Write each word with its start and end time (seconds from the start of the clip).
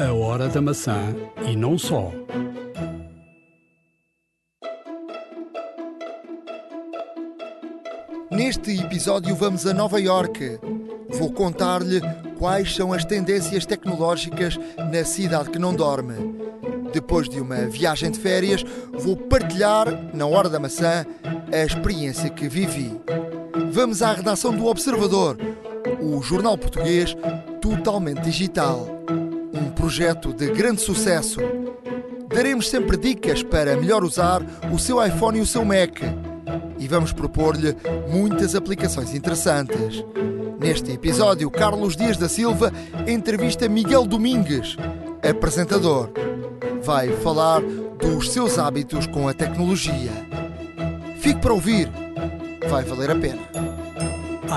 A 0.00 0.12
hora 0.12 0.48
da 0.48 0.62
maçã 0.62 1.12
e 1.44 1.56
não 1.56 1.76
só. 1.76 2.12
Neste 8.30 8.78
episódio 8.80 9.34
vamos 9.34 9.66
a 9.66 9.74
Nova 9.74 10.00
York. 10.00 10.60
Vou 11.08 11.32
contar-lhe 11.32 12.00
quais 12.38 12.76
são 12.76 12.92
as 12.92 13.04
tendências 13.04 13.66
tecnológicas 13.66 14.56
na 14.92 15.04
cidade 15.04 15.50
que 15.50 15.58
não 15.58 15.74
dorme. 15.74 16.14
Depois 16.92 17.28
de 17.28 17.40
uma 17.40 17.66
viagem 17.66 18.12
de 18.12 18.20
férias, 18.20 18.64
vou 18.92 19.16
partilhar, 19.16 20.14
na 20.14 20.28
hora 20.28 20.48
da 20.48 20.60
maçã, 20.60 21.04
a 21.52 21.64
experiência 21.64 22.30
que 22.30 22.48
vivi. 22.48 23.00
Vamos 23.72 24.00
à 24.00 24.12
redação 24.12 24.54
do 24.54 24.66
Observador, 24.66 25.36
o 26.00 26.22
jornal 26.22 26.56
português 26.56 27.16
totalmente 27.60 28.20
digital. 28.20 28.97
Projeto 29.88 30.34
de 30.34 30.50
grande 30.50 30.82
sucesso. 30.82 31.40
Daremos 32.28 32.68
sempre 32.68 32.94
dicas 32.94 33.42
para 33.42 33.74
melhor 33.74 34.04
usar 34.04 34.42
o 34.70 34.78
seu 34.78 35.02
iPhone 35.02 35.38
e 35.38 35.40
o 35.40 35.46
seu 35.46 35.64
Mac. 35.64 36.02
E 36.78 36.86
vamos 36.86 37.10
propor-lhe 37.10 37.74
muitas 38.06 38.54
aplicações 38.54 39.14
interessantes. 39.14 40.04
Neste 40.60 40.92
episódio, 40.92 41.50
Carlos 41.50 41.96
Dias 41.96 42.18
da 42.18 42.28
Silva 42.28 42.70
entrevista 43.06 43.66
Miguel 43.66 44.04
Domingues, 44.04 44.76
apresentador. 45.26 46.10
Vai 46.82 47.08
falar 47.22 47.62
dos 47.62 48.30
seus 48.30 48.58
hábitos 48.58 49.06
com 49.06 49.26
a 49.26 49.32
tecnologia. 49.32 50.12
Fique 51.18 51.40
para 51.40 51.54
ouvir, 51.54 51.90
vai 52.68 52.84
valer 52.84 53.10
a 53.10 53.16
pena. 53.16 53.40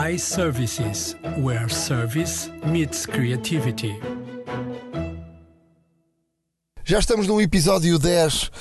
iServices, 0.09 1.15
where 1.37 1.69
service 1.69 2.51
meets 2.65 3.05
creativity. 3.05 4.10
Já 6.91 6.99
estamos 6.99 7.25
no 7.25 7.39
episódio 7.39 7.97
10 7.97 8.51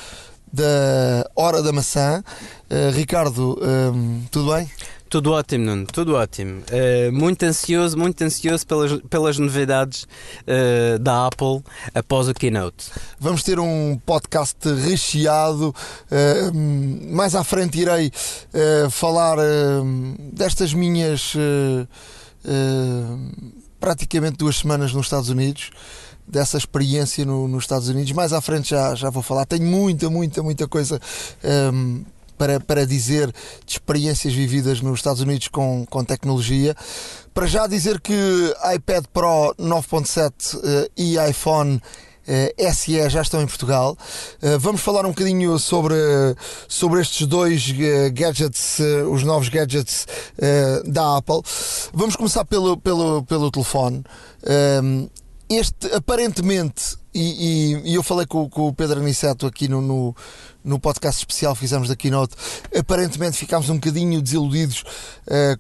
da 0.53 1.29
Hora 1.35 1.61
da 1.65 1.73
Maçã. 1.73 2.23
Uh, 2.71 2.95
Ricardo, 2.95 3.59
um, 3.61 4.23
tudo 4.31 4.55
bem? 4.55 4.71
Tudo 5.09 5.33
ótimo, 5.33 5.65
Nuno, 5.65 5.85
tudo 5.87 6.15
ótimo. 6.15 6.63
Uh, 6.71 7.11
muito 7.13 7.43
ansioso, 7.43 7.99
muito 7.99 8.23
ansioso 8.23 8.65
pelas, 8.65 9.01
pelas 9.11 9.37
novidades 9.37 10.05
uh, 10.05 10.97
da 11.01 11.27
Apple 11.27 11.61
após 11.93 12.29
o 12.29 12.33
Keynote. 12.33 12.93
Vamos 13.19 13.43
ter 13.43 13.59
um 13.59 14.01
podcast 14.07 14.59
recheado. 14.75 15.75
Mais 17.11 17.35
à 17.35 17.43
frente 17.43 17.81
irei 17.81 18.13
falar 18.93 19.39
destas 20.33 20.73
minhas 20.73 21.35
praticamente 23.81 24.37
duas 24.37 24.59
semanas 24.59 24.93
nos 24.93 25.07
Estados 25.07 25.31
Unidos 25.31 25.73
dessa 26.31 26.57
experiência 26.57 27.25
no, 27.25 27.49
nos 27.49 27.65
Estados 27.65 27.89
Unidos. 27.89 28.13
Mais 28.13 28.33
à 28.33 28.41
frente 28.41 28.71
já, 28.71 28.95
já 28.95 29.11
vou 29.11 29.23
falar. 29.23 29.45
Tenho 29.47 29.65
muita, 29.65 30.09
muita, 30.09 30.43
muita 30.43 30.69
coisa 30.69 31.01
um, 31.73 32.05
para, 32.41 32.59
para 32.59 32.87
dizer 32.87 33.31
de 33.67 33.73
experiências 33.73 34.33
vividas 34.33 34.81
nos 34.81 34.99
Estados 34.99 35.21
Unidos 35.21 35.49
com, 35.49 35.85
com 35.85 36.03
tecnologia. 36.03 36.75
Para 37.35 37.47
já 37.47 37.67
dizer 37.67 38.01
que 38.01 38.15
iPad 38.75 39.05
Pro 39.13 39.55
9.7 39.59 40.57
uh, 40.57 40.91
e 40.97 41.17
iPhone 41.29 41.81
Uh, 42.29 42.73
SE 42.73 43.09
já 43.09 43.23
estão 43.23 43.43
em 43.43 43.47
Portugal. 43.47 43.97
Uh, 44.41 44.57
vamos 44.61 44.83
falar 44.83 45.05
um 45.05 45.09
bocadinho 45.09 45.59
sobre, 45.59 45.97
sobre 46.69 47.01
estes 47.01 47.27
dois 47.27 47.73
gadgets, 48.13 48.79
os 49.11 49.25
novos 49.25 49.49
gadgets 49.49 50.07
da 50.85 51.17
Apple. 51.17 51.41
Vamos 51.93 52.15
começar 52.15 52.45
pelo, 52.45 52.77
pelo, 52.77 53.25
pelo 53.25 53.51
telefone. 53.51 54.05
Este 55.51 55.93
aparentemente, 55.95 56.97
e, 57.13 57.75
e, 57.83 57.91
e, 57.91 57.95
eu 57.95 58.03
falei 58.03 58.25
com, 58.25 58.49
com 58.49 58.69
o 58.69 58.73
Pedro 58.73 59.01
Aniceto 59.01 59.47
aqui 59.47 59.67
no, 59.67 59.81
no, 59.81 60.17
no, 60.63 60.79
podcast 60.79 61.19
especial 61.19 61.55
que 61.55 61.61
fizemos 61.61 61.89
da 61.89 61.97
Keynote, 61.97 62.37
aparentemente 62.79 63.37
ficámos 63.37 63.69
um 63.69 63.75
bocadinho 63.75 64.23
desiludidos 64.23 64.85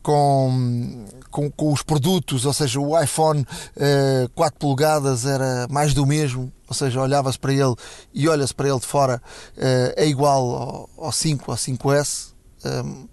com 0.01 1.07
com, 1.31 1.51
com 1.51 1.73
os 1.73 1.83
produtos, 1.83 2.45
ou 2.45 2.53
seja, 2.53 2.81
o 2.81 3.01
iPhone 3.01 3.43
uh, 3.43 4.29
4 4.35 4.59
polegadas 4.59 5.25
era 5.25 5.67
mais 5.71 5.95
do 5.95 6.05
mesmo, 6.05 6.53
ou 6.69 6.75
seja, 6.75 7.01
olhava-se 7.01 7.39
para 7.39 7.53
ele 7.53 7.75
e 8.13 8.29
olha-se 8.29 8.55
para 8.55 8.69
ele 8.69 8.81
de 8.81 8.87
fora, 8.87 9.23
uh, 9.57 9.93
é 9.97 10.07
igual 10.07 10.89
ao, 10.99 11.07
ao 11.07 11.13
5, 11.13 11.51
ao 11.51 11.57
5S. 11.57 12.33
Um, 12.65 13.09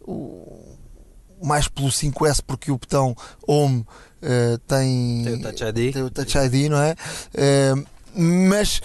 o, 0.00 0.76
mais 1.40 1.68
pelo 1.68 1.88
5S 1.88 2.42
porque 2.44 2.72
o 2.72 2.78
botão 2.78 3.14
Home 3.46 3.86
uh, 4.22 4.58
tem, 4.66 5.24
tem 5.24 5.34
o 5.34 5.42
Touch 5.42 5.64
ID, 5.64 5.92
tem 5.92 6.02
o 6.02 6.10
Touch 6.10 6.38
ID 6.38 6.70
não 6.70 6.78
é? 6.82 6.94
Uh, 7.34 7.86
mas 8.14 8.80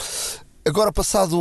agora 0.65 0.91
passado 0.91 1.37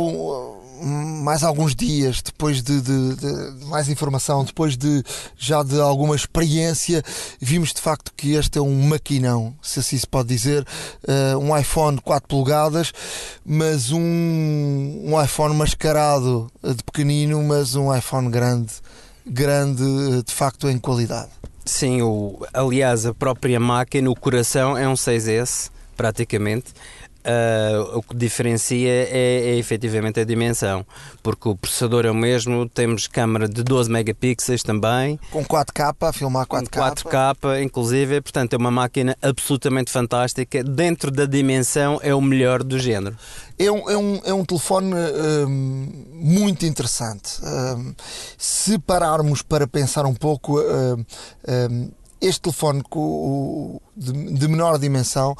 mais 0.83 1.43
alguns 1.43 1.75
dias, 1.75 2.21
depois 2.21 2.61
de, 2.61 2.81
de, 2.81 3.15
de, 3.15 3.65
mais 3.65 3.87
informação, 3.87 4.43
depois 4.43 4.75
de 4.75 5.03
já 5.37 5.63
de 5.63 5.79
alguma 5.79 6.15
experiência, 6.15 7.03
vimos 7.39 7.73
de 7.73 7.81
facto 7.81 8.11
que 8.15 8.33
este 8.33 8.57
é 8.57 8.61
um 8.61 8.83
maquinão, 8.87 9.55
se 9.61 9.79
assim 9.79 9.97
se 9.97 10.07
pode 10.07 10.27
dizer, 10.29 10.65
uh, 11.07 11.37
um 11.37 11.57
iPhone 11.57 11.99
4 12.01 12.27
polegadas, 12.27 12.91
mas 13.45 13.91
um, 13.91 13.99
um 13.99 15.21
iPhone 15.23 15.55
mascarado 15.55 16.51
de 16.61 16.83
pequenino, 16.83 17.41
mas 17.43 17.75
um 17.75 17.95
iPhone 17.95 18.29
grande, 18.29 18.73
grande 19.25 19.83
de 20.23 20.33
facto 20.33 20.69
em 20.69 20.77
qualidade. 20.77 21.29
Sim, 21.65 22.01
o, 22.01 22.45
aliás, 22.53 23.05
a 23.05 23.13
própria 23.13 23.59
máquina, 23.59 24.09
o 24.09 24.15
coração 24.15 24.77
é 24.77 24.87
um 24.87 24.93
6S, 24.93 25.71
praticamente. 25.95 26.73
Uh, 27.23 27.99
o 27.99 28.03
que 28.03 28.15
diferencia 28.15 28.89
é, 28.89 29.51
é 29.51 29.55
efetivamente 29.57 30.19
a 30.19 30.25
dimensão, 30.25 30.85
porque 31.21 31.47
o 31.47 31.55
processador 31.55 32.05
é 32.05 32.11
o 32.11 32.15
mesmo, 32.15 32.67
temos 32.67 33.07
câmera 33.07 33.47
de 33.47 33.63
12 33.63 33.89
megapixels 33.89 34.61
também. 34.61 35.17
Com 35.31 35.45
4K, 35.45 35.95
a 36.01 36.11
filmar 36.13 36.45
4K. 36.45 37.03
Com 37.03 37.09
4K, 37.09 37.63
inclusive, 37.63 38.21
portanto 38.21 38.53
é 38.53 38.57
uma 38.57 38.71
máquina 38.71 39.17
absolutamente 39.21 39.89
fantástica. 39.89 40.63
Dentro 40.63 41.09
da 41.09 41.25
dimensão 41.25 41.97
é 42.03 42.13
o 42.13 42.19
melhor 42.19 42.61
do 42.61 42.77
género. 42.77 43.15
É 43.57 43.71
um, 43.71 43.89
é 43.89 43.97
um, 43.97 44.21
é 44.25 44.33
um 44.33 44.43
telefone 44.43 44.93
hum, 44.93 46.07
muito 46.13 46.65
interessante. 46.65 47.39
Hum, 47.41 47.93
se 48.37 48.77
pararmos 48.79 49.41
para 49.41 49.65
pensar 49.65 50.05
um 50.05 50.13
pouco. 50.13 50.59
Hum, 50.59 51.91
este 52.23 52.43
telefone 52.43 52.81
de, 53.97 54.47
menor 54.47 54.79
dimensão 54.79 55.35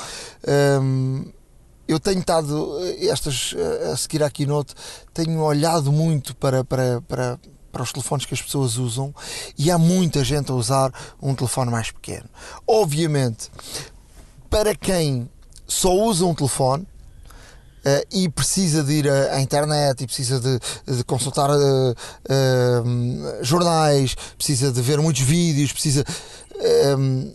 eu 1.88 1.99
tenho 1.99 2.19
estado, 2.19 2.77
eh, 2.81 3.07
estas, 3.07 3.53
eh, 3.57 3.91
a 3.91 3.97
seguir 3.97 4.23
aqui 4.23 4.45
note, 4.45 4.73
tenho 5.13 5.41
olhado 5.41 5.91
muito 5.91 6.35
para, 6.35 6.63
para, 6.63 7.01
para, 7.01 7.39
para 7.71 7.83
os 7.83 7.91
telefones 7.91 8.25
que 8.25 8.33
as 8.33 8.41
pessoas 8.41 8.77
usam 8.77 9.13
e 9.57 9.69
há 9.69 9.77
muita 9.77 10.23
gente 10.23 10.51
a 10.51 10.55
usar 10.55 10.91
um 11.21 11.35
telefone 11.35 11.71
mais 11.71 11.91
pequeno. 11.91 12.29
Obviamente, 12.66 13.49
para 14.49 14.75
quem 14.75 15.29
só 15.67 15.94
usa 15.94 16.25
um 16.25 16.33
telefone, 16.33 16.88
Uh, 17.85 18.00
e 18.13 18.29
precisa 18.29 18.81
de 18.81 18.94
ir 18.94 19.09
à, 19.09 19.41
internet 19.41 20.01
e 20.01 20.05
precisa 20.05 20.39
de, 20.39 20.57
de 20.88 21.03
consultar 21.03 21.50
uh, 21.50 21.91
uh, 21.91 23.44
jornais, 23.44 24.15
precisa 24.38 24.71
de 24.71 24.81
ver 24.81 25.01
muitos 25.01 25.21
vídeos, 25.21 25.73
precisa. 25.73 26.05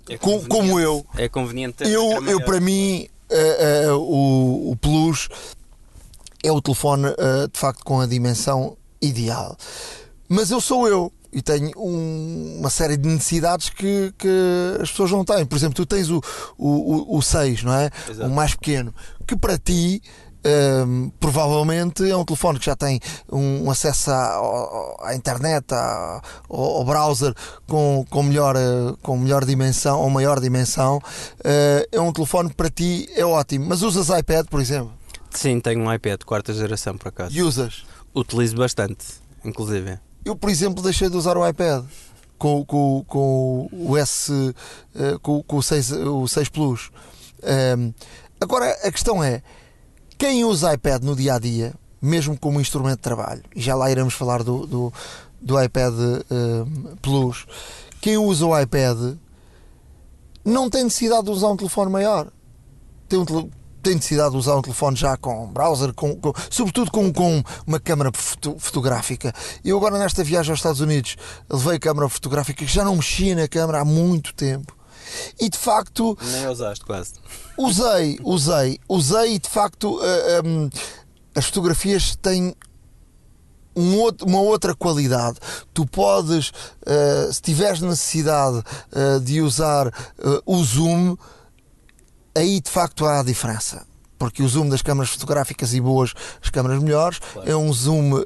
É 0.09 0.17
com, 0.17 0.43
como 0.47 0.81
eu. 0.81 1.05
É 1.19 1.29
conveniente. 1.29 1.85
Eu, 1.85 2.27
eu 2.27 2.43
para 2.47 2.61
mim, 2.61 3.11
uh, 3.31 3.93
uh, 3.93 3.99
o, 3.99 4.73
o 4.73 4.77
Plus 4.77 5.29
é 6.43 6.53
o 6.53 6.61
telefone 6.61 7.09
uh, 7.09 7.49
de 7.53 7.59
facto 7.59 7.85
com 7.85 8.01
a 8.01 8.07
dimensão 8.07 8.77
ideal. 9.01 9.57
Mas 10.29 10.51
eu 10.51 10.61
sou 10.61 10.89
eu 10.89 11.13
e 11.33 11.43
tenho 11.43 11.71
um, 11.77 12.57
uma 12.59 12.71
série 12.71 12.97
de 12.97 13.09
necessidades 13.09 13.69
que, 13.69 14.13
que, 14.17 14.29
as 14.81 14.91
pessoas 14.91 15.11
não 15.11 15.25
têm. 15.25 15.45
Por 15.45 15.57
exemplo, 15.57 15.75
tu 15.75 15.87
tens 15.87 16.11
o, 16.11 16.23
o, 16.57 17.17
o 17.17 17.23
6, 17.23 17.65
não 17.65 17.75
é? 17.75 17.91
Exato. 18.09 18.31
O 18.31 18.35
mais 18.35 18.55
pequeno, 18.55 18.95
que 19.27 19.37
para 19.37 19.59
ti 19.59 20.03
um, 20.49 21.11
provavelmente 21.21 22.09
é 22.09 22.17
um 22.17 22.25
telefone 22.25 22.59
que 22.59 22.67
já 22.67 22.77
tem 22.77 23.01
um, 23.31 23.71
acesso 23.71 24.11
à, 24.11 24.97
à 25.03 25.15
internet, 25.15 25.73
à, 25.73 26.23
ao, 26.49 26.85
browser 26.85 27.35
com, 27.67 28.05
com, 28.09 28.23
melhor, 28.23 28.57
eh, 28.57 28.95
com 29.03 29.17
melhor 29.19 29.45
dimensão 29.45 30.01
ou 30.01 30.11
maior 30.11 30.41
dimensão. 30.41 30.99
Uh, 31.41 31.87
é 31.91 32.01
um 32.01 32.13
telefone 32.13 32.51
que 32.51 32.55
para 32.55 32.71
ti 32.71 33.09
é 33.15 33.25
ótimo. 33.25 33.67
Mas 33.67 33.83
usas 33.83 34.09
iPad, 34.17 34.47
por 34.47 34.61
exemplo? 34.61 34.93
Sim, 35.31 35.61
tenho 35.61 35.81
um 35.81 35.93
iPad 35.93 36.23
quarta 36.25 36.53
geração 36.53 36.97
por 36.97 37.09
acaso. 37.09 37.37
E 37.37 37.43
usas? 37.43 37.85
Utilizo 38.15 38.57
bastante, 38.57 39.05
inclusive. 39.45 39.99
Eu, 40.25 40.35
por 40.35 40.51
exemplo, 40.51 40.83
deixei 40.83 41.09
de 41.11 41.17
usar 41.17 41.37
o 41.37 41.47
iPad 41.47 41.85
com, 42.39 42.65
com, 42.65 43.05
com 43.07 43.69
o 43.73 43.97
S, 43.97 44.33
uh, 44.33 45.19
com, 45.21 45.43
com 45.43 45.57
o, 45.57 45.63
6, 45.63 45.93
o 45.93 46.27
6 46.27 46.49
Plus. 46.49 46.91
Um, 47.43 47.93
agora 48.41 48.71
a 48.83 48.91
questão 48.91 49.23
é 49.23 49.43
quem 50.19 50.45
usa 50.45 50.75
iPad 50.75 51.03
no 51.03 51.15
dia 51.15 51.35
a 51.35 51.39
dia, 51.39 51.75
mesmo 52.03 52.37
como 52.39 52.61
instrumento 52.61 52.97
de 52.97 53.03
trabalho, 53.03 53.43
e 53.55 53.61
já 53.61 53.75
lá 53.75 53.91
iremos 53.91 54.15
falar 54.15 54.43
do, 54.43 54.67
do, 54.67 54.93
do 55.41 55.63
iPad 55.63 55.95
uh, 55.95 56.97
Plus, 57.01 57.47
quem 58.01 58.19
usa 58.19 58.45
o 58.45 58.59
iPad 58.59 59.17
não 60.45 60.69
tem 60.69 60.85
necessidade 60.85 61.25
de 61.25 61.31
usar 61.31 61.49
um 61.49 61.57
telefone 61.57 61.91
maior. 61.91 62.29
Tem, 63.09 63.19
um, 63.19 63.25
tem 63.25 63.51
tem 63.83 63.95
necessidade 63.95 64.33
de 64.33 64.37
usar 64.37 64.57
um 64.57 64.63
telefone 64.63 64.97
já 64.97 65.17
com 65.17 65.47
browser, 65.47 65.95
com, 65.95 66.15
com, 66.17 66.33
sobretudo 66.51 66.91
com, 66.91 67.13
com 67.13 67.43
uma 67.67 67.79
câmara 67.81 68.11
foto, 68.13 68.57
fotográfica. 68.59 69.33
Eu 69.65 69.77
agora 69.77 69.99
nesta 69.99 70.25
viagem 70.25 70.51
aos 70.51 70.59
Estados 70.59 70.81
Unidos 70.81 71.17
levei 71.49 71.79
câmara 71.79 72.09
fotográfica 72.09 72.65
que 72.65 72.73
já 72.73 72.85
não 72.85 72.97
mexia 72.97 73.35
na 73.35 73.49
câmara 73.49 73.81
há 73.81 73.85
muito 73.85 74.35
tempo. 74.35 74.77
E 75.41 75.49
de 75.49 75.59
facto. 75.59 76.17
Nem 76.23 76.49
usaste 76.49 76.85
quase. 76.85 77.15
Usei, 77.57 78.19
usei, 78.23 78.79
usei 78.89 79.35
e 79.35 79.39
de 79.39 79.49
facto 79.49 79.99
uh, 79.99 80.47
um, 80.47 80.71
as 81.35 81.47
fotografias 81.47 82.17
têm 82.17 82.55
um 83.75 83.99
outro, 83.99 84.27
uma 84.27 84.41
outra 84.41 84.75
qualidade. 84.75 85.39
Tu 85.73 85.87
podes, 85.87 86.49
uh, 86.49 87.33
se 87.33 87.43
tiveres 87.43 87.81
necessidade 87.81 88.59
uh, 88.59 89.21
de 89.21 89.41
usar 89.41 89.93
o 90.45 90.63
zoom, 90.65 91.17
aí 92.35 92.61
de 92.61 92.71
facto 92.71 93.07
há 93.07 93.21
a 93.21 93.23
diferença 93.23 93.88
porque 94.19 94.43
o 94.43 94.49
zoom 94.49 94.69
das 94.69 94.83
câmaras 94.83 95.11
fotográficas 95.11 95.73
e 95.73 95.81
boas, 95.81 96.13
as 96.43 96.51
câmaras 96.51 96.83
melhores, 96.83 97.19
claro. 97.19 97.51
é 97.51 97.57
um 97.57 97.73
zoom 97.73 98.15
uh, 98.15 98.25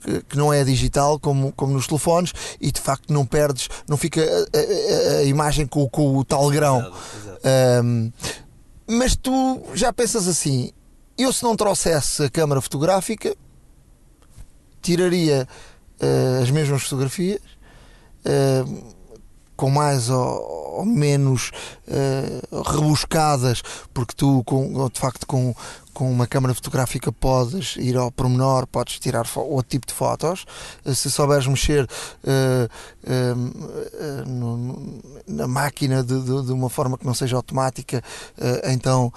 que, 0.00 0.22
que, 0.22 0.36
não 0.36 0.52
é 0.52 0.64
digital 0.64 1.20
como, 1.20 1.52
como 1.52 1.74
nos 1.74 1.86
telefones 1.86 2.32
e 2.60 2.72
de 2.72 2.80
facto 2.80 3.12
não 3.12 3.26
perdes, 3.26 3.68
não 3.86 3.96
fica 3.96 4.22
a, 4.22 5.16
a, 5.16 5.18
a 5.18 5.24
imagem 5.24 5.66
com, 5.66 5.88
com, 5.88 6.16
o 6.16 6.24
tal 6.24 6.50
grão. 6.50 6.80
Exato, 6.80 6.96
exato. 7.22 7.40
Um, 7.84 8.12
mas 8.88 9.14
tu 9.16 9.62
já 9.74 9.92
pensas 9.92 10.26
assim: 10.26 10.72
eu 11.16 11.32
se 11.32 11.42
não 11.42 11.54
trouxesse 11.54 12.24
a 12.24 12.30
câmara 12.30 12.60
fotográfica, 12.60 13.36
tiraria 14.80 15.46
uh, 16.00 16.42
as 16.42 16.50
mesmas 16.50 16.82
fotografias. 16.82 17.40
Uh, 18.24 19.01
com 19.62 19.70
mais 19.70 20.10
ou, 20.10 20.78
ou 20.78 20.84
menos 20.84 21.52
uh, 21.86 22.62
rebuscadas, 22.62 23.62
porque 23.94 24.12
tu, 24.12 24.42
com, 24.42 24.88
de 24.88 24.98
facto, 24.98 25.24
com, 25.24 25.54
com 25.94 26.10
uma 26.10 26.26
câmera 26.26 26.52
fotográfica 26.52 27.12
podes 27.12 27.76
ir 27.76 27.96
ao 27.96 28.10
pormenor, 28.10 28.66
podes 28.66 28.98
tirar 28.98 29.24
outro 29.36 29.70
tipo 29.70 29.86
de 29.86 29.94
fotos. 29.94 30.44
Uh, 30.84 30.92
se 30.96 31.08
souberes 31.12 31.46
mexer 31.46 31.84
uh, 31.84 32.68
no, 34.28 35.00
na 35.28 35.46
máquina 35.46 36.02
de, 36.02 36.20
de, 36.20 36.46
de, 36.46 36.52
uma 36.52 36.68
forma 36.68 36.98
que 36.98 37.06
não 37.06 37.14
seja 37.14 37.36
automática, 37.36 38.02
então 38.64 39.12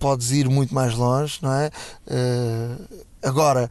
podes 0.00 0.32
ir 0.32 0.48
muito 0.48 0.74
mais 0.74 0.96
longe, 0.96 1.38
não 1.42 1.52
é? 1.52 1.70
agora. 3.22 3.70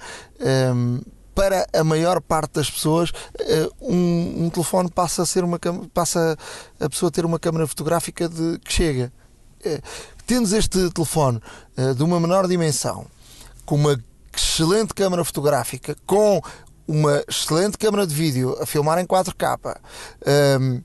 Um, 0.73 1.01
para 1.39 1.65
a 1.71 1.85
maior 1.85 2.19
parte 2.19 2.55
das 2.55 2.69
pessoas, 2.69 3.13
eh, 3.39 3.69
um, 3.79 4.43
um 4.43 4.49
telefone 4.49 4.91
passa 4.91 5.21
a 5.21 5.25
ser 5.25 5.45
uma 5.45 5.57
passa 5.93 6.37
a 6.77 6.89
pessoa 6.89 7.07
a 7.07 7.11
ter 7.13 7.23
uma 7.23 7.39
câmera 7.39 7.65
fotográfica 7.65 8.27
de, 8.27 8.59
que 8.59 8.73
chega. 8.73 9.09
Eh, 9.63 9.79
tendo 10.27 10.53
este 10.53 10.89
telefone 10.89 11.39
eh, 11.77 11.93
de 11.93 12.03
uma 12.03 12.19
menor 12.19 12.45
dimensão, 12.45 13.07
com 13.65 13.75
uma 13.75 13.97
excelente 14.35 14.93
câmera 14.93 15.23
fotográfica, 15.23 15.95
com 16.05 16.41
uma 16.85 17.23
excelente 17.25 17.77
câmera 17.77 18.05
de 18.05 18.13
vídeo 18.13 18.57
a 18.61 18.65
filmar 18.65 18.99
em 18.99 19.05
4K, 19.05 19.77
um, 20.59 20.81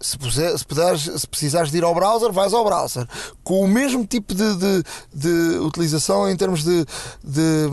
se, 0.00 0.18
puser, 0.18 0.56
se, 0.58 0.64
puderes, 0.64 1.02
se 1.02 1.26
precisares 1.26 1.70
de 1.70 1.78
ir 1.78 1.84
ao 1.84 1.94
browser, 1.94 2.32
vais 2.32 2.52
ao 2.52 2.64
browser. 2.64 3.06
Com 3.42 3.60
o 3.60 3.68
mesmo 3.68 4.06
tipo 4.06 4.34
de, 4.34 4.56
de, 4.56 4.84
de 5.12 5.58
utilização 5.58 6.28
em 6.28 6.36
termos 6.36 6.62
de, 6.62 6.84
de, 7.24 7.68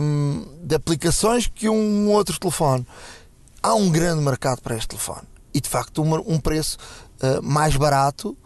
de, 0.62 0.74
aplicações 0.74 1.46
que 1.46 1.68
um 1.68 2.10
outro 2.10 2.38
telefone. 2.38 2.86
Há 3.62 3.74
um 3.74 3.90
grande 3.90 4.22
mercado 4.22 4.60
para 4.60 4.76
este 4.76 4.88
telefone. 4.88 5.26
E 5.52 5.60
de 5.60 5.68
facto, 5.68 6.02
um, 6.02 6.34
um 6.34 6.40
preço 6.40 6.78
uh, 7.22 7.42
mais 7.42 7.76
barato. 7.76 8.36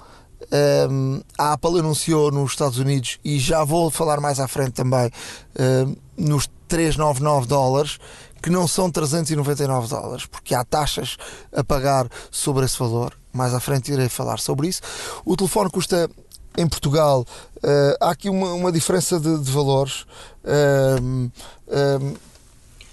Um, 0.91 1.21
a 1.37 1.53
Apple 1.53 1.81
anunciou 1.81 2.31
nos 2.31 2.53
Estados 2.53 2.79
Unidos, 2.79 3.19
e 3.25 3.39
já 3.39 3.65
vou 3.65 3.91
falar 3.91 4.21
mais 4.21 4.39
à 4.39 4.47
frente 4.47 4.73
também, 4.73 5.09
uh, 5.09 5.97
nos 6.17 6.49
399 6.69 7.47
dólares, 7.47 7.99
que 8.41 8.49
não 8.49 8.69
são 8.69 8.89
399 8.89 9.89
dólares, 9.89 10.27
porque 10.27 10.55
há 10.55 10.65
taxas 10.65 11.17
a 11.53 11.65
pagar 11.65 12.09
sobre 12.31 12.65
esse 12.65 12.79
valor 12.79 13.18
mais 13.33 13.55
à 13.55 13.61
frente 13.61 13.93
irei 13.93 14.09
falar 14.09 14.39
sobre 14.39 14.69
isso. 14.69 14.83
O 15.25 15.37
telefone 15.37 15.71
custa 15.71 16.11
em 16.57 16.67
Portugal, 16.67 17.25
uh, 17.59 17.97
há 18.01 18.11
aqui 18.11 18.29
uma, 18.29 18.53
uma 18.53 18.73
diferença 18.73 19.21
de, 19.21 19.39
de 19.39 19.51
valores. 19.51 20.05
Uh, 20.45 21.31
uh, 21.69 22.19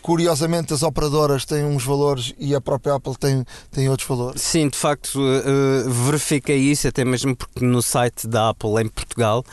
curiosamente, 0.06 0.72
as 0.72 0.84
operadoras 0.84 1.46
têm 1.46 1.66
uns 1.66 1.84
valores 1.84 2.32
e 2.38 2.54
a 2.54 2.62
própria 2.62 2.94
Apple 2.94 3.16
tem, 3.18 3.44
tem 3.72 3.90
outros 3.90 4.08
valores. 4.08 4.40
Sim, 4.40 4.70
de 4.70 4.78
facto, 4.78 5.16
uh, 5.20 5.90
verifiquei 5.90 6.58
isso, 6.58 6.88
até 6.88 7.04
mesmo 7.04 7.36
porque 7.36 7.66
no 7.66 7.82
site 7.82 8.28
da 8.28 8.50
Apple 8.50 8.80
em 8.84 8.88
Portugal. 8.88 9.44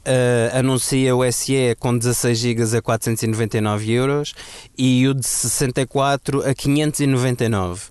Uh, 0.00 0.58
anuncia 0.58 1.14
o 1.14 1.30
SE 1.30 1.76
com 1.78 1.96
16 1.96 2.38
GB 2.38 2.76
a 2.78 2.82
499 2.82 3.92
euros 3.92 4.34
e 4.76 5.06
o 5.06 5.14
de 5.14 5.24
64 5.24 6.42
a 6.44 6.54
599. 6.54 7.82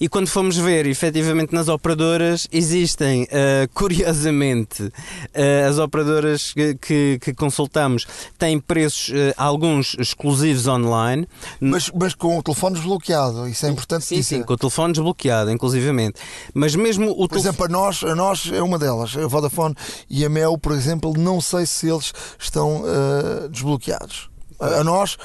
E 0.00 0.08
quando 0.08 0.26
fomos 0.26 0.56
ver, 0.56 0.86
efetivamente, 0.86 1.54
nas 1.54 1.68
operadoras, 1.68 2.48
existem, 2.50 3.24
uh, 3.24 3.26
curiosamente, 3.72 4.82
uh, 4.82 5.68
as 5.68 5.78
operadoras 5.78 6.52
que, 6.52 6.74
que, 6.74 7.18
que, 7.20 7.34
consultamos 7.34 8.06
têm 8.38 8.58
preços, 8.58 9.08
uh, 9.10 9.34
alguns 9.36 9.96
exclusivos 9.98 10.66
online. 10.66 11.28
Mas, 11.60 11.90
mas 11.94 12.14
com 12.14 12.38
o 12.38 12.42
telefone 12.42 12.76
desbloqueado, 12.76 13.48
isso 13.48 13.66
é 13.66 13.68
importante 13.68 14.04
Sim, 14.04 14.16
dizer. 14.16 14.36
sim, 14.36 14.42
com 14.42 14.54
o 14.54 14.56
telefone 14.56 14.92
desbloqueado, 14.92 15.50
inclusivamente. 15.50 16.20
Mas 16.52 16.74
mesmo 16.74 17.10
o 17.10 17.28
Por 17.28 17.38
exemplo, 17.38 17.64
a 17.64 17.68
nós, 17.68 18.02
a 18.02 18.14
nós 18.14 18.50
é 18.52 18.62
uma 18.62 18.78
delas. 18.78 19.16
A 19.16 19.26
Vodafone 19.26 19.74
e 20.10 20.24
a 20.24 20.28
Mel, 20.28 20.58
por 20.58 20.72
exemplo, 20.72 21.12
não 21.16 21.40
sei 21.40 21.66
se 21.66 21.88
eles 21.88 22.12
estão 22.38 22.82
desbloqueados. 23.50 24.28
A 24.60 24.84
nós, 24.84 25.16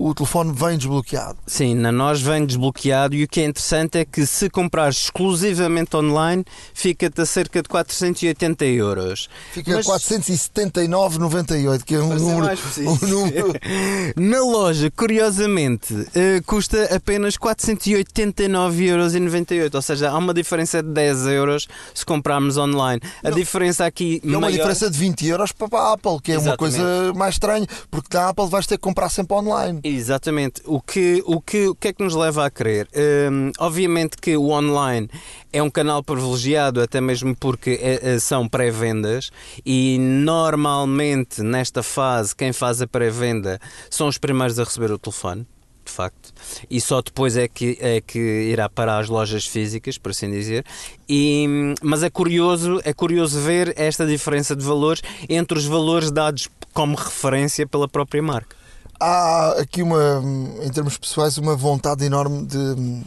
o 0.00 0.12
telefone 0.14 0.50
vem 0.50 0.78
desbloqueado. 0.78 1.36
Sim, 1.46 1.74
na 1.74 1.92
nós 1.92 2.22
vem 2.22 2.46
desbloqueado 2.46 3.14
e 3.14 3.24
o 3.24 3.28
que 3.28 3.42
é 3.42 3.44
interessante 3.44 3.98
é 3.98 4.04
que 4.06 4.24
se 4.24 4.48
comprares 4.48 5.04
exclusivamente 5.04 5.94
online, 5.94 6.42
fica-te 6.72 7.20
a 7.20 7.26
cerca 7.26 7.62
de 7.62 7.68
480 7.68 8.64
euros. 8.64 9.28
Fica 9.52 9.76
Mas... 9.76 9.86
a 9.86 9.98
479,98, 9.98 11.84
que 11.84 11.96
é 11.96 11.98
um 11.98 12.14
número, 12.14 12.48
um 12.80 12.96
número. 13.06 13.52
na 14.16 14.40
loja, 14.40 14.90
curiosamente, 14.90 15.92
uh, 15.92 16.08
custa 16.46 16.96
apenas 16.96 17.36
489,98 17.36 19.52
euros, 19.52 19.74
ou 19.74 19.82
seja, 19.82 20.08
há 20.08 20.16
uma 20.16 20.32
diferença 20.32 20.82
de 20.82 20.88
10 20.88 21.26
euros 21.26 21.68
se 21.94 22.06
comprarmos 22.06 22.56
online. 22.56 23.02
A 23.22 23.28
Não. 23.28 23.36
diferença 23.36 23.84
aqui 23.84 24.22
é 24.24 24.28
uma 24.34 24.50
diferença 24.50 24.88
de 24.88 24.98
20 24.98 25.26
euros 25.26 25.52
para 25.52 25.78
a 25.78 25.92
Apple, 25.92 26.18
que 26.22 26.32
é 26.32 26.36
Exatamente. 26.36 26.48
uma 26.48 26.56
coisa 26.56 27.12
mais 27.12 27.34
estranha, 27.34 27.66
porque 27.90 28.08
da 28.08 28.30
Apple 28.30 28.48
vais 28.48 28.66
ter 28.66 28.78
que 28.78 28.82
comprar 28.82 29.10
sempre 29.10 29.36
online. 29.36 29.89
Exatamente. 29.90 30.62
O 30.64 30.80
que, 30.80 31.22
o 31.26 31.40
que, 31.40 31.68
o 31.68 31.74
que 31.74 31.88
é 31.88 31.92
que 31.92 32.02
nos 32.02 32.14
leva 32.14 32.46
a 32.46 32.50
crer? 32.50 32.88
Um, 32.94 33.50
obviamente 33.58 34.16
que 34.16 34.36
o 34.36 34.50
online 34.50 35.08
é 35.52 35.62
um 35.62 35.70
canal 35.70 36.02
privilegiado, 36.02 36.80
até 36.80 37.00
mesmo 37.00 37.34
porque 37.34 37.78
é, 37.82 38.18
são 38.18 38.48
pré-vendas 38.48 39.30
e 39.66 39.98
normalmente 39.98 41.42
nesta 41.42 41.82
fase 41.82 42.36
quem 42.36 42.52
faz 42.52 42.80
a 42.80 42.86
pré-venda 42.86 43.58
são 43.90 44.06
os 44.06 44.16
primeiros 44.16 44.58
a 44.58 44.64
receber 44.64 44.92
o 44.92 44.98
telefone 44.98 45.46
de 45.82 45.90
facto, 45.90 46.32
e 46.70 46.80
só 46.80 47.02
depois 47.02 47.36
é 47.36 47.48
que, 47.48 47.76
é 47.80 48.00
que 48.00 48.18
irá 48.18 48.68
para 48.68 48.98
as 48.98 49.08
lojas 49.08 49.44
físicas, 49.44 49.98
por 49.98 50.10
assim 50.10 50.30
dizer. 50.30 50.64
E, 51.08 51.74
mas 51.82 52.04
é 52.04 52.10
curioso, 52.10 52.80
é 52.84 52.92
curioso 52.92 53.40
ver 53.40 53.74
esta 53.76 54.06
diferença 54.06 54.54
de 54.54 54.64
valores 54.64 55.02
entre 55.28 55.58
os 55.58 55.64
valores 55.64 56.12
dados 56.12 56.48
como 56.72 56.94
referência 56.94 57.66
pela 57.66 57.88
própria 57.88 58.22
marca 58.22 58.59
há 59.00 59.52
aqui 59.52 59.82
uma, 59.82 60.22
em 60.62 60.68
termos 60.70 60.98
pessoais, 60.98 61.38
uma 61.38 61.56
vontade 61.56 62.04
enorme 62.04 62.44
de, 62.44 63.02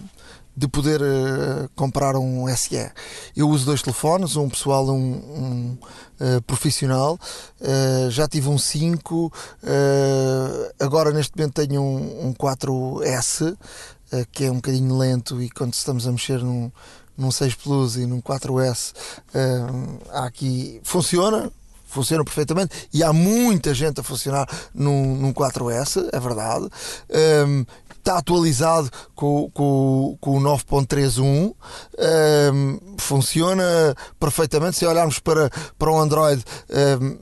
de 0.58 0.68
poder 0.68 1.00
uh, 1.02 1.70
comprar 1.76 2.16
um 2.16 2.48
SE. 2.58 2.92
Eu 3.38 3.48
uso 3.48 3.66
dois 3.66 3.82
telefones, 3.82 4.36
um 4.36 4.50
pessoal 4.50 4.90
um, 4.90 4.98
um 4.98 5.78
uh, 6.20 6.42
profissional. 6.42 7.20
Uh, 7.62 8.10
já 8.10 8.28
tive 8.28 8.50
um 8.50 8.58
5, 8.58 9.32
agora 10.80 11.12
neste 11.12 11.38
momento 11.38 11.54
tenho 11.54 11.82
um, 11.82 12.28
um 12.28 12.34
4S, 12.34 13.56
que 14.32 14.46
é 14.46 14.52
um 14.52 14.56
bocadinho 14.56 14.96
lento 14.98 15.42
e 15.42 15.50
quando 15.50 15.74
estamos 15.74 16.08
a 16.08 16.12
mexer 16.12 16.40
num, 16.40 16.72
num 17.18 17.32
6 17.32 17.56
Plus 17.56 17.98
e 17.98 18.06
num 18.06 18.22
4S, 18.22 18.94
há 20.12 20.26
aqui 20.26 20.80
funciona, 20.84 21.52
funciona 21.94 22.24
perfeitamente 22.24 22.90
e 22.94 23.04
há 23.04 23.14
muita 23.14 23.74
gente 23.74 24.00
a 24.00 24.04
funcionar 24.04 24.48
num, 24.74 25.16
num 25.16 25.34
4S, 25.34 26.10
é 26.12 26.20
verdade. 26.20 26.68
Um, 27.48 27.66
está 28.04 28.18
atualizado 28.18 28.92
com, 29.16 29.50
com, 29.54 30.18
com 30.20 30.38
o 30.38 30.42
9.31, 30.42 31.54
um, 32.54 32.80
funciona 32.98 33.96
perfeitamente. 34.20 34.78
Se 34.78 34.86
olharmos 34.86 35.20
para, 35.20 35.50
para 35.80 35.90
o 35.92 35.98
Android, 35.98 36.44
um, 37.02 37.18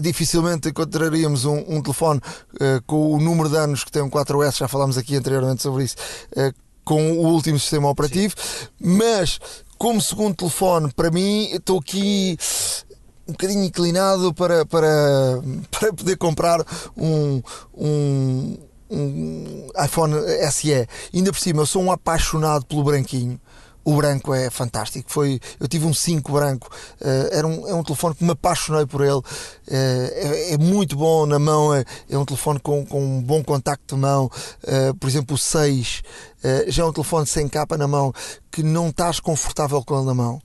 dificilmente 0.00 0.68
encontraríamos 0.68 1.44
um, 1.44 1.64
um 1.68 1.80
telefone 1.80 2.20
uh, 2.54 2.82
com 2.84 3.12
o 3.12 3.20
número 3.20 3.48
de 3.48 3.56
anos 3.56 3.84
que 3.84 3.92
tem 3.92 4.02
um 4.02 4.10
4S, 4.10 4.58
já 4.58 4.68
falámos 4.68 4.98
aqui 4.98 5.14
anteriormente 5.16 5.62
sobre 5.62 5.84
isso, 5.84 5.96
uh, 6.32 6.52
com 6.84 7.12
o 7.12 7.26
último 7.28 7.58
sistema 7.58 7.88
operativo, 7.88 8.34
Sim. 8.36 8.68
mas 8.80 9.38
como 9.78 10.00
segundo 10.00 10.34
telefone, 10.34 10.92
para 10.92 11.10
mim, 11.10 11.48
estou 11.52 11.78
aqui 11.78 12.36
um 13.26 13.32
bocadinho 13.32 13.64
inclinado 13.64 14.32
para, 14.34 14.66
para, 14.66 15.42
para 15.70 15.92
poder 15.92 16.16
comprar 16.16 16.64
um, 16.96 17.42
um, 17.74 18.58
um 18.90 19.68
iPhone 19.84 20.14
SE. 20.50 20.88
Ainda 21.12 21.32
por 21.32 21.38
cima, 21.38 21.62
eu 21.62 21.66
sou 21.66 21.82
um 21.82 21.92
apaixonado 21.92 22.66
pelo 22.66 22.84
branquinho 22.84 23.40
o 23.84 23.96
branco 23.96 24.32
é 24.32 24.50
fantástico. 24.50 25.12
Foi, 25.12 25.38
eu 25.60 25.68
tive 25.68 25.84
um 25.84 25.92
5 25.92 26.32
branco, 26.32 26.68
uh, 27.00 27.28
era 27.30 27.46
um, 27.46 27.68
é 27.68 27.74
um 27.74 27.82
telefone 27.82 28.14
que 28.14 28.24
me 28.24 28.30
apaixonei 28.30 28.86
por 28.86 29.02
ele. 29.02 29.18
Uh, 29.18 29.22
é, 29.68 30.54
é, 30.54 30.58
muito 30.58 30.96
bom 30.96 31.26
na 31.26 31.38
mão, 31.38 31.74
é, 31.74 31.84
é, 32.08 32.16
um 32.16 32.24
telefone 32.24 32.58
com, 32.58 32.84
com 32.86 33.04
um 33.04 33.22
bom 33.22 33.44
contacto 33.44 33.94
de 33.94 34.00
mão. 34.00 34.30
Uh, 34.62 34.94
por 34.94 35.08
exemplo, 35.08 35.34
o 35.34 35.38
6 35.38 36.02
já 36.68 36.82
é 36.82 36.86
um 36.86 36.92
telefone 36.92 37.26
sem 37.26 37.48
capa 37.48 37.78
na 37.78 37.88
mão 37.88 38.12
que 38.50 38.62
não 38.62 38.88
estás 38.88 39.18
confortável 39.18 39.82
com 39.82 39.96
ele 39.96 40.04
na 40.04 40.14
mão. 40.14 40.42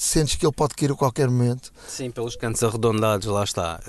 Sentes 0.00 0.36
que 0.36 0.46
ele 0.46 0.52
pode 0.52 0.74
cair 0.74 0.92
a 0.92 0.94
qualquer 0.94 1.28
momento. 1.28 1.72
Sim, 1.88 2.10
pelos 2.12 2.36
cantos 2.36 2.62
arredondados, 2.62 3.26
lá 3.26 3.42
está. 3.42 3.80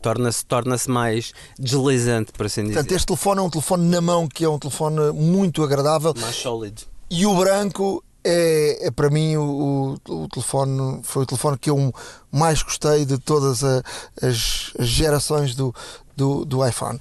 torna-se 0.00 0.46
torna 0.46 0.76
mais 0.88 1.32
deslizante, 1.58 2.32
por 2.32 2.46
assim 2.46 2.62
dizer. 2.62 2.74
Portanto, 2.74 2.92
este 2.92 3.06
telefone 3.06 3.40
é 3.40 3.42
um 3.42 3.50
telefone 3.50 3.88
na 3.88 4.00
mão 4.00 4.26
que 4.26 4.44
é 4.44 4.48
um 4.48 4.58
telefone 4.58 5.12
muito 5.12 5.62
agradável. 5.62 6.14
Mais 6.18 6.36
sólido. 6.36 6.82
E 7.10 7.26
o 7.26 7.34
branco 7.34 8.02
é, 8.24 8.86
é 8.86 8.90
para 8.90 9.10
mim 9.10 9.36
o, 9.36 9.98
o, 10.08 10.24
o, 10.24 10.28
telefone 10.28 11.00
foi 11.02 11.22
o 11.22 11.26
telefone 11.26 11.58
que 11.58 11.70
eu 11.70 11.94
mais 12.30 12.62
gostei 12.62 13.04
de 13.04 13.18
todas 13.18 13.62
a, 13.62 13.82
as, 14.22 14.72
as, 14.78 14.88
gerações 14.88 15.54
do, 15.54 15.74
do, 16.16 16.44
do 16.44 16.66
iPhone. 16.66 16.98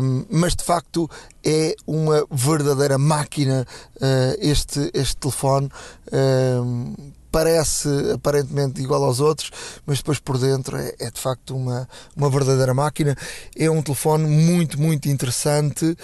Um, 0.00 0.24
mas 0.30 0.54
de 0.54 0.64
facto 0.64 1.10
é 1.44 1.74
uma 1.86 2.26
verdadeira 2.30 2.96
máquina 2.96 3.66
uh, 3.96 4.36
este, 4.38 4.90
este 4.94 5.16
telefone. 5.16 5.68
Um, 6.12 6.94
parece 7.34 7.88
aparentemente 8.14 8.80
igual 8.80 9.02
aos 9.02 9.18
outros, 9.18 9.50
mas 9.84 9.98
depois 9.98 10.20
por 10.20 10.38
dentro 10.38 10.76
é, 10.76 10.94
é, 11.00 11.10
de 11.10 11.20
facto 11.20 11.56
uma, 11.56 11.88
uma 12.14 12.30
verdadeira 12.30 12.72
máquina. 12.72 13.16
É 13.56 13.68
um 13.68 13.82
telefone 13.82 14.24
muito, 14.24 14.80
muito 14.80 15.08
interessante. 15.08 15.98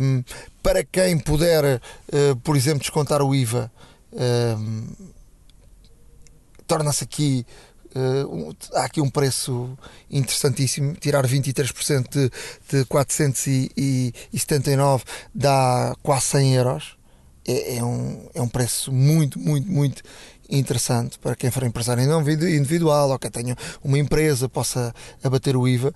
Um, 0.00 0.24
para 0.62 0.82
quem 0.82 1.18
puder, 1.18 1.76
uh, 1.76 1.80
por 2.42 2.56
exemplo, 2.56 2.80
descontar 2.80 3.20
o 3.20 3.34
IVA, 3.34 3.70
um, 4.58 4.88
torna-se 6.66 7.04
aqui. 7.04 7.44
Uh, 7.94 8.56
há 8.72 8.86
aqui 8.86 9.02
um 9.02 9.10
preço 9.10 9.76
interessantíssimo. 10.10 10.94
Tirar 10.94 11.26
23% 11.26 12.08
de, 12.08 12.30
de 12.70 12.82
479 12.86 15.04
dá 15.34 15.94
quase 16.02 16.24
100 16.28 16.54
euros. 16.54 16.96
É, 17.48 17.76
é, 17.76 17.84
um, 17.84 18.28
é 18.34 18.42
um 18.42 18.48
preço 18.48 18.90
muito, 18.90 19.38
muito, 19.38 19.70
muito 19.70 20.02
interessante 20.50 21.18
para 21.18 21.34
quem 21.34 21.50
for 21.50 21.62
empresário 21.62 22.02
individual 22.02 23.10
ou 23.10 23.18
quem 23.18 23.30
tenha 23.30 23.56
uma 23.82 23.98
empresa 23.98 24.48
possa 24.48 24.94
abater 25.22 25.56
o 25.56 25.66
IVA. 25.66 25.92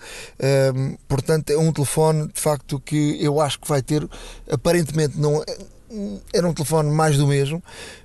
Um, 0.75 0.97
portanto, 1.09 1.51
é 1.51 1.59
um 1.59 1.73
telefone 1.73 2.29
de 2.29 2.41
facto 2.41 2.81
que 2.81 3.23
eu 3.23 3.41
acho 3.41 3.61
que 3.61 3.69
vai 3.69 3.83
ter, 3.83 4.09
aparentemente, 4.51 5.19
não 5.19 5.43
era 6.33 6.49
um 6.49 6.55
telefone 6.55 6.91
mais 6.91 7.17
do 7.17 7.27
mesmo, 7.27 7.63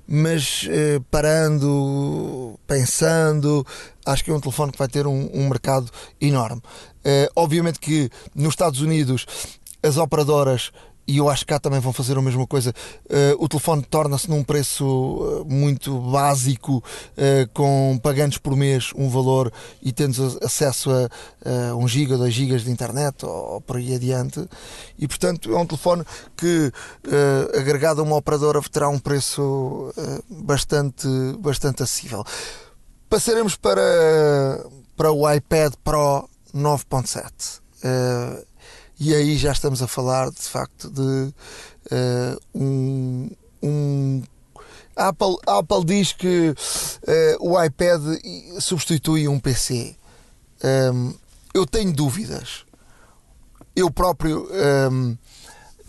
mas 0.07 0.67
eh, 0.69 0.99
parando, 1.11 2.59
pensando, 2.65 3.65
acho 4.05 4.23
que 4.23 4.31
é 4.31 4.33
um 4.33 4.39
telefone 4.39 4.71
que 4.71 4.77
vai 4.77 4.87
ter 4.87 5.05
um, 5.05 5.29
um 5.33 5.47
mercado 5.47 5.91
enorme. 6.19 6.61
Eh, 7.03 7.29
obviamente 7.35 7.79
que 7.79 8.09
nos 8.33 8.53
Estados 8.53 8.81
Unidos 8.81 9.25
as 9.83 9.97
operadoras 9.97 10.71
e 11.07 11.17
eu 11.17 11.29
acho 11.29 11.45
que 11.45 11.53
cá 11.53 11.59
também 11.59 11.79
vão 11.79 11.93
fazer 11.93 12.17
a 12.17 12.21
mesma 12.21 12.47
coisa. 12.47 12.73
Uh, 13.05 13.43
o 13.43 13.47
telefone 13.47 13.83
torna-se 13.83 14.29
num 14.29 14.43
preço 14.43 14.85
uh, 14.85 15.45
muito 15.45 15.97
básico, 15.99 16.77
uh, 16.77 17.49
com 17.53 17.99
pagantes 18.01 18.37
por 18.37 18.55
mês 18.55 18.91
um 18.95 19.09
valor 19.09 19.51
e 19.81 19.91
tendo 19.91 20.39
acesso 20.43 20.89
a 20.91 21.75
1 21.75 21.87
GB, 21.87 22.17
2 22.17 22.33
GB 22.33 22.57
de 22.59 22.71
internet 22.71 23.25
ou, 23.25 23.61
por 23.61 23.77
aí 23.77 23.93
adiante. 23.93 24.47
E 24.97 25.07
portanto 25.07 25.53
é 25.53 25.57
um 25.57 25.65
telefone 25.65 26.03
que, 26.35 26.71
agregado 27.57 28.01
a 28.01 28.03
uma 28.03 28.15
operadora, 28.15 28.61
terá 28.61 28.89
um 28.89 28.97
preço 28.99 29.93
bastante, 30.29 31.07
bastante 31.39 31.83
acessível. 31.83 32.23
Passaremos 33.09 33.55
para, 33.55 34.65
para 34.95 35.11
o 35.11 35.31
iPad 35.31 35.73
Pro 35.83 36.27
9.7 36.53 37.61
e 38.99 39.13
aí 39.13 39.37
já 39.37 39.51
estamos 39.51 39.81
a 39.81 39.87
falar 39.87 40.29
de 40.29 40.41
facto 40.41 40.89
de 40.89 41.01
uh, 41.01 42.39
um, 42.53 43.29
um 43.61 44.23
a 44.95 45.09
Apple, 45.09 45.35
Apple 45.45 45.83
diz 45.83 46.13
que 46.13 46.51
uh, 46.51 46.55
o 47.39 47.61
iPad 47.61 48.01
substitui 48.59 49.27
um 49.27 49.37
PC. 49.37 49.93
Um, 50.63 50.67
ehm, 50.67 51.13
eu 51.53 51.65
tenho 51.65 51.91
dúvidas. 51.91 52.65
Eu 53.75 53.91
próprio 53.91 54.47
um, 54.49 54.55
ehm, 54.55 54.95
um, 54.95 55.17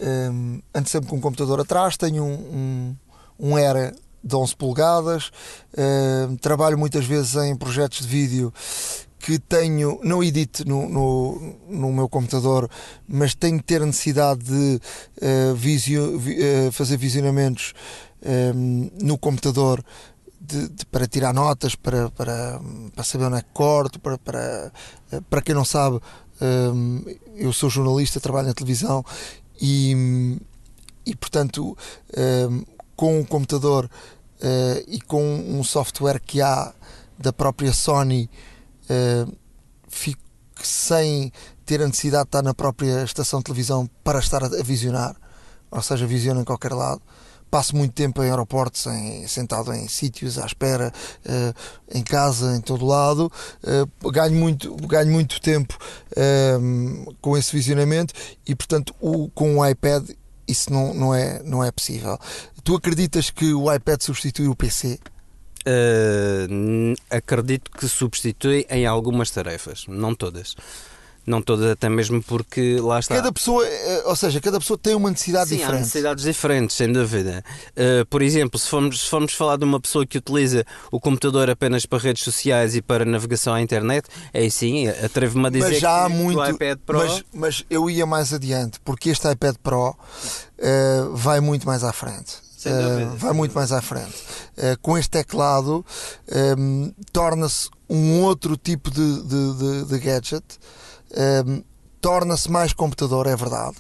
ehm, 0.00 0.62
ando 0.75 0.88
sempre 0.88 1.08
com 1.08 1.16
um 1.16 1.20
computador 1.20 1.60
atrás, 1.60 1.96
tenho 1.96 2.25
um, 2.25 2.96
um, 3.38 3.50
um 3.52 3.58
Era 3.58 3.94
de 4.25 4.34
11 4.34 4.56
polegadas, 4.56 5.30
trabalho 6.40 6.76
muitas 6.76 7.04
vezes 7.04 7.36
em 7.36 7.54
projetos 7.54 8.00
de 8.00 8.08
vídeo 8.08 8.52
que 9.26 9.40
tenho, 9.40 9.99
não 10.04 10.23
edito 10.23 10.64
no, 10.68 10.88
no, 10.88 11.56
no, 11.68 11.92
meu 11.92 12.09
computador, 12.09 12.71
mas 13.09 13.35
tenho 13.35 13.59
que 13.59 13.64
ter 13.64 13.83
a 13.83 13.87
necessidade 13.87 14.45
de 14.45 14.80
uh, 15.21 15.52
visio, 15.56 16.16
uh, 16.16 16.71
fazer 16.71 16.97
visionamentos 16.97 17.75
um, 18.23 18.30
ehm, 18.30 18.90
no 19.02 19.18
computador 19.18 19.85
de, 20.40 20.68
de, 20.68 20.87
para 20.87 21.09
tirar 21.09 21.35
notas, 21.35 21.75
para, 21.75 22.09
para, 22.11 22.61
para 22.95 23.02
saber 23.02 23.25
onde 23.25 23.38
é 23.38 23.42
que 23.42 23.49
corto, 23.52 23.99
para, 23.99 24.16
para, 24.16 24.73
eh, 25.11 25.21
para 25.28 25.42
quem 25.42 25.56
não 25.56 25.64
sabe, 25.64 25.97
um, 26.40 27.02
ehm, 27.04 27.16
eu 27.35 27.52
sou 27.52 27.68
jornalista, 27.68 28.21
trabalho 28.21 28.47
na 28.47 28.54
televisão 28.54 29.04
e, 29.61 30.38
e 31.04 31.16
portanto, 31.16 31.76
um, 32.16 32.21
ehm, 32.21 32.64
com 32.95 33.21
o 33.21 33.26
computador 33.26 33.87
uh, 33.87 34.85
e 34.87 35.00
com 35.00 35.21
um 35.21 35.64
software 35.64 36.21
que 36.21 36.40
há 36.40 36.73
da 37.18 37.33
própria 37.33 37.73
Sony 37.73 38.30
uh, 38.90 39.36
fico 39.88 40.22
sem 40.62 41.32
ter 41.64 41.82
a 41.82 41.86
necessidade 41.86 42.24
de 42.24 42.28
estar 42.28 42.42
na 42.42 42.54
própria 42.54 43.02
estação 43.02 43.40
de 43.40 43.44
televisão 43.44 43.88
para 44.02 44.18
estar 44.18 44.42
a, 44.42 44.48
visionar, 44.62 45.16
ou 45.70 45.82
seja, 45.82 46.06
visiono 46.06 46.40
em 46.40 46.44
qualquer 46.44 46.72
lado. 46.72 47.02
Passo 47.50 47.76
muito 47.76 47.92
tempo 47.92 48.22
em 48.22 48.30
aeroportos, 48.30 48.86
em, 48.86 49.26
sentado 49.28 49.72
em 49.72 49.86
sítios, 49.86 50.38
à 50.38 50.46
espera, 50.46 50.92
uh, 51.24 51.54
em 51.96 52.02
casa, 52.02 52.56
em 52.56 52.60
todo 52.60 52.84
lado. 52.84 53.30
Uh, 54.02 54.10
ganho, 54.10 54.34
muito, 54.34 54.74
ganho 54.76 55.10
muito 55.10 55.40
tempo 55.40 55.78
com 57.20 57.36
esse 57.36 57.52
visionamento 57.52 58.14
e, 58.46 58.54
portanto, 58.54 58.94
o, 59.00 59.28
com 59.30 59.58
o 59.58 59.66
iPad 59.66 60.10
isso 60.48 60.72
não, 60.72 60.94
não, 60.94 61.14
é, 61.14 61.42
não 61.42 61.64
é 61.64 61.70
possível. 61.70 62.18
Tu 62.62 62.74
acreditas 62.74 63.30
que 63.30 63.52
o 63.52 63.72
iPad 63.72 64.00
substitui 64.00 64.48
o 64.48 64.54
PC? 64.54 64.98
Uh, 65.66 66.94
acredito 67.11 67.73
que 67.73 67.88
substitui 67.88 68.64
em 68.70 68.87
algumas 68.87 69.30
tarefas, 69.30 69.85
não 69.88 70.14
todas. 70.14 70.54
Não 71.26 71.42
todas, 71.42 71.73
até 71.73 71.88
mesmo 71.88 72.23
porque 72.23 72.78
lá 72.80 73.00
está. 73.00 73.16
Cada 73.16 73.32
pessoa, 73.32 73.66
eh, 73.66 74.02
ou 74.06 74.14
seja, 74.14 74.40
cada 74.40 74.61
pessoa 74.61 74.78
tem 74.78 74.94
uma 74.94 75.11
necessidade 75.11 75.49
Sim, 75.49 75.56
diferente. 75.56 75.76
Há 75.76 75.80
necessidades 75.80 76.25
diferentes, 76.25 76.76
sem 76.76 76.92
dúvida. 76.92 77.44
Uh, 77.70 78.06
por 78.06 78.23
exemplo, 78.23 78.61
se 78.61 78.68
formos, 78.68 79.00
se 79.00 79.11
formos 79.11 79.32
falar 79.32 79.56
de 79.56 79.64
uma 79.64 79.80
pessoa 79.80 80.06
que 80.06 80.18
utiliza 80.18 80.64
o 80.88 81.00
computador 81.00 81.50
apenas 81.50 81.85
para 81.85 81.99
redes 81.99 82.23
sociais 82.23 82.76
e 82.76 82.80
para 82.80 83.04
navegação 83.04 83.54
à 83.54 83.61
internet, 83.61 84.06
é 84.32 84.49
sim, 84.49 84.87
atrevo-me 84.87 85.49
a 85.49 85.50
dizer 85.50 85.68
mas 85.70 85.80
já 85.80 86.04
há 86.04 86.08
muito, 86.08 86.38
o 86.38 86.49
iPad 86.49 86.78
Pro. 86.87 86.99
Mas, 86.99 87.25
mas, 87.35 87.64
eu 87.68 87.90
ia 87.90 88.06
mais 88.06 88.32
adiante, 88.32 88.78
porque 88.85 89.11
este 89.11 89.28
iPad 89.28 89.56
Pro 89.61 89.96
uh, 89.96 91.16
vai 91.16 91.40
muito 91.40 91.66
mais 91.66 91.82
à 91.82 91.92
frente. 91.92 92.45
Uh, 92.64 93.16
vai 93.16 93.32
muito 93.32 93.54
mais 93.54 93.70
à 93.70 93.82
frente. 93.82 94.14
Uh, 94.56 94.78
com 94.80 94.96
este 94.96 95.10
teclado 95.10 95.84
um, 96.58 96.92
torna-se 97.12 97.68
um 97.88 98.22
outro 98.22 98.56
tipo 98.56 98.90
de, 98.90 99.22
de, 99.22 99.54
de, 99.54 99.84
de 99.84 99.98
gadget, 99.98 100.44
um, 101.46 101.62
torna-se 102.00 102.50
mais 102.50 102.72
computador, 102.72 103.26
é 103.26 103.36
verdade. 103.36 103.76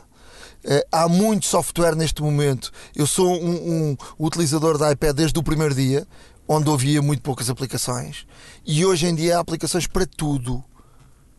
Uh, 0.64 0.82
há 0.92 1.08
muito 1.08 1.46
software 1.46 1.96
neste 1.96 2.22
momento. 2.22 2.70
Eu 2.94 3.06
sou 3.06 3.40
um, 3.40 3.90
um, 3.90 3.96
utilizador 4.18 4.76
da 4.76 4.92
iPad 4.92 5.16
desde 5.16 5.38
o 5.38 5.42
primeiro 5.42 5.74
dia, 5.74 6.06
onde 6.46 6.70
havia 6.70 7.00
muito 7.00 7.22
poucas 7.22 7.48
aplicações, 7.50 8.26
e 8.64 8.84
hoje 8.84 9.06
em 9.06 9.14
dia 9.14 9.38
há 9.38 9.40
aplicações 9.40 9.86
para 9.86 10.06
tudo. 10.06 10.62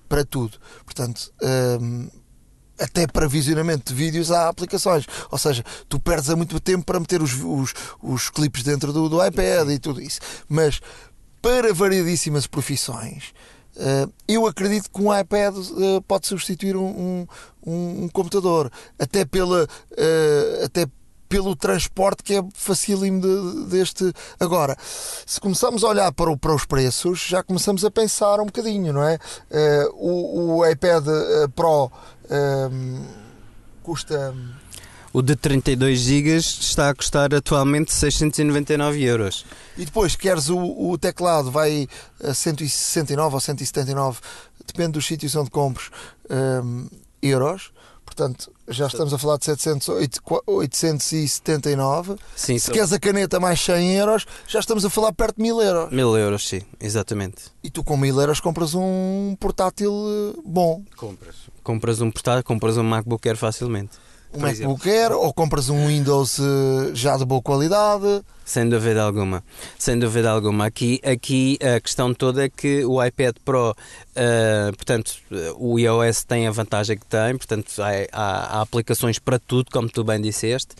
Para 0.09 0.23
tudo. 0.23 0.57
Portanto, 0.85 1.31
um, 1.81 2.09
até 2.79 3.07
para 3.07 3.27
visionamento 3.27 3.93
de 3.93 3.97
vídeos 3.97 4.31
há 4.31 4.49
aplicações. 4.49 5.05
Ou 5.31 5.37
seja, 5.37 5.63
tu 5.89 5.99
perdes 5.99 6.29
muito 6.35 6.59
tempo 6.59 6.85
para 6.85 6.99
meter 6.99 7.21
os, 7.21 7.33
os, 7.43 7.73
os 8.01 8.29
clipes 8.29 8.63
dentro 8.63 8.93
do, 8.93 9.09
do 9.09 9.25
iPad 9.25 9.69
e 9.69 9.79
tudo 9.79 10.01
isso. 10.01 10.19
Mas 10.47 10.79
para 11.41 11.73
variedíssimas 11.73 12.47
profissões, 12.47 13.33
uh, 13.75 14.11
eu 14.27 14.45
acredito 14.45 14.89
que 14.89 15.01
um 15.01 15.17
iPad 15.17 15.55
uh, 15.55 16.01
pode 16.07 16.27
substituir 16.27 16.75
um, 16.75 17.25
um, 17.65 18.03
um, 18.03 18.09
computador. 18.09 18.71
Até 18.99 19.25
pela. 19.25 19.63
Uh, 19.63 20.65
até 20.65 20.85
pelo 21.29 21.57
transporte 21.57 22.23
que 22.23 22.35
é 22.35 22.43
facílimo 22.53 23.19
de, 23.19 23.65
deste. 23.69 24.13
Agora, 24.39 24.77
se 25.25 25.41
começamos 25.41 25.83
a 25.83 25.89
olhar 25.89 26.09
para, 26.13 26.31
o, 26.31 26.37
para 26.37 26.55
os 26.55 26.63
preços, 26.63 27.19
já 27.19 27.43
começamos 27.43 27.83
a 27.83 27.91
pensar 27.91 28.39
um 28.39 28.45
bocadinho, 28.45 28.93
não 28.93 29.03
é? 29.03 29.19
O, 29.95 30.59
o, 30.59 30.65
iPad 30.65 31.03
Pro 31.53 31.91
custa. 33.83 34.33
O 35.13 35.21
de 35.21 35.35
32 35.35 35.99
GB 35.99 36.37
está 36.37 36.89
a 36.89 36.93
custar 36.93 37.33
atualmente 37.33 37.93
699 37.93 39.01
euros. 39.03 39.45
E 39.77 39.85
depois, 39.85 40.15
queres 40.15 40.49
o, 40.49 40.57
o 40.57 40.97
teclado, 40.97 41.49
vai 41.49 41.87
a 42.23 42.33
169 42.33 43.35
ou 43.35 43.39
179, 43.39 44.19
depende 44.65 44.91
dos 44.91 45.05
sítios 45.05 45.35
onde 45.35 45.49
compres, 45.49 45.89
um, 46.29 46.87
euros. 47.21 47.71
Portanto, 48.05 48.51
já 48.67 48.87
estamos 48.87 49.13
a 49.13 49.17
falar 49.17 49.37
de 49.37 49.45
700, 49.45 49.89
879. 50.45 52.15
Sim, 52.35 52.57
Se 52.57 52.71
queres 52.71 52.93
a 52.93 52.99
caneta 52.99 53.39
mais 53.39 53.59
100 53.61 53.95
euros, 53.95 54.25
já 54.47 54.59
estamos 54.59 54.85
a 54.85 54.89
falar 54.89 55.11
perto 55.13 55.35
de 55.35 55.43
1000 55.43 55.61
euros. 55.61 55.91
1000 55.91 56.17
euros, 56.17 56.47
sim, 56.47 56.61
exatamente. 56.79 57.51
E 57.63 57.69
tu 57.69 57.83
com 57.83 57.97
1000 57.97 58.21
euros 58.21 58.39
compras 58.39 58.73
um 58.73 59.35
portátil 59.39 59.91
eh, 59.93 60.33
bom. 60.45 60.83
Compras. 60.95 61.35
Compras 61.67 61.99
um 61.99 62.09
portátil, 62.09 62.45
compras 62.45 62.77
um 62.77 62.83
MacBook 62.83 63.27
Air 63.27 63.35
facilmente 63.35 63.97
um 64.33 64.39
MacBook 64.39 64.89
Air 64.89 65.11
ou 65.11 65.33
compras 65.33 65.69
um 65.69 65.87
Windows 65.87 66.39
eh, 66.39 66.91
já 66.93 67.17
de 67.17 67.25
boa 67.25 67.41
qualidade. 67.41 68.23
Sem 68.45 68.69
dúvida 68.69 69.01
alguma, 69.03 69.43
sem 69.77 69.99
dúvida 69.99 70.29
alguma. 70.31 70.65
Aqui, 70.65 71.01
aqui 71.03 71.57
a 71.61 71.81
questão 71.81 72.13
toda 72.13 72.45
é 72.45 72.49
que 72.49 72.85
o 72.85 73.03
iPad 73.03 73.35
Pro, 73.43 73.71
uh, 73.71 74.75
portanto, 74.77 75.17
o 75.57 75.77
iOS 75.77 76.23
tem 76.23 76.47
a 76.47 76.51
vantagem 76.51 76.97
que 76.97 77.05
tem, 77.05 77.35
portanto, 77.35 77.69
há, 77.79 77.89
há, 78.13 78.57
há 78.57 78.61
aplicações 78.61 79.19
para 79.19 79.37
tudo, 79.37 79.69
como 79.69 79.89
tu 79.89 80.01
bem 80.01 80.21
disseste. 80.21 80.75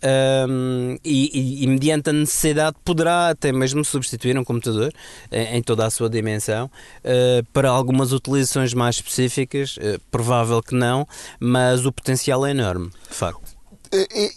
Um, 0.00 0.96
e, 1.04 1.38
e, 1.38 1.64
e, 1.64 1.66
mediante 1.66 2.10
a 2.10 2.12
necessidade 2.12 2.76
poderá 2.84 3.30
até 3.30 3.50
mesmo 3.50 3.84
substituir 3.84 4.38
um 4.38 4.44
computador 4.44 4.92
em, 5.30 5.56
em 5.56 5.62
toda 5.62 5.84
a 5.84 5.90
sua 5.90 6.08
dimensão 6.08 6.66
uh, 6.66 7.44
para 7.52 7.68
algumas 7.68 8.12
utilizações 8.12 8.72
mais 8.72 8.96
específicas, 8.96 9.76
uh, 9.76 10.00
provável 10.08 10.62
que 10.62 10.74
não, 10.74 11.06
mas 11.40 11.84
o 11.84 11.92
potencial 11.92 12.46
é 12.46 12.52
enorme, 12.52 12.90
de 13.08 13.14
facto. 13.14 13.58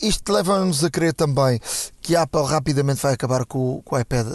Isto 0.01 0.31
leva-nos 0.31 0.83
a 0.83 0.89
crer 0.89 1.13
também 1.13 1.59
que 2.01 2.15
a 2.15 2.23
Apple 2.23 2.45
rapidamente 2.45 3.01
vai 3.01 3.13
acabar 3.13 3.45
com, 3.45 3.81
com 3.83 3.95
o 3.95 3.99
iPad 3.99 4.25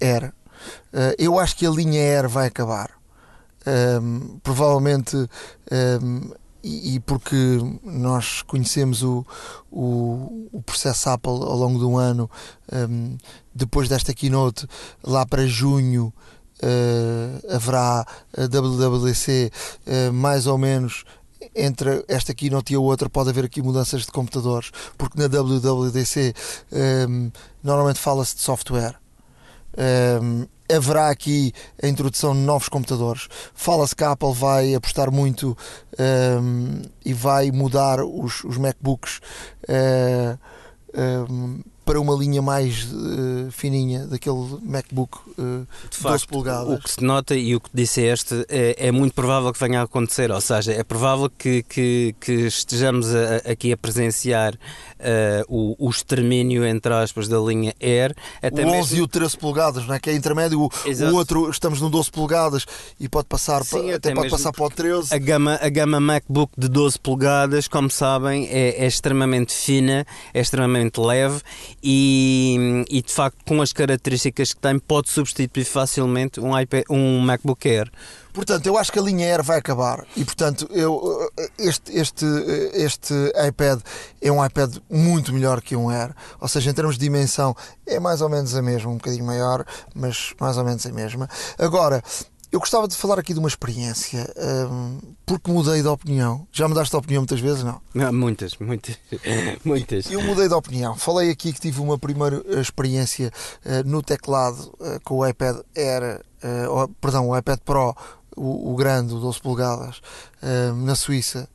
Air. 0.00 0.32
Eu 1.18 1.36
acho 1.40 1.56
que 1.56 1.66
a 1.66 1.70
linha 1.70 2.00
Air 2.00 2.28
vai 2.28 2.46
acabar. 2.46 2.90
Um, 3.66 4.38
provavelmente 4.42 5.16
um, 5.16 6.30
e, 6.62 7.00
porque 7.00 7.36
nós 7.82 8.42
conhecemos 8.42 9.02
o, 9.02 9.26
o, 9.70 10.48
o, 10.52 10.62
processo 10.62 11.10
Apple 11.10 11.30
ao 11.30 11.56
longo 11.56 11.78
do 11.78 11.96
ano, 11.96 12.30
um, 12.72 13.16
depois 13.54 13.88
desta 13.88 14.14
keynote, 14.14 14.66
lá 15.02 15.26
para 15.26 15.46
junho, 15.46 16.12
uh, 16.62 17.54
haverá 17.54 18.06
a 18.36 18.42
WWDC 18.46 19.50
uh, 19.86 20.12
mais 20.12 20.46
ou 20.46 20.56
menos 20.56 21.04
entre 21.54 22.04
esta 22.06 22.32
keynote 22.32 22.72
e 22.72 22.76
a 22.76 22.80
outra 22.80 23.10
pode 23.10 23.30
haver 23.30 23.44
aqui 23.44 23.60
mudanças 23.60 24.02
de 24.02 24.12
computadores, 24.12 24.70
porque 24.96 25.18
na 25.18 25.26
WWDC 25.26 26.32
um, 27.08 27.30
normalmente 27.62 27.98
fala-se 27.98 28.36
de 28.36 28.42
software. 28.42 28.94
Um, 30.22 30.46
haverá 30.72 31.10
aqui 31.10 31.52
a 31.82 31.86
introdução 31.86 32.34
de 32.34 32.40
novos 32.40 32.68
computadores. 32.68 33.28
Fala-se 33.54 33.94
que 33.94 34.04
a 34.04 34.12
Apple 34.12 34.32
vai 34.32 34.74
apostar 34.74 35.10
muito 35.10 35.56
um, 35.98 36.82
e 37.04 37.12
vai 37.12 37.50
mudar 37.50 38.00
os, 38.00 38.44
os 38.44 38.56
MacBooks 38.56 39.20
uh, 39.68 40.38
um, 41.30 41.60
para 41.84 42.00
uma 42.00 42.14
linha 42.14 42.40
mais 42.40 42.84
uh, 42.84 43.50
fininha 43.50 44.06
daquele 44.06 44.58
MacBook 44.62 45.18
uh, 45.38 45.66
de 45.90 46.00
12 46.00 46.02
facto, 46.02 46.28
polegadas. 46.28 46.78
O 46.78 46.82
que 46.82 46.90
se 46.90 47.02
nota 47.02 47.34
e 47.34 47.54
o 47.56 47.60
que 47.60 47.70
disseste 47.74 48.44
é, 48.48 48.88
é 48.88 48.92
muito 48.92 49.14
provável 49.14 49.52
que 49.52 49.58
venha 49.58 49.80
a 49.80 49.84
acontecer, 49.84 50.30
ou 50.30 50.40
seja, 50.40 50.72
é 50.72 50.84
provável 50.84 51.30
que, 51.30 51.62
que, 51.64 52.14
que 52.20 52.32
estejamos 52.46 53.14
a, 53.14 53.36
aqui 53.50 53.72
a 53.72 53.76
presenciar 53.76 54.54
uh, 54.54 55.44
o, 55.48 55.86
o 55.86 55.90
extermínio, 55.90 56.64
entre 56.64 56.92
aspas, 56.94 57.28
da 57.28 57.38
linha 57.38 57.74
Air. 57.80 58.14
Até 58.40 58.64
o 58.64 58.68
11 58.68 58.76
mesmo... 58.76 58.96
e 58.98 59.02
o 59.02 59.08
13 59.08 59.36
polegadas, 59.38 59.86
não 59.86 59.94
é? 59.94 59.98
que 59.98 60.10
é 60.10 60.14
intermédio, 60.14 60.60
o, 60.60 60.66
o, 60.66 61.14
outro 61.14 61.50
estamos 61.50 61.80
no 61.80 61.90
12 61.90 62.10
polegadas 62.10 62.64
e 62.98 63.08
pode 63.08 63.26
passar, 63.26 63.64
Sim, 63.64 63.70
para, 63.70 63.96
até, 63.96 64.08
até 64.10 64.14
pode 64.14 64.30
passar 64.30 64.52
para 64.52 64.64
o 64.64 64.70
13. 64.70 65.14
A 65.14 65.18
gama, 65.18 65.58
a 65.60 65.68
gama 65.68 66.00
MacBook 66.00 66.52
de 66.56 66.68
12 66.68 66.98
polegadas, 67.00 67.66
como 67.66 67.90
sabem, 67.90 68.46
é, 68.48 68.84
é 68.84 68.86
extremamente 68.86 69.52
fina, 69.52 70.06
é 70.32 70.40
extremamente 70.40 71.00
leve 71.00 71.40
e, 71.82 72.84
e, 72.88 73.02
de 73.02 73.12
facto 73.12 73.38
com 73.44 73.60
as 73.60 73.72
características 73.72 74.52
que 74.52 74.60
tem 74.60 74.78
pode 74.78 75.10
substituir 75.10 75.64
facilmente 75.64 76.40
um, 76.40 76.58
iPad, 76.58 76.84
um 76.88 77.20
MacBook 77.20 77.68
Air. 77.68 77.90
Portanto, 78.32 78.66
eu 78.66 78.78
acho 78.78 78.90
que 78.90 78.98
a 78.98 79.02
linha 79.02 79.26
Air 79.26 79.42
vai 79.42 79.58
acabar 79.58 80.06
e, 80.16 80.24
portanto, 80.24 80.66
eu, 80.70 81.30
este, 81.58 81.92
este, 81.92 82.24
este 82.72 83.14
iPad 83.46 83.80
é 84.20 84.32
um 84.32 84.44
iPad 84.44 84.76
muito 84.88 85.32
melhor 85.34 85.60
que 85.60 85.76
um 85.76 85.90
Air. 85.90 86.14
Ou 86.40 86.48
seja, 86.48 86.70
em 86.70 86.74
termos 86.74 86.96
de 86.96 87.00
dimensão, 87.00 87.54
é 87.86 88.00
mais 88.00 88.22
ou 88.22 88.28
menos 88.28 88.54
a 88.54 88.62
mesma, 88.62 88.90
um 88.90 88.96
bocadinho 88.96 89.26
maior, 89.26 89.64
mas 89.94 90.32
mais 90.40 90.56
ou 90.56 90.64
menos 90.64 90.86
a 90.86 90.92
mesma. 90.92 91.28
Agora, 91.58 92.02
eu 92.52 92.60
gostava 92.60 92.86
de 92.86 92.94
falar 92.94 93.18
aqui 93.18 93.32
de 93.32 93.38
uma 93.38 93.48
experiência, 93.48 94.30
um, 94.70 94.98
porque 95.24 95.50
mudei 95.50 95.80
de 95.80 95.88
opinião. 95.88 96.46
Já 96.52 96.68
mudaste 96.68 96.90
de 96.90 96.96
opinião 96.98 97.22
muitas 97.22 97.40
vezes, 97.40 97.64
não? 97.64 97.80
não 97.94 98.12
muitas, 98.12 98.58
muitas, 98.58 98.98
muitas. 99.64 100.10
Eu 100.10 100.22
mudei 100.22 100.48
de 100.48 100.54
opinião. 100.54 100.94
Falei 100.94 101.30
aqui 101.30 101.50
que 101.50 101.60
tive 101.60 101.80
uma 101.80 101.98
primeira 101.98 102.42
experiência 102.60 103.32
uh, 103.64 103.88
no 103.88 104.02
teclado 104.02 104.70
uh, 104.78 105.00
com 105.02 105.16
o 105.16 105.26
iPad 105.26 105.60
Air, 105.74 106.20
uh, 106.44 106.88
perdão, 107.00 107.30
o 107.30 107.38
iPad 107.38 107.58
Pro, 107.60 107.96
o, 108.36 108.72
o 108.72 108.76
grande, 108.76 109.14
o 109.14 109.18
12 109.18 109.40
polegadas, 109.40 110.02
na 110.84 110.94
Suíça. 110.94 111.48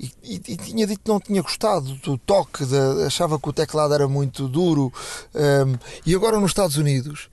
E, 0.00 0.10
e, 0.24 0.34
e, 0.36 0.56
tinha 0.56 0.86
dito 0.86 1.00
que 1.04 1.10
não 1.10 1.20
tinha 1.20 1.42
gostado 1.42 1.94
do 1.96 2.16
toque, 2.16 2.64
de, 2.64 3.04
achava 3.04 3.38
que 3.38 3.48
o 3.48 3.52
teclado 3.52 3.92
era 3.92 4.08
muito 4.08 4.48
duro. 4.48 4.90
Um, 5.34 5.76
e 6.06 6.14
agora 6.14 6.40
nos 6.40 6.52
Estados 6.52 6.78
Unidos 6.78 7.28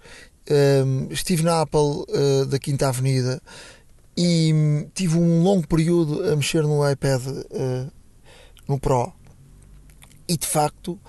um, 0.50 1.08
estive 1.12 1.44
na 1.44 1.62
Apple 1.62 1.80
uh, 1.80 2.46
da 2.46 2.60
Quinta 2.60 2.88
Avenida 2.88 3.42
e 4.16 4.52
um, 4.54 4.90
tive 4.94 5.18
um 5.18 5.44
longo 5.44 5.68
período 5.68 6.24
a 6.32 6.36
mexer 6.36 6.64
no 6.64 6.90
iPad 6.90 7.22
uh, 7.28 7.92
no 8.68 8.80
Pro 8.80 9.14
e 10.28 10.38
de 10.38 10.48
facto 10.48 11.00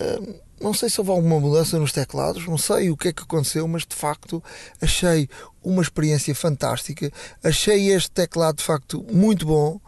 uh, 0.00 0.42
não 0.62 0.72
sei 0.72 0.88
se 0.88 1.00
houve 1.00 1.10
alguma 1.10 1.40
mudança 1.40 1.78
nos 1.78 1.90
teclados, 1.90 2.46
não 2.46 2.56
sei 2.56 2.88
o 2.88 2.96
que 2.96 3.08
é 3.08 3.12
que 3.12 3.22
aconteceu, 3.22 3.66
mas 3.66 3.84
de 3.84 3.96
facto 3.96 4.42
achei 4.80 5.28
uma 5.62 5.82
experiência 5.82 6.34
fantástica. 6.34 7.10
Achei 7.42 7.90
este 7.90 8.10
teclado 8.10 8.58
de 8.58 8.62
facto 8.62 9.04
muito 9.12 9.44
bom. 9.44 9.80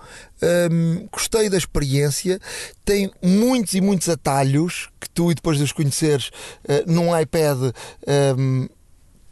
Um, 0.73 1.07
gostei 1.13 1.49
da 1.49 1.57
experiência. 1.57 2.41
Tem 2.85 3.11
muitos 3.23 3.75
e 3.75 3.81
muitos 3.81 4.09
atalhos 4.09 4.89
que 5.01 5.09
tu, 5.09 5.33
depois 5.33 5.59
de 5.59 5.65
os 5.65 5.73
conheceres, 5.73 6.29
uh, 6.65 6.91
num 6.91 7.17
iPad. 7.17 7.73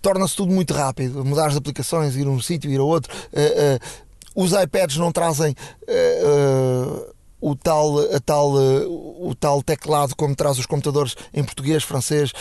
Torna-se 0.03 0.37
tudo 0.37 0.53
muito 0.53 0.75
rápido. 0.75 1.25
Mudar 1.25 1.47
as 1.47 1.57
aplicações, 1.57 2.17
ir 2.17 2.27
a 2.27 2.31
um 2.31 2.41
sítio, 2.41 2.71
ir 2.71 2.81
a 2.81 2.83
outro. 2.83 3.11
Uh, 3.33 3.77
uh, 3.77 4.45
os 4.45 4.53
iPads 4.53 4.97
não 4.97 5.13
trazem 5.13 5.55
uh, 5.83 7.15
o 7.41 7.55
tal, 7.55 7.99
a 7.99 8.21
tal, 8.21 8.53
o 8.55 9.35
tal 9.39 9.63
teclado 9.63 10.17
como 10.17 10.35
traz 10.35 10.59
os 10.59 10.67
computadores 10.67 11.15
em 11.33 11.45
português, 11.45 11.83
francês. 11.83 12.33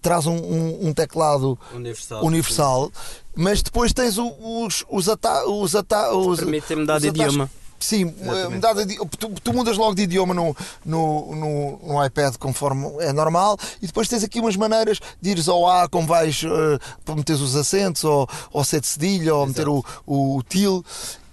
traz 0.00 0.26
um, 0.26 0.36
um, 0.36 0.88
um, 0.88 0.94
teclado 0.94 1.58
universal, 1.72 2.24
universal 2.24 2.92
mas 3.36 3.62
depois 3.62 3.92
tens 3.92 4.18
os, 4.18 4.84
os, 4.88 5.08
ata, 5.08 5.46
os, 5.46 5.74
ata, 5.76 6.12
os 6.12 6.38
permite 6.38 6.74
mudar 6.74 6.98
de 6.98 7.08
idioma 7.08 7.50
Sim, 7.82 8.14
mudada 8.50 8.86
de, 8.86 8.96
tu, 9.18 9.28
tu, 9.28 9.52
mudas 9.52 9.76
logo 9.76 9.94
de 9.94 10.02
idioma 10.02 10.32
no, 10.32 10.56
no, 10.84 11.34
no, 11.34 11.80
no, 11.82 12.04
iPad 12.04 12.36
conforme 12.36 12.86
é 13.00 13.12
normal 13.12 13.58
e 13.82 13.86
depois 13.88 14.08
tens 14.08 14.22
aqui 14.22 14.38
umas 14.38 14.56
maneiras 14.56 15.00
de 15.20 15.30
ires 15.30 15.48
ao 15.48 15.66
A 15.68 15.88
como 15.88 16.06
vais 16.06 16.44
uh, 16.44 16.78
para 17.04 17.16
meter 17.16 17.34
os 17.34 17.56
acentos 17.56 18.04
ou, 18.04 18.28
ou 18.52 18.62
ser 18.62 18.80
de 18.80 18.86
cedilha 18.86 19.34
ou 19.34 19.46
meter 19.46 19.68
o, 19.68 19.84
o, 20.06 20.36
o 20.36 20.42
til 20.44 20.84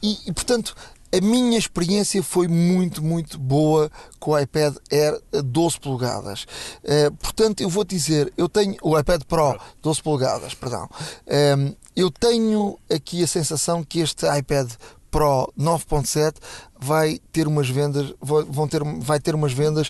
e, 0.01 0.17
e 0.25 0.33
portanto 0.33 0.75
a 1.12 1.21
minha 1.21 1.57
experiência 1.57 2.21
foi 2.21 2.47
muito, 2.47 3.03
muito 3.03 3.38
boa 3.39 3.91
com 4.19 4.31
o 4.31 4.39
iPad 4.39 4.75
Air 4.91 5.19
12 5.43 5.79
polegadas. 5.79 6.45
Uh, 6.83 7.12
portanto, 7.15 7.62
eu 7.62 7.69
vou 7.69 7.83
dizer, 7.83 8.31
eu 8.38 8.47
tenho 8.47 8.75
o 8.83 8.97
iPad 8.97 9.23
Pro 9.23 9.59
12 9.81 10.03
polegadas, 10.03 10.53
perdão. 10.53 10.88
Uh, 11.25 11.75
eu 11.95 12.12
tenho 12.12 12.77
aqui 12.93 13.23
a 13.23 13.27
sensação 13.27 13.83
que 13.83 13.99
este 13.99 14.25
iPad 14.25 14.69
Pro 15.10 15.52
9.7 15.58 16.36
vai 16.80 17.19
ter 17.32 17.48
umas 17.48 17.69
vendas, 17.69 18.13
vão 18.22 18.67
ter, 18.67 18.84
vai 19.00 19.19
ter 19.19 19.36
umas 19.36 19.54
vendas 19.54 19.89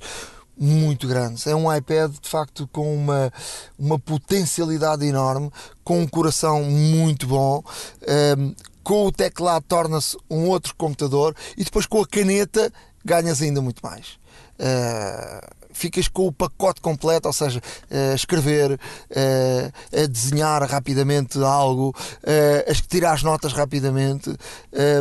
muito 0.58 1.08
grandes. 1.08 1.48
É 1.48 1.56
um 1.56 1.74
iPad 1.74 2.12
de 2.12 2.30
facto 2.30 2.68
com 2.72 2.94
uma, 2.94 3.32
uma 3.78 3.98
potencialidade 3.98 5.06
enorme, 5.06 5.50
com 5.84 6.02
um 6.02 6.08
coração 6.08 6.64
muito 6.64 7.28
bom. 7.28 7.64
Um, 8.08 8.12
ehm, 8.12 8.56
com 8.84 9.06
o 9.06 9.12
teclado 9.12 9.64
torna-se 9.68 10.18
um 10.30 10.48
outro 10.48 10.74
computador 10.76 11.36
e 11.56 11.64
depois 11.64 11.86
com 11.86 12.02
a 12.02 12.08
caneta 12.08 12.74
ganhas 13.06 13.42
ainda 13.42 13.62
muito 13.62 13.82
mais. 13.84 14.18
Uh, 14.60 15.59
ficas 15.80 16.08
com 16.08 16.28
o 16.28 16.32
pacote 16.32 16.82
completo, 16.82 17.28
ou 17.28 17.34
seja, 17.34 17.60
uh, 17.60 18.16
escrever, 18.16 18.74
uh, 18.74 19.98
a 20.04 20.06
desenhar 20.08 20.62
rapidamente 20.64 21.42
algo, 21.42 21.90
uh, 21.90 22.72
a 22.72 22.74
tirar 22.88 23.14
as 23.14 23.24
notas 23.24 23.54
rapidamente. 23.54 24.30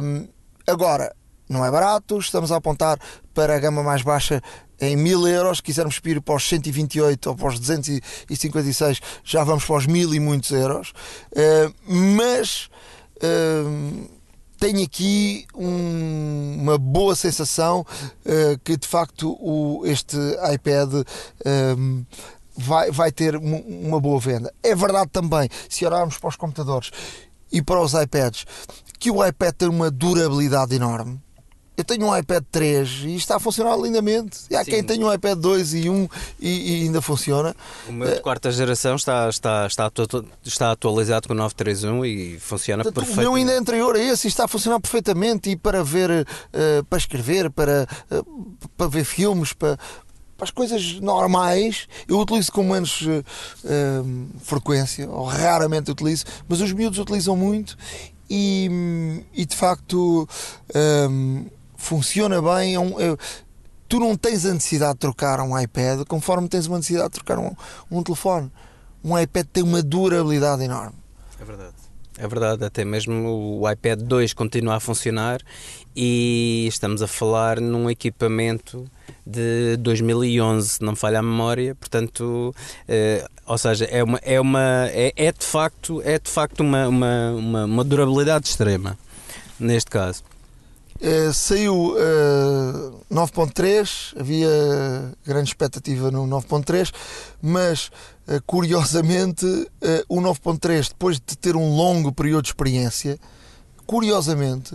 Um, 0.03 0.29
agora, 0.67 1.15
não 1.49 1.65
é 1.65 1.71
barato, 1.71 2.19
estamos 2.19 2.53
a 2.53 2.57
apontar 2.57 2.99
para 3.35 3.57
a 3.57 3.59
gama 3.59 3.83
mais 3.83 4.03
baixa 4.03 4.43
em 4.81 4.97
1000 4.97 5.27
euros, 5.29 5.61
quisermos 5.61 6.01
ir 6.05 6.21
para 6.21 6.37
os 6.37 6.49
128 6.49 7.31
ou 7.31 7.37
para 7.37 7.49
os 7.49 7.59
256, 7.59 9.01
já 9.25 9.43
vamos 9.43 9.65
para 9.65 9.77
os 9.77 9.87
1000 9.87 10.15
e 10.15 10.21
muitos 10.21 10.51
euros. 10.53 10.93
Mas 11.85 12.69
uh, 13.17 14.18
tenho 14.59 14.83
aqui 14.83 15.47
um, 15.55 16.59
uma 16.61 16.79
boa 16.79 17.15
sensação 17.15 17.81
uh, 17.81 18.59
que 18.65 18.77
de 18.77 18.87
facto 18.87 19.37
o, 19.41 19.87
este 19.87 20.17
iPad 20.53 20.93
um, 21.77 22.05
vai, 22.57 22.91
vai 22.91 23.13
ter 23.13 23.37
uma 23.37 24.01
boa 24.01 24.19
venda. 24.19 24.53
É 24.63 24.75
verdade 24.75 25.11
também, 25.13 25.49
se 25.69 25.87
olharmos 25.87 26.19
para 26.19 26.29
os 26.29 26.37
computadores 26.37 26.91
e 27.53 27.63
para 27.63 27.81
os 27.81 27.95
iPads, 27.95 28.45
que 28.99 29.11
o 29.11 29.25
iPad 29.25 29.55
tem 29.55 29.69
uma 29.69 29.91
durabilidade 29.91 30.75
enorme 30.75 31.21
eu 31.79 31.85
tenho 31.85 32.07
um 32.07 32.17
iPad 32.17 32.43
3 32.51 33.05
e 33.05 33.15
está 33.15 33.37
a 33.37 33.39
funcionar 33.39 33.77
lindamente. 33.77 34.41
E 34.51 34.57
há 34.57 34.65
Sim. 34.65 34.73
quem 34.73 34.83
tenha 34.83 35.07
um 35.07 35.13
iPad 35.13 35.39
2 35.39 35.75
e 35.75 35.89
1 35.89 36.09
e, 36.41 36.49
e 36.49 36.83
ainda 36.83 37.01
funciona. 37.01 37.55
O 37.89 37.93
meu 37.93 38.17
de 38.17 38.21
quarta 38.21 38.51
geração 38.51 38.97
está, 38.97 39.29
está, 39.29 39.65
está, 39.65 39.89
está 40.45 40.73
atualizado 40.73 41.29
com 41.29 41.35
o 41.35 41.37
931 41.37 42.05
e 42.05 42.41
funciona 42.41 42.83
Portanto, 42.83 43.05
perfeitamente. 43.05 43.29
O 43.29 43.31
meu 43.31 43.39
ainda 43.39 43.53
é 43.53 43.57
anterior 43.59 43.95
a 43.95 44.01
esse 44.01 44.27
e 44.27 44.29
está 44.29 44.47
a 44.47 44.49
funcionar 44.49 44.81
perfeitamente. 44.81 45.51
E 45.51 45.57
para 45.57 45.85
ver, 45.85 46.11
uh, 46.11 46.85
para 46.91 46.99
escrever, 46.99 47.49
para, 47.49 47.87
uh, 48.11 48.57
para 48.77 48.89
ver 48.89 49.05
filmes, 49.05 49.53
para, 49.53 49.77
para 50.37 50.45
as 50.45 50.51
coisas 50.51 50.99
normais, 50.99 51.87
eu 52.09 52.19
utilizo 52.19 52.51
com 52.51 52.65
menos 52.65 53.03
uh, 53.03 53.25
frequência, 54.41 55.09
ou 55.09 55.27
raramente 55.27 55.93
utilizo, 55.93 56.25
mas 56.49 56.61
os 56.61 56.73
miúdos 56.73 56.99
utilizam 56.99 57.37
muito 57.37 57.79
e, 58.29 58.69
e 59.33 59.47
de 59.47 59.55
facto 59.55 60.29
funciona 61.79 62.43
bem. 62.43 62.75
É 62.75 62.81
um, 62.81 63.01
é, 63.01 63.17
tu 63.89 63.99
não 63.99 64.15
tens 64.15 64.45
a 64.45 64.53
necessidade 64.53 64.95
de 64.95 64.99
trocar 64.99 65.41
um 65.41 65.59
iPad 65.59 66.05
conforme 66.07 66.47
tens 66.49 66.67
uma 66.67 66.77
necessidade 66.77 67.09
de 67.09 67.15
trocar 67.15 67.39
um, 67.39 67.55
um 67.91 68.03
telefone. 68.03 68.53
Um 69.03 69.19
iPad 69.19 69.47
tem 69.51 69.63
uma 69.63 69.83
durabilidade 69.83 70.63
enorme. 70.63 70.97
É 71.41 71.45
verdade. 71.45 71.89
É 72.21 72.27
verdade, 72.27 72.65
até 72.65 72.85
mesmo 72.85 73.61
o 73.61 73.71
iPad 73.71 74.01
2 74.01 74.35
continua 74.35 74.75
a 74.75 74.81
funcionar 74.81 75.41
e 75.95 76.67
estamos 76.67 77.01
a 77.01 77.07
falar 77.07 77.61
num 77.61 77.89
equipamento 77.89 78.91
de 79.25 79.77
2011, 79.77 80.69
se 80.69 80.83
não 80.83 80.97
falha 80.97 81.21
a 81.21 81.23
memória, 81.23 81.77
portanto, 81.77 82.53
eh, 82.89 83.25
ou 83.47 83.57
seja, 83.57 83.85
é, 83.85 84.03
uma, 84.03 84.19
é, 84.25 84.41
uma, 84.41 84.89
é, 84.89 85.13
é 85.15 85.31
de 85.31 85.45
facto, 85.47 86.03
é 86.05 86.19
de 86.19 86.29
facto 86.29 86.59
uma, 86.61 86.89
uma, 86.89 87.31
uma, 87.31 87.65
uma 87.67 87.85
durabilidade 87.85 88.49
extrema, 88.49 88.99
neste 89.61 89.89
caso. 89.89 90.25
Uh, 91.01 91.33
saiu 91.33 91.93
uh, 91.93 91.97
eh, 91.97 93.15
9.3, 93.15 94.19
havia 94.19 94.49
grande 95.25 95.51
expectativa 95.51 96.11
no 96.11 96.27
9.3, 96.27 96.93
mas 97.41 97.87
uh, 98.27 98.43
curiosamente 98.45 99.47
o 100.09 100.21
9.3, 100.21 100.89
depois 100.89 101.21
de 101.21 101.39
ter 101.39 101.55
um 101.55 101.77
longo 101.77 102.11
período 102.11 102.43
de 102.43 102.49
experiência, 102.49 103.17
curiosamente 103.87 104.75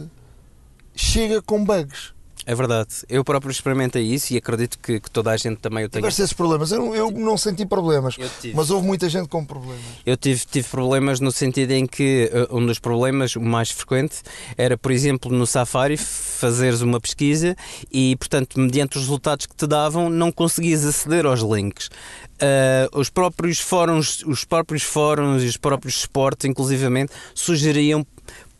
chega 0.95 1.41
com 1.41 1.65
bugs. 1.65 2.12
É 2.45 2.53
verdade. 2.53 2.89
Eu 3.07 3.23
próprio 3.23 3.51
experimentei 3.51 4.03
isso 4.03 4.33
e 4.33 4.37
acredito 4.37 4.77
que, 4.79 4.99
que 4.99 5.09
toda 5.09 5.31
a 5.31 5.37
gente 5.37 5.57
também 5.57 5.85
o 5.85 5.89
tenha. 5.89 6.01
Tiveste 6.01 6.21
esses 6.21 6.33
problemas. 6.33 6.71
Eu, 6.71 6.93
eu 6.93 7.11
não 7.11 7.37
senti 7.37 7.65
problemas, 7.65 8.17
mas 8.53 8.69
houve 8.69 8.85
muita 8.85 9.07
gente 9.09 9.27
com 9.29 9.45
problemas. 9.45 9.81
Eu 10.05 10.17
tive, 10.17 10.45
tive 10.45 10.67
problemas 10.67 11.19
no 11.19 11.31
sentido 11.31 11.71
em 11.71 11.85
que 11.85 12.29
uh, 12.51 12.57
um 12.57 12.65
dos 12.65 12.79
problemas, 12.79 13.35
o 13.35 13.41
mais 13.41 13.71
frequente, 13.71 14.17
era, 14.57 14.77
por 14.77 14.91
exemplo, 14.91 15.31
no 15.31 15.47
Safari, 15.47 15.97
fazeres 15.97 16.81
uma 16.81 16.99
pesquisa 16.99 17.55
e, 17.91 18.15
portanto, 18.17 18.59
mediante 18.59 18.97
os 18.97 19.03
resultados 19.03 19.45
que 19.45 19.55
te 19.55 19.65
davam, 19.65 20.09
não 20.09 20.31
conseguias 20.31 20.85
aceder 20.85 21.25
aos 21.25 21.41
links. 21.41 21.87
Uh, 21.87 22.99
os 22.99 23.09
próprios 23.09 23.59
fóruns, 23.59 24.23
os 24.25 24.43
próprios 24.43 24.83
fóruns 24.83 25.43
e 25.43 25.45
os 25.45 25.55
próprios 25.55 25.95
suportes, 25.95 26.49
inclusivamente, 26.49 27.13
sugeriam 27.33 28.05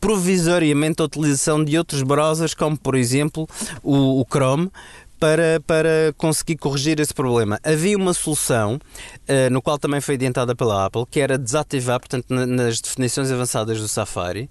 provisoriamente 0.04 1.00
a 1.00 1.06
utilização 1.06 1.64
de 1.64 1.78
outros 1.78 2.02
browsers, 2.02 2.52
como 2.52 2.76
por 2.76 2.94
exemplo 2.94 3.48
o, 3.82 4.20
o 4.20 4.26
Chrome, 4.30 4.70
para, 5.18 5.62
para 5.66 6.12
conseguir 6.18 6.58
corrigir 6.58 7.00
esse 7.00 7.14
problema. 7.14 7.58
Havia 7.64 7.96
uma 7.96 8.12
solução, 8.12 8.74
uh, 8.74 9.50
no 9.50 9.62
qual 9.62 9.78
também 9.78 10.02
foi 10.02 10.16
adiantada 10.16 10.54
pela 10.54 10.84
Apple, 10.84 11.06
que 11.10 11.20
era 11.20 11.38
desativar, 11.38 11.98
portanto, 11.98 12.26
na, 12.28 12.44
nas 12.44 12.82
definições 12.82 13.30
avançadas 13.30 13.80
do 13.80 13.88
Safari, 13.88 14.50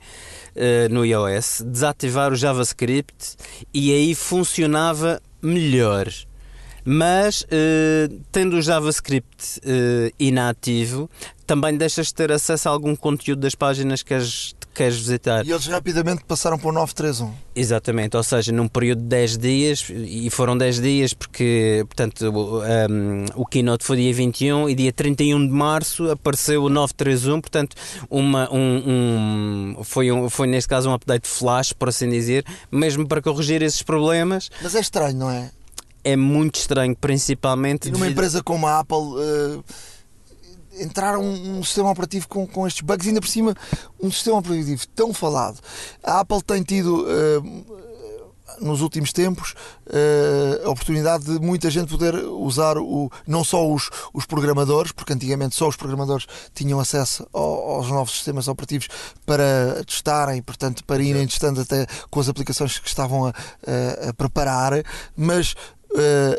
uh, 0.56 0.92
no 0.92 1.06
iOS, 1.06 1.62
desativar 1.64 2.34
o 2.34 2.36
JavaScript 2.36 3.36
e 3.72 3.94
aí 3.94 4.16
funcionava 4.16 5.22
melhor. 5.40 6.12
Mas, 6.84 7.44
uh, 7.44 8.22
tendo 8.32 8.58
o 8.58 8.62
JavaScript 8.62 9.62
inativo, 10.20 11.08
também 11.46 11.78
deixas 11.78 12.08
de 12.08 12.16
ter 12.16 12.32
acesso 12.32 12.68
a 12.68 12.72
algum 12.72 12.96
conteúdo 12.96 13.42
das 13.42 13.54
páginas 13.54 14.02
que 14.02 14.10
queres, 14.10 14.56
queres 14.74 14.98
visitar. 14.98 15.46
E 15.46 15.52
eles 15.52 15.66
rapidamente 15.68 16.24
passaram 16.26 16.58
para 16.58 16.70
o 16.70 16.72
931. 16.72 17.34
Exatamente, 17.56 18.18
ou 18.18 18.24
seja, 18.24 18.52
num 18.52 18.68
período 18.68 19.02
de 19.02 19.08
10 19.08 19.38
dias, 19.38 19.86
e 19.90 20.30
foram 20.30 20.58
10 20.58 20.82
dias 20.82 21.14
porque, 21.14 21.86
portanto, 21.88 22.32
um, 22.32 23.26
o 23.36 23.46
keynote 23.46 23.84
foi 23.84 23.98
dia 23.98 24.14
21 24.14 24.70
e 24.70 24.76
dia 24.76 24.92
31 24.92 25.48
de 25.48 25.54
março 25.54 26.10
apareceu 26.10 26.64
o 26.64 26.70
931, 26.70 27.42
portanto, 27.42 27.76
uma, 28.10 28.52
um, 28.52 29.76
um, 29.78 29.84
foi, 29.84 30.12
um, 30.12 30.30
foi 30.30 30.48
neste 30.48 30.68
caso 30.68 30.90
um 30.90 30.94
update 30.94 31.28
flash, 31.28 31.74
por 31.74 31.90
assim 31.90 32.10
dizer, 32.10 32.46
mesmo 32.72 33.08
para 33.08 33.22
corrigir 33.22 33.62
esses 33.62 33.82
problemas. 33.82 34.50
Mas 34.62 34.76
é 34.76 34.80
estranho, 34.80 35.18
não 35.18 35.30
é? 35.30 35.52
É 36.04 36.18
muito 36.18 36.56
estranho, 36.56 36.96
principalmente. 36.96 37.88
E 37.88 37.92
numa 37.92 38.06
devido... 38.06 38.18
empresa 38.18 38.44
como 38.44 38.68
a 38.68 38.80
Apple. 38.80 38.98
Uh 38.98 39.64
entrar 40.80 41.18
um, 41.18 41.60
um, 41.60 41.64
sistema 41.64 41.92
operativo 41.92 42.28
com, 42.28 42.48
com 42.48 42.68
estes 42.68 42.82
bugs, 42.82 43.08
ainda 43.08 43.22
por 43.22 43.28
cima 43.28 43.56
um 44.02 44.12
sistema 44.12 44.38
operativo 44.38 44.88
tão 44.90 45.14
falado. 45.14 45.60
A 46.04 46.20
Apple 46.20 46.42
tem 46.42 46.64
tido 46.64 47.06
uh, 47.06 47.84
nos 48.60 48.82
últimos 48.82 49.12
tempos 49.12 49.54
uh, 49.88 50.68
a 50.68 50.70
oportunidade 50.70 51.26
de 51.26 51.40
muita 51.40 51.70
gente 51.70 51.90
poder 51.90 52.16
usar 52.16 52.78
o, 52.78 53.12
não 53.28 53.44
só 53.44 53.68
os, 53.68 53.90
os 54.14 54.26
programadores, 54.26 54.92
porque 54.92 55.14
antigamente 55.14 55.56
só 55.56 55.68
os 55.68 55.76
programadores 55.76 56.26
tinham 56.54 56.80
acesso 56.80 57.28
ao, 57.34 57.72
aos 57.72 57.90
novos 57.90 58.14
sistemas 58.14 58.48
operativos 58.48 58.88
para 59.26 59.84
testarem, 59.86 60.42
portanto, 60.42 60.84
para 60.84 61.02
irem 61.02 61.28
testando 61.28 61.62
até 61.62 61.86
com 62.10 62.20
as 62.20 62.30
aplicações 62.30 62.80
que 62.80 62.88
estavam 62.88 63.28
a, 63.28 63.30
a, 63.30 64.10
a 64.10 64.14
preparar, 64.14 64.84
mas 65.16 65.56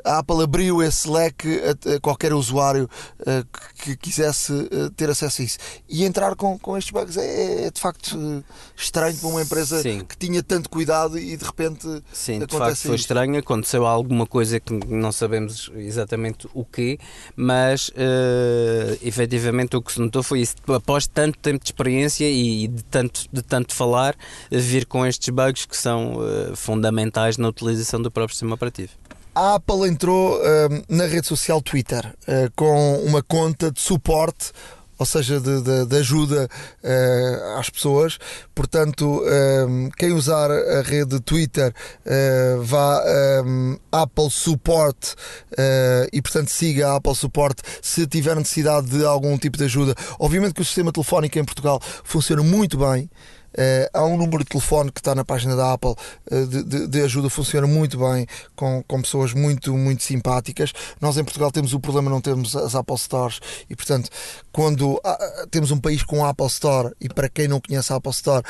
a 0.04 0.18
Apple 0.18 0.42
abriu 0.42 0.82
esse 0.82 1.08
leque 1.08 1.60
a, 1.60 2.00
qualquer 2.00 2.32
usuário 2.32 2.88
uh, 3.20 3.46
que, 3.82 3.96
quisesse 3.96 4.52
uh, 4.52 4.90
ter 4.90 5.08
acesso 5.08 5.42
a 5.42 5.44
isso. 5.44 5.58
E 5.88 6.04
entrar 6.04 6.34
com, 6.34 6.58
com 6.58 6.76
estes 6.76 6.92
bugs 6.92 7.16
é, 7.16 7.66
é 7.66 7.70
de 7.70 7.80
facto 7.80 8.44
estranho 8.76 9.16
para 9.16 9.28
uma 9.28 9.42
empresa 9.42 9.80
Sim. 9.80 10.04
que 10.04 10.16
tinha 10.16 10.42
tanto 10.42 10.68
cuidado 10.68 11.18
e 11.18 11.36
de 11.36 11.44
repente. 11.44 11.86
Sim, 12.12 12.40
de 12.40 12.46
facto 12.46 12.76
foi 12.76 12.94
isto. 12.96 13.04
estranho. 13.04 13.38
Aconteceu 13.38 13.86
alguma 13.86 14.26
coisa 14.26 14.58
que 14.58 14.72
não 14.72 15.12
sabemos 15.12 15.70
exatamente 15.76 16.48
o 16.52 16.64
que, 16.64 16.98
mas 17.36 17.88
uh, 17.88 18.98
efetivamente 19.02 19.76
o 19.76 19.82
que 19.82 19.92
se 19.92 20.00
notou 20.00 20.22
foi 20.22 20.40
isso. 20.40 20.56
Após 20.68 21.06
tanto 21.06 21.38
tempo 21.38 21.62
de 21.62 21.68
experiência 21.68 22.28
e 22.28 22.66
de 22.66 22.82
tanto, 22.84 23.26
de 23.32 23.42
tanto 23.42 23.74
falar, 23.74 24.16
vir 24.50 24.86
com 24.86 25.06
estes 25.06 25.28
bugs 25.28 25.66
que 25.66 25.76
são 25.76 26.18
fundamentais 26.54 27.36
na 27.36 27.48
utilização 27.48 28.00
do 28.00 28.10
próprio 28.10 28.34
sistema 28.34 28.54
operativo. 28.54 28.90
A 29.34 29.56
Apple 29.56 29.88
entrou 29.88 30.36
uh, 30.36 30.42
na 30.88 31.06
rede 31.06 31.26
social 31.26 31.60
Twitter 31.60 32.06
uh, 32.06 32.50
com 32.54 32.98
uma 33.04 33.20
conta 33.20 33.70
de 33.70 33.80
suporte 33.80 34.52
ou 34.98 35.04
seja, 35.06 35.40
de, 35.40 35.60
de, 35.60 35.86
de 35.86 35.96
ajuda 35.96 36.48
uh, 36.82 37.58
às 37.58 37.68
pessoas. 37.68 38.18
Portanto, 38.54 39.22
um, 39.68 39.90
quem 39.96 40.12
usar 40.12 40.50
a 40.50 40.82
rede 40.82 41.20
Twitter 41.20 41.74
uh, 42.06 42.62
vá 42.62 43.02
um, 43.44 43.76
Apple 43.90 44.30
Support 44.30 45.14
uh, 45.52 46.08
e, 46.12 46.22
portanto, 46.22 46.48
siga 46.48 46.90
a 46.90 46.96
Apple 46.96 47.14
Support 47.14 47.60
se 47.82 48.06
tiver 48.06 48.36
necessidade 48.36 48.88
de 48.88 49.04
algum 49.04 49.36
tipo 49.36 49.58
de 49.58 49.64
ajuda. 49.64 49.94
Obviamente 50.18 50.54
que 50.54 50.62
o 50.62 50.64
sistema 50.64 50.92
telefónico 50.92 51.38
em 51.38 51.44
Portugal 51.44 51.80
funciona 52.04 52.42
muito 52.42 52.78
bem. 52.78 53.10
Uh, 53.54 53.88
há 53.92 54.04
um 54.04 54.16
número 54.16 54.38
de 54.38 54.50
telefone 54.50 54.90
que 54.90 55.00
está 55.00 55.14
na 55.14 55.24
página 55.24 55.54
da 55.54 55.72
Apple 55.72 55.94
uh, 56.30 56.46
de, 56.46 56.64
de, 56.64 56.86
de, 56.88 57.02
ajuda, 57.02 57.30
funciona 57.30 57.66
muito 57.66 57.98
bem, 57.98 58.26
com, 58.56 58.82
com 58.86 59.00
pessoas 59.00 59.32
muito, 59.32 59.76
muito 59.76 60.02
simpáticas. 60.02 60.72
Nós 61.00 61.16
em 61.16 61.24
Portugal 61.24 61.52
temos 61.52 61.72
o 61.72 61.80
problema, 61.80 62.10
não 62.10 62.20
temos 62.20 62.56
as 62.56 62.74
Apple 62.74 62.98
Stores 62.98 63.40
e, 63.70 63.76
portanto, 63.76 64.10
quando 64.52 64.94
uh, 64.94 65.46
temos 65.50 65.70
um 65.70 65.78
país 65.78 66.02
com 66.02 66.24
a 66.24 66.30
Apple 66.30 66.46
Store 66.46 66.92
e 67.00 67.08
para 67.08 67.28
quem 67.28 67.46
não 67.46 67.60
conhece 67.60 67.92
a 67.92 67.96
Apple 67.96 68.12
Store, 68.12 68.42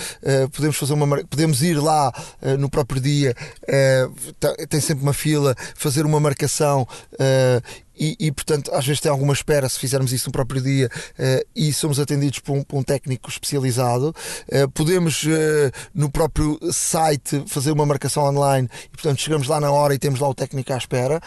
podemos 0.53 0.77
fazer 0.77 0.95
uma 0.95 1.25
podemos 1.25 1.63
ir 1.63 1.75
lá 1.75 2.13
no 2.59 2.69
próprio 2.69 3.01
dia, 3.01 3.35
tem 4.69 4.81
sempre 4.81 5.03
uma 5.03 5.13
fila, 5.13 5.55
fazer 5.75 6.05
uma 6.05 6.19
marcação 6.19 6.87
e, 7.99 8.17
e, 8.19 8.33
portanto 8.33 8.73
às 8.75 8.87
vezes 8.87 9.01
tem 9.01 9.11
alguma 9.11 9.33
espera 9.33 9.69
se 9.69 9.79
fizermos 9.79 10.13
isso 10.13 10.29
no 10.29 10.33
próprio 10.33 10.61
dia 10.61 10.89
uh, 10.89 11.47
e 11.55 11.73
somos 11.73 11.99
atendidos 11.99 12.39
por 12.39 12.53
um, 12.53 12.63
por 12.63 12.79
um 12.79 12.83
técnico 12.83 13.29
especializado. 13.29 14.15
Uh, 14.49 14.69
podemos 14.71 15.25
uh, 15.25 15.29
no 15.95 16.11
próprio 16.11 16.59
site 16.73 17.45
fazer 17.47 17.73
uma 17.73 17.87
marcação 17.87 18.25
online 18.25 18.69
e 18.87 18.89
portanto 18.91 19.21
chegamos 19.21 19.49
lá 19.49 19.61
na 19.61 19.71
hora 19.71 19.95
e 19.95 19.99
temos 19.99 20.21
lá 20.21 20.29
o 20.29 20.35
técnico 20.35 20.73
à 20.73 20.77
espera. 20.77 21.21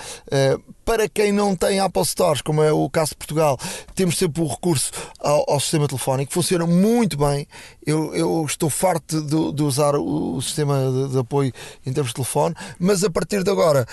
Para 0.87 1.09
quem 1.09 1.33
não 1.33 1.53
tem 1.53 1.81
Apple 1.81 2.05
Stores, 2.05 2.41
como 2.41 2.63
é 2.63 2.71
o 2.71 2.89
caso 2.89 3.09
de 3.09 3.17
Portugal, 3.17 3.59
temos 3.93 4.17
sempre 4.17 4.41
o 4.41 4.47
recurso 4.47 4.89
ao, 5.19 5.43
ao 5.51 5.59
sistema 5.59 5.85
telefónico, 5.85 6.31
funciona 6.31 6.65
muito 6.65 7.17
bem. 7.17 7.45
Eu, 7.85 8.15
eu 8.15 8.45
estou 8.45 8.69
farto 8.69 9.21
de, 9.21 9.51
de 9.51 9.63
usar 9.63 9.95
o, 9.95 10.37
o 10.37 10.41
sistema 10.41 10.89
de, 10.89 11.11
de, 11.11 11.19
apoio 11.19 11.51
em 11.85 11.91
termos 11.91 12.11
de 12.11 12.15
telefone, 12.15 12.55
mas 12.79 13.03
a 13.03 13.09
partir 13.09 13.43
de 13.43 13.51
agora 13.51 13.85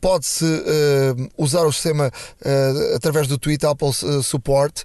pode-se 0.00 0.44
usar 1.36 1.66
o 1.66 1.72
sistema 1.72 2.10
uh, 2.10 2.96
através 2.96 3.26
do 3.26 3.38
tweet 3.38 3.66
Apple 3.66 3.88
uh, 3.88 4.22
Support, 4.22 4.84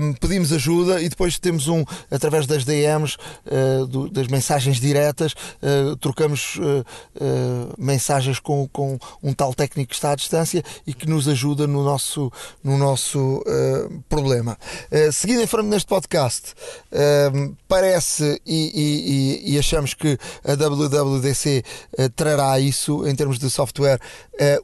um, 0.00 0.12
pedimos 0.14 0.52
ajuda 0.52 1.00
e 1.00 1.08
depois 1.08 1.38
temos 1.38 1.68
um 1.68 1.84
através 2.10 2.46
das 2.46 2.64
DMs, 2.64 3.16
uh, 3.46 3.86
do, 3.86 4.08
das 4.08 4.26
mensagens 4.26 4.80
diretas, 4.80 5.34
trocamos 6.00 6.58
mensagens 7.78 8.38
com, 8.38 8.68
com 8.68 8.98
um 9.22 9.32
tal 9.32 9.54
técnico 9.54 9.90
que 9.90 9.94
está 9.94 10.12
à 10.12 10.16
distância 10.16 10.62
e 10.86 10.95
que 10.98 11.08
nos 11.08 11.28
ajuda 11.28 11.66
no 11.66 11.82
nosso, 11.82 12.30
no 12.62 12.76
nosso 12.76 13.42
problema. 14.08 14.58
seguindo 15.12 15.42
em 15.42 15.46
frente 15.46 15.66
neste 15.66 15.88
podcast, 15.88 16.54
ehm, 16.92 17.54
parece 17.68 18.40
e, 18.46 19.42
e, 19.44 19.54
e, 19.54 19.58
achamos 19.58 19.94
que 19.94 20.18
a 20.44 20.54
WWDC 20.54 21.62
trará 22.14 22.58
isso 22.58 23.06
em 23.06 23.14
termos 23.14 23.38
de 23.38 23.50
software, 23.50 24.00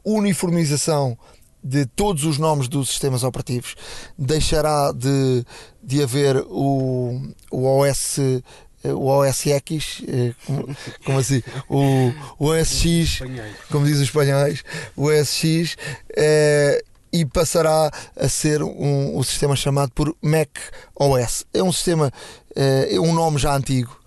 uniformização 0.03 1.17
de 1.63 1.85
todos 1.85 2.25
os 2.25 2.37
nomes 2.37 2.67
dos 2.67 2.89
sistemas 2.89 3.23
operativos, 3.23 3.75
deixará 4.17 4.91
de, 4.91 5.45
de 5.81 6.03
haver 6.03 6.43
o, 6.49 7.21
o 7.49 7.65
OS 7.65 8.19
o 8.91 9.07
OS 9.07 9.47
X, 9.47 10.01
eh, 10.07 10.33
como, 11.05 11.19
assim? 11.19 11.41
O, 11.69 12.11
o 12.39 12.47
OS 12.47 12.81
X, 12.81 13.19
como 13.71 13.85
dizem 13.85 14.01
os 14.01 14.07
espanhóis, 14.09 14.63
o 14.95 15.05
OS 15.05 15.29
X, 15.29 15.77
é, 16.15 16.83
e 17.11 17.25
passará 17.25 17.91
a 18.15 18.27
ser 18.27 18.63
um, 18.63 19.17
um 19.17 19.23
sistema 19.23 19.55
chamado 19.55 19.91
por 19.91 20.15
Mac 20.21 20.49
OS. 20.95 21.45
É 21.53 21.61
um 21.61 21.71
sistema, 21.71 22.11
é 22.55 22.99
um 22.99 23.13
nome 23.13 23.37
já 23.37 23.55
antigo. 23.55 23.97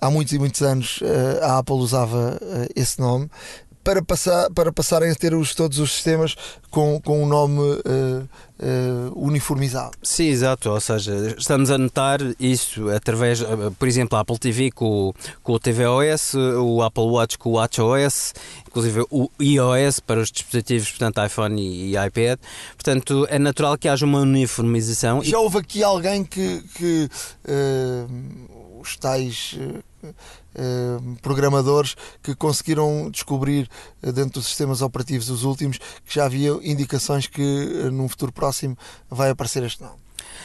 Há 0.00 0.10
muitos 0.10 0.32
e 0.32 0.38
muitos 0.38 0.60
anos 0.62 0.98
a 1.40 1.58
Apple 1.58 1.76
usava 1.76 2.36
esse 2.74 2.98
nome 3.00 3.30
para, 3.82 4.02
passar, 4.02 4.50
para 4.50 4.72
passarem 4.72 5.10
a 5.10 5.14
ter 5.14 5.34
os, 5.34 5.54
todos 5.54 5.78
os 5.78 5.92
sistemas 5.92 6.36
com, 6.70 7.00
com 7.00 7.22
um 7.22 7.26
nome 7.26 7.60
uh, 7.60 8.28
uh, 8.58 9.12
uniformizado. 9.14 9.92
Sim, 10.02 10.28
exato. 10.28 10.70
Ou 10.70 10.80
seja, 10.80 11.34
estamos 11.36 11.70
a 11.70 11.78
notar 11.78 12.20
isso 12.38 12.88
através, 12.90 13.40
eh, 13.40 13.46
por 13.78 13.88
exemplo, 13.88 14.16
a 14.16 14.20
Apple 14.20 14.38
TV 14.38 14.70
com, 14.70 15.12
com 15.42 15.52
o 15.52 15.58
tvOS, 15.58 16.34
o 16.34 16.82
Apple 16.82 17.04
Watch 17.04 17.38
com 17.38 17.50
o 17.50 17.52
WatchOS, 17.54 18.34
inclusive 18.66 19.04
o 19.10 19.30
iOS 19.40 20.00
para 20.00 20.20
os 20.20 20.30
dispositivos, 20.30 20.90
portanto, 20.90 21.24
iPhone 21.24 21.60
e, 21.60 21.94
e 21.94 22.06
iPad. 22.06 22.38
Portanto, 22.74 23.26
é 23.28 23.38
natural 23.38 23.76
que 23.76 23.88
haja 23.88 24.06
uma 24.06 24.20
uniformização. 24.20 25.22
Já 25.22 25.38
houve 25.38 25.58
aqui 25.58 25.82
alguém 25.82 26.24
que, 26.24 26.62
que 26.74 27.08
uh, 27.48 28.80
os 28.80 28.96
tais 28.96 29.58
programadores 31.20 31.96
que 32.22 32.34
conseguiram 32.34 33.10
descobrir 33.10 33.68
eh, 34.02 34.12
dentro 34.12 34.40
dos 34.40 34.46
sistemas 34.46 34.82
operativos 34.82 35.30
os 35.30 35.44
últimos 35.44 35.78
que 35.78 36.14
já 36.14 36.26
havia 36.26 36.50
indicações 36.62 37.26
que 37.26 37.42
uh, 37.42 37.90
num 37.90 38.08
futuro 38.08 38.32
próximo 38.32 38.76
vai 39.10 39.30
aparecer 39.30 39.62
este 39.62 39.82
nome. 39.82 40.02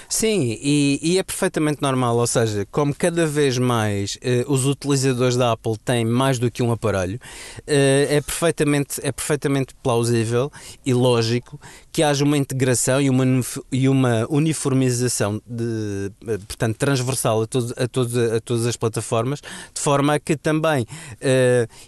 Sim, 0.10 0.58
e, 0.62 1.00
e, 1.02 1.18
é 1.18 1.24
perfeitamente 1.24 1.82
normal, 1.82 2.16
ou 2.18 2.28
seja, 2.28 2.66
como 2.72 2.96
cada 2.96 3.26
vez 3.26 3.58
mais 3.58 4.18
eh, 4.22 4.46
os 4.48 4.66
utilizadores 4.66 5.36
da 5.36 5.52
Apple 5.52 5.78
têm 5.84 6.06
mais 6.06 6.40
do 6.40 6.50
que 6.50 6.64
um 6.64 6.72
aparelho, 6.72 7.20
eh, 7.66 8.08
é, 8.10 8.22
perfeitamente, 8.22 9.02
é 9.04 9.12
perfeitamente 9.12 9.76
plausível 9.84 10.52
e 10.86 10.94
lógico 10.94 11.60
que 11.98 12.04
haja 12.04 12.24
uma 12.24 12.38
integração 12.38 13.02
e 13.02 13.10
uma, 13.10 13.26
e 13.72 13.90
uma 13.90 14.28
uniformização 14.30 15.42
de, 15.48 16.12
portanto, 16.46 16.78
transversal 16.78 17.42
a, 17.42 17.48
todo, 17.48 17.74
a, 17.76 17.88
todo, 17.88 18.36
a 18.36 18.40
todas 18.40 18.68
as 18.68 18.78
plataformas, 18.78 19.42
de 19.74 19.82
forma 19.82 20.14
a 20.14 20.20
que 20.20 20.38
também 20.38 20.86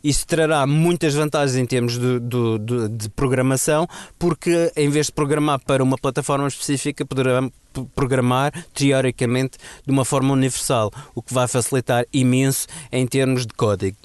isso 0.03 0.25
trará 0.25 0.65
muitas 0.65 1.13
vantagens 1.13 1.55
em 1.55 1.63
termos 1.63 1.99
de, 1.99 2.19
de, 2.21 2.89
de 2.89 3.09
programação, 3.09 3.87
porque 4.17 4.71
em 4.75 4.89
vez 4.89 5.05
de 5.05 5.11
programar 5.11 5.59
para 5.63 5.83
uma 5.83 5.95
plataforma 5.95 6.47
específica, 6.47 7.05
poderá 7.05 7.47
programar, 7.93 8.51
teoricamente, 8.73 9.59
de 9.85 9.91
uma 9.91 10.03
forma 10.03 10.33
universal, 10.33 10.91
o 11.13 11.21
que 11.21 11.35
vai 11.35 11.47
facilitar 11.47 12.03
imenso 12.11 12.65
em 12.91 13.05
termos 13.05 13.45
de 13.45 13.53
código. 13.53 13.95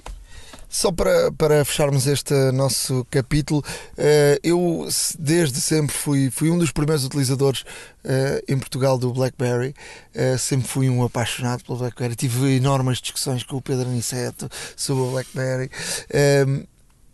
Só 0.75 0.91
para, 0.91 1.31
para 1.31 1.63
fecharmos 1.63 2.05
este 2.05 2.33
nosso 2.51 3.07
capítulo, 3.09 3.63
eh, 3.97 4.37
eu 4.43 4.85
desde 5.17 5.61
sempre 5.61 5.95
fui, 5.95 6.29
fui 6.29 6.51
um 6.51 6.57
dos 6.57 6.69
primeiros 6.69 7.05
utilizadores 7.05 7.63
eh, 8.03 8.43
em 8.45 8.59
Portugal 8.59 8.97
do 8.97 9.13
BlackBerry, 9.13 9.73
eh, 10.13 10.37
sempre 10.37 10.67
fui 10.67 10.89
um 10.89 11.01
apaixonado 11.01 11.63
pelo 11.63 11.77
BlackBerry, 11.77 12.17
tive 12.17 12.57
enormes 12.57 12.97
discussões 12.97 13.41
com 13.41 13.55
o 13.55 13.61
Pedro 13.61 13.87
Aniceto 13.87 14.49
sobre 14.75 15.03
o 15.03 15.11
BlackBerry. 15.11 15.71
Ehm, 16.13 16.63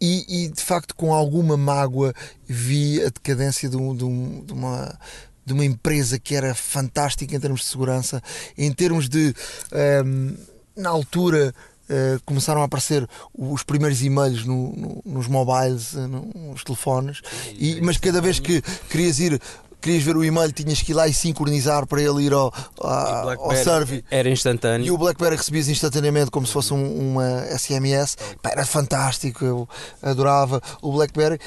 e, 0.01 0.45
e, 0.45 0.49
de 0.49 0.61
facto, 0.63 0.95
com 0.95 1.13
alguma 1.13 1.55
mágoa, 1.55 2.15
vi 2.47 2.99
a 3.03 3.09
decadência 3.09 3.69
de, 3.69 3.77
um, 3.77 3.95
de, 3.95 4.03
um, 4.03 4.43
de 4.43 4.53
uma 4.53 4.99
de 5.45 5.53
uma 5.53 5.65
empresa 5.65 6.17
que 6.17 6.35
era 6.35 6.55
fantástica 6.55 7.35
em 7.35 7.39
termos 7.39 7.61
de 7.61 7.67
segurança, 7.67 8.23
em 8.57 8.71
termos 8.73 9.07
de. 9.07 9.35
Ehm, 9.71 10.35
na 10.75 10.89
altura. 10.89 11.53
Uh, 11.91 12.21
começaram 12.23 12.61
a 12.61 12.65
aparecer 12.65 13.05
os 13.37 13.63
primeiros 13.63 14.01
e-mails 14.01 14.45
no, 14.45 14.71
no, 14.71 15.01
nos 15.05 15.27
mobiles, 15.27 15.91
uh, 15.91 16.07
nos 16.07 16.63
telefones, 16.63 17.21
e, 17.53 17.81
mas 17.81 17.97
cada 17.97 18.21
vez 18.21 18.39
que 18.39 18.61
querias 18.89 19.19
ir 19.19 19.41
querias 19.81 20.03
ver 20.03 20.15
o 20.15 20.23
e-mail, 20.23 20.51
tinhas 20.51 20.81
que 20.81 20.91
ir 20.91 20.93
lá 20.93 21.07
e 21.07 21.13
sincronizar 21.13 21.87
para 21.87 22.01
ele 22.01 22.23
ir 22.23 22.33
ao, 22.33 22.53
ao 22.77 23.55
serve. 23.55 24.05
Era 24.11 24.29
instantâneo. 24.29 24.85
E 24.85 24.91
o 24.91 24.97
BlackBerry 24.97 25.35
recebias 25.35 25.67
instantaneamente 25.67 26.29
como 26.29 26.45
se 26.45 26.53
fosse 26.53 26.71
um, 26.73 27.11
uma 27.11 27.41
SMS. 27.57 28.15
Pá, 28.41 28.51
era 28.51 28.65
fantástico, 28.65 29.43
eu 29.43 29.67
adorava 30.01 30.61
o 30.81 30.91
BlackBerry. 30.91 31.39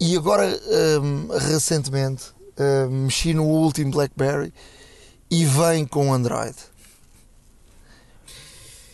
E 0.00 0.16
agora, 0.16 0.44
ehm, 0.44 1.28
recentemente, 1.48 2.24
uh, 2.58 2.90
mexi 2.90 3.32
no 3.32 3.44
último 3.44 3.92
BlackBerry 3.92 4.52
e 5.30 5.44
vem 5.44 5.86
com 5.86 6.12
Android. 6.12 6.56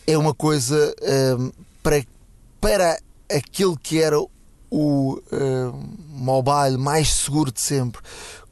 É 0.09 0.17
uma 0.17 0.33
coisa 0.33 0.91
uh, 1.03 1.53
para, 1.83 2.03
para 2.59 2.99
aquele 3.31 3.77
que 3.77 4.01
era 4.01 4.19
o 4.19 4.29
uh, 4.71 5.19
mobile 6.09 6.79
mais 6.79 7.13
seguro 7.13 7.51
de 7.51 7.61
sempre, 7.61 8.01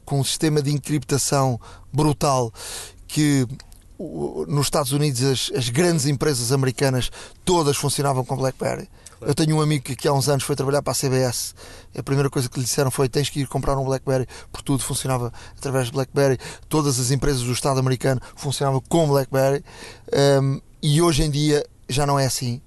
com 0.04 0.20
um 0.20 0.24
sistema 0.24 0.62
de 0.62 0.70
encriptação 0.70 1.60
brutal 1.92 2.52
que 3.08 3.44
nos 4.46 4.66
Estados 4.66 4.92
Unidos 4.92 5.20
as, 5.24 5.50
as, 5.52 5.68
grandes 5.68 6.06
empresas 6.06 6.52
americanas 6.52 7.10
todas 7.44 7.76
funcionavam 7.76 8.24
com 8.24 8.36
BlackBerry. 8.36 8.88
Eu 9.20 9.34
tenho 9.34 9.56
um 9.56 9.60
amigo 9.60 9.82
que 9.82 10.06
há 10.06 10.12
uns 10.12 10.28
anos 10.28 10.44
foi 10.44 10.54
trabalhar 10.54 10.80
para 10.80 10.92
a 10.92 10.94
CBS. 10.94 11.56
A 11.98 12.04
primeira 12.04 12.30
coisa 12.30 12.48
que 12.48 12.56
lhe 12.60 12.64
disseram 12.64 12.88
foi: 12.88 13.08
tens 13.08 13.28
que 13.28 13.40
ir 13.40 13.48
comprar 13.48 13.76
um 13.76 13.84
BlackBerry, 13.84 14.28
porque 14.52 14.64
tudo 14.64 14.84
funcionava 14.84 15.32
através 15.56 15.86
de 15.86 15.92
BlackBerry. 15.92 16.38
Todas 16.68 17.00
as 17.00 17.10
empresas 17.10 17.42
do 17.42 17.50
Estado 17.50 17.80
americano 17.80 18.20
funcionavam 18.36 18.80
com 18.88 19.08
BlackBerry. 19.08 19.64
Um, 20.40 20.60
e 20.82 21.00
hoje 21.02 21.22
em 21.22 21.30
dia 21.30 21.64
já 21.88 22.06
não 22.06 22.18
é 22.18 22.26
assim. 22.26 22.60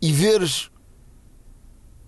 E 0.00 0.12
veres 0.12 0.70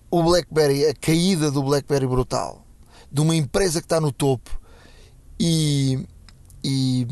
o 0.09 0.23
BlackBerry, 0.23 0.85
a 0.85 0.93
caída 0.93 1.51
do 1.51 1.63
BlackBerry 1.63 2.07
brutal, 2.07 2.65
de 3.11 3.21
uma 3.21 3.35
empresa 3.35 3.79
que 3.79 3.85
está 3.85 3.99
no 3.99 4.11
topo 4.11 4.49
e, 5.39 6.05
e, 6.63 7.07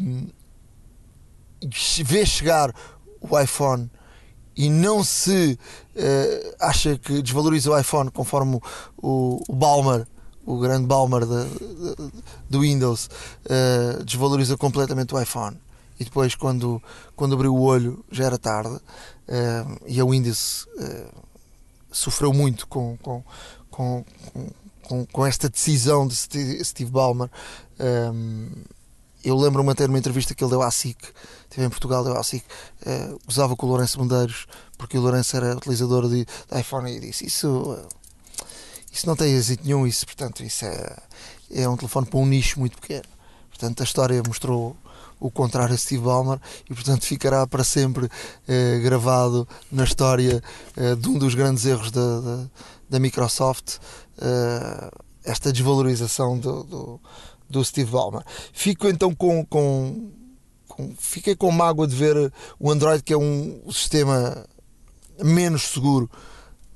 e 1.62 2.26
chegar 2.26 2.74
o 3.20 3.40
iPhone 3.40 3.90
e 4.56 4.70
não 4.70 5.04
se 5.04 5.58
uh, 5.96 6.56
acha 6.60 6.98
que 6.98 7.22
desvaloriza 7.22 7.72
o 7.72 7.78
iPhone 7.78 8.12
conforme 8.12 8.60
o, 8.98 9.42
o 9.48 9.56
Balmer, 9.56 10.06
o 10.46 10.60
grande 10.60 10.86
Balmer 10.86 11.24
do 12.50 12.60
Windows, 12.62 13.10
uh, 13.46 14.04
desvaloriza 14.04 14.58
completamente 14.58 15.14
o 15.16 15.22
iPhone. 15.22 15.58
E 16.00 16.04
depois 16.04 16.36
quando, 16.36 16.82
quando 17.16 17.36
abriu 17.36 17.56
o 17.56 17.62
olho 17.62 18.04
já 18.12 18.26
era 18.26 18.38
tarde 18.38 18.76
uh, 18.76 19.80
e 19.88 20.00
a 20.00 20.06
Windows 20.06 20.68
uh, 20.78 21.24
sofreu 21.92 22.34
muito 22.34 22.68
com, 22.68 22.98
com, 22.98 23.24
com, 23.70 24.06
com, 24.84 25.06
com 25.06 25.26
esta 25.26 25.50
decisão 25.50 26.08
de 26.08 26.16
Steve 26.16 26.92
Ballmer. 26.92 27.30
Um, 27.80 28.50
eu 29.24 29.38
lembro-me 29.38 29.72
até 29.72 29.88
numa 29.88 29.98
entrevista 29.98 30.36
que 30.36 30.44
ele 30.44 30.52
deu 30.52 30.62
à 30.62 30.70
SIC, 30.70 30.98
esteve 31.44 31.66
em 31.66 31.70
Portugal, 31.70 32.04
deu 32.04 32.18
à 32.18 32.24
SIC, 32.24 32.44
uh, 32.86 33.20
usava 33.28 33.56
com 33.56 33.66
o 33.66 33.70
Lourenço 33.70 33.98
Mundeiros, 34.00 34.48
porque 34.78 34.98
o 34.98 35.02
Lourenço 35.02 35.38
era 35.38 35.56
utilizador 35.56 36.10
de, 36.10 36.26
de 36.26 36.60
iPhone 36.60 36.92
e 36.92 37.00
disse: 37.00 37.26
Isso, 37.26 37.88
isso 38.92 39.08
não 39.08 39.16
tem 39.16 39.34
êxito 39.34 39.64
nenhum, 39.64 39.88
isso, 39.88 40.06
portanto, 40.06 40.44
isso 40.44 40.66
é, 40.66 40.98
é 41.52 41.70
um 41.70 41.78
telefone 41.78 42.06
para 42.08 42.20
um 42.20 42.26
nicho 42.26 42.60
muito 42.60 42.80
pequeno. 42.82 43.06
Portanto, 43.50 43.80
a 43.80 43.84
história 43.84 44.22
mostrou 44.28 44.76
o 45.26 45.32
contrário 45.32 45.74
a 45.74 45.78
Steve 45.78 46.04
Ballmer 46.04 46.40
e, 46.70 46.74
portanto, 46.74 47.06
ficará 47.06 47.48
para 47.48 47.64
sempre 47.64 48.06
uh, 48.06 48.82
gravado 48.84 49.48
na 49.72 49.84
história 49.84 50.42
de 51.00 51.10
um 51.10 51.18
dos 51.18 51.36
grandes 51.36 51.66
erros 51.66 51.92
da, 51.92 52.20
da, 52.20 52.46
da 52.90 53.00
Microsoft, 53.00 53.78
esta 55.24 55.52
desvalorização 55.52 56.38
do, 56.38 56.64
do 56.64 57.00
do 57.50 57.64
Steve 57.64 57.92
Ballmer. 57.92 58.24
Fico 58.52 58.88
então 58.88 59.14
com, 59.14 59.46
com, 59.46 60.12
com, 60.68 60.96
fiquei 60.98 61.36
com 61.36 61.52
mágoa 61.52 61.88
de 61.88 61.96
ver 61.96 62.34
o 62.60 62.72
Android 62.72 63.04
que 63.04 63.14
é 63.14 63.18
um 63.18 63.62
sistema 63.72 64.46
menos 65.24 65.62
seguro 65.74 66.10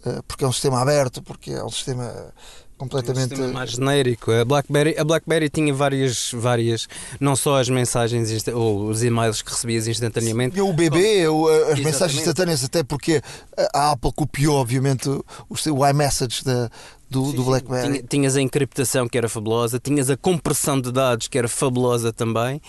eh, 0.06 0.22
porque 0.28 0.44
é 0.46 0.48
um 0.48 0.52
sistema 0.54 0.80
aberto, 0.80 1.22
porque 1.22 1.52
é 1.52 1.64
um 1.64 1.72
sistema 1.72 2.34
completamente 2.78 3.40
um 3.40 3.52
mais 3.52 3.72
genérico. 3.72 4.32
A 4.32 4.46
BlackBerry, 4.46 4.96
a 4.98 5.04
BlackBerry 5.04 5.50
tinha 5.50 5.74
várias, 5.74 6.32
várias, 6.34 6.88
não 7.20 7.36
só 7.36 7.60
as 7.60 7.70
mensagens 7.70 8.48
ou 8.48 8.88
os 8.88 9.04
e-mails 9.04 9.42
que 9.42 9.52
recebias 9.52 9.88
instantaneamente. 9.88 10.60
O 10.62 10.72
BB, 10.72 11.26
as 11.26 11.28
Exatamente. 11.28 11.84
mensagens 11.84 12.20
instantâneas, 12.20 12.64
até 12.64 12.84
porque 12.84 13.22
a 13.74 13.92
Apple 13.92 14.12
copiou, 14.14 14.56
obviamente, 14.56 15.10
o, 15.10 15.24
o 15.50 15.88
iMessage 15.88 16.44
da, 16.44 16.70
do, 17.10 17.26
sim, 17.28 17.36
do 17.36 17.44
BlackBerry. 17.44 17.88
Tinha, 17.88 18.04
tinhas 18.04 18.36
a 18.36 18.42
encriptação 18.42 19.08
que 19.08 19.18
era 19.18 19.30
fabulosa, 19.30 19.80
tinhas 19.80 20.10
a 20.10 20.18
compressão 20.18 20.80
de 20.80 20.92
dados 20.92 21.28
que 21.28 21.38
era 21.38 21.48
fabulosa 21.48 22.12
também, 22.12 22.62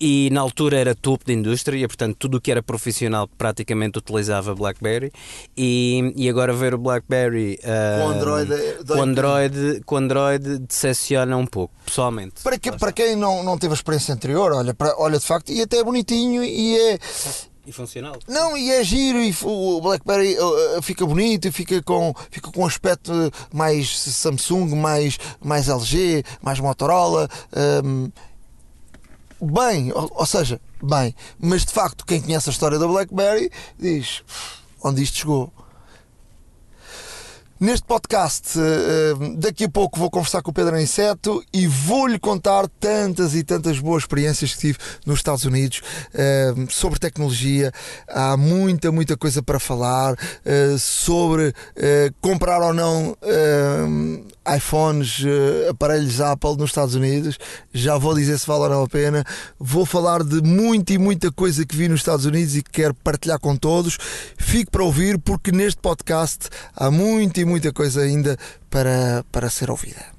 e 0.00 0.28
na 0.32 0.40
altura 0.40 0.78
era 0.78 0.94
topo 0.94 1.24
da 1.24 1.32
indústria, 1.32 1.86
portanto 1.86 2.16
tudo 2.18 2.38
o 2.38 2.40
que 2.40 2.50
era 2.50 2.62
profissional 2.62 3.28
praticamente 3.38 3.98
utilizava 3.98 4.54
BlackBerry, 4.54 5.12
e, 5.56 6.12
e 6.16 6.28
agora 6.28 6.52
ver 6.52 6.74
o 6.74 6.78
BlackBerry 6.78 7.58
uh, 7.62 8.02
com 8.02 8.08
Android, 8.10 8.52
é- 8.52 8.78
com 8.86 9.02
Android, 9.02 9.80
com 9.84 9.96
Android 9.96 10.58
decepciona 10.60 11.36
um 11.36 11.46
pouco, 11.46 11.74
pessoalmente. 11.84 12.42
Para, 12.42 12.58
que, 12.58 12.72
para 12.72 12.92
quem 12.92 13.16
não, 13.16 13.42
não 13.42 13.58
teve 13.58 13.72
a 13.72 13.76
experiência 13.76 14.14
anterior, 14.14 14.52
olha, 14.52 14.74
para, 14.74 14.94
olha 14.98 15.18
de 15.18 15.24
facto, 15.24 15.50
e 15.50 15.62
até 15.62 15.78
é 15.78 15.84
bonitinho 15.84 16.42
e 16.42 16.76
é 16.76 16.98
e 17.66 17.72
funcional. 17.72 18.16
Não, 18.28 18.56
e 18.56 18.70
é 18.70 18.84
giro, 18.84 19.18
e 19.22 19.34
o 19.42 19.80
BlackBerry 19.80 20.38
uh, 20.38 20.78
uh, 20.78 20.82
fica 20.82 21.06
bonito, 21.06 21.50
fica 21.52 21.82
com, 21.82 22.14
fica 22.30 22.50
com 22.50 22.66
aspecto 22.66 23.12
mais 23.52 23.98
Samsung, 23.98 24.74
mais, 24.74 25.18
mais 25.42 25.68
LG, 25.68 26.24
mais 26.42 26.60
Motorola. 26.60 27.28
Um, 27.84 28.10
bem, 29.40 29.92
ou, 29.92 30.10
ou, 30.14 30.26
seja, 30.26 30.60
bem, 30.82 31.14
mas 31.38 31.64
de 31.64 31.72
facto, 31.72 32.04
quem 32.04 32.20
conhece 32.20 32.48
a 32.50 32.52
história 32.52 32.78
da 32.78 32.86
BlackBerry 32.86 33.50
diz 33.78 34.22
onde 34.82 35.02
isto 35.02 35.18
chegou. 35.18 35.52
Neste 37.60 37.86
podcast, 37.86 38.58
eh, 38.58 38.62
eh, 38.62 39.34
daqui 39.36 39.64
a 39.64 39.68
pouco 39.68 39.96
vou 39.96 40.10
conversar 40.10 40.42
com 40.42 40.50
o 40.50 40.54
Pedro 40.54 40.74
Aniceto 40.74 41.40
e 41.52 41.68
vou-lhe 41.68 42.18
contar 42.18 42.66
tantas 42.80 43.32
e 43.36 43.44
tantas 43.44 43.78
boas 43.78 44.02
experiências 44.02 44.54
que 44.54 44.58
tive 44.58 44.78
nos 45.06 45.20
Estados 45.20 45.44
Unidos 45.44 45.80
eh, 46.12 46.52
sobre 46.68 46.98
tecnologia. 46.98 47.70
Há 48.08 48.36
muita, 48.36 48.90
muita 48.90 49.16
coisa 49.16 49.40
para 49.40 49.60
falar 49.60 50.16
sobre 50.78 51.54
comprar 52.20 52.60
ou 52.60 52.74
não 52.74 53.16
iPhones, 54.56 55.24
aparelhos 55.70 56.20
Apple 56.20 56.56
nos 56.56 56.70
Estados 56.70 56.94
Unidos. 56.94 57.38
Já 57.72 57.96
vou 57.96 58.14
dizer 58.14 58.38
se 58.38 58.46
vale 58.46 58.64
ou 58.64 58.68
não 58.68 58.82
a 58.82 58.88
pena. 58.88 59.24
Vou 59.58 59.86
falar 59.86 60.22
de 60.22 60.42
muita 60.42 60.92
e 60.92 60.98
muita 60.98 61.32
coisa 61.32 61.64
que 61.64 61.76
vi 61.76 61.88
nos 61.88 62.00
Estados 62.00 62.26
Unidos 62.26 62.56
e 62.56 62.62
que 62.62 62.70
quero 62.70 62.94
partilhar 62.94 63.38
com 63.38 63.56
todos. 63.56 63.96
Fique 64.36 64.70
para 64.70 64.82
ouvir, 64.82 65.18
porque 65.18 65.50
neste 65.50 65.80
podcast 65.80 66.48
há 66.74 66.90
muito 66.90 67.40
muita 67.44 67.72
coisa 67.72 68.00
ainda 68.02 68.36
para, 68.70 69.24
para 69.30 69.50
ser 69.50 69.70
ouvida. 69.70 70.12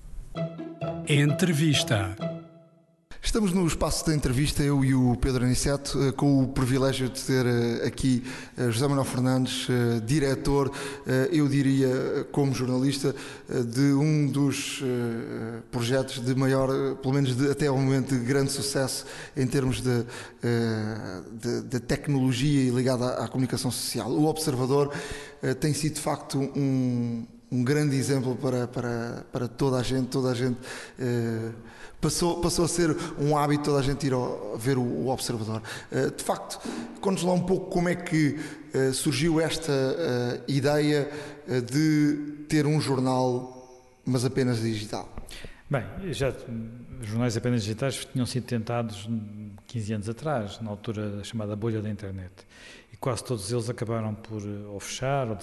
Entrevista. 1.08 2.16
Estamos 3.26 3.52
no 3.52 3.66
espaço 3.66 4.06
da 4.06 4.14
entrevista, 4.14 4.62
eu 4.62 4.86
e 4.86 4.94
o 4.94 5.16
Pedro 5.16 5.44
Aniceto, 5.44 6.00
eh, 6.04 6.12
com 6.12 6.44
o 6.44 6.48
privilégio 6.48 7.10
de 7.10 7.20
ter 7.24 7.44
eh, 7.44 7.88
aqui 7.88 8.24
eh, 8.56 8.70
José 8.70 8.88
Manuel 8.88 9.04
Fernandes, 9.04 9.68
diretor, 10.06 10.72
eu 11.32 11.48
diria 11.48 12.28
como 12.32 12.54
jornalista, 12.54 13.16
de 13.50 13.94
um 13.94 14.28
dos 14.28 14.82
projetos 15.72 16.24
de 16.24 16.36
maior, 16.36 16.96
pelo 16.98 17.16
menos 17.16 17.36
de, 17.36 17.50
até 17.50 17.66
ao 17.66 17.76
momento, 17.76 18.16
de 18.16 18.24
grande 18.24 18.52
sucesso 18.52 19.06
em 19.36 19.48
termos 19.48 19.82
de, 19.82 20.06
de, 21.34 21.62
de 21.64 21.80
tecnologia 21.80 22.72
ligada 22.72 23.06
à, 23.06 23.26
à 23.26 23.28
comunicação 23.28 23.72
social. 23.72 24.12
O 24.12 24.26
Observador 24.26 24.92
tem 25.60 25.74
sido 25.74 25.96
de 25.96 26.02
facto 26.02 26.38
um, 26.40 27.26
um 27.52 27.64
grande 27.64 27.96
exemplo 27.96 28.36
para, 28.36 28.68
para, 28.68 29.26
para 29.32 29.48
toda 29.48 29.78
a 29.78 29.84
gente, 29.84 30.08
toda 30.08 30.30
a 30.30 30.36
gente 30.36 30.58
passou, 32.02 32.42
passou 32.42 32.66
a 32.66 32.68
ser 32.68 32.96
um 33.20 33.38
hábito 33.38 33.66
toda 33.66 33.80
a 33.80 33.84
gente 33.84 34.06
ir 34.06 34.14
ao, 34.14 34.58
ver 34.58 34.78
o, 34.78 34.82
o 34.82 35.10
Observador. 35.10 35.62
Uh, 35.92 36.12
de 36.16 36.24
facto, 36.24 36.60
conta-nos 37.02 37.24
lá 37.24 37.34
um 37.34 37.46
pouco 37.46 37.70
como 37.70 37.90
é 37.90 37.96
que 37.96 38.40
uh, 38.74 38.94
surgiu 38.94 39.40
esta 39.40 39.72
uh, 39.72 40.52
ideia 40.52 41.10
de 41.48 42.46
ter 42.50 42.66
um 42.66 42.82
jornal, 42.82 43.84
mas 44.04 44.26
apenas 44.26 44.62
digital. 44.62 45.08
Bem, 45.70 45.84
já 46.12 46.34
jornais 47.02 47.38
apenas 47.38 47.62
digitais 47.64 48.06
tinham 48.06 48.26
sido 48.26 48.46
tentados 48.46 49.08
15 49.68 49.94
anos 49.94 50.10
atrás, 50.10 50.60
na 50.62 50.70
altura 50.70 51.24
chamada 51.24 51.56
bolha 51.56 51.82
da 51.82 51.90
internet. 51.90 52.32
E 52.92 52.98
quase 52.98 53.24
todos 53.24 53.52
eles 53.52 53.70
acabaram 53.70 54.14
por 54.14 54.42
ou 54.72 54.80
fechar 54.80 55.28
ou 55.28 55.38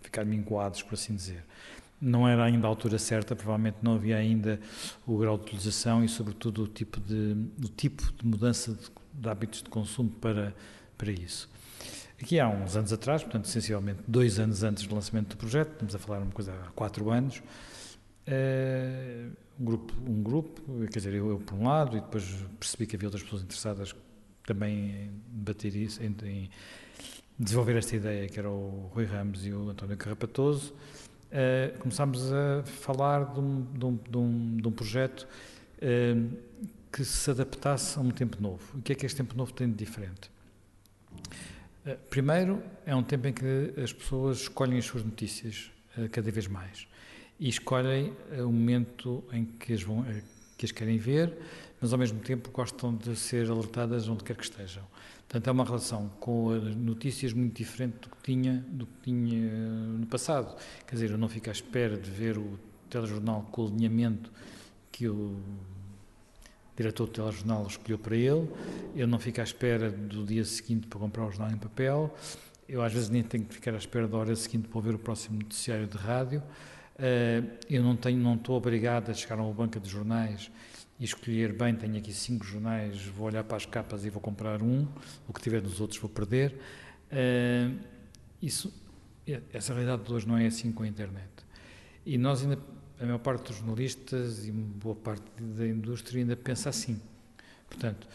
ficar 0.00 0.24
minguados, 0.24 0.82
por 0.82 0.94
assim 0.94 1.14
dizer 1.14 1.44
não 2.02 2.26
era 2.26 2.44
ainda 2.44 2.66
a 2.66 2.68
altura 2.68 2.98
certa, 2.98 3.36
provavelmente 3.36 3.76
não 3.80 3.94
havia 3.94 4.16
ainda 4.16 4.60
o 5.06 5.16
grau 5.16 5.38
de 5.38 5.44
utilização 5.44 6.04
e, 6.04 6.08
sobretudo, 6.08 6.64
o 6.64 6.66
tipo 6.66 6.98
de, 6.98 7.36
o 7.64 7.68
tipo 7.68 8.02
de 8.12 8.26
mudança 8.26 8.72
de, 8.72 8.90
de 9.14 9.28
hábitos 9.28 9.62
de 9.62 9.70
consumo 9.70 10.10
para, 10.10 10.52
para 10.98 11.12
isso. 11.12 11.48
Aqui 12.20 12.40
há 12.40 12.48
uns 12.48 12.76
anos 12.76 12.92
atrás, 12.92 13.22
portanto, 13.22 13.44
essencialmente 13.44 14.00
dois 14.06 14.40
anos 14.40 14.64
antes 14.64 14.84
do 14.86 14.94
lançamento 14.94 15.28
do 15.30 15.36
projeto, 15.36 15.72
estamos 15.72 15.94
a 15.94 15.98
falar 15.98 16.18
uma 16.18 16.32
coisa 16.32 16.52
há 16.52 16.70
quatro 16.72 17.08
anos, 17.10 17.38
uh, 18.26 19.32
um, 19.60 19.64
grupo, 19.64 19.94
um 20.04 20.22
grupo, 20.22 20.62
quer 20.90 20.98
dizer, 20.98 21.14
eu, 21.14 21.30
eu, 21.30 21.38
por 21.38 21.54
um 21.54 21.68
lado, 21.68 21.96
e 21.96 22.00
depois 22.00 22.24
percebi 22.58 22.86
que 22.86 22.96
havia 22.96 23.08
outras 23.08 23.22
pessoas 23.22 23.42
interessadas 23.42 23.94
também 24.44 24.90
em 24.90 25.10
debater 25.28 25.74
isso, 25.76 26.02
em, 26.02 26.14
em 26.24 26.50
desenvolver 27.38 27.76
esta 27.76 27.94
ideia, 27.94 28.28
que 28.28 28.38
era 28.38 28.50
o 28.50 28.90
Rui 28.92 29.04
Ramos 29.04 29.46
e 29.46 29.52
o 29.52 29.70
António 29.70 29.96
Carrapatoso, 29.96 30.74
uh, 31.32 31.78
começámos 31.78 32.32
a 32.32 32.62
falar 32.64 33.32
de 33.32 33.40
um, 33.40 33.62
de 33.62 33.84
um, 33.84 33.96
de 33.96 34.16
um, 34.16 34.56
de 34.58 34.68
um 34.68 34.72
projeto 34.72 35.26
uh, 35.78 36.36
que 36.92 37.04
se 37.04 37.30
adaptasse 37.30 37.98
a 37.98 38.02
um 38.02 38.10
tempo 38.10 38.40
novo. 38.40 38.78
O 38.78 38.82
que 38.82 38.92
é 38.92 38.94
que 38.94 39.06
este 39.06 39.16
tempo 39.16 39.36
novo 39.36 39.52
tem 39.52 39.68
de 39.68 39.74
diferente? 39.74 40.30
Uh, 41.84 41.96
primeiro, 42.10 42.62
é 42.84 42.94
um 42.94 43.02
tempo 43.02 43.26
em 43.26 43.32
que 43.32 43.74
as 43.82 43.92
pessoas 43.92 44.42
escolhem 44.42 44.78
as 44.78 44.84
suas 44.84 45.02
notícias 45.04 45.70
cada 46.10 46.30
vez 46.30 46.46
mais 46.46 46.86
e 47.38 47.50
escolhem 47.50 48.16
o 48.38 48.50
momento 48.50 49.22
em 49.30 49.44
que 49.44 49.74
as, 49.74 49.82
vão, 49.82 50.06
que 50.56 50.64
as 50.64 50.72
querem 50.72 50.96
ver, 50.96 51.36
mas 51.78 51.92
ao 51.92 51.98
mesmo 51.98 52.18
tempo 52.20 52.50
gostam 52.50 52.94
de 52.94 53.14
ser 53.14 53.50
alertadas 53.50 54.08
onde 54.08 54.24
quer 54.24 54.36
que 54.36 54.44
estejam. 54.44 54.84
Portanto, 55.32 55.48
é 55.48 55.50
uma 55.50 55.64
relação 55.64 56.10
com 56.20 56.50
as 56.50 56.76
notícias 56.76 57.32
muito 57.32 57.56
diferente 57.56 58.00
do 58.00 58.10
que 58.10 58.22
tinha, 58.22 58.62
do 58.68 58.84
que 58.84 58.92
tinha 59.04 59.50
no 59.98 60.06
passado. 60.06 60.54
Quer 60.86 60.94
dizer, 60.94 61.10
eu 61.10 61.16
não 61.16 61.26
fico 61.26 61.48
à 61.48 61.52
espera 61.52 61.96
de 61.96 62.10
ver 62.10 62.36
o 62.36 62.60
telejornal 62.90 63.48
com 63.50 63.62
o 63.62 63.68
alinhamento 63.68 64.30
que 64.92 65.08
o 65.08 65.40
diretor 66.76 67.06
do 67.06 67.12
telejornal 67.12 67.66
escolheu 67.66 67.98
para 67.98 68.14
ele, 68.14 68.46
eu 68.94 69.06
não 69.06 69.18
fico 69.18 69.40
à 69.40 69.44
espera 69.44 69.90
do 69.90 70.22
dia 70.22 70.44
seguinte 70.44 70.86
para 70.86 70.98
comprar 70.98 71.24
o 71.24 71.30
jornal 71.30 71.50
em 71.50 71.58
papel, 71.58 72.14
eu 72.68 72.82
às 72.82 72.92
vezes 72.92 73.08
nem 73.08 73.22
tenho 73.22 73.46
que 73.46 73.54
ficar 73.54 73.72
à 73.72 73.78
espera 73.78 74.06
da 74.06 74.18
hora 74.18 74.36
seguinte 74.36 74.68
para 74.68 74.82
ver 74.82 74.94
o 74.94 74.98
próximo 74.98 75.38
noticiário 75.38 75.86
de 75.86 75.96
rádio, 75.96 76.42
eh, 76.98 77.42
eu 77.70 77.82
não, 77.82 77.96
tenho, 77.96 78.18
não 78.18 78.34
estou 78.34 78.54
obrigado 78.54 79.08
a 79.08 79.14
chegar 79.14 79.38
a 79.38 79.42
uma 79.42 79.54
banca 79.54 79.80
de 79.80 79.88
jornais 79.88 80.50
e 81.02 81.04
escolher 81.04 81.52
bem, 81.52 81.74
tenho 81.74 81.98
aqui 81.98 82.12
cinco 82.12 82.44
jornais, 82.44 83.04
vou 83.06 83.26
olhar 83.26 83.42
para 83.42 83.56
as 83.56 83.66
capas 83.66 84.04
e 84.04 84.08
vou 84.08 84.22
comprar 84.22 84.62
um, 84.62 84.86
o 85.26 85.32
que 85.32 85.40
tiver 85.40 85.60
nos 85.60 85.80
outros 85.80 85.98
vou 85.98 86.08
perder. 86.08 86.54
Uh, 87.10 87.76
isso, 88.40 88.72
essa 89.52 89.74
realidade 89.74 90.04
de 90.04 90.12
hoje 90.12 90.28
não 90.28 90.38
é 90.38 90.46
assim 90.46 90.70
com 90.70 90.84
a 90.84 90.86
internet. 90.86 91.28
E 92.06 92.16
nós 92.16 92.42
ainda, 92.42 92.56
a 93.00 93.04
maior 93.04 93.18
parte 93.18 93.48
dos 93.48 93.56
jornalistas 93.56 94.46
e 94.46 94.52
boa 94.52 94.94
parte 94.94 95.24
da 95.40 95.66
indústria 95.66 96.20
ainda 96.20 96.36
pensa 96.36 96.68
assim. 96.68 97.00
Portanto, 97.68 98.06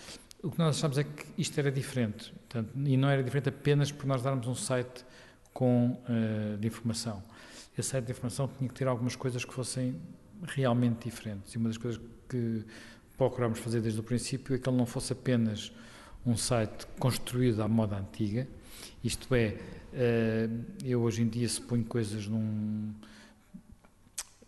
O 0.42 0.50
que 0.50 0.58
nós 0.60 0.78
achamos 0.78 0.98
é 0.98 1.04
que 1.04 1.26
isto 1.38 1.60
era 1.60 1.70
diferente, 1.70 2.32
portanto, 2.32 2.72
e 2.74 2.96
não 2.96 3.10
era 3.10 3.22
diferente 3.22 3.50
apenas 3.50 3.92
por 3.92 4.06
nós 4.06 4.22
darmos 4.22 4.48
um 4.48 4.56
site 4.56 5.04
com, 5.52 6.02
uh, 6.08 6.58
de 6.58 6.68
informação. 6.68 7.22
Esse 7.78 7.90
site 7.90 8.06
de 8.06 8.12
informação 8.12 8.48
tinha 8.48 8.70
que 8.70 8.76
ter 8.76 8.88
algumas 8.88 9.16
coisas 9.16 9.44
que 9.44 9.54
fossem 9.54 10.00
realmente 10.44 11.10
diferentes. 11.10 11.54
E 11.54 11.58
uma 11.58 11.68
das 11.68 11.78
coisas 11.78 12.00
que 12.00 12.17
procurámos 13.18 13.60
fazer 13.60 13.82
desde 13.82 14.00
o 14.00 14.04
princípio 14.04 14.56
é 14.56 14.60
que 14.60 14.70
ele 14.70 14.78
não 14.78 14.86
fosse 14.86 15.14
apenas 15.14 15.72
um 16.26 16.36
site 16.36 16.86
construído 17.00 17.62
à 17.62 17.68
moda 17.68 17.98
antiga, 17.98 18.48
isto 19.04 19.34
é, 19.34 19.58
uh, 19.94 20.66
eu 20.84 21.02
hoje 21.02 21.22
em 21.22 21.28
dia 21.28 21.48
se 21.48 21.62
ponho 21.62 21.84
coisas 21.86 22.28
num 22.28 22.94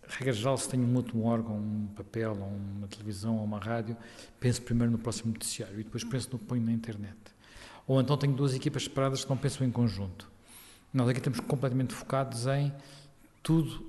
regra 0.07 0.33
geral, 0.33 0.57
se 0.57 0.67
tenho 0.67 0.83
um 0.83 0.95
outro 0.95 1.21
órgão, 1.23 1.55
um 1.55 1.87
papel, 1.95 2.33
uma 2.33 2.87
televisão, 2.87 3.37
ou 3.37 3.43
uma 3.43 3.59
rádio, 3.59 3.95
penso 4.39 4.61
primeiro 4.61 4.91
no 4.91 4.97
próximo 4.97 5.31
noticiário 5.31 5.79
e 5.79 5.83
depois 5.83 6.03
penso 6.03 6.29
no 6.31 6.39
que 6.39 6.45
ponho 6.45 6.63
na 6.63 6.71
internet. 6.71 7.15
Ou 7.87 8.01
então 8.01 8.17
tenho 8.17 8.33
duas 8.33 8.53
equipas 8.53 8.83
separadas 8.83 9.23
que 9.23 9.29
não 9.29 9.37
pensam 9.37 9.65
em 9.65 9.71
conjunto. 9.71 10.29
Nós 10.93 11.07
aqui 11.07 11.19
estamos 11.19 11.39
completamente 11.39 11.93
focados 11.93 12.47
em 12.47 12.73
tudo 13.43 13.85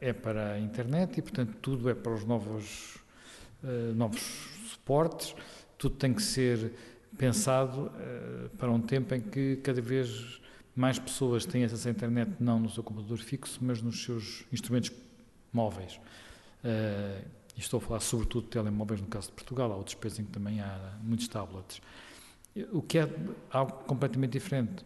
é 0.00 0.12
para 0.12 0.52
a 0.52 0.60
internet 0.60 1.18
e, 1.18 1.22
portanto, 1.22 1.56
tudo 1.60 1.88
é 1.88 1.94
para 1.94 2.12
os 2.12 2.24
novos, 2.24 2.96
uh, 3.62 3.94
novos 3.94 4.20
suportes, 4.70 5.34
tudo 5.78 5.96
tem 5.96 6.12
que 6.12 6.22
ser 6.22 6.72
pensado 7.16 7.86
uh, 7.86 8.48
para 8.56 8.70
um 8.70 8.80
tempo 8.80 9.14
em 9.14 9.20
que 9.20 9.56
cada 9.56 9.80
vez 9.80 10.40
mais 10.74 10.98
pessoas 10.98 11.46
têm 11.46 11.64
acesso 11.64 11.88
à 11.88 11.90
internet, 11.90 12.32
não 12.38 12.60
no 12.60 12.68
seu 12.68 12.82
computador 12.82 13.18
fixo, 13.18 13.58
mas 13.62 13.80
nos 13.80 14.04
seus 14.04 14.44
instrumentos 14.52 14.92
móveis. 15.50 15.98
E 17.56 17.60
estou 17.60 17.78
a 17.78 17.80
falar 17.80 18.00
sobretudo 18.00 18.44
de 18.44 18.50
telemóveis 18.50 19.00
no 19.00 19.06
caso 19.06 19.28
de 19.28 19.32
Portugal, 19.32 19.72
há 19.72 19.76
outros 19.76 19.94
países 19.94 20.18
em 20.18 20.24
que 20.24 20.32
também 20.32 20.60
há 20.60 20.98
muitos 21.02 21.26
tablets. 21.28 21.80
O 22.72 22.82
que 22.82 22.98
é 22.98 23.08
algo 23.50 23.72
completamente 23.84 24.32
diferente. 24.32 24.84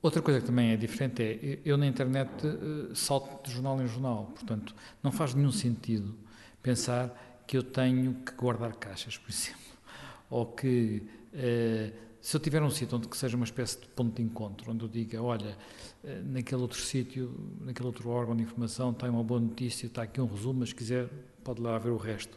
Outra 0.00 0.22
coisa 0.22 0.40
que 0.40 0.46
também 0.46 0.70
é 0.70 0.76
diferente 0.76 1.22
é, 1.22 1.58
eu 1.64 1.76
na 1.76 1.86
internet 1.86 2.30
uh, 2.46 2.94
salto 2.94 3.44
de 3.44 3.52
jornal 3.52 3.80
em 3.82 3.86
jornal, 3.86 4.32
portanto, 4.34 4.74
não 5.02 5.10
faz 5.10 5.34
nenhum 5.34 5.50
sentido 5.50 6.14
pensar 6.62 7.42
que 7.46 7.56
eu 7.56 7.62
tenho 7.64 8.14
que 8.14 8.32
guardar 8.32 8.76
caixas, 8.76 9.16
por 9.18 9.30
exemplo, 9.30 9.60
ou 10.30 10.46
que 10.46 11.02
uh, 11.34 12.08
se 12.20 12.36
eu 12.36 12.40
tiver 12.40 12.62
um 12.62 12.70
sítio 12.70 12.96
onde 12.96 13.08
que 13.08 13.16
seja 13.16 13.36
uma 13.36 13.44
espécie 13.44 13.80
de 13.80 13.86
ponto 13.88 14.14
de 14.14 14.22
encontro, 14.22 14.70
onde 14.70 14.84
eu 14.84 14.88
diga, 14.88 15.22
olha, 15.22 15.56
eh, 16.04 16.20
naquele 16.26 16.60
outro 16.60 16.78
sítio, 16.78 17.32
naquele 17.60 17.86
outro 17.86 18.10
órgão 18.10 18.36
de 18.36 18.42
informação 18.42 18.90
está 18.90 19.08
uma 19.08 19.22
boa 19.22 19.40
notícia, 19.40 19.86
está 19.86 20.02
aqui 20.02 20.20
um 20.20 20.26
resumo, 20.26 20.60
mas 20.60 20.70
se 20.70 20.74
quiser 20.74 21.08
pode 21.42 21.62
lá 21.62 21.78
ver 21.78 21.90
o 21.90 21.96
resto. 21.96 22.36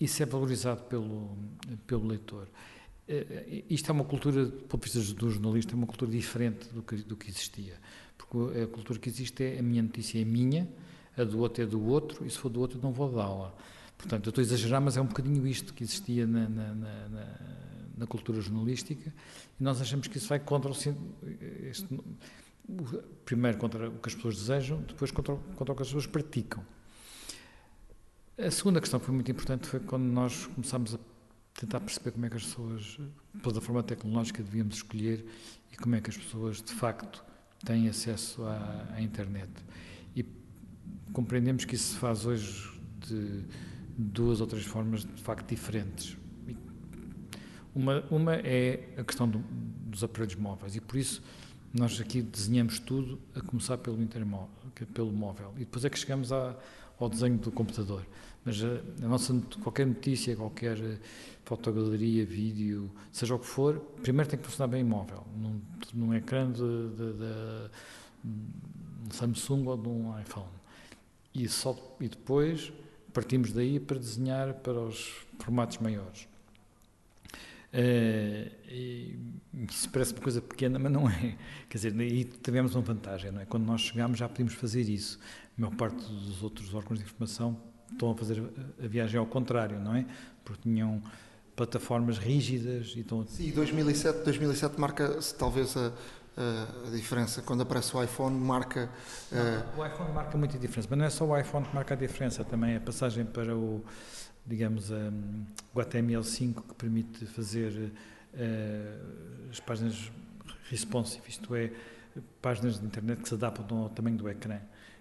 Isso 0.00 0.22
é 0.22 0.26
valorizado 0.26 0.84
pelo, 0.84 1.36
pelo 1.86 2.06
leitor. 2.06 2.46
Uh, 3.08 3.64
isto 3.70 3.90
é 3.90 3.92
uma 3.92 4.04
cultura, 4.04 4.44
do 4.44 4.52
ponto 4.64 4.86
de 4.86 4.98
vista 4.98 5.14
do 5.14 5.30
jornalista, 5.30 5.72
é 5.72 5.76
uma 5.76 5.86
cultura 5.86 6.10
diferente 6.10 6.68
do 6.68 6.82
que, 6.82 6.96
do 6.96 7.16
que 7.16 7.30
existia. 7.30 7.74
Porque 8.16 8.60
a 8.60 8.66
cultura 8.66 8.98
que 8.98 9.08
existe 9.08 9.42
é 9.42 9.58
a 9.58 9.62
minha 9.62 9.82
notícia 9.82 10.20
é 10.20 10.24
minha, 10.24 10.68
a 11.16 11.24
do 11.24 11.38
outro 11.38 11.62
é 11.62 11.66
do 11.66 11.82
outro, 11.84 12.26
e 12.26 12.30
se 12.30 12.38
for 12.38 12.48
do 12.48 12.60
outro 12.60 12.78
não 12.82 12.92
vou 12.92 13.10
dá-la. 13.10 13.54
Portanto, 13.96 14.26
eu 14.26 14.30
estou 14.30 14.42
a 14.42 14.44
exagerar, 14.44 14.80
mas 14.80 14.96
é 14.96 15.00
um 15.00 15.06
bocadinho 15.06 15.46
isto 15.46 15.74
que 15.74 15.82
existia 15.82 16.26
na, 16.26 16.48
na, 16.48 16.74
na, 16.74 17.38
na 17.98 18.06
cultura 18.06 18.40
jornalística 18.40 19.12
e 19.58 19.62
nós 19.62 19.80
achamos 19.80 20.06
que 20.06 20.16
isso 20.16 20.28
vai 20.28 20.38
contra 20.38 20.70
o, 20.70 20.74
este, 21.68 21.86
primeiro 23.24 23.58
contra 23.58 23.88
o 23.88 23.98
que 23.98 24.08
as 24.08 24.14
pessoas 24.14 24.36
desejam, 24.36 24.80
depois 24.82 25.10
contra, 25.10 25.34
contra 25.56 25.72
o 25.72 25.76
que 25.76 25.82
as 25.82 25.88
pessoas 25.88 26.06
praticam. 26.06 26.64
A 28.38 28.50
segunda 28.52 28.80
questão 28.80 29.00
que 29.00 29.06
foi 29.06 29.14
muito 29.14 29.30
importante 29.30 29.66
foi 29.66 29.80
quando 29.80 30.04
nós 30.04 30.46
começámos 30.46 30.94
a 30.94 30.98
tentar 31.58 31.80
perceber 31.80 32.12
como 32.12 32.24
é 32.24 32.30
que 32.30 32.36
as 32.36 32.44
pessoas, 32.44 32.98
pela 33.42 33.60
forma 33.60 33.82
tecnológica, 33.82 34.42
devíamos 34.42 34.76
escolher 34.76 35.26
e 35.72 35.76
como 35.76 35.96
é 35.96 36.00
que 36.00 36.08
as 36.08 36.16
pessoas, 36.16 36.62
de 36.62 36.72
facto, 36.72 37.24
têm 37.64 37.88
acesso 37.88 38.44
à, 38.44 38.94
à 38.94 39.02
internet. 39.02 39.50
E 40.14 40.24
compreendemos 41.12 41.64
que 41.64 41.74
isso 41.74 41.94
se 41.94 41.98
faz 41.98 42.24
hoje 42.24 42.70
de 43.00 43.42
duas 43.96 44.40
ou 44.40 44.46
três 44.46 44.64
formas, 44.64 45.04
de 45.04 45.20
facto, 45.20 45.48
diferentes. 45.48 46.16
Uma, 47.74 48.04
uma 48.08 48.36
é 48.36 48.94
a 48.96 49.02
questão 49.02 49.28
do, 49.28 49.38
dos 49.86 50.04
aparelhos 50.04 50.36
móveis 50.36 50.76
e 50.76 50.80
por 50.80 50.96
isso 50.96 51.20
nós 51.74 52.00
aqui 52.00 52.22
desenhamos 52.22 52.78
tudo 52.78 53.20
a 53.34 53.40
começar 53.40 53.78
pelo, 53.78 53.98
pelo 54.94 55.12
móvel 55.12 55.52
e 55.56 55.60
depois 55.60 55.84
é 55.84 55.90
que 55.90 55.98
chegamos 55.98 56.32
à, 56.32 56.56
ao 56.98 57.08
desenho 57.08 57.36
do 57.36 57.50
computador. 57.50 58.06
Mas 58.48 58.64
a, 58.64 59.04
a, 59.04 59.08
nossa, 59.08 59.38
qualquer 59.62 59.86
notícia, 59.86 60.34
qualquer 60.34 60.78
fotogaleria, 61.44 62.24
vídeo, 62.24 62.90
seja 63.12 63.34
o 63.34 63.38
que 63.38 63.44
for, 63.44 63.78
primeiro 64.02 64.30
tem 64.30 64.38
que 64.38 64.46
funcionar 64.46 64.68
bem 64.68 64.82
móvel, 64.82 65.26
num, 65.36 65.60
num 65.92 66.14
ecrã 66.14 66.50
de, 66.50 66.62
de, 66.62 67.12
de, 67.12 67.70
um 68.24 69.10
Samsung 69.10 69.66
ou 69.66 69.76
de 69.76 69.86
um 69.86 70.18
iPhone. 70.18 70.48
E, 71.34 71.46
só, 71.46 71.76
e 72.00 72.08
depois 72.08 72.72
partimos 73.12 73.52
daí 73.52 73.78
para 73.78 73.98
desenhar 73.98 74.54
para 74.54 74.80
os 74.80 75.26
formatos 75.38 75.76
maiores. 75.76 76.26
Uh, 77.70 78.50
isso 79.70 79.90
parece 79.90 80.14
uma 80.14 80.22
coisa 80.22 80.40
pequena, 80.40 80.78
mas 80.78 80.90
não 80.90 81.06
é. 81.06 81.36
Quer 81.68 81.76
dizer, 81.76 82.00
aí 82.00 82.24
tivemos 82.24 82.74
uma 82.74 82.80
vantagem, 82.80 83.30
não 83.30 83.42
é? 83.42 83.44
Quando 83.44 83.66
nós 83.66 83.82
chegámos 83.82 84.18
já 84.18 84.26
podíamos 84.26 84.54
fazer 84.54 84.88
isso. 84.88 85.18
A 85.58 85.60
maior 85.60 85.76
parte 85.76 85.96
dos 85.96 86.42
outros 86.42 86.72
órgãos 86.72 86.98
de 86.98 87.04
informação 87.04 87.67
estão 87.92 88.10
a 88.10 88.14
fazer 88.14 88.42
a 88.82 88.86
viagem 88.86 89.18
ao 89.18 89.26
contrário, 89.26 89.78
não 89.78 89.94
é? 89.94 90.06
Porque 90.44 90.62
tinham 90.62 91.02
plataformas 91.56 92.18
rígidas 92.18 92.92
e 92.96 93.00
estão... 93.00 93.26
Sim, 93.26 93.50
2007, 93.50 94.24
2007 94.24 94.80
marca 94.80 95.18
talvez 95.36 95.76
a, 95.76 95.92
a, 96.36 96.90
diferença. 96.90 97.42
Quando 97.42 97.62
aparece 97.62 97.96
o 97.96 98.02
iPhone, 98.02 98.38
marca... 98.38 98.88
Não, 99.32 99.82
o 99.82 99.86
iPhone 99.86 100.12
marca 100.12 100.38
muita 100.38 100.58
diferença, 100.58 100.86
mas 100.90 100.98
não 100.98 101.04
é 101.04 101.10
só 101.10 101.26
o 101.26 101.36
iPhone 101.36 101.66
que 101.66 101.74
marca 101.74 101.94
a 101.94 101.96
diferença, 101.96 102.44
também 102.44 102.76
a 102.76 102.80
passagem 102.80 103.24
para 103.24 103.56
o 103.56 103.82
digamos, 104.48 104.90
um, 104.90 105.44
o 105.74 105.78
HTML5 105.78 106.54
que 106.68 106.74
permite 106.74 107.26
fazer 107.26 107.92
uh, 108.32 109.50
as 109.50 109.60
páginas 109.60 110.10
responsive, 110.70 111.22
isto 111.28 111.54
é, 111.54 111.70
páginas 112.40 112.80
de 112.80 112.86
internet 112.86 113.22
que 113.22 113.28
se 113.28 113.34
adaptam 113.34 113.82
ao 113.82 113.88
tamanho 113.90 114.16
do 114.16 114.28
ecrã, 114.28 114.58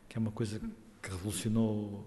que 0.07 0.17
é 0.17 0.19
uma 0.19 0.31
coisa 0.31 0.59
que 1.01 1.09
revolucionou 1.09 2.05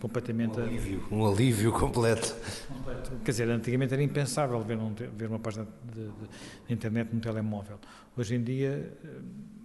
completamente. 0.00 0.58
Um 0.58 0.64
alívio, 0.64 1.08
um 1.10 1.26
alívio 1.26 1.72
completo. 1.72 2.34
completo. 2.68 3.12
Quer 3.24 3.30
dizer, 3.30 3.48
antigamente 3.48 3.92
era 3.92 4.02
impensável 4.02 4.60
ver, 4.62 4.78
um, 4.78 4.92
ver 4.94 5.28
uma 5.28 5.38
página 5.38 5.66
de, 5.92 6.04
de, 6.04 6.72
internet 6.72 7.12
num 7.12 7.20
telemóvel. 7.20 7.78
Hoje 8.16 8.34
em 8.34 8.42
dia 8.42 8.92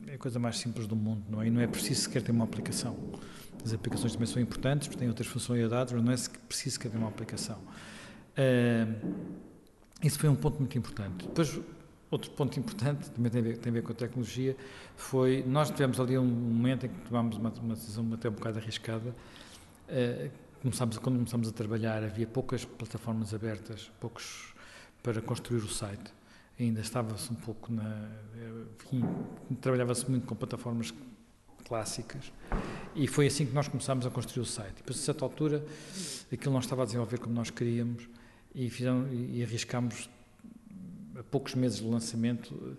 é 0.07 0.15
a 0.15 0.17
coisa 0.17 0.39
mais 0.39 0.57
simples 0.57 0.87
do 0.87 0.95
mundo, 0.95 1.23
não 1.29 1.41
é? 1.41 1.47
E 1.47 1.49
não 1.49 1.61
é 1.61 1.67
preciso 1.67 2.01
sequer 2.01 2.21
ter 2.21 2.31
uma 2.31 2.43
aplicação. 2.43 2.97
As 3.63 3.73
aplicações 3.73 4.13
também 4.13 4.27
são 4.27 4.41
importantes, 4.41 4.87
porque 4.87 4.99
têm 4.99 5.07
outras 5.07 5.27
funcionalidades, 5.27 5.93
mas 5.93 6.03
não 6.03 6.11
é 6.11 6.17
preciso 6.47 6.79
que 6.79 6.87
haja 6.87 6.97
uma 6.97 7.09
aplicação. 7.09 7.59
Uh, 8.37 9.31
isso 10.03 10.17
foi 10.17 10.29
um 10.29 10.35
ponto 10.35 10.57
muito 10.57 10.77
importante. 10.77 11.27
Depois, 11.27 11.59
outro 12.09 12.31
ponto 12.31 12.59
importante, 12.59 13.09
também 13.11 13.31
tem 13.31 13.39
a 13.39 13.43
ver, 13.43 13.57
tem 13.57 13.69
a 13.69 13.73
ver 13.73 13.83
com 13.83 13.91
a 13.91 13.95
tecnologia, 13.95 14.55
foi, 14.95 15.43
nós 15.47 15.69
tivemos 15.69 15.99
ali 15.99 16.17
um 16.17 16.25
momento 16.25 16.87
em 16.87 16.89
que 16.89 16.99
tomámos 17.07 17.37
uma, 17.37 17.51
uma 17.61 17.75
decisão 17.75 18.07
até 18.13 18.29
um 18.29 18.33
bocado 18.33 18.57
arriscada, 18.59 19.15
começámos, 20.61 20.97
quando 20.97 21.17
começámos 21.17 21.47
a 21.47 21.51
trabalhar, 21.51 22.03
havia 22.03 22.27
poucas 22.27 22.65
plataformas 22.65 23.33
abertas, 23.33 23.91
poucos 23.99 24.53
para 25.01 25.21
construir 25.21 25.59
o 25.59 25.67
site. 25.67 26.13
Ainda 26.59 26.81
estava-se 26.81 27.31
um 27.31 27.35
pouco 27.35 27.71
na. 27.73 28.09
Trabalhava-se 29.59 30.09
muito 30.09 30.27
com 30.27 30.35
plataformas 30.35 30.93
clássicas. 31.65 32.31
E 32.95 33.07
foi 33.07 33.27
assim 33.27 33.45
que 33.45 33.53
nós 33.53 33.67
começámos 33.67 34.05
a 34.05 34.09
construir 34.09 34.43
o 34.43 34.45
site. 34.45 34.73
E 34.73 34.75
depois, 34.77 34.99
a 34.99 35.01
certa 35.01 35.25
altura, 35.25 35.65
aquilo 36.31 36.51
não 36.53 36.59
estava 36.59 36.83
a 36.83 36.85
desenvolver 36.85 37.17
como 37.19 37.33
nós 37.33 37.49
queríamos 37.49 38.07
e, 38.53 38.69
fizemos, 38.69 39.09
e 39.11 39.41
arriscámos, 39.41 40.09
a 41.17 41.23
poucos 41.23 41.55
meses 41.55 41.79
do 41.79 41.89
lançamento, 41.89 42.77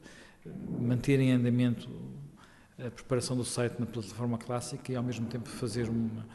manter 0.79 1.19
em 1.21 1.33
andamento 1.33 1.89
a 2.79 2.91
preparação 2.91 3.37
do 3.37 3.45
site 3.45 3.79
na 3.79 3.87
plataforma 3.87 4.39
clássica 4.39 4.93
e, 4.93 4.97
ao 4.97 5.03
mesmo 5.03 5.27
tempo, 5.27 5.49
fazer 5.49 5.89
uma 5.89 6.27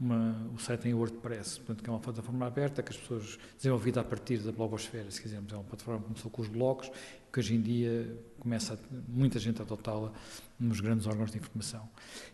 uma, 0.00 0.50
o 0.54 0.58
site 0.58 0.88
em 0.88 0.94
WordPress, 0.94 1.58
portanto, 1.58 1.84
que 1.84 1.90
é 1.90 1.92
uma 1.92 2.00
plataforma 2.00 2.46
aberta 2.46 2.82
que 2.82 2.90
as 2.90 2.96
pessoas 2.96 3.38
desenvolvida 3.56 4.00
a 4.00 4.04
partir 4.04 4.38
da 4.38 4.50
blogosfera, 4.50 5.10
se 5.10 5.20
quisermos, 5.20 5.52
é 5.52 5.56
uma 5.56 5.64
plataforma 5.64 6.00
que 6.00 6.06
começou 6.06 6.30
com 6.30 6.40
os 6.40 6.48
blogs, 6.48 6.90
que 7.30 7.38
hoje 7.38 7.54
em 7.54 7.60
dia 7.60 8.18
começa 8.38 8.74
a, 8.74 8.76
muita 9.06 9.38
gente 9.38 9.60
a 9.60 9.64
adotá-la 9.64 10.10
nos 10.58 10.80
grandes 10.80 11.06
órgãos 11.06 11.30
de 11.30 11.38
informação. 11.38 11.86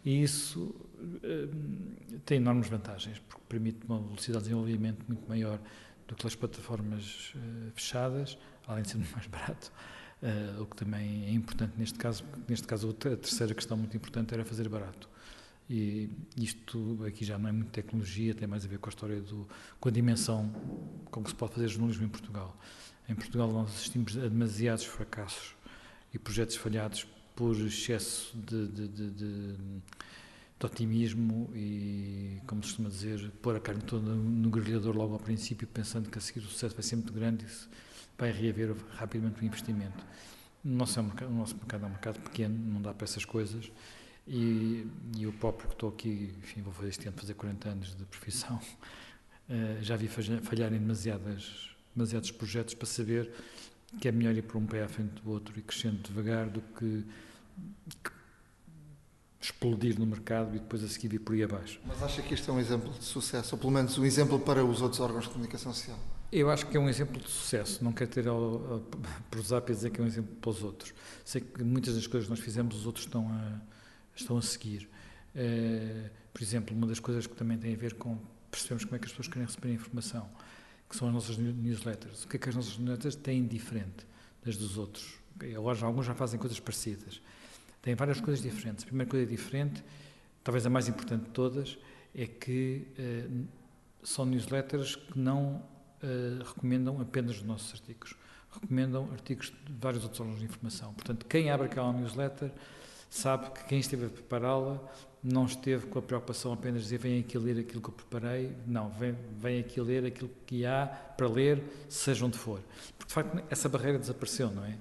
E 0.05 0.23
isso 0.23 0.61
uh, 0.63 2.19
tem 2.25 2.37
enormes 2.37 2.69
vantagens, 2.69 3.19
porque 3.29 3.43
permite 3.49 3.81
uma 3.89 3.99
velocidade 3.99 4.45
de 4.45 4.51
desenvolvimento 4.51 5.05
muito 5.09 5.29
maior 5.29 5.59
do 6.07 6.15
que 6.15 6.25
as 6.25 6.37
plataformas 6.37 7.35
uh, 7.35 7.73
fechadas, 7.75 8.39
além 8.67 8.85
de 8.85 8.91
ser 8.91 8.99
mais 9.13 9.27
barato. 9.27 9.73
Uh, 10.23 10.63
o 10.63 10.67
que 10.67 10.77
também 10.77 11.27
é 11.27 11.31
importante 11.31 11.75
neste 11.77 11.99
caso, 11.99 12.25
neste 12.49 12.67
caso 12.67 12.89
a 12.89 12.95
terceira 12.95 13.55
questão 13.55 13.77
muito 13.77 13.95
importante 13.97 14.33
era 14.33 14.45
fazer 14.45 14.67
barato 14.67 15.11
E 15.69 16.09
isto 16.37 17.05
aqui 17.07 17.25
já 17.25 17.39
não 17.39 17.49
é 17.49 17.53
muito 17.53 17.71
tecnologia, 17.71 18.35
tem 18.35 18.47
mais 18.47 18.65
a 18.65 18.69
ver 18.69 18.79
com 18.79 18.89
a 18.89 18.91
história 18.91 19.21
do, 19.21 19.49
com 19.81 19.89
a 19.89 19.93
dimensão 19.93 20.49
com 21.11 21.23
que 21.23 21.31
se 21.31 21.35
pode 21.35 21.55
fazer 21.55 21.69
jornalismo 21.69 22.05
em 22.05 22.09
Portugal. 22.09 22.57
Em 23.09 23.15
Portugal 23.15 23.51
nós 23.51 23.71
assistimos 23.71 24.17
a 24.17 24.29
demasiados 24.29 24.85
fracassos 24.85 25.57
e 26.15 26.19
projetos 26.19 26.57
falhados 26.57 27.07
por 27.35 27.55
excesso 27.57 28.37
de, 28.37 28.69
de, 28.69 28.89
de, 28.89 29.11
de, 29.11 29.53
de 30.59 30.67
otimismo 30.67 31.51
e, 31.55 32.41
como 32.47 32.63
se 32.63 32.71
costuma 32.71 32.89
dizer, 32.89 33.31
pôr 33.43 33.57
a 33.57 33.61
carne 33.61 33.83
toda 33.83 34.15
no 34.15 34.49
grelhador 34.49 34.97
logo 34.97 35.13
ao 35.13 35.21
princípio, 35.21 35.67
pensando 35.67 36.09
que 36.09 36.17
a 36.17 36.21
seguir 36.21 36.41
o 36.41 36.49
sucesso 36.49 36.75
vai 36.75 36.83
ser 36.83 36.97
muito 36.97 37.13
grande 37.13 37.45
e 37.45 37.49
vai 38.17 38.33
reaver 38.33 38.75
rapidamente 38.95 39.43
o 39.43 39.45
investimento. 39.45 40.05
O 40.65 40.69
nosso, 40.69 40.99
é 40.99 41.03
um 41.03 41.07
mercado, 41.07 41.31
o 41.31 41.35
nosso 41.35 41.55
mercado 41.57 41.85
é 41.85 41.87
um 41.87 41.91
mercado 41.91 42.21
pequeno, 42.21 42.57
não 42.57 42.81
dá 42.81 42.95
para 42.95 43.05
essas 43.05 43.25
coisas. 43.25 43.71
E, 44.27 44.87
e 45.17 45.23
eu 45.23 45.33
próprio 45.33 45.69
que 45.69 45.75
estou 45.75 45.89
aqui, 45.89 46.35
enfim, 46.39 46.61
vou 46.61 46.73
fazer 46.73 46.89
este 46.89 47.07
ano 47.07 47.17
fazer 47.17 47.35
40 47.35 47.69
anos 47.69 47.97
de 47.97 48.05
profissão, 48.05 48.57
uh, 49.49 49.79
já 49.83 49.97
vi 49.97 50.09
falhar 50.09 50.73
em 50.73 50.79
demasiadas, 50.79 51.71
demasiados 51.95 52.31
projetos 52.33 52.75
para 52.75 52.87
saber 52.87 53.31
que 54.01 54.09
é 54.09 54.13
melhor 54.13 54.35
ir 54.35 54.43
por 54.43 54.57
um 54.57 54.67
pé 54.67 54.83
à 54.83 54.89
frente 54.89 55.23
do 55.23 55.31
outro 55.31 55.57
e 55.59 55.63
crescendo 55.63 55.99
devagar 55.99 56.49
do 56.49 56.61
que, 56.61 57.05
que 58.03 58.11
explodir 59.41 59.99
no 59.99 60.07
mercado 60.07 60.57
e 60.57 60.59
depois 60.59 60.83
a 60.83 60.89
seguir 60.89 61.15
ir 61.15 61.21
por 61.21 61.35
aí 61.35 61.45
abaixo. 61.45 61.81
Mas 61.87 62.03
acha 62.03 62.21
que 62.21 62.35
este 62.35 62.51
é 62.51 62.53
um 62.53 62.59
exemplo 62.59 62.93
de 62.93 63.05
sucesso, 63.05 63.55
ou 63.55 63.61
pelo 63.61 63.73
menos 63.73 63.97
um 63.97 64.05
exemplo 64.05 64.41
para 64.41 64.65
os 64.65 64.83
outros 64.83 65.01
órgãos 65.01 65.25
de 65.25 65.31
comunicação 65.31 65.73
social? 65.73 65.99
Eu 66.33 66.51
acho 66.51 66.67
que 66.67 66.77
é 66.77 66.81
um 66.81 66.89
exemplo 66.89 67.21
de 67.21 67.31
sucesso, 67.31 67.83
não 67.85 67.93
quero 67.93 68.11
ter 68.11 68.25
por 69.31 69.39
usar 69.39 69.61
para 69.61 69.73
dizer 69.73 69.91
que 69.91 70.01
é 70.01 70.05
um 70.05 70.07
exemplo 70.07 70.35
para 70.37 70.51
os 70.51 70.63
outros. 70.65 70.93
Sei 71.25 71.41
que 71.41 71.63
muitas 71.63 71.95
das 71.95 72.07
coisas 72.09 72.27
que 72.27 72.31
nós 72.31 72.41
fizemos 72.41 72.77
os 72.77 72.87
outros 72.87 73.05
estão 73.05 73.29
a, 73.29 73.61
estão 74.21 74.37
a 74.37 74.43
seguir. 74.43 74.89
Uh, 75.35 76.11
por 76.33 76.43
exemplo, 76.43 76.77
uma 76.77 76.87
das 76.87 77.01
coisas 77.01 77.27
que 77.27 77.35
também 77.35 77.59
tem 77.59 77.75
a 77.75 77.77
ver 77.77 77.95
com 77.95 78.19
percebemos 78.51 78.85
como 78.85 78.97
é 78.97 78.99
que 78.99 79.05
as 79.07 79.13
pessoas 79.13 79.29
querem 79.29 79.47
receber 79.47 79.73
informação, 79.73 80.29
que 80.89 80.97
são 80.97 81.09
as 81.09 81.15
nossas 81.15 81.37
newsletters. 81.37 82.25
O 82.25 82.29
que 82.29 82.37
é 82.37 82.39
que 82.39 82.49
as 82.49 82.55
nossas 82.55 82.79
newsletters 82.79 83.17
têm 83.17 83.47
diferente 83.47 84.07
das 84.45 84.57
dos 84.57 84.79
outros? 84.79 85.19
Agora, 85.57 85.85
alguns 85.85 86.07
já 86.07 86.15
fazem 86.15 86.39
coisas 86.39 86.59
parecidas. 86.59 87.21
Têm 87.83 87.95
várias 87.95 88.21
coisas 88.21 88.43
diferentes. 88.43 88.85
A 88.85 88.87
primeira 88.87 89.11
coisa 89.11 89.27
diferente, 89.27 89.85
talvez 90.43 90.65
a 90.65 90.71
mais 90.71 90.89
importante 90.89 91.25
de 91.25 91.31
todas, 91.31 91.79
é 92.15 92.27
que 92.27 92.87
uh, 92.99 93.47
são 94.03 94.25
newsletters 94.25 94.97
que 94.97 95.19
não 95.19 95.63
uh, 96.03 96.45
recomendam 96.45 97.01
apenas 97.01 97.37
os 97.37 97.43
nossos 97.43 97.73
artigos. 97.75 98.15
Recomendam 98.51 99.11
artigos 99.13 99.53
de 99.67 99.73
vários 99.79 100.03
outros 100.03 100.21
órgãos 100.21 100.39
de 100.39 100.47
informação. 100.47 100.95
Portanto, 100.95 101.27
quem 101.27 101.51
abre 101.51 101.67
aquela 101.67 101.93
newsletter 101.93 102.51
sabe 103.09 103.51
que 103.51 103.65
quem 103.65 103.79
esteve 103.79 104.07
a 104.07 104.09
prepará-la 104.09 104.81
não 105.23 105.45
esteve 105.45 105.87
com 105.87 105.99
a 105.99 106.03
preocupação 106.03 106.53
apenas 106.53 106.83
de 106.83 106.85
dizer 106.85 106.99
vem 106.99 107.19
aqui 107.19 107.37
ler 107.37 107.59
aquilo 107.59 107.81
que 107.81 107.89
eu 107.89 107.93
preparei, 107.93 108.53
não, 108.67 108.91
vem, 108.91 109.17
vem 109.39 109.59
aqui 109.59 109.81
ler 109.81 110.07
aquilo 110.07 110.31
que 110.47 110.65
há 110.65 110.87
para 110.87 111.27
ler, 111.27 111.63
seja 111.89 112.25
onde 112.25 112.39
for. 112.39 112.61
Porque 112.97 113.09
de 113.09 113.15
facto 113.15 113.43
essa 113.51 113.69
barreira 113.69 113.99
desapareceu, 113.99 114.51
não 114.51 114.65
é? 114.65 114.77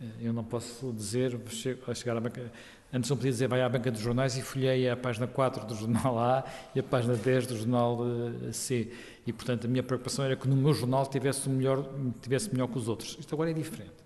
Eh, 0.00 0.04
eu 0.22 0.32
não 0.32 0.44
posso 0.44 0.92
dizer, 0.92 1.38
a 1.86 1.94
chegar 1.94 2.16
à 2.16 2.20
banca, 2.20 2.52
antes 2.92 3.10
não 3.10 3.16
podia 3.16 3.32
dizer 3.32 3.48
vai 3.48 3.60
à 3.60 3.68
banca 3.68 3.90
dos 3.90 4.00
jornais 4.00 4.36
e 4.36 4.42
folhei 4.42 4.88
a 4.88 4.96
página 4.96 5.26
4 5.26 5.66
do 5.66 5.74
jornal 5.74 6.18
A 6.18 6.44
e 6.74 6.80
a 6.80 6.82
página 6.82 7.14
10 7.14 7.46
do 7.48 7.56
jornal 7.56 7.98
eh, 8.48 8.52
C. 8.52 8.92
E 9.26 9.32
portanto 9.32 9.64
a 9.64 9.68
minha 9.68 9.82
preocupação 9.82 10.24
era 10.24 10.36
que 10.36 10.46
no 10.46 10.54
meu 10.54 10.72
jornal 10.74 11.06
tivesse 11.06 11.48
melhor, 11.48 11.84
tivesse 12.22 12.52
melhor 12.52 12.68
que 12.68 12.78
os 12.78 12.88
outros. 12.88 13.16
Isto 13.18 13.34
agora 13.34 13.50
é 13.50 13.54
diferente. 13.54 13.96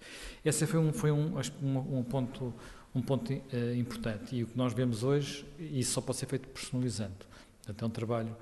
Esse 0.42 0.66
foi 0.66 0.80
um, 0.80 0.92
foi 0.92 1.12
um, 1.12 1.38
um, 1.62 1.98
um 1.98 2.02
ponto 2.02 2.52
um 2.94 3.00
ponto 3.00 3.32
uh, 3.32 3.74
importante. 3.76 4.36
E 4.36 4.42
o 4.42 4.46
que 4.46 4.56
nós 4.56 4.72
vemos 4.72 5.02
hoje, 5.02 5.46
isso 5.58 5.92
só 5.92 6.00
pode 6.00 6.18
ser 6.18 6.26
feito 6.26 6.48
personalizando. 6.48 7.14
Portanto, 7.58 7.84
é 7.84 7.86
um 7.86 7.90
trabalho 7.90 8.36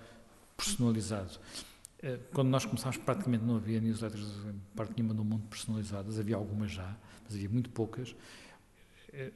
personalizado. 0.56 1.38
Uh, 2.02 2.18
quando 2.32 2.48
nós 2.48 2.64
começámos, 2.64 2.96
praticamente 2.96 3.44
não 3.44 3.56
havia 3.56 3.80
newsletters 3.80 4.24
em 4.24 4.60
parte 4.74 4.94
nenhuma 4.96 5.14
do 5.14 5.24
mundo 5.24 5.44
personalizadas, 5.48 6.18
havia 6.18 6.36
algumas 6.36 6.72
já, 6.72 6.96
mas 7.24 7.34
havia 7.34 7.48
muito 7.48 7.70
poucas. 7.70 8.10
Uh, 8.10 9.32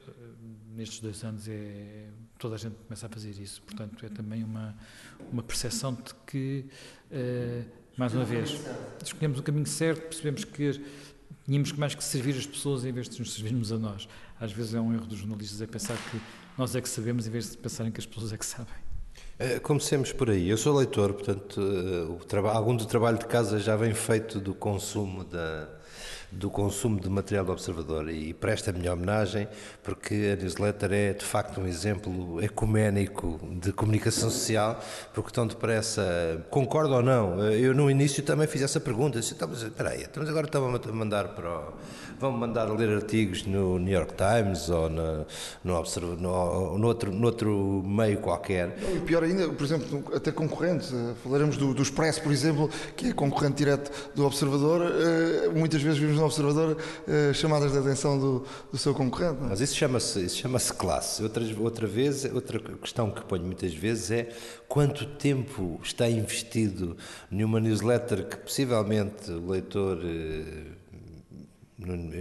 nestes 0.73 0.99
dois 0.99 1.23
anos 1.23 1.47
é, 1.47 2.07
toda 2.39 2.55
a 2.55 2.57
gente 2.57 2.75
começa 2.75 3.07
a 3.07 3.09
fazer 3.09 3.31
isso, 3.31 3.61
portanto 3.61 4.05
é 4.05 4.09
também 4.09 4.41
uma, 4.41 4.73
uma 5.29 5.43
percepção 5.43 5.93
de 5.93 6.15
que, 6.25 6.65
mais 7.97 8.13
uma 8.13 8.23
vez, 8.23 8.57
escolhemos 9.03 9.37
o 9.37 9.43
caminho 9.43 9.65
certo, 9.65 10.03
percebemos 10.03 10.45
que 10.45 10.81
tínhamos 11.45 11.73
mais 11.73 11.93
que 11.93 12.03
servir 12.03 12.37
as 12.37 12.45
pessoas 12.45 12.85
em 12.85 12.91
vez 12.93 13.09
de 13.09 13.19
nos 13.19 13.33
servirmos 13.33 13.71
a 13.73 13.77
nós. 13.77 14.07
Às 14.39 14.51
vezes 14.51 14.73
é 14.73 14.79
um 14.79 14.93
erro 14.93 15.05
dos 15.05 15.17
jornalistas 15.17 15.61
é 15.61 15.67
pensar 15.67 15.97
que 16.11 16.21
nós 16.57 16.75
é 16.75 16.81
que 16.81 16.89
sabemos 16.89 17.27
em 17.27 17.29
vez 17.29 17.51
de 17.51 17.57
pensarem 17.57 17.91
que 17.91 17.99
as 17.99 18.05
pessoas 18.05 18.33
é 18.33 18.37
que 18.37 18.45
sabem. 18.45 18.73
Eh, 19.37 19.59
comecemos 19.59 20.13
por 20.13 20.29
aí. 20.29 20.49
Eu 20.49 20.57
sou 20.57 20.77
leitor, 20.77 21.13
portanto, 21.13 21.61
eh, 21.61 22.49
algum 22.49 22.75
do 22.75 22.85
trabalho 22.85 23.17
de 23.17 23.25
casa 23.25 23.59
já 23.59 23.75
vem 23.75 23.93
feito 23.93 24.39
do 24.39 24.53
consumo 24.53 25.23
da, 25.23 25.67
do 26.31 26.49
consumo 26.49 26.99
de 26.99 27.09
material 27.09 27.45
do 27.45 27.51
Observador 27.51 28.09
e 28.09 28.33
presta 28.33 28.71
a 28.71 28.73
minha 28.73 28.91
homenagem 28.93 29.47
porque 29.83 30.33
a 30.33 30.41
newsletter 30.41 30.91
é 30.91 31.13
de 31.13 31.23
facto 31.23 31.61
um 31.61 31.67
exemplo 31.67 32.41
ecuménico 32.41 33.39
de 33.59 33.71
comunicação 33.71 34.29
social 34.29 34.83
porque 35.13 35.31
tão 35.31 35.47
depressa, 35.47 36.45
concordo 36.49 36.93
ou 36.95 37.01
não, 37.01 37.41
eu 37.51 37.73
no 37.73 37.89
início 37.89 38.21
também 38.23 38.47
fiz 38.47 38.61
essa 38.61 38.79
pergunta, 38.79 39.19
disse, 39.19 39.33
então, 39.33 39.47
mas 39.47 39.61
espera 39.61 39.91
aí, 39.91 40.01
estamos 40.01 40.29
agora 40.29 40.45
estamos 40.45 40.87
a 40.87 40.91
mandar 40.91 41.29
para 41.29 41.49
o, 41.49 41.73
vão 42.19 42.31
mandar 42.31 42.65
ler 42.65 42.89
artigos 42.95 43.45
no 43.45 43.77
New 43.79 43.93
York 43.93 44.13
Times 44.15 44.69
ou 44.69 44.89
no, 44.89 45.25
no, 45.63 45.75
Observ, 45.75 46.19
no, 46.19 46.77
no, 46.77 46.87
outro, 46.87 47.11
no 47.11 47.25
outro 47.25 47.83
meio 47.85 48.19
qualquer. 48.19 48.77
E 48.95 48.99
pior 48.99 49.23
ainda, 49.23 49.49
por 49.49 49.63
exemplo, 49.63 50.03
até 50.13 50.31
concorrentes, 50.31 50.93
eh, 50.93 51.13
falaremos 51.23 51.57
do, 51.57 51.73
do 51.73 51.81
Expresso, 51.81 52.21
por 52.21 52.31
exemplo, 52.31 52.69
que 52.95 53.09
é 53.09 53.13
concorrente 53.13 53.57
direto 53.57 53.91
do 54.15 54.25
Observador, 54.25 54.81
eh, 54.81 55.49
muitas 55.49 55.81
vezes 55.81 55.99
vimos 55.99 56.17
no 56.17 56.25
Observador 56.25 56.77
eh, 57.07 57.33
chamadas 57.33 57.71
de 57.71 57.77
atenção 57.77 58.17
do, 58.17 58.45
do 58.71 58.77
seu 58.77 58.93
concorrente. 58.93 59.39
Não? 59.39 59.47
É? 59.47 59.49
Mas 59.49 59.61
isso 59.61 59.75
chama-se 59.75 60.29
chama 60.29 60.59
classe. 60.59 61.23
Outra, 61.23 61.43
outra 61.59 61.87
vez, 61.87 62.25
outra 62.25 62.59
questão 62.59 63.11
que 63.11 63.23
ponho 63.23 63.43
muitas 63.43 63.73
vezes 63.73 64.11
é 64.11 64.29
quanto 64.67 65.05
tempo 65.05 65.79
está 65.83 66.09
investido 66.09 66.97
numa 67.29 67.59
newsletter 67.59 68.25
que 68.27 68.37
possivelmente 68.37 69.31
o 69.31 69.49
leitor 69.51 69.99
nun 71.85 72.11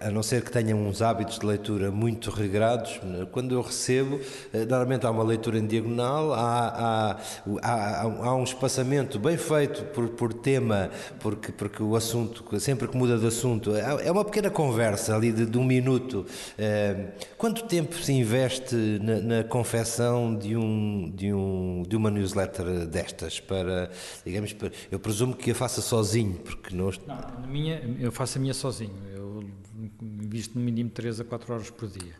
a 0.00 0.10
não 0.10 0.22
ser 0.22 0.42
que 0.42 0.50
tenham 0.50 0.78
uns 0.86 1.00
hábitos 1.00 1.38
de 1.38 1.46
leitura 1.46 1.90
muito 1.90 2.30
regrados, 2.30 3.00
quando 3.32 3.54
eu 3.54 3.62
recebo, 3.62 4.20
eh, 4.52 4.66
normalmente 4.66 5.06
há 5.06 5.10
uma 5.10 5.24
leitura 5.24 5.58
em 5.58 5.66
diagonal, 5.66 6.34
há, 6.34 6.68
há, 6.68 7.20
há, 7.62 8.02
há 8.02 8.36
um 8.36 8.44
espaçamento 8.44 9.18
bem 9.18 9.38
feito 9.38 9.82
por, 9.94 10.10
por 10.10 10.34
tema, 10.34 10.90
porque, 11.20 11.52
porque 11.52 11.82
o 11.82 11.96
assunto, 11.96 12.44
sempre 12.60 12.86
que 12.86 12.94
muda 12.98 13.16
de 13.16 13.26
assunto, 13.26 13.74
é, 13.74 14.06
é 14.06 14.12
uma 14.12 14.26
pequena 14.26 14.50
conversa 14.50 15.16
ali 15.16 15.32
de, 15.32 15.46
de 15.46 15.56
um 15.56 15.64
minuto. 15.64 16.26
Eh, 16.58 17.12
quanto 17.38 17.64
tempo 17.64 17.94
se 17.94 18.12
investe 18.12 18.76
na, 19.02 19.20
na 19.20 19.44
confecção 19.44 20.36
de, 20.36 20.54
um, 20.54 21.10
de, 21.14 21.32
um, 21.32 21.82
de 21.88 21.96
uma 21.96 22.10
newsletter 22.10 22.86
destas? 22.86 23.40
Para, 23.40 23.90
digamos, 24.22 24.54
eu 24.90 24.98
presumo 24.98 25.34
que 25.34 25.50
a 25.50 25.54
faça 25.54 25.80
sozinho, 25.80 26.34
porque 26.44 26.76
não. 26.76 26.90
Não, 27.06 27.48
minha, 27.48 27.82
eu 27.98 28.12
faço 28.12 28.36
a 28.36 28.40
minha 28.40 28.52
sozinho. 28.52 28.92
Eu 29.14 29.45
invisto 30.02 30.58
no 30.58 30.64
mínimo 30.64 30.90
3 30.90 31.20
a 31.20 31.24
4 31.24 31.54
horas 31.54 31.70
por 31.70 31.88
dia. 31.88 32.14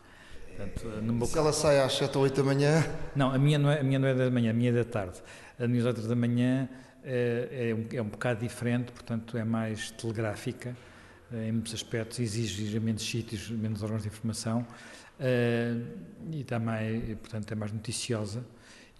Portanto, 0.57 1.25
Se 1.27 1.37
ela 1.37 1.53
sai 1.53 1.79
às 1.79 1.93
7 1.93 2.17
ou 2.17 2.23
8 2.23 2.37
da 2.37 2.43
manhã? 2.43 2.83
Não, 3.15 3.31
a 3.31 3.37
minha 3.37 3.59
não 3.59 3.69
é, 3.69 3.79
a 3.79 3.83
minha 3.83 3.99
não 3.99 4.07
é 4.07 4.13
da 4.15 4.31
manhã, 4.31 4.49
a 4.49 4.53
minha 4.53 4.69
é 4.71 4.73
da 4.73 4.83
tarde. 4.83 5.21
A 5.59 5.67
newsletter 5.67 6.07
da 6.07 6.15
manhã 6.15 6.67
é, 7.03 7.69
é, 7.69 7.75
um, 7.75 7.87
é 7.93 8.01
um 8.01 8.09
bocado 8.09 8.39
diferente, 8.39 8.91
portanto 8.91 9.37
é 9.37 9.43
mais 9.43 9.91
telegráfica, 9.91 10.75
eh, 11.31 11.49
em 11.49 11.51
muitos 11.51 11.73
aspectos, 11.73 12.19
exige 12.19 12.79
menos 12.79 13.07
sítios, 13.07 13.49
menos 13.49 13.83
órgãos 13.83 14.01
de 14.01 14.07
informação 14.07 14.65
e 16.31 16.43
dá 16.43 16.59
mais, 16.59 17.03
portanto 17.19 17.51
é 17.51 17.55
mais 17.55 17.71
noticiosa. 17.71 18.43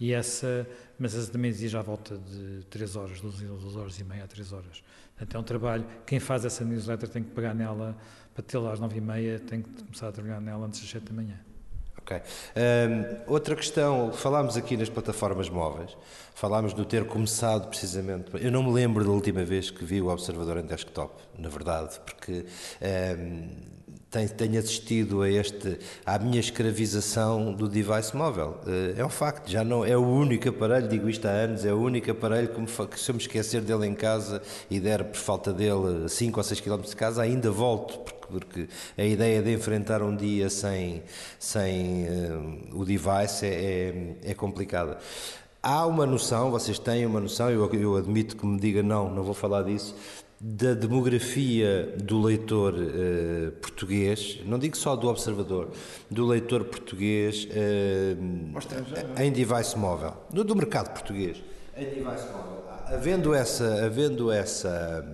E 0.00 0.12
essa, 0.12 0.66
mas 0.96 1.14
essa 1.14 1.30
também 1.30 1.50
exige 1.50 1.76
à 1.76 1.82
volta 1.82 2.16
de 2.16 2.64
3 2.70 2.96
horas, 2.96 3.20
12, 3.20 3.44
12 3.44 3.78
horas 3.78 3.98
e 3.98 4.04
meia 4.04 4.24
a 4.24 4.26
3 4.28 4.52
horas. 4.52 4.82
Portanto, 5.16 5.36
é 5.36 5.40
um 5.40 5.42
trabalho. 5.42 5.86
Quem 6.06 6.20
faz 6.20 6.44
essa 6.44 6.64
newsletter 6.64 7.08
tem 7.08 7.24
que 7.24 7.30
pegar 7.30 7.52
nela, 7.52 7.96
para 8.38 8.44
tê-la 8.44 8.72
às 8.72 8.78
9 8.78 8.96
e 8.96 9.00
meia, 9.00 9.40
tem 9.40 9.62
que 9.62 9.82
começar 9.82 10.08
a 10.08 10.12
trabalhar 10.12 10.40
nela 10.40 10.64
antes 10.64 10.80
das 10.80 10.88
7 10.90 11.06
da 11.06 11.12
manhã. 11.12 11.34
Ok. 11.98 12.16
Um, 12.16 13.32
outra 13.32 13.56
questão, 13.56 14.12
falámos 14.12 14.56
aqui 14.56 14.76
nas 14.76 14.88
plataformas 14.88 15.50
móveis, 15.50 15.96
falámos 16.36 16.72
do 16.72 16.84
ter 16.84 17.04
começado 17.04 17.66
precisamente. 17.68 18.30
Eu 18.34 18.52
não 18.52 18.62
me 18.62 18.70
lembro 18.72 19.04
da 19.04 19.10
última 19.10 19.44
vez 19.44 19.72
que 19.72 19.84
vi 19.84 20.00
o 20.00 20.06
Observador 20.06 20.56
em 20.58 20.66
desktop, 20.66 21.20
na 21.36 21.48
verdade, 21.48 21.98
porque 22.06 22.46
um, 23.18 23.77
tenho, 24.10 24.58
assistido 24.58 25.22
a 25.22 25.28
este, 25.28 25.78
à 26.04 26.18
minha 26.18 26.40
escravização 26.40 27.52
do 27.52 27.68
device 27.68 28.16
móvel. 28.16 28.58
É 28.96 29.04
um 29.04 29.10
facto, 29.10 29.50
já 29.50 29.62
não 29.62 29.84
é 29.84 29.96
o 29.96 30.02
único 30.02 30.48
aparelho, 30.48 30.88
digo 30.88 31.08
isto 31.08 31.26
há 31.26 31.30
anos, 31.30 31.64
é 31.64 31.72
o 31.72 31.78
único 31.78 32.10
aparelho 32.10 32.48
que, 32.48 32.60
me, 32.60 32.66
que 32.66 32.98
se 32.98 33.10
eu 33.10 33.14
me 33.14 33.20
esquecer 33.20 33.60
dele 33.60 33.86
em 33.86 33.94
casa 33.94 34.40
e 34.70 34.80
der 34.80 35.04
por 35.04 35.18
falta 35.18 35.52
dele 35.52 36.08
5 36.08 36.40
ou 36.40 36.44
6 36.44 36.60
km 36.60 36.80
de 36.80 36.96
casa, 36.96 37.22
ainda 37.22 37.50
volto, 37.50 37.98
porque, 37.98 38.26
porque 38.28 38.68
a 38.96 39.04
ideia 39.04 39.42
de 39.42 39.52
enfrentar 39.52 40.02
um 40.02 40.16
dia 40.16 40.48
sem, 40.48 41.02
sem 41.38 42.06
uh, 42.06 42.80
o 42.80 42.84
device 42.84 43.44
é, 43.44 44.14
é, 44.24 44.30
é 44.30 44.34
complicada. 44.34 44.98
Há 45.62 45.84
uma 45.84 46.06
noção, 46.06 46.50
vocês 46.50 46.78
têm 46.78 47.04
uma 47.04 47.20
noção, 47.20 47.50
eu, 47.50 47.70
eu 47.74 47.96
admito 47.96 48.36
que 48.36 48.46
me 48.46 48.58
diga 48.58 48.82
não, 48.82 49.12
não 49.12 49.22
vou 49.22 49.34
falar 49.34 49.64
disso, 49.64 49.94
da 50.40 50.72
demografia 50.72 51.96
do 52.00 52.22
leitor 52.22 52.74
uh, 52.74 53.50
português, 53.60 54.38
não 54.44 54.58
digo 54.58 54.76
só 54.76 54.94
do 54.94 55.08
observador, 55.08 55.70
do 56.08 56.24
leitor 56.26 56.64
português 56.64 57.46
uh, 57.46 59.20
em 59.20 59.32
device 59.32 59.76
móvel, 59.76 60.14
do, 60.30 60.44
do, 60.44 60.54
mercado 60.54 60.92
português 60.92 61.42
em 61.76 61.86
device 61.86 62.26
móvel. 62.26 62.64
Havendo 62.86 63.34
essa, 63.34 63.84
havendo 63.84 64.30
essa, 64.30 65.04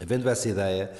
havendo 0.00 0.28
essa 0.30 0.48
ideia, 0.48 0.90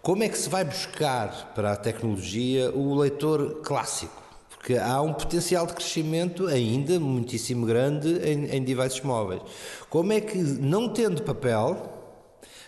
como 0.00 0.22
é 0.22 0.28
que 0.28 0.38
se 0.38 0.48
vai 0.48 0.64
buscar 0.64 1.52
para 1.54 1.72
a 1.72 1.76
tecnologia 1.76 2.70
o 2.70 2.94
leitor 2.94 3.60
clássico? 3.62 4.24
Porque 4.48 4.78
há 4.78 5.00
um 5.00 5.12
potencial 5.12 5.66
de 5.66 5.74
crescimento 5.74 6.46
ainda 6.46 6.98
muitíssimo 6.98 7.66
grande 7.66 8.08
em, 8.26 8.46
em 8.46 8.64
devices 8.64 9.00
móveis. 9.02 9.42
Como 9.88 10.12
é 10.12 10.20
que, 10.20 10.38
não 10.38 10.88
tendo 10.88 11.22
papel, 11.22 11.95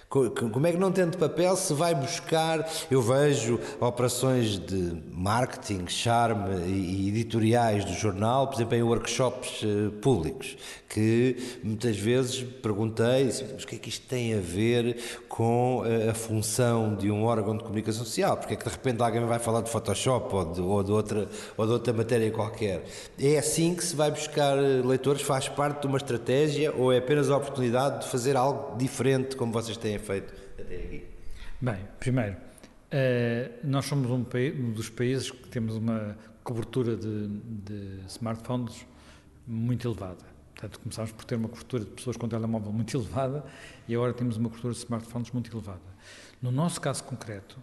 como 0.08 0.66
é 0.66 0.72
que 0.72 0.78
não 0.78 0.90
tendo 0.90 1.18
papel 1.18 1.54
se 1.54 1.74
vai 1.74 1.94
buscar? 1.94 2.66
Eu 2.90 3.02
vejo 3.02 3.60
operações 3.78 4.58
de 4.58 5.02
marketing, 5.12 5.86
charme 5.86 6.56
e 6.66 7.08
editoriais 7.08 7.84
do 7.84 7.92
jornal, 7.92 8.46
por 8.46 8.56
exemplo, 8.56 8.74
em 8.74 8.82
workshops 8.82 9.60
eh, 9.62 9.90
públicos, 10.00 10.56
que 10.88 11.36
muitas 11.62 11.98
vezes 11.98 12.42
perguntei, 12.42 13.26
mas 13.52 13.64
o 13.64 13.66
que 13.66 13.76
é 13.76 13.78
que 13.78 13.90
isto 13.90 14.06
tem 14.06 14.32
a 14.32 14.40
ver 14.40 14.96
com 15.28 15.82
eh, 15.84 16.08
a 16.08 16.14
função 16.14 16.94
de 16.94 17.10
um 17.10 17.24
órgão 17.24 17.54
de 17.54 17.62
comunicação 17.62 18.02
social? 18.06 18.38
Porque 18.38 18.54
é 18.54 18.56
que 18.56 18.64
de 18.64 18.70
repente 18.70 19.02
alguém 19.02 19.22
vai 19.26 19.38
falar 19.38 19.60
de 19.60 19.68
Photoshop 19.68 20.34
ou 20.34 20.44
de, 20.46 20.60
ou 20.62 20.82
de, 20.82 20.90
outra, 20.90 21.28
ou 21.54 21.66
de 21.66 21.72
outra 21.72 21.92
matéria 21.92 22.30
qualquer? 22.30 22.82
É 23.20 23.36
assim 23.36 23.74
que 23.74 23.84
se 23.84 23.94
vai 23.94 24.10
buscar 24.10 24.56
eh, 24.56 24.80
leitores? 24.82 25.20
Faz 25.20 25.50
parte 25.50 25.82
de 25.82 25.86
uma 25.86 25.98
estratégia 25.98 26.72
ou 26.74 26.90
é 26.90 26.96
apenas 26.96 27.28
a 27.28 27.36
oportunidade 27.36 28.06
de 28.06 28.10
fazer 28.10 28.38
algo 28.38 28.74
diferente 28.78 29.36
como 29.36 29.52
vocês 29.52 29.76
têm 29.76 29.97
feito 29.98 30.32
até 30.58 30.76
aqui? 30.76 31.18
Bem, 31.60 31.78
primeiro, 31.98 32.36
uh, 32.36 33.66
nós 33.66 33.84
somos 33.86 34.08
um, 34.10 34.24
um, 34.24 34.72
dos 34.72 34.88
países 34.88 35.30
que 35.30 35.48
temos 35.48 35.74
uma 35.74 36.16
cobertura 36.44 36.96
de, 36.96 37.26
de, 37.28 38.00
smartphones 38.06 38.86
muito 39.44 39.88
elevada. 39.88 40.24
Portanto, 40.54 40.80
começámos 40.80 41.12
por 41.12 41.24
ter 41.24 41.34
uma 41.34 41.48
cobertura 41.48 41.84
de 41.84 41.90
pessoas 41.90 42.16
com 42.16 42.28
telemóvel 42.28 42.72
muito 42.72 42.96
elevada 42.96 43.44
e 43.88 43.94
agora 43.94 44.12
temos 44.12 44.36
uma 44.36 44.48
cobertura 44.48 44.72
de 44.72 44.78
smartphones 44.78 45.30
muito 45.32 45.52
elevada. 45.52 45.80
No 46.40 46.52
nosso 46.52 46.80
caso 46.80 47.02
concreto, 47.04 47.58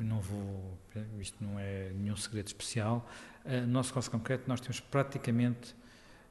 não 0.00 0.20
vou, 0.20 0.78
isto 1.20 1.36
não 1.44 1.58
é 1.58 1.90
nenhum 1.90 2.16
segredo 2.16 2.46
especial, 2.46 3.06
uh, 3.44 3.60
no 3.60 3.66
nosso 3.68 3.92
caso 3.92 4.10
concreto 4.10 4.44
nós 4.48 4.60
temos 4.60 4.80
praticamente 4.80 5.74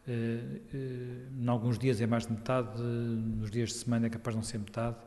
uh, 0.08 1.40
em 1.40 1.48
alguns 1.48 1.78
dias 1.78 2.02
é 2.02 2.08
mais 2.08 2.26
de 2.26 2.34
metade, 2.34 2.82
nos 2.82 3.52
dias 3.52 3.70
de 3.70 3.76
semana 3.76 4.08
é 4.08 4.10
capaz 4.10 4.36
de 4.36 4.38
não 4.38 4.44
ser 4.44 4.58
metade, 4.58 4.98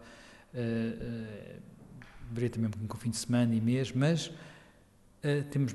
uh, 0.57 2.41
uh, 2.41 2.51
também 2.51 2.71
um 2.83 2.87
com 2.87 2.97
fim 2.97 3.11
de 3.11 3.17
semana 3.17 3.55
e 3.55 3.61
mês, 3.61 3.93
mas 3.93 4.27
uh, 4.29 5.45
temos 5.51 5.75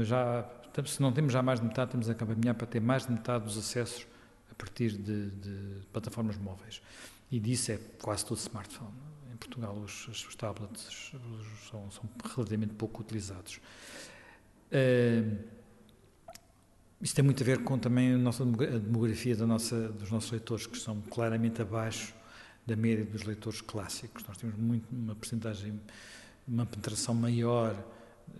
já, 0.00 0.48
se 0.86 1.00
não 1.00 1.12
temos 1.12 1.32
já 1.32 1.42
mais 1.42 1.60
de 1.60 1.66
metade, 1.66 1.90
temos 1.92 2.08
a 2.08 2.14
caminhar 2.14 2.54
para 2.54 2.66
ter 2.66 2.80
mais 2.80 3.06
de 3.06 3.12
metade 3.12 3.44
dos 3.44 3.58
acessos 3.58 4.06
a 4.50 4.54
partir 4.54 4.92
de, 4.92 5.30
de 5.30 5.86
plataformas 5.92 6.36
móveis. 6.36 6.82
E 7.30 7.40
disso 7.40 7.72
é 7.72 7.78
quase 8.00 8.26
todo 8.26 8.38
smartphone. 8.38 8.92
Em 9.32 9.36
Portugal 9.36 9.74
os, 9.74 10.08
os 10.08 10.34
tablets 10.34 11.12
são, 11.70 11.90
são, 11.90 12.04
relativamente 12.34 12.74
pouco 12.74 13.00
utilizados. 13.00 13.60
Uh, 14.70 15.62
isso 17.00 17.16
tem 17.16 17.24
muito 17.24 17.42
a 17.42 17.46
ver 17.46 17.64
com 17.64 17.78
também 17.78 18.14
a, 18.14 18.18
nossa, 18.18 18.44
a 18.44 18.78
demografia 18.78 19.34
da 19.34 19.44
nossa, 19.44 19.88
dos 19.88 20.10
nossos 20.10 20.30
leitores, 20.30 20.66
que 20.66 20.78
são 20.78 21.00
claramente 21.00 21.60
abaixo 21.60 22.14
da 22.66 22.76
média 22.76 23.04
dos 23.04 23.22
leitores 23.24 23.60
clássicos. 23.60 24.24
Nós 24.26 24.36
temos 24.36 24.56
muito, 24.56 24.86
uma 24.94 25.14
percentagem, 25.14 25.80
uma 26.46 26.66
penetração 26.66 27.14
maior, 27.14 27.76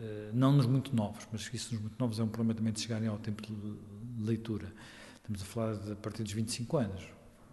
eh, 0.01 0.31
não 0.33 0.53
nos 0.53 0.67
muito 0.67 0.95
novos, 0.95 1.27
mas 1.33 1.49
isso 1.53 1.75
nos 1.75 1.83
muito 1.83 1.97
novos 1.99 2.19
é 2.19 2.23
um 2.23 2.29
problema 2.29 2.55
também 2.55 2.73
de 2.73 2.81
chegarem 2.81 3.09
ao 3.09 3.19
tempo 3.19 3.43
de 3.43 3.53
leitura. 4.25 4.73
Estamos 5.17 5.43
a 5.43 5.45
falar 5.45 5.75
de, 5.77 5.93
a 5.93 5.97
partir 5.97 6.23
dos 6.23 6.33
25 6.33 6.77
anos, 6.77 7.05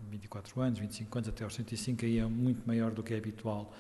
24 0.10 0.62
anos, 0.62 0.80
25 0.80 1.18
anos, 1.18 1.30
até 1.30 1.44
aos 1.44 1.54
65, 1.54 2.06
aí 2.06 2.20
é 2.20 2.26
muito 2.26 2.66
maior 2.68 2.92
do 2.92 3.04
que 3.04 3.14
é 3.14 3.18
habitual 3.18 3.74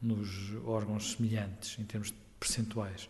nos 0.00 0.52
órgãos 0.64 1.12
semelhantes, 1.12 1.78
em 1.78 1.84
termos 1.84 2.12
percentuais. 2.38 3.08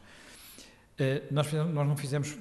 Eh, 0.99 1.25
nós, 1.31 1.53
nós 1.53 1.87
não 1.87 1.97
fizemos, 1.97 2.37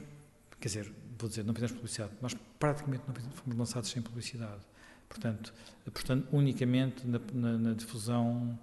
quer 0.60 0.68
dizer, 0.68 0.92
vou 1.18 1.30
dizer, 1.30 1.44
não 1.44 1.54
fizemos 1.54 1.74
publicidade, 1.74 2.14
nós 2.22 2.36
praticamente 2.60 3.04
não 3.08 3.32
fomos 3.32 3.58
lançados 3.58 3.90
sem 3.90 4.02
publicidade. 4.02 4.62
Portanto, 5.08 5.54
portanto 5.86 6.28
unicamente 6.32 7.06
na, 7.08 7.20
na, 7.34 7.58
na 7.58 7.74
difusão, 7.74 8.58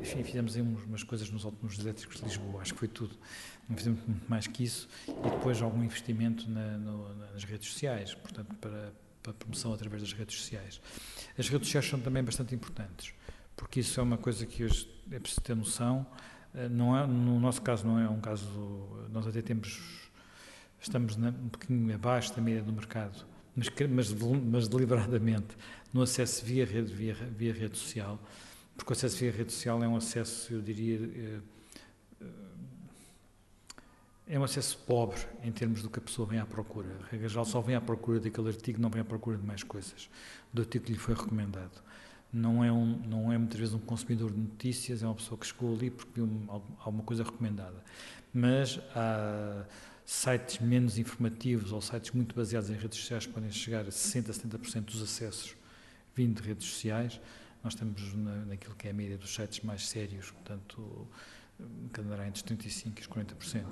enfim, 0.00 0.22
fizemos 0.22 0.56
aí 0.56 0.62
umas 0.62 1.02
coisas 1.02 1.30
nos 1.30 1.44
automóveis 1.44 1.80
elétricos 1.80 2.18
de 2.18 2.24
Lisboa, 2.24 2.60
acho 2.60 2.74
que 2.74 2.78
foi 2.78 2.88
tudo. 2.88 3.16
Não 3.68 3.76
fizemos 3.76 4.00
muito 4.06 4.28
mais 4.28 4.46
que 4.46 4.64
isso. 4.64 4.88
E 5.08 5.30
depois 5.30 5.60
algum 5.62 5.82
investimento 5.82 6.48
na, 6.50 6.76
no, 6.78 7.14
nas 7.32 7.44
redes 7.44 7.68
sociais, 7.68 8.14
portanto, 8.14 8.54
para, 8.56 8.92
para 9.22 9.32
promoção 9.32 9.72
através 9.72 10.02
das 10.02 10.12
redes 10.12 10.38
sociais. 10.38 10.80
As 11.36 11.48
redes 11.48 11.68
sociais 11.68 11.88
são 11.88 12.00
também 12.00 12.22
bastante 12.22 12.54
importantes, 12.54 13.12
porque 13.56 13.80
isso 13.80 13.98
é 13.98 14.02
uma 14.02 14.18
coisa 14.18 14.46
que 14.46 14.64
hoje 14.64 14.88
é 15.10 15.18
preciso 15.18 15.40
ter 15.40 15.56
noção. 15.56 16.06
Eh, 16.54 16.68
não 16.68 16.96
é, 16.96 17.06
no 17.06 17.40
nosso 17.40 17.62
caso 17.62 17.86
não 17.86 17.98
é 17.98 18.08
um 18.08 18.20
caso, 18.20 19.06
nós 19.10 19.26
até 19.26 19.42
temos, 19.42 20.10
estamos 20.80 21.16
na, 21.16 21.28
um 21.28 21.48
bocadinho 21.48 21.94
abaixo 21.94 22.34
da 22.34 22.42
média 22.42 22.62
do 22.62 22.72
mercado 22.72 23.26
mas, 23.58 23.70
mas, 23.90 24.12
mas 24.12 24.68
deliberadamente, 24.68 25.56
no 25.92 26.02
acesso 26.02 26.44
via 26.44 26.64
rede, 26.64 26.92
via, 26.92 27.14
via 27.14 27.52
rede 27.52 27.76
social, 27.76 28.18
porque 28.76 28.92
o 28.92 28.94
acesso 28.94 29.16
via 29.16 29.32
rede 29.32 29.52
social 29.52 29.82
é 29.82 29.88
um 29.88 29.96
acesso, 29.96 30.52
eu 30.52 30.60
diria, 30.60 30.98
eh, 30.98 31.40
eh, 32.20 32.26
é 34.28 34.38
um 34.38 34.44
acesso 34.44 34.78
pobre 34.86 35.18
em 35.42 35.50
termos 35.50 35.82
do 35.82 35.90
que 35.90 35.98
a 35.98 36.02
pessoa 36.02 36.28
vem 36.28 36.38
à 36.38 36.46
procura. 36.46 36.88
A 37.02 37.06
regra 37.10 37.28
geral 37.28 37.44
só 37.44 37.60
vem 37.60 37.74
à 37.74 37.80
procura 37.80 38.20
daquele 38.20 38.48
artigo, 38.48 38.80
não 38.80 38.90
vem 38.90 39.00
à 39.00 39.04
procura 39.04 39.36
de 39.38 39.46
mais 39.46 39.62
coisas, 39.62 40.08
do 40.52 40.62
artigo 40.62 40.84
que 40.84 40.92
lhe 40.92 40.98
foi 40.98 41.14
recomendado. 41.14 41.82
Não 42.30 42.62
é, 42.62 42.70
um, 42.70 43.00
não 43.08 43.32
é 43.32 43.38
muitas 43.38 43.58
vezes 43.58 43.74
um 43.74 43.78
consumidor 43.78 44.30
de 44.30 44.38
notícias, 44.38 45.02
é 45.02 45.06
uma 45.06 45.14
pessoa 45.14 45.38
que 45.38 45.46
chegou 45.46 45.74
ali 45.74 45.90
porque 45.90 46.12
viu 46.14 46.28
alguma 46.78 47.02
coisa 47.02 47.24
recomendada. 47.24 47.82
Mas 48.34 48.78
há 48.94 49.64
sites 50.04 50.58
menos 50.58 50.98
informativos 50.98 51.72
ou 51.72 51.80
sites 51.80 52.10
muito 52.12 52.34
baseados 52.34 52.68
em 52.68 52.74
redes 52.74 52.98
sociais 52.98 53.26
podem 53.26 53.50
chegar 53.50 53.86
a 53.86 53.88
60%, 53.88 54.30
70% 54.30 54.84
dos 54.84 55.02
acessos 55.02 55.56
vindo 56.18 56.42
de 56.42 56.48
redes 56.48 56.66
sociais. 56.66 57.20
Nós 57.62 57.74
estamos 57.74 58.14
na, 58.14 58.44
naquilo 58.46 58.74
que 58.74 58.88
é 58.88 58.90
a 58.90 58.94
média 58.94 59.16
dos 59.16 59.32
sites 59.34 59.60
mais 59.60 59.88
sérios, 59.88 60.30
portanto, 60.30 61.06
que 61.92 62.00
andará 62.00 62.26
entre 62.26 62.42
os 62.42 62.58
35% 62.58 62.98
e 62.98 63.00
os 63.00 63.08
40%. 63.08 63.64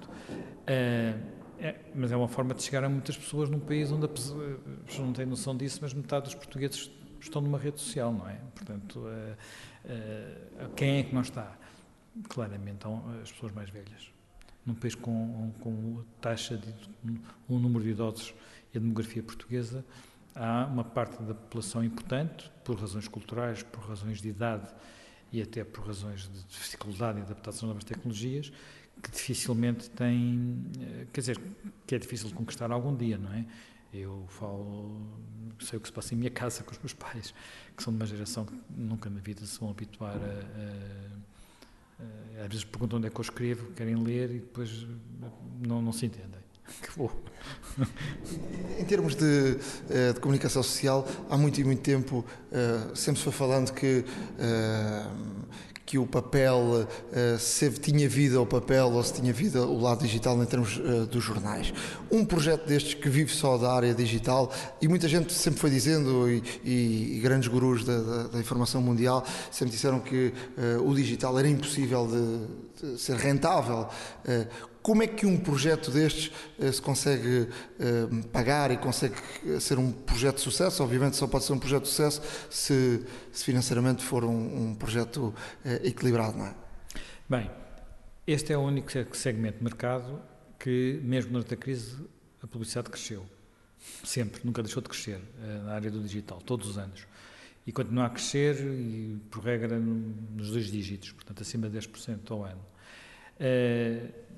É, 0.66 1.18
é, 1.59 1.80
mas 1.94 2.12
é 2.12 2.16
uma 2.16 2.28
forma 2.28 2.55
de 2.55 2.62
chegar 2.62 2.84
a 2.84 2.88
muitas 2.88 3.16
pessoas 3.16 3.51
num 3.51 3.61
país 3.61 3.90
onde 3.90 4.07
pessoas 4.09 4.99
não 4.99 5.12
têm 5.12 5.26
noção 5.26 5.57
disso, 5.57 5.80
mas 5.82 5.92
metade 5.92 6.26
dos 6.26 6.34
portugueses 6.34 6.90
estão 7.20 7.42
numa 7.42 7.59
rede 7.59 7.80
social, 7.80 8.12
não 8.12 8.28
é? 8.28 8.36
Portanto, 8.55 9.05
é, 9.09 9.36
é, 9.84 10.68
quem 10.76 10.99
é 10.99 11.03
que 11.03 11.14
não 11.14 11.22
está? 11.22 11.57
Claramente, 12.28 12.86
as 13.22 13.32
pessoas 13.32 13.53
mais 13.53 13.70
velhas 13.70 14.16
num 14.64 14.74
país 14.74 14.97
com, 14.97 15.53
com 15.61 16.03
taxa 16.20 16.57
de 16.57 16.74
um 17.49 17.59
número 17.59 17.84
de 17.84 17.90
idosos 17.90 18.34
e 18.74 18.78
a 18.78 18.80
demografia 18.80 19.22
portuguesa, 19.22 19.84
há 20.37 20.66
uma 20.66 20.84
parte 20.84 21.22
da 21.22 21.34
população 21.34 21.82
importante, 21.82 22.51
por 22.64 22.78
razões 22.78 23.09
culturais, 23.09 23.62
por 23.62 23.80
razões 23.80 24.20
de 24.20 24.28
idade 24.28 24.68
e 25.32 25.43
até 25.43 25.64
por 25.64 25.87
razões 25.87 26.28
de 26.28 26.45
dificuldade 26.45 27.18
e 27.18 27.22
adaptação 27.22 27.68
a 27.68 27.70
novas 27.70 27.84
tecnologias, 27.84 28.53
que 29.03 29.11
dificilmente 29.11 29.91
tem, 29.91 30.64
eh, 30.80 31.07
quer 31.12 31.20
dizer, 31.20 31.41
que 31.87 31.95
é 31.95 31.99
difícil 31.99 32.28
de 32.28 32.34
conquistar 32.34 32.70
algum 32.70 32.95
dia, 32.95 33.18
não 33.18 33.32
é? 33.32 33.45
Eu 33.93 34.26
falo, 34.28 35.01
sei 35.61 35.78
o 35.78 35.80
que 35.80 35.89
se 35.89 35.93
passa 35.93 36.14
em 36.14 36.18
minha 36.18 36.30
casa 36.30 36.62
com 36.62 36.72
os 36.72 36.78
meus 36.78 36.93
pais, 36.93 37.34
que 37.76 37.82
são 37.82 37.93
de 37.93 37.99
uma 37.99 38.07
geração 38.07 38.45
que 38.45 38.55
nunca 38.70 39.09
na 39.09 39.20
vida 39.20 39.45
se 39.45 39.59
vão 39.59 39.70
habituar 39.70 40.16
a, 40.16 40.18
a 40.18 41.16
às 42.43 42.49
vezes 42.49 42.64
perguntam 42.64 42.99
onde 42.99 43.07
é 43.07 43.11
que 43.11 43.18
eu 43.18 43.22
escrevo, 43.22 43.72
querem 43.72 43.97
ler 43.97 44.30
e 44.30 44.39
depois 44.41 44.87
não, 45.61 45.80
não 45.80 45.93
se 45.93 46.07
entendem. 46.07 46.45
Que 46.83 46.99
bom. 46.99 47.11
Em 48.79 48.85
termos 48.85 49.14
de, 49.14 49.59
eh, 49.91 50.12
de, 50.12 50.21
comunicação 50.21 50.62
social, 50.62 51.07
há 51.29 51.37
muito 51.37 51.61
e 51.61 51.64
muito 51.64 51.83
tempo 51.83 52.25
uh, 52.51 52.97
sempre 52.97 53.19
se 53.19 53.25
foi 53.25 53.33
falando 53.33 53.73
que, 53.73 54.05
uh, 54.05 55.11
que 55.85 55.99
o 55.99 56.07
papel 56.07 56.87
se 57.39 57.71
tinha 57.71 58.09
vida 58.09 58.41
o 58.41 58.47
papel 58.47 58.91
ou 58.91 59.03
se 59.05 59.14
tinha 59.14 59.33
vida 59.33 59.64
o 59.64 59.81
lado 59.81 60.03
digital 60.03 60.43
em 60.43 60.47
termos 60.47 60.81
dos 61.11 61.23
jornais. 61.23 61.73
Um 62.11 62.25
projeto 62.25 62.67
destes 62.67 62.95
que 62.95 63.09
vive 63.09 63.33
só 63.33 63.57
da 63.57 63.73
área 63.73 63.95
digital 63.95 64.53
e 64.83 64.89
muita 64.89 65.07
gente 65.07 65.33
sempre 65.33 65.61
foi 65.61 65.71
dizendo 65.71 66.29
e, 66.29 66.43
e, 66.64 67.21
grandes 67.21 67.47
gurus 67.47 67.85
da, 67.85 67.99
da, 68.01 68.23
da, 68.29 68.41
informação 68.41 68.83
mundial 68.83 69.25
sempre 69.53 69.71
disseram 69.71 70.01
que 70.01 70.35
o 70.85 70.93
digital 70.93 71.39
era 71.39 71.49
impossível 71.49 72.09
de, 72.09 72.95
de 72.95 73.01
ser 73.01 73.17
rentável. 73.17 73.87
Como 74.87 75.03
é 75.03 75.09
que 75.09 75.26
um 75.26 75.37
projeto 75.37 75.91
destes 75.91 76.30
se 76.72 76.80
consegue 76.80 77.49
pagar 78.32 78.70
e 78.70 78.76
consegue 78.76 79.16
ser 79.59 79.80
um 79.80 79.91
projeto 79.91 80.37
de 80.37 80.43
sucesso? 80.43 80.80
Obviamente 80.80 81.16
só 81.16 81.26
pode 81.26 81.45
ser 81.45 81.55
um 81.55 81.59
projeto 81.59 81.82
de 81.82 81.89
sucesso 81.89 82.22
se, 82.49 83.05
se 83.32 83.45
financeiramente 83.45 84.05
for 84.05 84.22
um, 84.22 84.68
um 84.68 84.74
projeto 84.76 85.34
equilibrado, 85.82 86.39
não 86.39 86.47
é? 86.47 86.55
Bem, 87.28 87.51
este 88.28 88.53
é 88.53 88.57
o 88.57 88.61
único 88.61 88.93
segmento 89.16 89.59
de 89.59 89.64
mercado 89.64 90.22
que, 90.57 91.01
mesmo 91.03 91.32
durante 91.32 91.55
a 91.55 91.57
crise, 91.57 91.97
a 92.41 92.47
publicidade 92.47 92.89
cresceu. 92.89 93.26
Sempre, 94.05 94.41
nunca 94.45 94.62
deixou 94.62 94.80
de 94.80 94.89
crescer 94.89 95.20
eh, 95.43 95.62
na 95.64 95.72
área 95.72 95.91
do 95.91 96.01
digital, 96.01 96.41
todos 96.47 96.68
os 96.68 96.78
anos. 96.78 97.09
E 97.66 97.72
continua 97.72 98.07
a 98.07 98.11
crescer, 98.11 98.61
e 98.61 99.20
por 99.32 99.43
regra, 99.43 99.80
nos 99.80 100.53
dois 100.53 100.70
dígitos, 100.70 101.11
portanto, 101.11 101.43
acima 101.43 101.68
de 101.68 101.76
10% 101.76 102.30
ao 102.30 102.45
ano. 102.45 102.64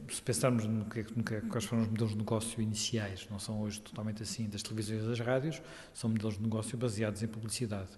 Se 0.08 0.22
pensarmos 0.22 0.64
no 0.66 0.84
que, 0.84 1.06
no 1.14 1.22
que, 1.22 1.40
quais 1.42 1.64
foram 1.64 1.82
os 1.82 1.88
modelos 1.88 2.12
de 2.12 2.18
negócio 2.18 2.62
iniciais, 2.62 3.26
não 3.30 3.38
são 3.38 3.60
hoje 3.60 3.80
totalmente 3.80 4.22
assim 4.22 4.48
das 4.48 4.62
televisões 4.62 5.04
e 5.04 5.06
das 5.06 5.20
rádios, 5.20 5.62
são 5.92 6.10
modelos 6.10 6.36
de 6.36 6.42
negócio 6.42 6.76
baseados 6.78 7.22
em 7.22 7.26
publicidade. 7.26 7.90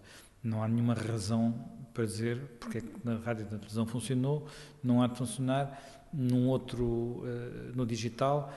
Não 0.42 0.62
há 0.62 0.68
nenhuma 0.68 0.94
razão 0.94 1.52
para 1.92 2.04
dizer 2.04 2.40
porque 2.58 2.78
é 2.78 2.80
que 2.80 2.92
na 3.04 3.16
rádio 3.16 3.42
e 3.42 3.52
na 3.52 3.58
televisão 3.58 3.86
funcionou, 3.86 4.46
não 4.82 5.02
há 5.02 5.06
de 5.06 5.18
funcionar 5.18 6.08
num 6.12 6.48
outro, 6.48 6.84
uh, 6.84 7.72
no 7.74 7.86
digital, 7.86 8.52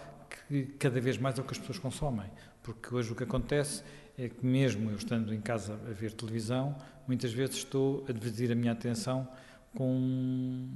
que 0.49 0.63
cada 0.79 0.99
vez 0.99 1.17
mais 1.17 1.37
é 1.37 1.41
o 1.41 1.43
que 1.43 1.51
as 1.51 1.59
pessoas 1.59 1.79
consomem. 1.79 2.29
Porque 2.61 2.93
hoje 2.93 3.11
o 3.11 3.15
que 3.15 3.23
acontece 3.23 3.83
é 4.17 4.29
que, 4.29 4.45
mesmo 4.45 4.89
eu 4.89 4.95
estando 4.95 5.33
em 5.33 5.41
casa 5.41 5.73
a 5.73 5.91
ver 5.91 6.13
televisão, 6.13 6.75
muitas 7.07 7.33
vezes 7.33 7.57
estou 7.57 8.05
a 8.07 8.11
dividir 8.11 8.51
a 8.51 8.55
minha 8.55 8.71
atenção 8.71 9.27
com, 9.75 10.69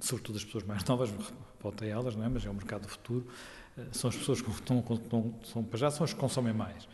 sobretudo 0.00 0.36
as 0.36 0.44
pessoas 0.44 0.64
mais 0.64 0.84
novas, 0.86 1.10
voltei 1.62 1.90
a 1.90 1.94
elas, 1.94 2.16
não 2.16 2.24
é? 2.24 2.28
mas 2.28 2.44
é 2.44 2.50
o 2.50 2.54
mercado 2.54 2.82
do 2.82 2.88
futuro, 2.88 3.26
uh, 3.76 3.82
são 3.92 4.08
as 4.10 4.16
pessoas 4.16 4.40
que 4.40 4.50
estão, 4.50 4.78
estão, 4.90 5.34
são, 5.44 5.64
para 5.64 5.78
já 5.78 5.90
são 5.90 6.04
as 6.04 6.12
que 6.12 6.18
consomem 6.18 6.52
mais, 6.52 6.88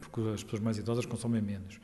porque 0.00 0.20
as 0.32 0.42
pessoas 0.42 0.62
mais 0.62 0.78
idosas 0.78 1.06
consomem 1.06 1.40
menos 1.40 1.80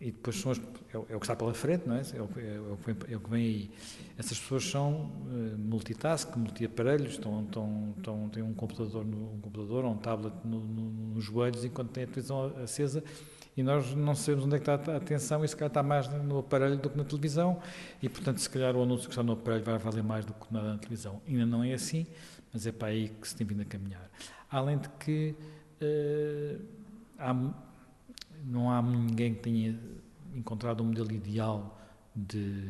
e 0.00 0.10
depois 0.10 0.38
são 0.38 0.52
as, 0.52 0.58
é, 0.58 0.96
é, 0.96 1.16
o 1.16 1.18
que 1.18 1.24
está 1.24 1.34
pela 1.34 1.54
frente, 1.54 1.88
não 1.88 1.94
é? 1.94 2.02
É 2.14 2.20
o, 2.20 2.28
é, 2.36 3.12
é 3.12 3.16
o 3.16 3.20
que 3.20 3.30
vem 3.30 3.42
aí. 3.42 3.70
Essas 4.18 4.38
pessoas 4.38 4.68
são 4.68 4.92
uh, 4.92 5.58
multitask, 5.58 6.36
multiaparelhos, 6.36 7.12
estão, 7.12 7.42
estão, 7.42 7.94
estão, 7.96 8.28
têm 8.28 8.42
um 8.42 8.52
computador, 8.52 9.04
no, 9.04 9.34
um 9.34 9.40
computador 9.40 9.84
ou 9.84 9.92
um 9.92 9.96
tablet 9.96 10.34
no, 10.44 10.60
no, 10.60 11.14
nos 11.14 11.24
joelhos 11.24 11.64
enquanto 11.64 11.90
têm 11.90 12.04
a 12.04 12.06
televisão 12.06 12.52
acesa 12.62 13.02
e 13.56 13.62
nós 13.62 13.94
não 13.94 14.14
sabemos 14.14 14.46
onde 14.46 14.56
é 14.56 14.58
que 14.58 14.68
está 14.68 14.92
a 14.92 14.96
atenção 14.96 15.44
e 15.44 15.48
se 15.48 15.54
calhar 15.54 15.68
está 15.68 15.82
mais 15.82 16.08
no 16.08 16.38
aparelho 16.38 16.76
do 16.76 16.90
que 16.90 16.96
na 16.96 17.04
televisão 17.04 17.60
e, 18.02 18.08
portanto, 18.08 18.38
se 18.38 18.50
calhar 18.50 18.74
o 18.74 18.82
anúncio 18.82 19.06
que 19.06 19.12
está 19.12 19.22
no 19.22 19.32
aparelho 19.32 19.64
vai 19.64 19.78
valer 19.78 20.02
mais 20.02 20.24
do 20.24 20.32
que 20.32 20.52
nada 20.52 20.72
na 20.72 20.78
televisão. 20.78 21.22
Ainda 21.26 21.46
não 21.46 21.62
é 21.62 21.72
assim, 21.72 22.06
mas 22.52 22.66
é 22.66 22.72
para 22.72 22.88
aí 22.88 23.08
que 23.08 23.28
se 23.28 23.36
tem 23.36 23.46
vindo 23.46 23.62
a 23.62 23.64
caminhar. 23.64 24.10
Além 24.50 24.78
de 24.78 24.88
que 24.88 25.36
uh, 25.80 26.64
há 27.18 27.52
não 28.46 28.70
há 28.70 28.82
ninguém 28.82 29.34
que 29.34 29.40
tenha 29.40 29.78
encontrado 30.34 30.82
um 30.82 30.86
modelo 30.86 31.10
ideal 31.12 31.80
de, 32.14 32.62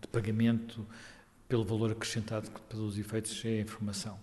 de 0.00 0.08
pagamento 0.10 0.86
pelo 1.48 1.64
valor 1.64 1.92
acrescentado 1.92 2.50
que 2.50 2.60
pelos 2.62 2.98
efeitos 2.98 3.42
é 3.44 3.58
a 3.58 3.60
informação. 3.60 4.18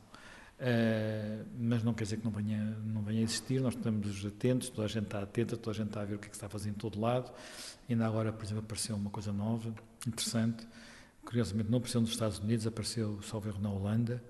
Uh, 0.60 1.46
mas 1.58 1.84
não 1.84 1.94
quer 1.94 2.04
dizer 2.04 2.18
que 2.18 2.26
não 2.26 2.32
venha, 2.32 2.62
não 2.86 3.02
venha 3.02 3.22
a 3.22 3.24
existir, 3.24 3.62
nós 3.62 3.76
estamos 3.76 4.26
atentos, 4.26 4.70
toda 4.70 4.86
a 4.86 4.90
gente 4.90 5.06
está 5.06 5.22
atenta, 5.22 5.56
toda 5.56 5.72
a 5.72 5.78
gente 5.78 5.88
está 5.88 6.02
a 6.02 6.06
ver 6.06 6.16
o 6.16 6.20
que 6.20 6.28
é 6.28 6.30
que 6.30 6.36
está 6.36 6.48
a 6.48 6.50
fazer 6.50 6.70
em 6.70 6.74
todo 6.74 7.00
lado. 7.00 7.32
Ainda 7.90 8.06
agora, 8.06 8.34
por 8.34 8.44
exemplo, 8.44 8.64
apareceu 8.64 8.96
uma 8.98 9.10
coisa 9.10 9.32
nova, 9.32 9.74
interessante, 10.06 10.68
curiosamente 11.24 11.70
não 11.70 11.78
apareceu 11.78 12.02
nos 12.02 12.10
Estados 12.10 12.40
Unidos, 12.40 12.68
apareceu, 12.68 13.22
salvo 13.22 13.48
erro, 13.48 13.62
na 13.62 13.70
Holanda, 13.70 14.22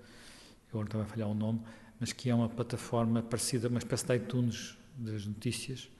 eu 0.72 0.78
agora 0.78 0.86
estava 0.86 1.04
a 1.04 1.06
falhar 1.06 1.28
o 1.28 1.34
nome, 1.34 1.62
mas 1.98 2.12
que 2.12 2.30
é 2.30 2.34
uma 2.34 2.48
plataforma 2.48 3.22
parecida, 3.22 3.68
uma 3.68 3.78
espécie 3.78 4.06
de 4.06 4.14
iTunes 4.14 4.78
das 4.96 5.26
notícias, 5.26 5.90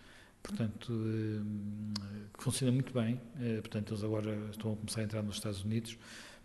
portanto, 0.43 0.93
eh, 0.93 2.28
que 2.37 2.43
funciona 2.43 2.72
muito 2.72 2.95
bem. 2.95 3.20
Eh, 3.41 3.61
portanto, 3.61 3.93
eles 3.93 4.05
agora 4.05 4.33
estão 4.51 4.72
a 4.72 4.76
começar 4.76 5.01
a 5.01 5.05
entrar 5.05 5.22
nos 5.22 5.37
Estados 5.37 5.64
Unidos. 5.64 5.99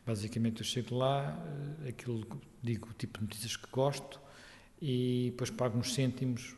Basicamente, 0.05 0.59
eu 0.59 0.65
chego 0.65 0.95
lá, 0.95 1.37
eh, 1.85 1.89
aquilo 1.89 2.25
digo 2.61 2.89
o 2.89 2.93
tipo 2.93 3.19
de 3.19 3.25
notícias 3.25 3.55
que 3.55 3.67
gosto 3.71 4.19
e 4.81 5.29
depois 5.31 5.49
pago 5.49 5.77
uns 5.77 5.93
cêntimos 5.93 6.55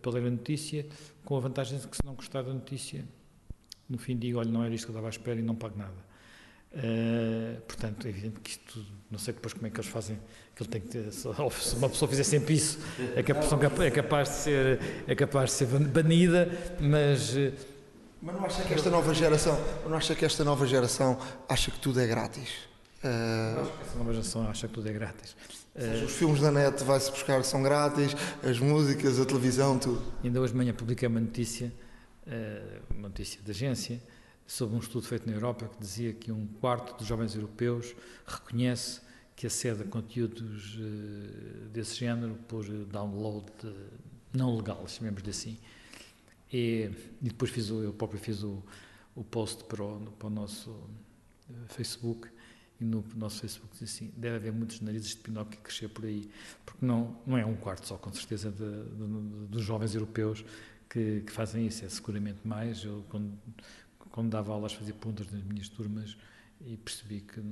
para 0.00 0.12
ler 0.12 0.26
a 0.26 0.30
notícia, 0.30 0.86
com 1.24 1.36
a 1.36 1.40
vantagem 1.40 1.78
de 1.78 1.86
que 1.86 1.96
se 1.96 2.04
não 2.04 2.14
gostar 2.14 2.42
da 2.42 2.54
notícia, 2.54 3.04
no 3.88 3.98
fim 3.98 4.16
digo, 4.16 4.38
olha, 4.38 4.50
não 4.50 4.64
era 4.64 4.74
isto 4.74 4.86
que 4.86 4.90
eu 4.90 4.94
estava 4.94 5.08
à 5.08 5.10
espera 5.10 5.38
e 5.38 5.42
não 5.42 5.54
pago 5.54 5.78
nada. 5.78 6.08
Uh, 6.70 7.60
portanto, 7.62 8.06
é 8.06 8.10
evidente 8.10 8.40
que 8.40 8.50
isto, 8.50 8.84
não 9.10 9.18
sei 9.18 9.32
depois 9.32 9.54
como 9.54 9.66
é 9.66 9.70
que 9.70 9.76
eles 9.80 9.88
fazem, 9.88 10.18
que 10.54 10.62
ele 10.62 10.68
tem 10.68 10.80
que 10.82 10.88
ter, 10.88 11.10
se 11.12 11.26
uma 11.76 11.88
pessoa 11.88 12.08
fizer 12.08 12.24
sempre 12.24 12.54
isso, 12.54 12.78
é, 13.16 13.22
que 13.22 13.32
a 13.32 13.34
pessoa 13.34 13.58
é 13.82 13.90
capaz 13.90 14.28
de 14.28 14.34
ser, 14.34 14.80
é 15.06 15.14
capaz 15.14 15.50
de 15.50 15.56
ser 15.56 15.66
banida, 15.66 16.48
mas. 16.80 17.34
Eh, 18.18 18.22
mas 18.22 18.34
não 18.34 18.44
acha 18.44 18.62
que 18.64 18.74
esta 18.74 18.90
nova 18.90 19.14
geração, 19.14 19.58
não 19.88 19.96
acha 19.96 20.14
que 20.14 20.24
esta 20.24 20.44
nova 20.44 20.66
geração 20.66 21.18
acha 21.48 21.70
que 21.70 21.78
tudo 21.78 22.00
é 22.00 22.06
grátis? 22.06 22.68
Uh, 23.02 23.60
acho 23.60 23.72
que 23.72 23.82
esta 23.82 23.98
nova 23.98 24.12
geração 24.12 24.48
acha 24.48 24.68
que 24.68 24.74
tudo 24.74 24.88
é 24.88 24.92
grátis. 24.92 25.36
Uh, 25.74 26.04
os 26.04 26.12
filmes 26.12 26.40
da 26.40 26.50
net 26.50 26.82
vai-se 26.82 27.10
buscar 27.10 27.44
são 27.44 27.62
grátis, 27.62 28.16
as 28.42 28.58
músicas, 28.58 29.20
a 29.20 29.24
televisão, 29.24 29.78
tudo. 29.78 30.02
Ainda 30.24 30.40
hoje 30.40 30.52
de 30.52 30.58
manhã 30.58 30.74
publiquei 30.74 31.06
uma 31.06 31.20
notícia, 31.20 31.72
uma 32.90 33.08
notícia 33.08 33.40
de 33.42 33.50
agência, 33.50 34.02
sobre 34.46 34.76
um 34.76 34.80
estudo 34.80 35.06
feito 35.06 35.26
na 35.28 35.34
Europa 35.34 35.68
que 35.68 35.78
dizia 35.80 36.12
que 36.12 36.32
um 36.32 36.46
quarto 36.60 36.96
dos 36.98 37.06
jovens 37.06 37.34
europeus 37.34 37.94
reconhece 38.26 39.00
que 39.36 39.46
acede 39.46 39.82
a 39.82 39.86
conteúdos 39.86 40.78
desse 41.72 41.94
género 41.94 42.34
por 42.48 42.64
download 42.64 43.46
não 44.32 44.56
legal, 44.56 44.86
chamemos-lhe 44.88 45.30
assim. 45.30 45.58
E, 46.52 46.90
e, 47.22 47.28
depois 47.28 47.50
fiz 47.50 47.70
o, 47.70 47.82
eu 47.82 47.92
próprio 47.92 48.18
fiz 48.18 48.42
o, 48.42 48.62
o 49.14 49.22
post 49.22 49.64
para 49.64 49.82
o, 49.82 50.00
para 50.18 50.26
o 50.26 50.30
nosso 50.30 50.70
uh, 50.70 51.54
Facebook 51.68 52.28
e 52.80 52.84
no 52.84 53.04
nosso 53.16 53.40
Facebook 53.40 53.76
diz 53.78 53.90
assim, 53.94 54.12
deve 54.16 54.36
haver 54.36 54.52
muitos 54.52 54.80
narizes 54.80 55.10
de 55.10 55.16
Pinóquio 55.16 55.58
que 55.58 55.64
crescer 55.64 55.88
por 55.88 56.04
aí, 56.04 56.30
porque 56.64 56.84
não, 56.84 57.16
não 57.26 57.36
é 57.36 57.44
um 57.44 57.56
quarto 57.56 57.86
só, 57.86 57.96
com 57.96 58.12
certeza, 58.12 58.50
de, 58.50 58.58
de, 58.58 59.46
dos 59.48 59.64
jovens 59.64 59.94
europeus 59.94 60.44
que, 60.88 61.22
que, 61.22 61.32
fazem 61.32 61.66
isso, 61.66 61.84
é 61.84 61.88
seguramente 61.88 62.38
mais. 62.44 62.84
Eu, 62.84 63.04
quando, 63.08 63.36
quando 64.10 64.30
dava 64.30 64.52
aulas, 64.52 64.72
fazia 64.72 64.94
perguntas 64.94 65.30
nas 65.30 65.42
minhas 65.42 65.68
turmas 65.68 66.16
e 66.60 66.76
percebi 66.76 67.20
que 67.20 67.42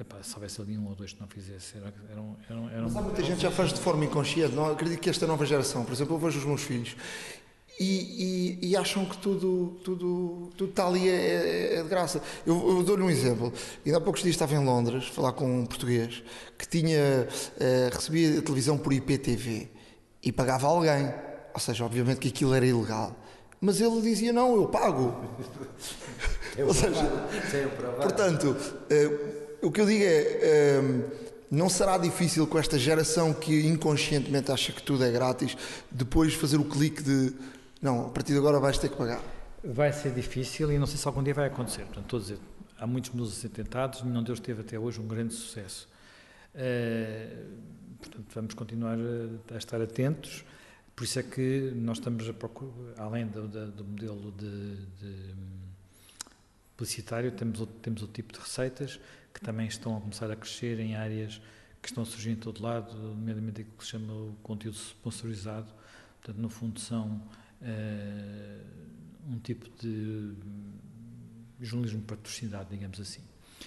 epá, 0.00 0.22
se 0.22 0.34
houvesse 0.34 0.60
ali 0.60 0.76
um 0.76 0.86
ou 0.88 0.94
dois 0.94 1.12
que 1.12 1.20
não 1.20 1.28
fizesse, 1.28 1.76
era, 1.76 1.94
eram, 2.10 2.36
eram, 2.50 2.70
eram 2.70 2.82
Mas 2.84 2.96
há 2.96 3.02
muita 3.02 3.22
gente 3.22 3.40
já 3.40 3.50
faz 3.50 3.72
de 3.72 3.80
forma 3.80 4.04
inconsciente. 4.04 4.54
Não? 4.54 4.70
Acredito 4.70 5.00
que 5.00 5.08
esta 5.08 5.26
nova 5.26 5.46
geração, 5.46 5.84
por 5.84 5.92
exemplo, 5.92 6.16
eu 6.16 6.18
vejo 6.18 6.38
os 6.38 6.44
meus 6.44 6.62
filhos 6.62 6.96
e, 7.78 8.58
e, 8.62 8.68
e 8.70 8.76
acham 8.76 9.04
que 9.04 9.18
tudo, 9.18 9.76
tudo, 9.84 10.50
tudo 10.56 10.70
está 10.70 10.86
ali 10.86 11.08
é, 11.08 11.12
é, 11.12 11.74
é 11.76 11.82
de 11.82 11.88
graça. 11.88 12.22
Eu, 12.46 12.78
eu 12.78 12.82
dou-lhe 12.82 13.02
um 13.02 13.10
exemplo. 13.10 13.52
Ainda 13.84 13.98
há 13.98 14.00
poucos 14.00 14.22
dias 14.22 14.34
estava 14.34 14.54
em 14.54 14.64
Londres, 14.64 15.06
falar 15.08 15.32
com 15.32 15.60
um 15.60 15.66
português 15.66 16.22
que 16.56 16.66
tinha 16.66 17.28
eh, 17.60 17.90
recebia 17.92 18.38
a 18.38 18.42
televisão 18.42 18.78
por 18.78 18.92
IPTV 18.92 19.68
e 20.22 20.32
pagava 20.32 20.66
alguém. 20.66 21.12
Ou 21.52 21.60
seja, 21.60 21.84
obviamente 21.84 22.18
que 22.18 22.28
aquilo 22.28 22.54
era 22.54 22.64
ilegal. 22.64 23.14
Mas 23.60 23.80
ele 23.80 24.00
dizia: 24.00 24.32
Não, 24.32 24.56
eu 24.56 24.68
pago. 24.68 25.14
Ou 26.58 26.72
seja, 26.72 27.04
portanto, 28.00 28.56
uh, 28.56 29.66
o 29.66 29.70
que 29.70 29.80
eu 29.80 29.86
digo 29.86 30.02
é. 30.02 30.80
Uh, 30.80 31.26
não 31.48 31.68
será 31.68 31.96
difícil 31.96 32.44
com 32.46 32.58
esta 32.58 32.76
geração 32.76 33.32
que 33.32 33.66
inconscientemente 33.66 34.50
acha 34.50 34.72
que 34.72 34.82
tudo 34.82 35.04
é 35.04 35.10
grátis, 35.12 35.56
depois 35.90 36.34
fazer 36.34 36.56
o 36.56 36.64
clique 36.64 37.02
de 37.02 37.32
não, 37.80 38.06
a 38.06 38.10
partir 38.10 38.32
de 38.32 38.38
agora 38.38 38.58
vais 38.58 38.78
ter 38.78 38.88
que 38.88 38.96
pagar? 38.96 39.20
Vai 39.62 39.92
ser 39.92 40.12
difícil 40.14 40.72
e 40.72 40.78
não 40.78 40.86
sei 40.86 40.96
se 40.96 41.06
algum 41.06 41.22
dia 41.22 41.34
vai 41.34 41.46
acontecer. 41.46 41.84
Portanto, 41.84 42.04
estou 42.04 42.18
a 42.18 42.22
dizer, 42.22 42.38
há 42.78 42.86
muitos 42.86 43.10
modelos 43.10 43.36
a 43.36 43.40
ser 43.40 43.48
tentados, 43.50 44.02
nenhum 44.02 44.22
deles 44.22 44.40
teve 44.40 44.60
até 44.60 44.78
hoje 44.78 45.00
um 45.00 45.06
grande 45.06 45.34
sucesso. 45.34 45.88
Uh, 46.54 47.46
portanto, 47.98 48.26
vamos 48.34 48.54
continuar 48.54 48.96
a, 48.98 49.54
a 49.54 49.58
estar 49.58 49.80
atentos. 49.80 50.44
Por 50.94 51.04
isso 51.04 51.18
é 51.18 51.22
que 51.22 51.72
nós 51.74 51.98
estamos 51.98 52.26
a 52.28 52.32
procurar, 52.32 52.72
além 52.96 53.26
do, 53.26 53.46
do 53.46 53.84
modelo 53.84 54.32
de, 54.32 54.76
de 54.98 55.34
publicitário, 56.76 57.30
temos 57.32 57.60
outro, 57.60 57.76
temos 57.82 58.00
outro 58.00 58.14
tipo 58.14 58.32
de 58.32 58.38
receitas 58.38 58.98
que 59.32 59.40
também 59.40 59.66
estão 59.66 59.98
a 59.98 60.00
começar 60.00 60.30
a 60.30 60.36
crescer 60.36 60.80
em 60.80 60.96
áreas 60.96 61.40
que 61.82 61.88
estão 61.88 62.02
a 62.02 62.06
surgir 62.06 62.30
em 62.30 62.36
todo 62.36 62.62
lado, 62.62 62.96
nomeadamente 62.96 63.60
aquilo 63.60 63.76
que 63.76 63.84
se 63.84 63.90
chama 63.90 64.12
o 64.12 64.36
conteúdo 64.42 64.76
sponsorizado. 64.76 65.68
Portanto, 66.20 66.40
no 66.40 66.48
fundo, 66.48 66.80
são 66.80 67.20
uh, 67.66 69.32
um 69.32 69.38
tipo 69.40 69.68
de 69.80 70.34
jornalismo 71.60 72.02
patrocinado, 72.02 72.68
digamos 72.70 73.00
assim, 73.00 73.22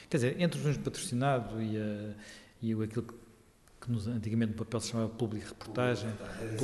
Quer 0.09 0.17
dizer, 0.17 0.41
entre 0.41 0.59
o 0.59 0.63
jornalismo 0.63 0.83
patrocinado 0.83 1.61
e, 1.61 1.77
a, 1.77 2.13
e 2.61 2.75
o, 2.75 2.81
aquilo 2.81 3.03
que, 3.03 3.13
que 3.81 3.91
nos, 3.91 4.07
antigamente 4.07 4.51
no 4.51 4.57
papel 4.57 4.79
se 4.79 4.91
chamava 4.91 5.09
público 5.09 5.47
reportagem. 5.47 6.09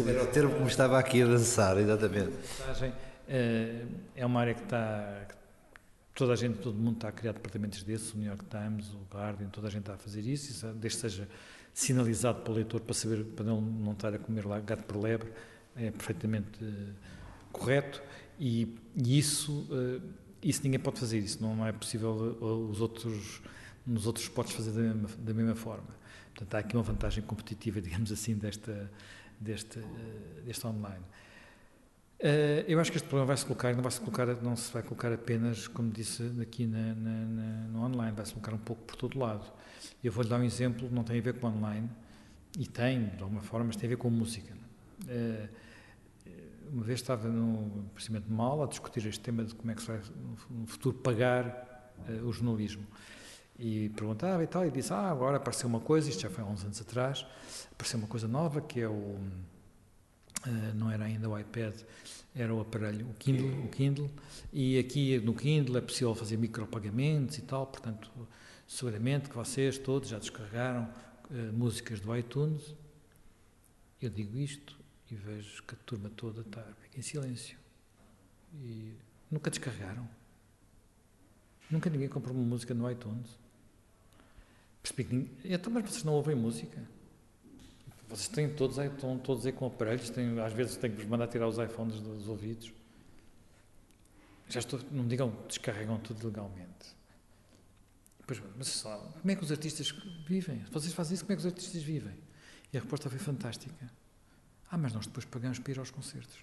Era 0.07 0.23
o 0.23 0.27
termo 0.27 0.55
que 0.55 0.61
me 0.61 0.67
estava 0.67 0.97
aqui 0.97 1.21
a 1.21 1.27
dançar, 1.27 1.77
exatamente. 1.77 2.31
Reportagem 2.31 2.93
eh, 3.27 3.85
é 4.15 4.25
uma 4.25 4.39
área 4.39 4.53
que 4.53 4.63
está. 4.63 5.27
Que 5.27 6.19
toda 6.19 6.33
a 6.33 6.35
gente, 6.35 6.59
todo 6.59 6.75
mundo 6.77 6.95
está 6.95 7.09
a 7.09 7.11
criar 7.11 7.33
departamentos 7.33 7.83
desses, 7.83 8.13
o 8.13 8.17
New 8.17 8.27
York 8.27 8.45
Times, 8.45 8.87
o 8.93 9.05
Guardian, 9.13 9.49
toda 9.49 9.67
a 9.67 9.69
gente 9.69 9.81
está 9.81 9.95
a 9.95 9.97
fazer 9.97 10.21
isso, 10.21 10.49
isso 10.51 10.65
desde 10.67 10.97
que 10.97 11.09
seja 11.09 11.27
sinalizado 11.73 12.41
para 12.41 12.51
o 12.51 12.55
leitor 12.55 12.79
para 12.79 12.93
saber, 12.93 13.25
para 13.25 13.43
não, 13.43 13.59
não 13.59 13.91
estar 13.91 14.13
a 14.13 14.17
comer 14.17 14.45
lá 14.45 14.59
gato 14.61 14.83
por 14.83 14.95
lebre, 14.95 15.29
é 15.75 15.91
perfeitamente 15.91 16.63
uh, 16.63 16.93
correto 17.55 18.01
e, 18.39 18.75
e 18.95 19.17
isso, 19.17 19.67
uh, 19.71 20.01
isso 20.43 20.61
ninguém 20.63 20.79
pode 20.79 20.99
fazer, 20.99 21.19
isso 21.19 21.41
não, 21.41 21.65
é 21.65 21.71
possível 21.71 22.37
uh, 22.41 22.69
os 22.69 22.81
outros, 22.81 23.41
nos 23.85 24.05
outros 24.05 24.25
esportes 24.25 24.55
fazer 24.55 24.71
da 24.71 24.81
mesma, 24.81 25.09
da 25.17 25.33
mesma 25.33 25.55
forma. 25.55 25.87
Portanto, 26.33 26.55
há 26.55 26.59
aqui 26.59 26.75
uma 26.75 26.83
vantagem 26.83 27.23
competitiva, 27.23 27.79
digamos 27.81 28.11
assim, 28.11 28.35
desta, 28.35 28.91
deste, 29.39 29.79
deste 30.45 30.67
online. 30.67 31.03
Uh, 32.19 32.63
eu 32.67 32.79
acho 32.79 32.91
que 32.91 32.97
este 32.97 33.07
problema 33.07 33.27
vai 33.27 33.37
se 33.37 33.45
colocar, 33.45 33.73
não 33.73 33.83
vai 33.83 33.91
se 33.91 33.99
colocar, 33.99 34.25
não 34.41 34.55
se 34.55 34.71
vai 34.71 34.81
colocar 34.81 35.11
apenas, 35.11 35.67
como 35.67 35.91
disse 35.91 36.23
aqui 36.41 36.65
na, 36.65 36.93
na, 36.95 37.25
na, 37.25 37.67
no 37.67 37.83
online, 37.83 38.15
vai 38.15 38.25
se 38.25 38.33
colocar 38.33 38.53
um 38.53 38.59
pouco 38.59 38.83
por 38.83 38.95
todo 38.95 39.19
lado. 39.19 39.45
Eu 40.03 40.11
vou-lhe 40.11 40.29
dar 40.29 40.39
um 40.39 40.43
exemplo, 40.43 40.89
não 40.91 41.03
tem 41.03 41.19
a 41.19 41.21
ver 41.21 41.39
com 41.39 41.47
online, 41.47 41.89
e 42.57 42.65
tem, 42.65 43.09
de 43.09 43.21
alguma 43.21 43.41
forma, 43.41 43.67
mas 43.67 43.75
tem 43.75 43.87
a 43.87 43.89
ver 43.89 43.97
com 43.97 44.09
música. 44.09 44.53
Uh, 45.03 45.64
uma 46.71 46.83
vez 46.83 46.99
estava 46.99 47.27
no 47.27 47.85
procedimento 47.93 48.27
de 48.27 48.33
uma 48.33 48.43
aula 48.43 48.65
a 48.65 48.67
discutir 48.67 49.05
este 49.07 49.19
tema 49.19 49.43
de 49.43 49.53
como 49.55 49.71
é 49.71 49.75
que 49.75 49.81
se 49.81 49.87
vai, 49.87 50.01
no 50.49 50.67
futuro, 50.67 50.97
pagar 50.97 51.93
uh, 52.07 52.25
o 52.25 52.31
jornalismo. 52.31 52.85
E 53.57 53.89
perguntava 53.89 54.43
e 54.43 54.47
tal, 54.47 54.65
e 54.65 54.71
disse, 54.71 54.91
ah, 54.91 55.09
agora 55.09 55.37
apareceu 55.37 55.69
uma 55.69 55.79
coisa, 55.79 56.09
isto 56.09 56.21
já 56.21 56.29
foi 56.29 56.43
há 56.43 56.47
uns 56.47 56.63
anos 56.63 56.81
atrás, 56.81 57.25
apareceu 57.71 57.97
uma 57.97 58.07
coisa 58.07 58.27
nova, 58.27 58.59
que 58.61 58.81
é 58.81 58.87
o 58.87 59.17
Uh, 60.45 60.75
não 60.75 60.91
era 60.91 61.05
ainda 61.05 61.27
o 61.27 61.37
iPad, 61.37 61.73
era 62.35 62.53
o 62.53 62.61
aparelho, 62.61 63.09
o 63.09 63.13
Kindle, 63.15 63.65
o 63.65 63.67
Kindle, 63.69 64.11
e 64.53 64.77
aqui 64.77 65.17
no 65.17 65.33
Kindle 65.33 65.77
é 65.77 65.81
possível 65.81 66.13
fazer 66.13 66.37
micropagamentos 66.37 67.39
e 67.39 67.41
tal, 67.41 67.65
portanto, 67.65 68.11
seguramente 68.67 69.27
que 69.27 69.35
vocês 69.35 69.79
todos 69.79 70.09
já 70.09 70.19
descarregaram 70.19 70.83
uh, 71.31 71.53
músicas 71.53 71.99
do 71.99 72.15
iTunes. 72.15 72.75
Eu 73.99 74.11
digo 74.11 74.37
isto 74.37 74.77
e 75.11 75.15
vejo 75.15 75.63
que 75.63 75.75
a 75.75 75.77
turma 75.85 76.09
toda 76.09 76.41
está 76.41 76.65
em 76.95 77.01
silêncio. 77.01 77.57
E 78.53 78.93
nunca 79.29 79.49
descarregaram. 79.49 80.07
Nunca 81.69 81.89
ninguém 81.89 82.07
comprou 82.07 82.35
uma 82.35 82.45
música 82.45 82.73
no 82.73 82.89
iTunes. 82.89 83.37
Percebi 84.81 85.03
que. 85.03 85.53
Então, 85.53 85.71
mas 85.71 85.89
vocês 85.89 86.03
não 86.03 86.13
ouvem 86.13 86.35
música? 86.35 86.81
Vocês 88.07 88.27
têm 88.27 88.53
todos 88.53 88.77
aí, 88.77 88.87
estão 88.87 89.17
todos 89.17 89.45
aí 89.45 89.51
com 89.51 89.65
aparelhos, 89.65 90.09
têm, 90.09 90.39
às 90.39 90.53
vezes 90.53 90.77
têm 90.77 90.91
que 90.91 90.97
vos 90.97 91.05
mandar 91.05 91.27
tirar 91.27 91.47
os 91.47 91.57
iPhones 91.57 91.99
dos 91.99 92.27
ouvidos. 92.27 92.71
Já 94.47 94.59
estou, 94.59 94.79
não 94.91 95.07
digam, 95.07 95.35
descarregam 95.47 95.99
tudo 95.99 96.27
legalmente. 96.27 96.95
Pois, 98.27 98.41
mas 98.55 98.67
só, 98.67 98.97
como 98.97 99.31
é 99.31 99.35
que 99.35 99.43
os 99.43 99.51
artistas 99.51 99.91
vivem? 100.27 100.63
Se 100.65 100.71
vocês 100.71 100.93
fazem 100.93 101.15
isso, 101.15 101.23
como 101.23 101.33
é 101.33 101.35
que 101.35 101.41
os 101.41 101.45
artistas 101.45 101.81
vivem? 101.81 102.15
E 102.71 102.77
a 102.77 102.81
resposta 102.81 103.09
foi 103.09 103.19
fantástica. 103.19 103.91
Ah, 104.75 104.77
mas 104.77 104.91
nós 104.91 105.05
depois 105.05 105.23
pagamos 105.23 105.57
para 105.57 105.71
ir 105.71 105.79
aos 105.79 105.89
concertos. 105.89 106.35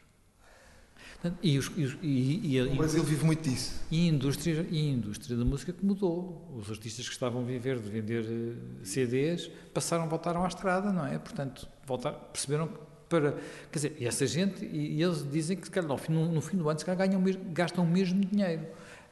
E, 1.43 1.59
os, 1.59 1.71
e, 1.77 1.99
e, 2.03 2.57
e, 2.57 2.63
o 2.63 2.77
Brasil 2.77 3.05
vive 3.05 3.27
muito 3.27 3.47
disso. 3.47 3.79
E 3.91 4.09
a, 4.09 4.11
indústria, 4.11 4.67
e 4.71 4.79
a 4.79 4.93
indústria 4.95 5.37
da 5.37 5.45
música 5.45 5.71
que 5.71 5.85
mudou. 5.85 6.51
Os 6.57 6.71
artistas 6.71 7.07
que 7.07 7.13
estavam 7.13 7.43
a 7.43 7.45
viver 7.45 7.79
de 7.79 7.91
vender 7.91 8.25
eh, 8.25 8.85
CDs 8.85 9.51
passaram, 9.75 10.09
voltaram 10.09 10.43
à 10.45 10.49
estrada, 10.49 10.91
não 10.91 11.07
é? 11.07 11.19
Portanto, 11.19 11.69
voltaram, 11.87 12.19
perceberam 12.33 12.69
que 12.69 12.79
para. 13.11 13.33
Quer 13.71 13.79
dizer, 13.79 13.97
e 14.01 14.07
essa 14.07 14.27
gente, 14.27 14.65
e, 14.65 14.95
e 14.95 15.03
eles 15.03 15.31
dizem 15.31 15.59
que 15.59 15.81
no, 15.83 15.99
no, 16.09 16.33
no 16.33 16.41
fim 16.41 16.57
do 16.57 16.71
ano 16.71 16.81
se 16.81 16.87
ganham, 16.87 17.23
gastam 17.53 17.85
o 17.85 17.87
mesmo 17.87 18.19
dinheiro 18.25 18.65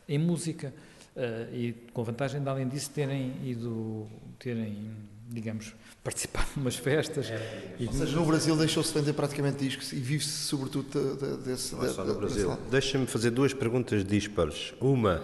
em 0.09 0.19
música. 0.19 0.73
Uh, 1.15 1.55
e 1.55 1.73
com 1.93 2.03
vantagem 2.03 2.43
de, 2.43 2.49
além 2.49 2.67
disso, 2.67 2.91
terem 2.91 3.35
ido, 3.45 4.09
terem, 4.39 4.91
digamos, 5.29 5.75
participado 6.03 6.47
de 6.55 6.61
umas 6.61 6.77
festas. 6.77 7.27
É, 7.31 7.77
e, 7.79 7.87
Ou 7.87 7.93
seja, 7.93 8.17
no 8.17 8.25
Brasil 8.25 8.57
deixou-se 8.57 8.93
vender 8.93 9.13
praticamente 9.13 9.59
discos 9.59 9.93
e 9.93 9.97
vive-se 9.97 10.31
sobretudo 10.31 10.89
de, 10.89 11.17
de, 11.17 11.37
desse. 11.45 11.75
Não 11.75 11.85
é 11.85 11.89
só 11.89 12.05
no 12.05 12.15
Brasil. 12.15 12.57
Deixa-me 12.71 13.07
fazer 13.07 13.31
duas 13.31 13.53
perguntas 13.53 14.05
dispares. 14.05 14.73
Uma. 14.81 15.23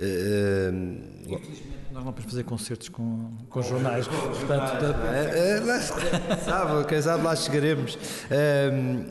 Uh, 0.00 1.34
Infelizmente, 1.34 1.92
nós 1.92 2.04
não 2.04 2.12
podemos 2.12 2.32
fazer 2.32 2.44
concertos 2.44 2.88
com, 2.88 3.36
com 3.50 3.60
jornais. 3.60 4.08
Portanto, 4.08 4.84
é, 5.12 5.80
sabe, 6.42 6.86
quem 6.88 7.02
sabe 7.02 7.22
lá 7.22 7.36
chegaremos. 7.36 7.98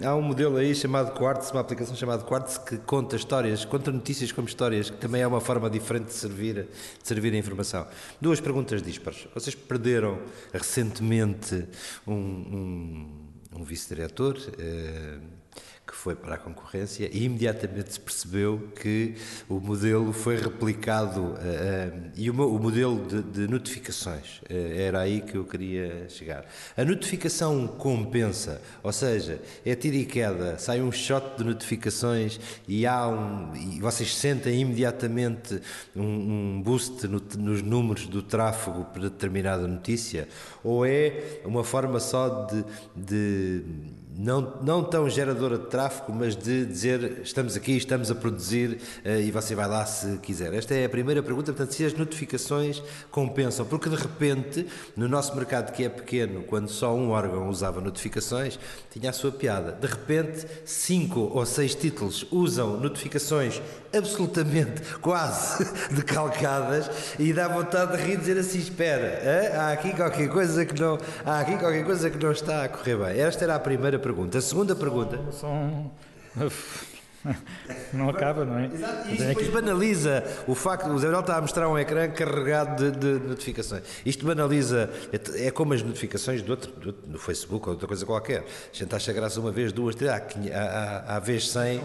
há 0.04 0.16
um 0.16 0.22
modelo 0.22 0.58
aí 0.58 0.74
chamado 0.74 1.12
Quartz, 1.12 1.52
uma 1.52 1.62
aplicação 1.62 1.96
chamada 1.96 2.24
Quartz, 2.24 2.58
que 2.58 2.78
conta 2.78 3.16
histórias, 3.16 3.64
conta 3.66 3.92
notícias 3.92 4.32
como 4.32 4.48
histórias, 4.48 4.90
que 4.90 4.98
também 4.98 5.22
é 5.22 5.28
uma 5.28 5.40
forma 5.40 5.70
diferente 5.70 6.08
de 6.08 6.14
servir, 6.14 6.68
de 7.02 7.08
servir 7.08 7.34
a 7.34 7.38
informação. 7.38 7.86
Duas 8.20 8.42
perguntas 8.42 8.82
dispares. 8.82 9.28
Vocês 9.34 9.54
perderam 9.54 10.18
recentemente 10.52 11.68
um, 12.08 12.14
um, 12.14 13.10
um 13.58 13.64
vice-diretor. 13.64 14.36
Uh, 14.38 15.39
que 15.90 15.96
foi 15.96 16.16
para 16.16 16.36
a 16.36 16.38
concorrência 16.38 17.10
e 17.12 17.24
imediatamente 17.24 17.94
se 17.94 18.00
percebeu 18.00 18.70
que 18.80 19.16
o 19.50 19.60
modelo 19.60 20.14
foi 20.14 20.36
replicado 20.36 21.20
uh, 21.20 22.12
e 22.16 22.30
o, 22.30 22.34
o 22.34 22.60
modelo 22.60 23.08
de, 23.08 23.24
de 23.24 23.48
notificações 23.48 24.38
uh, 24.44 24.78
era 24.78 25.00
aí 25.00 25.22
que 25.22 25.36
eu 25.36 25.44
queria 25.44 26.08
chegar. 26.08 26.46
A 26.78 26.86
notificação 26.86 27.68
compensa, 27.68 28.62
ou 28.84 28.92
seja, 28.92 29.42
é 29.66 29.74
tiro 29.74 29.96
e 29.96 30.06
queda, 30.06 30.60
sai 30.60 30.80
um 30.80 30.92
shot 30.92 31.38
de 31.38 31.44
notificações 31.44 32.40
e 32.68 32.86
há 32.86 33.08
um 33.08 33.40
e 33.56 33.80
vocês 33.80 34.16
sentem 34.16 34.62
imediatamente 34.62 35.60
um, 35.96 36.04
um 36.04 36.62
boost 36.62 37.08
no, 37.08 37.20
nos 37.38 37.64
números 37.64 38.06
do 38.06 38.22
tráfego 38.22 38.86
para 38.86 39.04
determinada 39.04 39.68
notícia 39.68 40.28
ou 40.64 40.86
é 40.86 41.40
uma 41.44 41.64
forma 41.64 42.00
só 42.00 42.46
de, 42.46 42.64
de 42.96 43.64
não, 44.20 44.58
não 44.62 44.84
tão 44.84 45.10
geradora 45.10 45.58
de 45.58 45.68
tráfego, 45.68 46.12
mas 46.14 46.36
de 46.36 46.66
dizer 46.66 47.22
estamos 47.24 47.56
aqui, 47.56 47.78
estamos 47.78 48.12
a 48.12 48.16
produzir 48.16 48.82
uh, 49.06 49.22
e 49.22 49.32
você 49.32 49.56
vai 49.56 49.66
lá 49.66 49.86
se 49.86 50.18
quiser. 50.18 50.54
Esta 50.54 50.74
é 50.74 50.84
a 50.84 50.90
primeira 50.90 51.24
pergunta, 51.24 51.54
portanto, 51.54 51.74
se 51.74 51.86
as 51.86 51.94
notificações 51.94 52.84
compensam, 53.10 53.66
porque 53.66 53.88
de 53.88 53.96
repente, 53.96 54.68
no 54.94 55.08
nosso 55.08 55.34
mercado 55.38 55.72
que 55.72 55.86
é 55.86 55.90
pequeno, 55.90 56.44
quando 56.44 56.68
só 56.68 56.94
um 56.94 57.12
órgão 57.12 57.48
usava 57.48 57.80
notificações, 57.80 58.60
tinha 58.92 59.10
a 59.10 59.14
sua 59.14 59.32
piada. 59.32 59.72
De 59.72 59.88
repente, 59.88 60.46
cinco 60.66 61.32
ou 61.34 61.46
seis 61.46 61.74
títulos 61.74 62.28
usam 62.30 62.78
notificações 62.78 63.62
absolutamente 63.96 64.82
quase 65.00 65.66
decalcadas 65.92 66.92
e 67.18 67.32
dá 67.32 67.48
vontade 67.48 67.96
de 67.96 68.04
rir 68.04 68.14
e 68.16 68.18
dizer 68.18 68.38
assim: 68.38 68.60
espera, 68.60 69.62
há 69.62 69.72
aqui 69.72 69.96
qualquer 69.96 70.28
coisa 70.28 70.66
que 70.66 70.78
não, 70.78 70.98
há 71.26 71.40
aqui 71.40 71.58
qualquer 71.58 71.86
coisa 71.86 72.10
que 72.10 72.22
não 72.22 72.34
está 72.34 72.66
a 72.66 72.68
correr 72.68 72.98
bem. 72.98 73.22
Esta 73.22 73.46
era 73.46 73.56
a 73.56 73.60
primeira 73.60 73.98
pergunta 73.98 74.09
pergunta. 74.10 74.38
A 74.38 74.42
segunda 74.42 74.76
pergunta. 74.76 75.32
São. 75.32 75.92
Não 77.92 78.10
acaba, 78.10 78.46
não 78.46 78.58
é? 78.58 78.68
Exato. 78.68 79.10
Isto 79.10 79.24
depois 79.26 79.50
banaliza 79.50 80.24
o 80.48 80.56
facto. 80.56 80.90
O 80.90 80.98
Zé 80.98 81.08
Manuel 81.08 81.20
está 81.20 81.38
a 81.38 81.42
mostrar 81.42 81.68
um 81.68 81.78
ecrã 81.78 82.10
carregado 82.10 82.92
de, 82.92 82.98
de, 82.98 83.28
notificações. 83.28 83.84
Isto 84.06 84.26
banaliza. 84.26 84.90
É 85.36 85.52
como 85.52 85.74
as 85.74 85.84
notificações 85.84 86.42
do 86.42 86.52
outro, 86.52 86.72
do, 86.72 86.96
no 87.08 87.20
Facebook 87.20 87.68
ou 87.68 87.74
outra 87.74 87.88
coisa 87.88 88.06
qualquer. 88.06 88.46
A 88.74 88.76
gente 88.76 88.96
acha 88.96 89.12
graça 89.12 89.38
uma 89.40 89.52
vez, 89.52 89.74
duas, 89.74 89.96
três, 89.96 90.12
há, 90.16 91.20
vez 91.20 91.50
cem. 91.50 91.82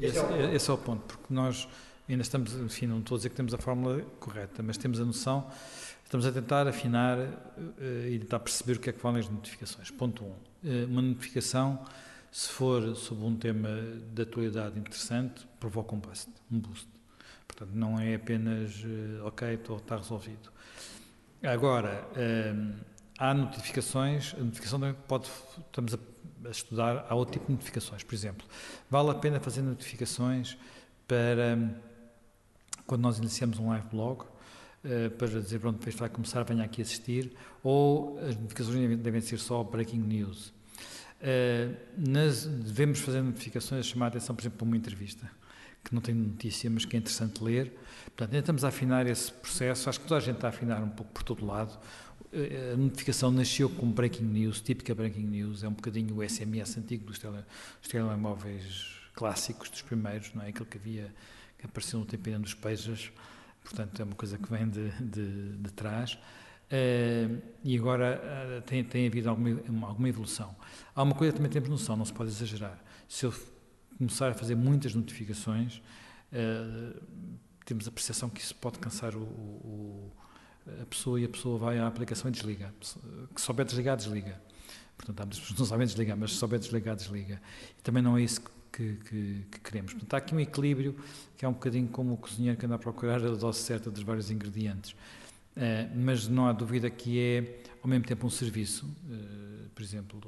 Esse, 0.00 0.18
esse 0.54 0.70
é 0.70 0.72
o 0.72 0.78
ponto, 0.78 1.02
porque 1.04 1.26
nós 1.28 1.68
ainda 2.08 2.22
estamos, 2.22 2.54
enfim, 2.54 2.86
não 2.86 3.00
estou 3.00 3.16
a 3.16 3.18
dizer 3.18 3.28
que 3.28 3.36
temos 3.36 3.52
a 3.52 3.58
fórmula 3.58 4.02
correta, 4.18 4.62
mas 4.62 4.76
temos 4.76 5.00
a 5.00 5.04
noção, 5.04 5.46
estamos 6.04 6.26
a 6.26 6.32
tentar 6.32 6.66
afinar 6.66 7.18
uh, 7.18 8.08
e 8.08 8.18
tentar 8.18 8.40
perceber 8.40 8.74
o 8.74 8.80
que 8.80 8.90
é 8.90 8.92
que 8.92 9.02
valem 9.02 9.20
as 9.20 9.28
notificações. 9.28 9.90
Ponto 9.90 10.24
1. 10.24 10.26
Um, 10.26 10.32
uma 10.88 11.02
notificação, 11.02 11.84
se 12.30 12.48
for 12.50 12.94
sobre 12.96 13.24
um 13.24 13.36
tema 13.36 13.68
de 14.12 14.22
atualidade 14.22 14.78
interessante, 14.78 15.46
provoca 15.58 15.94
um 15.94 15.98
boost. 15.98 16.30
Um 16.50 16.58
boost. 16.58 16.88
Portanto, 17.46 17.70
não 17.74 17.98
é 17.98 18.14
apenas, 18.14 18.82
uh, 18.84 19.24
ok, 19.26 19.54
estou, 19.54 19.78
está 19.78 19.96
resolvido. 19.96 20.50
Agora, 21.42 22.06
há 23.18 23.32
notificações, 23.32 24.34
a 24.34 24.42
notificação 24.42 24.80
pode, 25.06 25.30
estamos 25.66 25.94
a, 25.94 26.50
estudar, 26.50 27.06
há 27.08 27.14
outro 27.14 27.34
tipo 27.34 27.46
de 27.46 27.52
notificações, 27.52 28.02
por 28.02 28.14
exemplo, 28.14 28.46
vale 28.90 29.10
a 29.10 29.14
pena 29.14 29.40
fazer 29.40 29.62
notificações 29.62 30.56
para 31.06 31.58
quando 32.86 33.02
nós 33.02 33.18
iniciamos 33.18 33.58
um 33.58 33.68
live 33.68 33.86
blog, 33.88 34.22
uh, 34.22 35.10
para 35.16 35.28
dizer, 35.28 35.58
pronto, 35.58 35.88
isto 35.88 35.98
vai 35.98 36.08
começar, 36.08 36.42
venha 36.42 36.64
aqui 36.64 36.82
assistir, 36.82 37.32
ou 37.62 38.18
as 38.18 38.36
notificações 38.36 38.98
devem 38.98 39.20
ser 39.20 39.38
só 39.38 39.62
breaking 39.62 40.00
news. 40.00 40.52
Uh, 41.20 41.74
nas, 41.96 42.44
devemos 42.44 43.00
fazer 43.00 43.22
notificações 43.22 43.86
a 43.86 43.88
chamar 43.88 44.06
a 44.06 44.08
atenção, 44.08 44.34
por 44.34 44.42
exemplo, 44.42 44.58
para 44.58 44.66
uma 44.66 44.76
entrevista. 44.76 45.30
que 45.82 45.94
não 45.94 46.02
tem 46.02 46.14
notícia, 46.14 46.68
mas 46.68 46.84
que 46.84 46.96
é 46.96 46.98
interessante 46.98 47.42
ler. 47.42 47.72
Portanto, 48.06 48.30
ainda 48.30 48.38
estamos 48.38 48.64
a 48.64 48.68
afinar 48.68 49.06
esse 49.06 49.32
processo, 49.32 49.88
acho 49.88 50.00
que 50.00 50.06
toda 50.06 50.18
a 50.18 50.22
gente 50.22 50.36
está 50.36 50.48
a 50.48 50.50
afinar 50.50 50.82
um 50.82 50.88
pouco 50.88 51.12
por 51.12 51.22
todo 51.22 51.46
lado. 51.46 51.78
Eh, 52.32 52.72
a 52.74 52.76
notificação 52.76 53.30
nasceu 53.30 53.70
como 53.70 53.92
breaking 53.92 54.24
news, 54.24 54.60
típica 54.60 54.94
breaking 54.94 55.26
news, 55.26 55.62
é 55.62 55.68
um 55.68 55.72
bocadinho 55.72 56.16
o 56.16 56.28
SMS 56.28 56.76
antigo 56.76 57.04
dos, 57.04 57.18
tele, 57.18 57.44
dos 57.80 57.88
telemóveis 57.88 58.96
clássicos, 59.14 59.70
dos 59.70 59.82
primeiros, 59.82 60.34
não 60.34 60.42
é? 60.42 60.48
Aquele 60.48 60.66
que 60.66 60.76
havia, 60.76 61.14
que 61.58 61.66
apareceu 61.66 62.00
no 62.00 62.04
tempo 62.04 62.28
ainda 62.28 62.40
dos 62.40 62.54
pagers, 62.54 63.12
portanto 63.62 64.00
é 64.00 64.04
uma 64.04 64.14
coisa 64.14 64.36
que 64.36 64.50
vem 64.50 64.68
de, 64.68 64.90
de, 64.90 65.52
de 65.56 65.72
trás. 65.72 66.18
Uh, 66.66 67.40
e 67.62 67.78
agora 67.78 68.20
uh, 68.58 68.62
tem, 68.62 68.82
tem 68.82 69.06
havido 69.06 69.30
alguma, 69.30 69.86
alguma 69.86 70.08
evolução. 70.08 70.54
Há 70.94 71.02
uma 71.02 71.14
coisa 71.14 71.32
que 71.32 71.36
também 71.36 71.50
temos 71.50 71.68
noção, 71.68 71.96
não 71.96 72.04
se 72.04 72.12
pode 72.12 72.30
exagerar. 72.30 72.82
Se 73.08 73.26
eu 73.26 73.34
começar 73.96 74.30
a 74.30 74.34
fazer 74.34 74.56
muitas 74.56 74.94
notificações, 74.94 75.80
uh, 76.32 77.00
temos 77.64 77.86
a 77.86 77.90
percepção 77.90 78.28
que 78.28 78.40
isso 78.40 78.54
pode 78.56 78.78
cansar 78.78 79.14
o, 79.14 79.22
o, 79.22 80.12
a 80.82 80.86
pessoa 80.86 81.20
e 81.20 81.24
a 81.24 81.28
pessoa 81.28 81.58
vai 81.58 81.78
à 81.78 81.86
aplicação 81.86 82.28
e 82.28 82.32
desliga. 82.32 82.74
Que 83.34 83.40
souber 83.40 83.64
desligar, 83.64 83.96
desliga. 83.96 84.40
Portanto, 84.96 85.20
há 85.20 85.24
muitas 85.24 85.38
pessoas 85.40 85.54
que 85.54 85.60
não 85.60 85.66
sabem 85.66 85.86
desligar, 85.86 86.16
mas 86.16 86.32
se 86.32 86.38
souber 86.38 86.58
desligar, 86.58 86.96
desliga. 86.96 87.40
E 87.78 87.82
também 87.82 88.02
não 88.02 88.16
é 88.16 88.22
isso 88.22 88.40
que, 88.72 88.94
que, 88.96 89.46
que, 89.50 89.60
queremos. 89.60 89.92
Portanto, 89.92 90.14
há 90.14 90.16
aqui 90.16 90.34
um 90.34 90.40
equilíbrio 90.40 90.96
que 91.36 91.44
é 91.44 91.48
um 91.48 91.52
bocadinho 91.52 91.88
como 91.88 92.14
o 92.14 92.16
cozinheiro 92.16 92.58
que 92.58 92.66
anda 92.66 92.74
a 92.74 92.78
procurar 92.78 93.24
a 93.24 93.30
dose 93.30 93.60
certa 93.60 93.90
dos 93.90 94.02
vários 94.02 94.30
ingredientes. 94.30 94.94
Uh, 95.56 95.90
mas 95.94 96.28
não 96.28 96.46
há 96.46 96.52
dúvida 96.52 96.90
que 96.90 97.18
é, 97.18 97.62
ao 97.82 97.88
mesmo 97.88 98.04
tempo, 98.04 98.26
um 98.26 98.30
serviço. 98.30 98.84
Uh, 99.08 99.68
por 99.74 99.82
exemplo, 99.82 100.20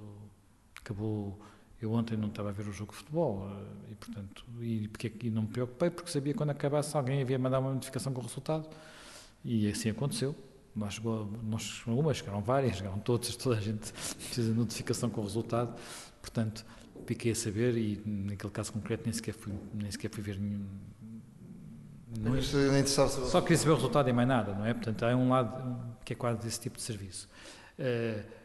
acabou. 0.81 1.39
Eu 1.81 1.93
ontem 1.93 2.16
não 2.16 2.29
estava 2.29 2.49
a 2.49 2.53
ver 2.53 2.66
o 2.66 2.72
jogo 2.72 2.93
de 2.93 2.99
futebol 2.99 3.47
uh, 3.47 3.93
e, 3.93 3.95
portanto, 3.95 4.45
e, 4.61 4.89
porque, 4.89 5.12
e 5.22 5.31
não 5.31 5.43
me 5.43 5.49
preocupei 5.49 5.91
porque 5.91 6.11
sabia 6.11 6.33
que 6.33 6.39
quando 6.39 6.51
acabasse 6.51 6.97
alguém 6.97 7.22
havia 7.22 7.39
mandar 7.39 7.61
uma 7.61 7.72
notificação 7.72 8.12
com 8.12 8.20
o 8.20 8.24
resultado 8.24 8.68
e 9.45 9.68
assim 9.68 9.91
aconteceu. 9.91 10.35
Nós 10.74 10.95
chegou, 10.95 11.31
nós 11.45 11.62
chegou 11.62 12.14
chegaram 12.14 12.41
várias, 12.41 12.76
chegaram 12.76 12.99
todas, 12.99 13.35
toda 13.37 13.57
a 13.59 13.61
gente 13.61 13.93
fez 13.93 14.49
a 14.49 14.53
notificação 14.53 15.11
com 15.11 15.20
o 15.20 15.24
resultado. 15.24 15.79
Portanto, 16.20 16.64
fiquei 17.07 17.33
a 17.33 17.35
saber 17.35 17.76
e 17.76 18.03
naquele 18.05 18.53
caso 18.53 18.72
concreto 18.72 19.05
nem 19.05 19.12
sequer 19.12 19.35
fui, 19.35 19.53
nem 19.74 19.91
sequer 19.91 20.11
fui 20.11 20.22
ver 20.22 20.39
nenhum, 20.39 20.66
não 22.19 22.37
é, 22.37 22.87
só 22.87 23.41
queria 23.41 23.57
saber 23.59 23.73
o 23.73 23.75
resultado 23.75 24.09
e 24.09 24.12
mais 24.12 24.29
nada, 24.29 24.55
não 24.55 24.66
é? 24.66 24.75
Portanto, 24.75 25.05
há 25.05 25.14
um 25.14 25.29
lado 25.29 25.97
que 26.05 26.12
é 26.12 26.16
quase 26.16 26.41
desse 26.41 26.61
tipo 26.61 26.77
de 26.77 26.83
serviço. 26.83 27.29
Uh, 27.79 28.39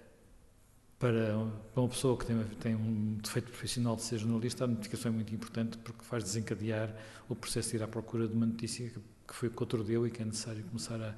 para, 0.99 1.35
uma 1.75 1.89
pessoa 1.89 2.17
que 2.17 2.25
tem, 2.25 2.41
tem, 2.61 2.75
um 2.75 3.17
defeito 3.21 3.49
profissional 3.49 3.95
de 3.95 4.03
ser 4.03 4.19
jornalista, 4.19 4.63
a 4.63 4.67
notificação 4.67 5.11
é 5.11 5.15
muito 5.15 5.35
importante 5.35 5.77
porque 5.79 6.03
faz 6.05 6.23
desencadear 6.23 6.95
o 7.27 7.35
processo 7.35 7.71
de 7.71 7.75
ir 7.75 7.83
à 7.83 7.87
procura 7.87 8.25
de 8.25 8.33
uma 8.33 8.45
notícia 8.45 8.89
que, 8.89 8.99
que 9.27 9.33
foi 9.33 9.49
o 9.49 9.51
que 9.51 9.61
outro 9.61 9.83
deu 9.83 10.07
e 10.07 10.11
que 10.11 10.21
é 10.21 10.25
necessário 10.25 10.63
começar 10.63 11.01
a, 11.01 11.13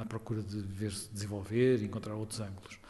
à 0.00 0.04
procura 0.04 0.42
de 0.42 0.60
ver-se 0.60 1.08
desenvolver 1.12 1.80
e 1.82 1.84
encontrar 1.84 2.14
outros 2.14 2.40
ângulos. 2.40 2.80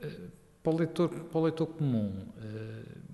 Uh, 0.00 0.30
para, 0.62 0.72
o 0.72 0.76
leitor, 0.76 1.08
para 1.08 1.38
o 1.38 1.42
leitor 1.42 1.66
comum, 1.66 2.24
uh, 2.36 3.11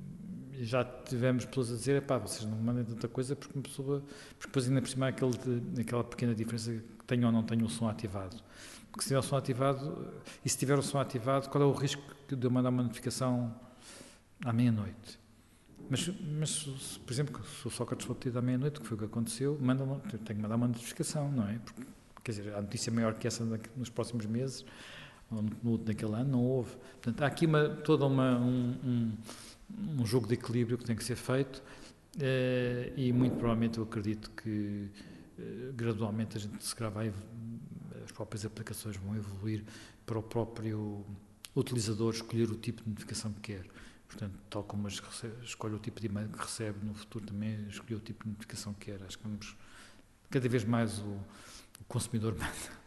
já 0.64 0.84
tivemos 0.84 1.44
pessoas 1.44 1.72
a 1.72 1.76
dizer, 1.76 2.02
pá, 2.02 2.18
vocês 2.18 2.44
não 2.44 2.56
mandem 2.56 2.84
tanta 2.84 3.08
coisa 3.08 3.36
porque 3.36 3.56
uma 3.56 3.62
pessoa, 3.62 4.02
porque 4.38 4.48
depois 4.48 4.68
ainda 4.68 4.80
por 4.80 4.88
cima 4.88 5.06
há 5.06 5.08
aquele, 5.10 5.32
aquela 5.80 6.04
pequena 6.04 6.34
diferença 6.34 6.72
que 6.72 7.04
tenho 7.06 7.26
ou 7.26 7.32
não 7.32 7.42
tenho 7.42 7.64
o 7.64 7.68
som 7.68 7.88
ativado. 7.88 8.36
Porque 8.90 9.02
se 9.02 9.08
tiver 9.08 9.20
o 9.20 9.22
som 9.22 9.36
ativado, 9.36 10.08
e 10.44 10.48
se 10.48 10.58
tiver 10.58 10.78
o 10.78 10.82
som 10.82 10.98
ativado, 10.98 11.48
qual 11.48 11.62
é 11.62 11.66
o 11.66 11.72
risco 11.72 12.02
de 12.28 12.46
eu 12.46 12.50
mandar 12.50 12.70
uma 12.70 12.82
notificação 12.82 13.54
à 14.44 14.52
meia-noite? 14.52 15.18
Mas, 15.90 16.10
mas, 16.38 16.98
por 17.04 17.12
exemplo, 17.12 17.44
se 17.44 17.66
o 17.66 17.70
Sócrates 17.70 18.06
for 18.06 18.16
à 18.36 18.42
meia-noite, 18.42 18.80
que 18.80 18.86
foi 18.86 18.96
o 18.96 18.98
que 18.98 19.06
aconteceu, 19.06 19.58
manda 19.60 19.84
tenho 19.84 20.24
que 20.24 20.34
mandar 20.34 20.56
uma 20.56 20.68
notificação, 20.68 21.30
não 21.30 21.48
é? 21.48 21.58
Porque, 21.64 21.82
quer 22.22 22.32
dizer, 22.32 22.54
a 22.54 22.60
notícia 22.60 22.92
maior 22.92 23.14
que 23.14 23.26
essa 23.26 23.44
nos 23.76 23.88
próximos 23.88 24.26
meses, 24.26 24.64
ou 25.30 25.42
no, 25.62 25.78
naquele 25.78 26.14
ano, 26.14 26.30
não 26.30 26.44
houve. 26.44 26.76
Portanto, 27.00 27.22
há 27.22 27.26
aqui 27.26 27.46
uma, 27.46 27.68
toda 27.68 28.04
uma, 28.04 28.38
um, 28.38 28.76
um 28.84 29.12
um 29.98 30.04
jogo 30.06 30.26
de 30.26 30.34
equilíbrio 30.34 30.78
que 30.78 30.84
tem 30.84 30.96
que 30.96 31.04
ser 31.04 31.16
feito 31.16 31.62
eh, 32.20 32.92
e 32.96 33.12
muito 33.12 33.36
provavelmente 33.36 33.78
eu 33.78 33.84
acredito 33.84 34.30
que 34.30 34.88
eh, 35.38 35.72
gradualmente 35.74 36.36
a 36.36 36.40
gente 36.40 36.64
se 36.64 36.74
vai 36.90 37.12
as 38.04 38.12
próprias 38.12 38.44
aplicações 38.44 38.96
vão 38.96 39.14
evoluir 39.14 39.64
para 40.06 40.18
o 40.18 40.22
próprio 40.22 41.04
utilizador 41.54 42.14
escolher 42.14 42.50
o 42.50 42.56
tipo 42.56 42.82
de 42.82 42.88
notificação 42.88 43.32
que 43.34 43.52
quer. 43.52 43.66
Portanto, 44.06 44.38
tal 44.48 44.64
como 44.64 44.88
escolhe 44.88 45.74
o 45.74 45.78
tipo 45.78 46.00
de 46.00 46.06
e-mail 46.06 46.28
que 46.30 46.38
recebe, 46.38 46.84
no 46.84 46.94
futuro 46.94 47.26
também 47.26 47.68
escolher 47.68 47.96
o 47.96 48.00
tipo 48.00 48.24
de 48.24 48.30
notificação 48.30 48.72
que 48.72 48.90
quer. 48.90 49.02
Acho 49.04 49.18
que 49.18 49.24
vamos 49.24 49.54
cada 50.30 50.48
vez 50.48 50.64
mais 50.64 50.98
o, 51.00 51.10
o 51.80 51.84
consumidor 51.86 52.32
manda. 52.38 52.77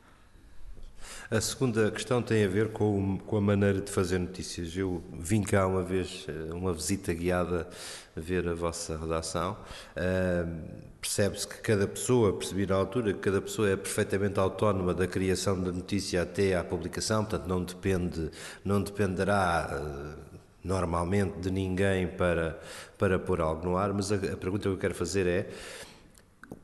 A 1.30 1.40
segunda 1.40 1.90
questão 1.92 2.22
tem 2.22 2.44
a 2.44 2.48
ver 2.48 2.70
com, 2.70 3.18
com 3.20 3.38
a 3.38 3.42
maneira 3.42 3.82
de 3.82 3.92
fazer 3.92 4.20
notícias. 4.20 4.76
Eu 4.76 5.04
vim 5.14 5.42
cá 5.42 5.66
uma 5.68 5.84
vez, 5.84 6.26
eh, 6.28 6.54
uma 6.54 6.74
visita 6.74 7.14
guiada, 7.14 7.68
a 8.16 8.20
ver 8.20 8.48
a 8.48 8.54
vossa 8.54 8.98
redação. 8.98 9.58
Uh, 9.96 10.92
Percebe-se 11.02 11.48
que 11.48 11.58
cada 11.62 11.88
pessoa, 11.88 12.38
percebi 12.38 12.68
na 12.68 12.76
altura, 12.76 13.12
que 13.12 13.20
cada 13.20 13.42
pessoa 13.42 13.68
é 13.70 13.76
perfeitamente 13.76 14.40
autónoma 14.40 14.94
da 14.94 15.08
criação 15.08 15.60
da 15.60 15.72
notícia 15.72 16.22
até 16.22 16.56
à 16.56 16.64
publicação, 16.64 17.26
portanto 17.26 17.48
não 17.48 17.64
depende, 17.64 18.30
não 18.64 18.82
dependerá. 18.82 19.82
Uh, 20.28 20.32
normalmente 20.64 21.40
de 21.40 21.50
ninguém 21.52 22.08
para, 22.08 22.60
para 22.98 23.18
pôr 23.18 23.42
algo 23.42 23.66
no 23.66 23.78
ar, 23.78 23.94
mas 23.94 24.12
a, 24.12 24.16
a 24.16 24.38
pergunta 24.38 24.64
que 24.64 24.68
eu 24.70 24.78
quero 24.78 24.94
fazer 24.94 25.26
é 25.28 25.50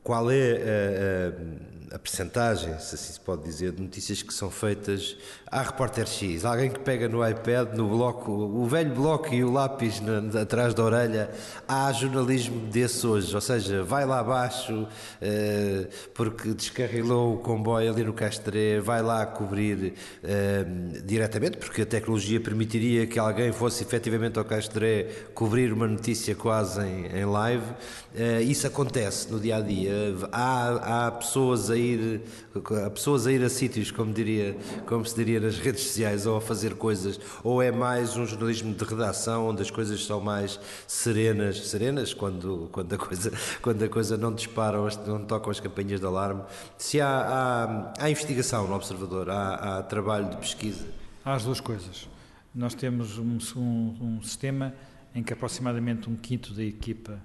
qual 0.02 0.30
é 0.30 0.52
a, 0.52 1.28
a, 1.28 1.77
a 1.92 1.98
percentagem, 1.98 2.78
se 2.78 2.94
assim 2.94 3.12
se 3.12 3.20
pode 3.20 3.42
dizer, 3.42 3.72
de 3.72 3.82
notícias 3.82 4.22
que 4.22 4.32
são 4.32 4.50
feitas 4.50 5.16
à 5.50 5.62
repórter 5.62 6.06
X? 6.06 6.44
Alguém 6.44 6.70
que 6.70 6.80
pega 6.80 7.08
no 7.08 7.26
iPad, 7.26 7.74
no 7.74 7.88
bloco, 7.88 8.30
o 8.30 8.66
velho 8.66 8.94
bloco 8.94 9.32
e 9.32 9.42
o 9.42 9.50
lápis 9.50 10.00
na, 10.00 10.40
atrás 10.40 10.74
da 10.74 10.84
orelha, 10.84 11.30
há 11.66 11.90
jornalismo 11.92 12.66
desse 12.66 13.06
hoje, 13.06 13.34
ou 13.34 13.40
seja, 13.40 13.82
vai 13.82 14.04
lá 14.04 14.20
abaixo 14.20 14.82
uh, 14.82 15.88
porque 16.12 16.50
descarrilou 16.50 17.34
o 17.34 17.38
comboio 17.38 17.90
ali 17.90 18.04
no 18.04 18.12
Castré, 18.12 18.80
vai 18.80 19.02
lá 19.02 19.24
cobrir 19.24 19.94
uh, 20.22 21.02
diretamente, 21.04 21.56
porque 21.56 21.82
a 21.82 21.86
tecnologia 21.86 22.40
permitiria 22.40 23.06
que 23.06 23.18
alguém 23.18 23.52
fosse 23.52 23.82
efetivamente 23.82 24.38
ao 24.38 24.44
Castré 24.44 25.06
cobrir 25.34 25.72
uma 25.72 25.86
notícia 25.86 26.34
quase 26.34 26.80
em, 26.82 27.06
em 27.06 27.24
live. 27.24 27.64
Uh, 28.14 28.42
isso 28.42 28.66
acontece 28.66 29.30
no 29.30 29.40
dia 29.40 29.56
a 29.56 29.60
dia 29.60 30.14
há, 30.32 31.06
há 31.06 31.10
pessoas 31.12 31.70
a 31.70 31.77
ir 31.78 32.22
há 32.84 32.90
pessoas 32.90 33.26
a 33.26 33.32
ir 33.32 33.42
a 33.42 33.48
sítios, 33.48 33.90
como, 33.90 34.12
diria, 34.12 34.56
como 34.86 35.04
se 35.04 35.14
diria 35.14 35.40
nas 35.40 35.56
redes 35.58 35.82
sociais, 35.82 36.26
ou 36.26 36.36
a 36.36 36.40
fazer 36.40 36.74
coisas, 36.74 37.18
ou 37.42 37.62
é 37.62 37.70
mais 37.70 38.16
um 38.16 38.26
jornalismo 38.26 38.74
de 38.74 38.84
redação 38.84 39.48
onde 39.48 39.62
as 39.62 39.70
coisas 39.70 40.04
são 40.04 40.20
mais 40.20 40.58
serenas, 40.86 41.68
serenas 41.68 42.12
quando, 42.12 42.68
quando, 42.72 42.92
a, 42.94 42.98
coisa, 42.98 43.32
quando 43.62 43.82
a 43.82 43.88
coisa 43.88 44.16
não 44.16 44.32
dispara, 44.32 44.78
não 45.06 45.24
tocam 45.24 45.50
as 45.50 45.60
campanhas 45.60 46.00
de 46.00 46.06
alarme. 46.06 46.42
Se 46.76 47.00
há, 47.00 47.08
há, 47.08 48.04
há 48.04 48.10
investigação 48.10 48.66
no 48.66 48.74
Observador, 48.74 49.30
há, 49.30 49.78
há, 49.78 49.82
trabalho 49.82 50.30
de 50.30 50.36
pesquisa? 50.36 50.86
Há 51.24 51.34
as 51.34 51.44
duas 51.44 51.60
coisas. 51.60 52.08
Nós 52.54 52.74
temos 52.74 53.18
um, 53.18 53.38
um, 53.56 53.96
um 54.00 54.22
sistema 54.22 54.74
em 55.14 55.22
que 55.22 55.32
aproximadamente 55.32 56.08
um 56.08 56.16
quinto 56.16 56.52
da 56.52 56.62
equipa 56.62 57.18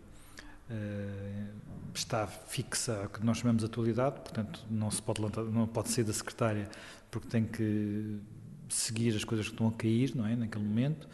uh, 0.70 1.63
está 2.00 2.28
fixa, 2.28 3.10
que 3.14 3.24
nós 3.26 3.38
chamamos 3.38 3.62
de 3.62 3.66
atualidade, 3.66 4.20
portanto 4.22 4.64
não 4.70 4.90
se 4.90 5.02
pode 5.02 5.22
não 5.22 5.68
pode 5.68 5.90
sair 5.90 6.04
da 6.04 6.14
secretária 6.14 6.70
porque 7.12 7.28
tem 7.28 7.46
que 7.46 8.20
seguir 8.70 9.16
as 9.16 9.24
coisas 9.24 9.48
que 9.48 9.54
estão 9.54 9.68
a 9.68 9.72
cair, 9.72 10.16
não 10.16 10.26
é, 10.26 10.36
naquele 10.36 10.64
momento, 10.64 11.08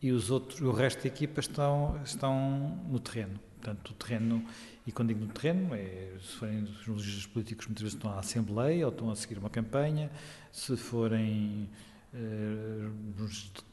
e 0.00 0.10
os 0.10 0.30
outros, 0.30 0.60
o 0.60 0.72
resto 0.72 1.02
da 1.02 1.08
equipa 1.08 1.40
estão 1.40 2.00
estão 2.04 2.80
no 2.88 2.98
terreno. 2.98 3.38
Portanto, 3.60 3.90
o 3.90 3.94
terreno, 3.94 4.44
e 4.84 4.90
quando 4.90 5.08
digo 5.08 5.20
no 5.20 5.28
terreno, 5.28 5.72
é, 5.74 6.14
se 6.20 6.36
forem 6.36 6.64
os 6.88 7.26
políticos, 7.26 7.66
muitas 7.66 7.82
vezes 7.82 7.94
estão 7.96 8.10
à 8.10 8.18
Assembleia 8.18 8.86
ou 8.86 8.92
estão 8.92 9.10
a 9.10 9.14
seguir 9.14 9.38
uma 9.38 9.50
campanha, 9.50 10.10
se 10.50 10.76
forem 10.76 11.68
eh, 12.14 12.90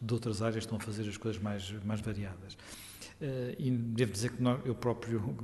de 0.02 0.14
outras 0.14 0.42
áreas, 0.42 0.64
estão 0.64 0.78
a 0.78 0.80
fazer 0.80 1.08
as 1.10 1.18
coisas 1.18 1.42
mais, 1.42 1.72
mais 1.84 2.00
variadas. 2.00 2.58
Uh, 3.22 3.54
e 3.60 3.70
devo 3.70 4.14
dizer 4.14 4.32
que 4.32 4.42
eu 4.64 4.74
próprio 4.74 5.36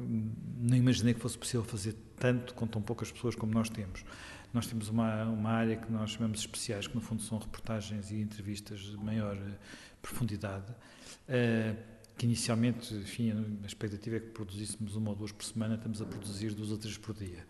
não 0.58 0.78
imaginei 0.78 1.14
que 1.14 1.20
fosse 1.20 1.38
possível 1.38 1.64
fazer 1.66 1.94
tanto 2.16 2.54
com 2.54 2.66
tão 2.66 2.82
poucas 2.82 3.12
pessoas 3.12 3.36
como 3.36 3.54
nós 3.54 3.70
temos. 3.70 4.06
Nós 4.54 4.66
temos 4.66 4.88
uma, 4.88 5.26
uma 5.26 5.50
área 5.50 5.76
que 5.76 5.92
nós 5.92 6.12
chamamos 6.12 6.40
especiais, 6.40 6.88
que 6.88 6.96
no 6.96 7.02
fundo 7.02 7.22
são 7.22 7.38
reportagens 7.38 8.12
e 8.12 8.22
entrevistas 8.22 8.80
de 8.80 8.96
maior 8.96 9.36
uh, 9.36 9.56
profundidade, 10.02 10.72
uh, 10.72 11.78
que 12.18 12.26
inicialmente, 12.26 12.94
enfim, 12.94 13.34
a 13.62 13.68
expectativa 13.68 14.16
é 14.16 14.20
que 14.22 14.30
produzíssemos 14.30 14.96
uma 14.96 15.10
ou 15.10 15.16
duas 15.18 15.34
por 15.34 15.44
semana, 15.44 15.76
estamos 15.76 16.02
a 16.02 16.06
produzir 16.06 16.54
duas 16.54 16.72
ou 16.72 16.78
três 16.78 16.98
por 16.98 17.14
dia. 17.14 17.46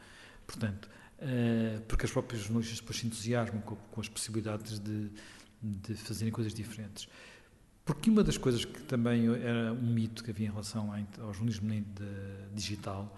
Portanto, 0.47 0.89
porque 1.87 2.05
as 2.05 2.11
próprias 2.11 2.41
jornalistas 2.41 2.79
depois 2.79 2.97
se 2.97 3.05
entusiasmam 3.05 3.61
com 3.61 4.01
as 4.01 4.09
possibilidades 4.09 4.79
de, 4.79 5.11
de 5.61 5.93
fazerem 5.93 6.31
coisas 6.31 6.53
diferentes. 6.53 7.07
Porque 7.85 8.09
uma 8.09 8.23
das 8.23 8.37
coisas 8.37 8.65
que 8.65 8.81
também 8.81 9.27
era 9.35 9.71
um 9.71 9.93
mito 9.93 10.23
que 10.23 10.31
havia 10.31 10.47
em 10.47 10.49
relação 10.49 10.91
ao 10.91 11.31
jornalismo 11.31 11.69
digital 12.51 13.15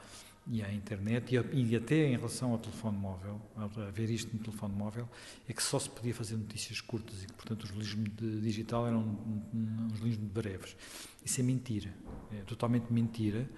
e 0.50 0.64
à 0.64 0.74
internet 0.74 1.36
e, 1.54 1.76
até 1.76 2.08
em 2.08 2.16
relação 2.16 2.52
ao 2.52 2.58
telefone 2.58 2.98
móvel, 2.98 3.42
a 3.56 3.92
ver 3.92 4.10
isto 4.10 4.36
no 4.36 4.44
telefone 4.44 4.74
móvel, 4.74 5.08
é 5.48 5.54
que 5.54 5.62
só 5.62 5.78
se 5.78 5.90
podia 5.90 6.14
fazer 6.14 6.36
notícias 6.36 6.80
curtas 6.82 7.24
e 7.24 7.28
que, 7.28 7.34
portanto, 7.34 7.64
o 7.64 7.68
jornalismo 7.68 8.06
digital 8.42 8.88
era 8.88 8.98
um, 8.98 9.42
um, 9.54 9.90
jornalismo 9.92 10.28
breves. 10.28 10.76
Isso 11.24 11.42
é 11.42 11.44
mentira, 11.44 11.94
é 12.32 12.42
totalmente 12.44 12.92
mentira. 12.92 13.50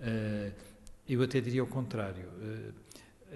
Uh, 0.00 0.52
eu 1.08 1.22
até 1.22 1.40
diria 1.40 1.64
o 1.64 1.66
contrário. 1.66 2.28
Uh, 2.28 2.72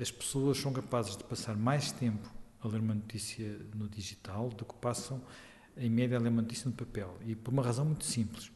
as 0.01 0.11
pessoas 0.11 0.59
são 0.59 0.72
capazes 0.72 1.16
de 1.16 1.24
passar 1.24 1.57
mais 1.57 1.91
tempo 1.91 2.28
a 2.62 2.68
ler 2.68 2.81
uma 2.81 2.95
notícia 2.95 3.59
no 3.74 3.89
digital 3.89 4.49
do 4.51 4.64
que 4.64 4.74
passam 4.74 5.20
em 5.81 5.89
média, 5.89 6.16
ela 6.16 6.26
é 6.26 6.31
uma 6.31 6.43
notícia 6.43 6.68
no 6.68 6.76
papel. 6.76 7.16
E 7.26 7.35
por 7.35 7.53
uma 7.53 7.62
razão 7.62 7.85
muito 7.87 8.05
simples. 8.05 8.53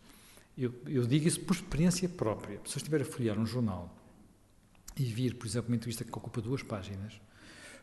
Eu, 0.56 0.72
eu 0.86 1.06
digo 1.06 1.26
isso 1.26 1.40
por 1.40 1.56
experiência 1.56 2.08
própria. 2.08 2.60
Se 2.66 2.76
eu 2.76 2.76
estiver 2.76 3.00
a 3.00 3.04
folhear 3.04 3.38
um 3.38 3.46
jornal 3.46 3.92
e 4.96 5.04
vir, 5.04 5.34
por 5.34 5.46
exemplo, 5.46 5.70
uma 5.70 5.76
entrevista 5.76 6.04
que 6.04 6.10
ocupa 6.10 6.40
duas 6.40 6.62
páginas, 6.62 7.20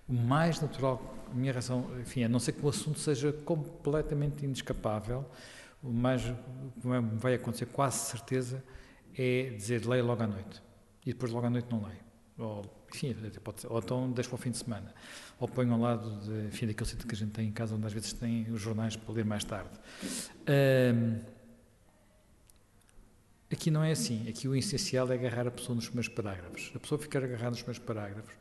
o 0.08 0.14
mais 0.14 0.62
natural, 0.62 1.16
a 1.30 1.34
minha 1.34 1.52
razão, 1.52 1.89
enfim, 2.00 2.24
a 2.24 2.30
não 2.30 2.39
ser 2.39 2.54
que 2.54 2.66
o 2.66 2.70
assunto 2.70 3.00
seja 3.00 3.34
completamente 3.34 4.46
inescapável, 4.46 5.26
o 5.84 5.92
mais 5.92 6.22
que 6.22 6.88
vai 7.18 7.34
acontecer, 7.34 7.66
quase 7.66 8.12
certeza, 8.12 8.64
é 9.18 9.50
dizer 9.50 9.86
leia 9.86 10.04
logo 10.04 10.22
à 10.22 10.28
noite. 10.28 10.62
E 11.06 11.12
depois 11.12 11.32
logo 11.32 11.48
à 11.48 11.50
noite 11.50 11.68
não 11.70 11.84
leio. 11.84 12.00
Ou, 12.38 12.64
enfim, 12.94 13.16
pode 13.44 13.62
ser, 13.62 13.68
ou 13.68 13.80
então 13.80 14.12
deixo 14.12 14.30
para 14.30 14.36
o 14.36 14.39
fim 14.39 14.52
de 14.52 14.58
semana 14.58 14.94
ou 15.42 15.48
ponho 15.48 15.74
ao 15.74 15.80
lado 15.80 16.20
de, 16.20 16.48
enfim, 16.50 16.68
daquele 16.68 16.88
sítio 16.88 17.08
que 17.08 17.16
a 17.16 17.18
gente 17.18 17.32
tem 17.32 17.48
em 17.48 17.52
casa, 17.52 17.74
onde 17.74 17.88
às 17.88 17.92
vezes 17.92 18.14
tem 18.14 18.46
os 18.52 18.62
jornais 18.62 18.96
para 18.96 19.12
ler 19.12 19.26
mais 19.26 19.44
tarde. 19.44 19.72
Um, 20.48 21.20
aqui 23.52 23.72
não 23.72 23.84
é 23.84 23.92
assim. 23.92 24.30
Aqui 24.30 24.48
o 24.48 24.56
essencial 24.56 25.12
é 25.12 25.16
agarrar 25.16 25.48
a 25.48 25.52
pessoa 25.52 25.76
nos 25.76 25.88
primeiros 25.88 26.14
parágrafos. 26.14 26.72
A 26.76 26.80
pessoa 26.80 27.00
ficar 27.00 27.24
agarrada 27.24 27.50
nos 27.50 27.64
primeiros 27.64 27.84
parágrafos 27.84 28.36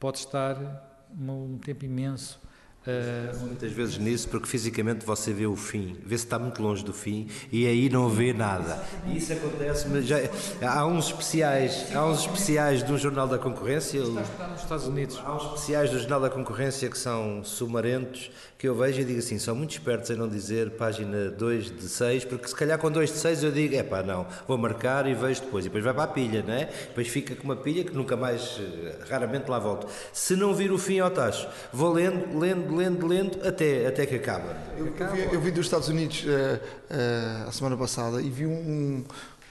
pode 0.00 0.16
estar 0.16 1.06
um 1.14 1.58
tempo 1.58 1.84
imenso 1.84 2.40
Uh, 2.86 3.46
Muitas 3.46 3.72
vezes 3.72 3.98
nisso, 3.98 4.28
porque 4.28 4.46
fisicamente 4.46 5.04
você 5.04 5.32
vê 5.32 5.44
o 5.44 5.56
fim, 5.56 5.96
vê 6.04 6.16
se 6.16 6.24
está 6.24 6.38
muito 6.38 6.62
longe 6.62 6.84
do 6.84 6.92
fim 6.92 7.26
e 7.50 7.66
aí 7.66 7.90
não 7.90 8.08
vê 8.08 8.32
nada. 8.32 8.80
E 9.06 9.16
isso 9.16 9.32
acontece, 9.32 9.88
mas 9.88 10.06
já, 10.06 10.18
há 10.62 10.86
uns 10.86 11.06
especiais, 11.06 11.86
há 11.92 12.06
uns 12.06 12.20
especiais 12.20 12.84
do 12.84 12.96
Jornal 12.96 13.26
da 13.26 13.38
Concorrência. 13.38 13.98
Está 13.98 14.46
nos 14.46 14.62
Estados 14.62 14.86
Unidos. 14.86 15.20
Há 15.24 15.34
uns 15.34 15.42
especiais 15.44 15.90
do 15.90 15.98
Jornal 15.98 16.20
da 16.20 16.30
Concorrência 16.30 16.88
que 16.88 16.96
são 16.96 17.42
sumarentos, 17.42 18.30
que 18.56 18.68
eu 18.68 18.74
vejo 18.74 19.00
e 19.00 19.04
digo 19.04 19.18
assim, 19.18 19.38
são 19.38 19.54
muito 19.54 19.72
espertos 19.72 20.10
em 20.10 20.14
não 20.14 20.28
dizer 20.28 20.70
página 20.72 21.30
2 21.30 21.76
de 21.76 21.88
6, 21.88 22.24
porque 22.24 22.46
se 22.46 22.54
calhar 22.54 22.78
com 22.78 22.90
2 22.90 23.10
de 23.10 23.18
6 23.18 23.42
eu 23.42 23.50
digo, 23.52 23.74
é 23.74 23.82
pá, 23.82 24.02
não, 24.02 24.26
vou 24.46 24.56
marcar 24.56 25.06
e 25.06 25.14
vejo 25.14 25.42
depois. 25.42 25.64
E 25.64 25.68
depois 25.68 25.82
vai 25.84 25.92
para 25.92 26.04
a 26.04 26.08
pilha, 26.08 26.44
não 26.46 26.54
é? 26.54 26.66
Depois 26.66 27.08
fica 27.08 27.34
com 27.34 27.44
uma 27.44 27.56
pilha 27.56 27.82
que 27.82 27.92
nunca 27.92 28.16
mais, 28.16 28.60
eh, 28.60 28.96
raramente 29.08 29.50
lá 29.50 29.58
volto. 29.58 29.88
Se 30.12 30.36
não 30.36 30.54
vir 30.54 30.70
o 30.70 30.78
fim 30.78 31.00
ao 31.00 31.10
tacho, 31.10 31.48
vou 31.72 31.92
lendo, 31.92 32.38
lendo, 32.38 32.75
lendo, 32.76 33.06
lendo, 33.06 33.46
até, 33.46 33.86
até 33.86 34.06
que 34.06 34.14
acaba. 34.14 34.56
Eu, 34.76 34.86
eu, 34.86 35.12
vi, 35.12 35.34
eu 35.34 35.40
vi 35.40 35.50
dos 35.50 35.66
Estados 35.66 35.88
Unidos 35.88 36.24
uh, 36.24 36.26
uh, 36.26 37.48
a 37.48 37.52
semana 37.52 37.76
passada 37.76 38.20
e 38.20 38.30
vi 38.30 38.46
um, 38.46 38.52
um, 38.52 39.04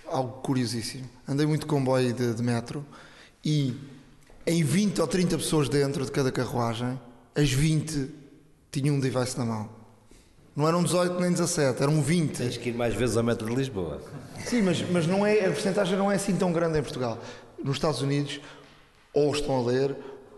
algo 0.07 0.41
curiosíssimo. 0.41 1.09
Andei 1.27 1.45
muito 1.45 1.67
comboio 1.67 2.13
de, 2.13 2.33
de 2.33 2.43
metro 2.43 2.85
e 3.43 3.75
em 4.45 4.63
20 4.63 5.01
ou 5.01 5.07
30 5.07 5.37
pessoas 5.37 5.67
dentro 5.67 6.05
de 6.05 6.11
cada 6.11 6.31
carruagem, 6.31 6.99
as 7.33 7.51
20 7.51 8.09
tinham 8.71 8.95
um 8.95 8.99
device 8.99 9.37
na 9.37 9.45
mão. 9.45 9.69
Não 10.55 10.67
eram 10.67 10.83
18 10.83 11.19
nem 11.19 11.31
17, 11.31 11.83
eram 11.83 12.01
20. 12.01 12.37
Tens 12.37 12.57
que 12.57 12.69
ir 12.69 12.75
mais 12.75 12.93
vezes 12.93 13.17
ao 13.17 13.23
metro 13.23 13.47
de 13.49 13.55
Lisboa. 13.55 14.01
Sim, 14.45 14.61
mas, 14.61 14.81
mas 14.89 15.05
não 15.05 15.25
é, 15.25 15.45
a 15.45 15.51
porcentagem 15.51 15.97
não 15.97 16.11
é 16.11 16.15
assim 16.15 16.35
tão 16.35 16.53
grande 16.53 16.79
em 16.79 16.81
Portugal. 16.81 17.19
Nos 17.61 17.75
Estados 17.75 18.01
Unidos, 18.01 18.39
ou 19.13 19.33
estão 19.33 19.57
a 19.57 19.61
ler, 19.61 19.95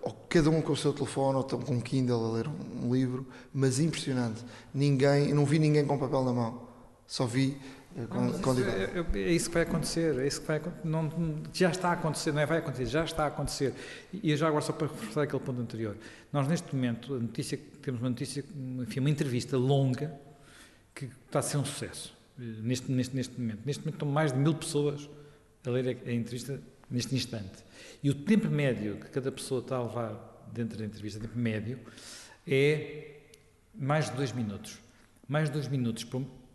ou 0.08 0.14
cada 0.30 0.50
um 0.50 0.62
com 0.62 0.72
o 0.72 0.78
seu 0.78 0.94
telefone, 0.94 1.36
ou 1.36 1.42
estão 1.42 1.60
com 1.60 1.74
um 1.74 1.82
Kindle 1.82 2.26
a 2.26 2.32
ler 2.32 2.48
um 2.48 2.94
livro, 2.94 3.28
mas 3.54 3.78
impressionante. 3.78 4.42
Ninguém, 4.74 5.30
eu 5.30 5.36
não 5.36 5.46
vi 5.46 5.60
ninguém 5.60 5.86
com 5.86 5.98
papel 5.98 6.24
na 6.24 6.32
mão. 6.32 6.68
Só 7.06 7.26
vi 7.26 7.58
eh, 7.98 8.06
com, 8.08 8.32
com 8.40 8.54
é, 8.54 9.20
é, 9.20 9.20
é, 9.20 9.32
isso 9.34 9.50
que 9.50 9.56
vai 9.56 9.64
acontecer, 9.64 10.18
é 10.18 10.26
isso 10.26 10.40
que 10.40 10.48
vai 10.48 10.62
não, 10.86 11.12
já 11.52 11.72
está 11.72 11.90
a 11.90 11.92
acontecer, 11.92 12.32
não 12.32 12.40
é 12.40 12.46
vai 12.46 12.60
acontecer, 12.60 12.86
já 12.86 13.04
está 13.04 13.26
a 13.26 13.28
acontecer. 13.28 13.74
E 14.14 14.34
já 14.38 14.48
agora 14.48 14.62
só 14.62 14.72
para 14.72 14.88
reforçar 14.88 15.24
aquele 15.24 15.44
ponto 15.44 15.60
anterior, 15.60 15.98
nós 16.32 16.48
neste 16.48 16.74
momento 16.74 17.14
a 17.14 17.20
notícia, 17.20 17.60
temos 17.82 18.00
uma 18.00 18.10
notícia, 18.10 18.46
enfim, 18.80 19.02
uma 19.02 19.10
entrevista 19.10 19.58
longa 19.58 20.14
que 20.96 21.10
está 21.26 21.40
a 21.40 21.42
ser 21.42 21.58
um 21.58 21.66
sucesso 21.66 22.16
eh, 22.40 22.44
neste, 22.62 22.90
neste, 22.90 23.14
neste 23.14 23.38
momento. 23.38 23.60
Neste 23.66 23.82
momento 23.82 23.96
estão 23.96 24.08
mais 24.08 24.32
de 24.32 24.40
mil 24.40 24.56
pessoas 24.56 25.10
a 25.66 25.70
ler 25.70 26.00
a, 26.06 26.10
a 26.10 26.14
entrevista 26.14 26.62
neste 26.90 27.14
instante. 27.14 27.67
E 28.08 28.10
o 28.10 28.16
tempo 28.16 28.48
médio 28.48 28.96
que 28.96 29.10
cada 29.10 29.30
pessoa 29.30 29.60
está 29.60 29.76
a 29.76 29.84
levar 29.84 30.48
dentro 30.54 30.78
da 30.78 30.86
entrevista, 30.86 31.20
tempo 31.20 31.38
médio, 31.38 31.78
é 32.48 33.18
mais 33.76 34.10
de 34.10 34.16
dois 34.16 34.32
minutos. 34.32 34.80
Mais 35.28 35.50
de 35.50 35.52
dois 35.52 35.68
minutos, 35.68 36.08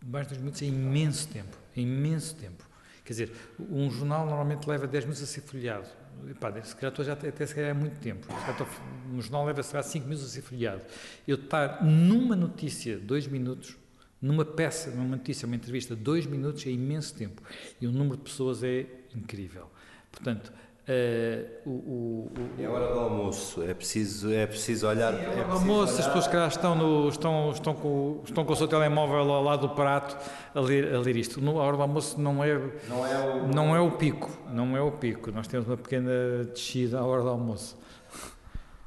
mais 0.03 0.27
de 0.27 0.33
dois 0.33 0.41
minutos 0.41 0.63
é 0.63 0.65
imenso 0.65 1.29
tempo, 1.29 1.55
é 1.77 1.81
imenso 1.83 2.35
tempo. 2.37 2.67
Quer 3.05 3.13
dizer, 3.13 3.33
um 3.71 3.91
jornal 3.91 4.25
normalmente 4.25 4.67
leva 4.67 4.87
10 4.87 5.05
minutos 5.05 5.23
a 5.23 5.27
ser 5.27 5.43
folheado. 5.43 5.87
Epá, 6.31 6.51
se 6.63 6.75
calhar 6.75 6.91
estou 6.91 7.05
já 7.05 7.13
até 7.13 7.47
se 7.47 7.55
calhar 7.55 7.69
é 7.69 7.75
muito 7.75 8.01
tempo. 8.01 8.27
Estou, 8.49 8.67
um 9.13 9.21
jornal 9.21 9.45
leva 9.45 9.63
se 9.63 9.73
calhar 9.73 9.85
5 9.85 10.07
minutos 10.07 10.25
a 10.25 10.31
ser 10.31 10.41
folheado. 10.41 10.81
Eu 11.29 11.37
estar 11.37 11.85
numa 11.85 12.35
notícia, 12.35 12.99
2 12.99 13.27
minutos, 13.27 13.77
numa 14.23 14.47
peça, 14.47 14.91
numa 14.91 15.17
notícia, 15.17 15.45
uma 15.45 15.57
entrevista, 15.57 15.95
2 15.95 16.25
minutos 16.25 16.67
é 16.67 16.71
imenso 16.71 17.15
tempo. 17.15 17.43
E 17.79 17.87
o 17.87 17.93
número 17.93 18.17
de 18.17 18.23
pessoas 18.23 18.65
é 18.65 18.87
incrível. 19.15 19.71
Portanto, 20.11 20.53
Uh, 20.83 21.47
o, 21.65 21.71
o, 21.71 22.33
o, 22.59 22.61
é 22.61 22.67
a 22.67 22.71
hora 22.71 22.93
do 22.93 22.99
almoço, 22.99 23.63
é 23.63 23.73
preciso, 23.73 24.33
é 24.33 24.45
preciso 24.49 24.89
olhar. 24.89 25.15
É, 25.15 25.39
é 25.39 25.43
almoço, 25.43 25.95
olhar. 25.95 26.01
as 26.01 26.07
pessoas 26.09 26.27
que 26.27 26.37
estão, 26.37 26.75
no, 26.75 27.09
estão, 27.09 27.53
estão, 27.53 27.73
com, 27.73 28.21
estão 28.25 28.45
com 28.45 28.53
o 28.53 28.57
seu 28.57 28.67
telemóvel 28.67 29.33
ao 29.33 29.45
lado 29.45 29.69
do 29.69 29.75
prato 29.77 30.17
a 30.53 30.61
ler, 30.61 30.93
a 30.93 30.99
ler 30.99 31.17
isto. 31.17 31.41
No, 31.41 31.61
a 31.61 31.63
hora 31.63 31.77
do 31.77 31.83
almoço 31.83 32.21
não 32.21 32.43
é, 32.43 32.61
não, 32.89 33.07
é 33.07 33.19
o, 33.19 33.47
não 33.47 33.77
é 33.77 33.81
o 33.81 33.93
pico, 33.93 34.29
não 34.51 34.77
é 34.77 34.83
o 34.83 34.91
pico. 34.91 35.31
Nós 35.31 35.47
temos 35.47 35.69
uma 35.69 35.77
pequena 35.77 36.11
descida 36.53 36.99
à 36.99 37.05
hora 37.05 37.23
do 37.23 37.29
almoço. 37.29 37.79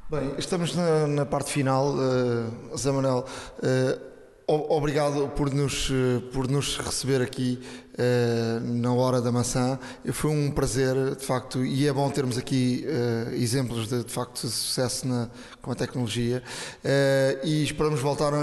Bem, 0.09 0.33
estamos 0.37 0.75
na, 0.75 1.07
na 1.07 1.25
parte 1.25 1.49
final, 1.49 1.95
uh, 1.95 2.77
Zé 2.77 2.91
Manuel. 2.91 3.25
Uh, 3.59 4.15
Obrigado 4.47 5.27
por 5.29 5.51
nos, 5.51 5.91
por 6.31 6.47
nos 6.47 6.77
receber 6.77 7.19
aqui 7.19 7.59
na 8.61 8.93
Hora 8.93 9.21
da 9.21 9.31
Maçã. 9.31 9.79
Foi 10.11 10.31
um 10.31 10.51
prazer, 10.51 11.15
de 11.15 11.25
facto, 11.25 11.65
e 11.65 11.87
é 11.87 11.93
bom 11.93 12.09
termos 12.09 12.37
aqui 12.37 12.85
uh, 12.85 13.33
exemplos 13.33 13.87
de, 13.87 14.03
de 14.03 14.11
facto 14.11 14.39
sucesso 14.39 15.07
na, 15.07 15.29
com 15.61 15.71
a 15.71 15.75
tecnologia. 15.75 16.43
Uh, 16.83 17.45
e 17.45 17.63
esperamos 17.63 17.99
voltar 17.99 18.33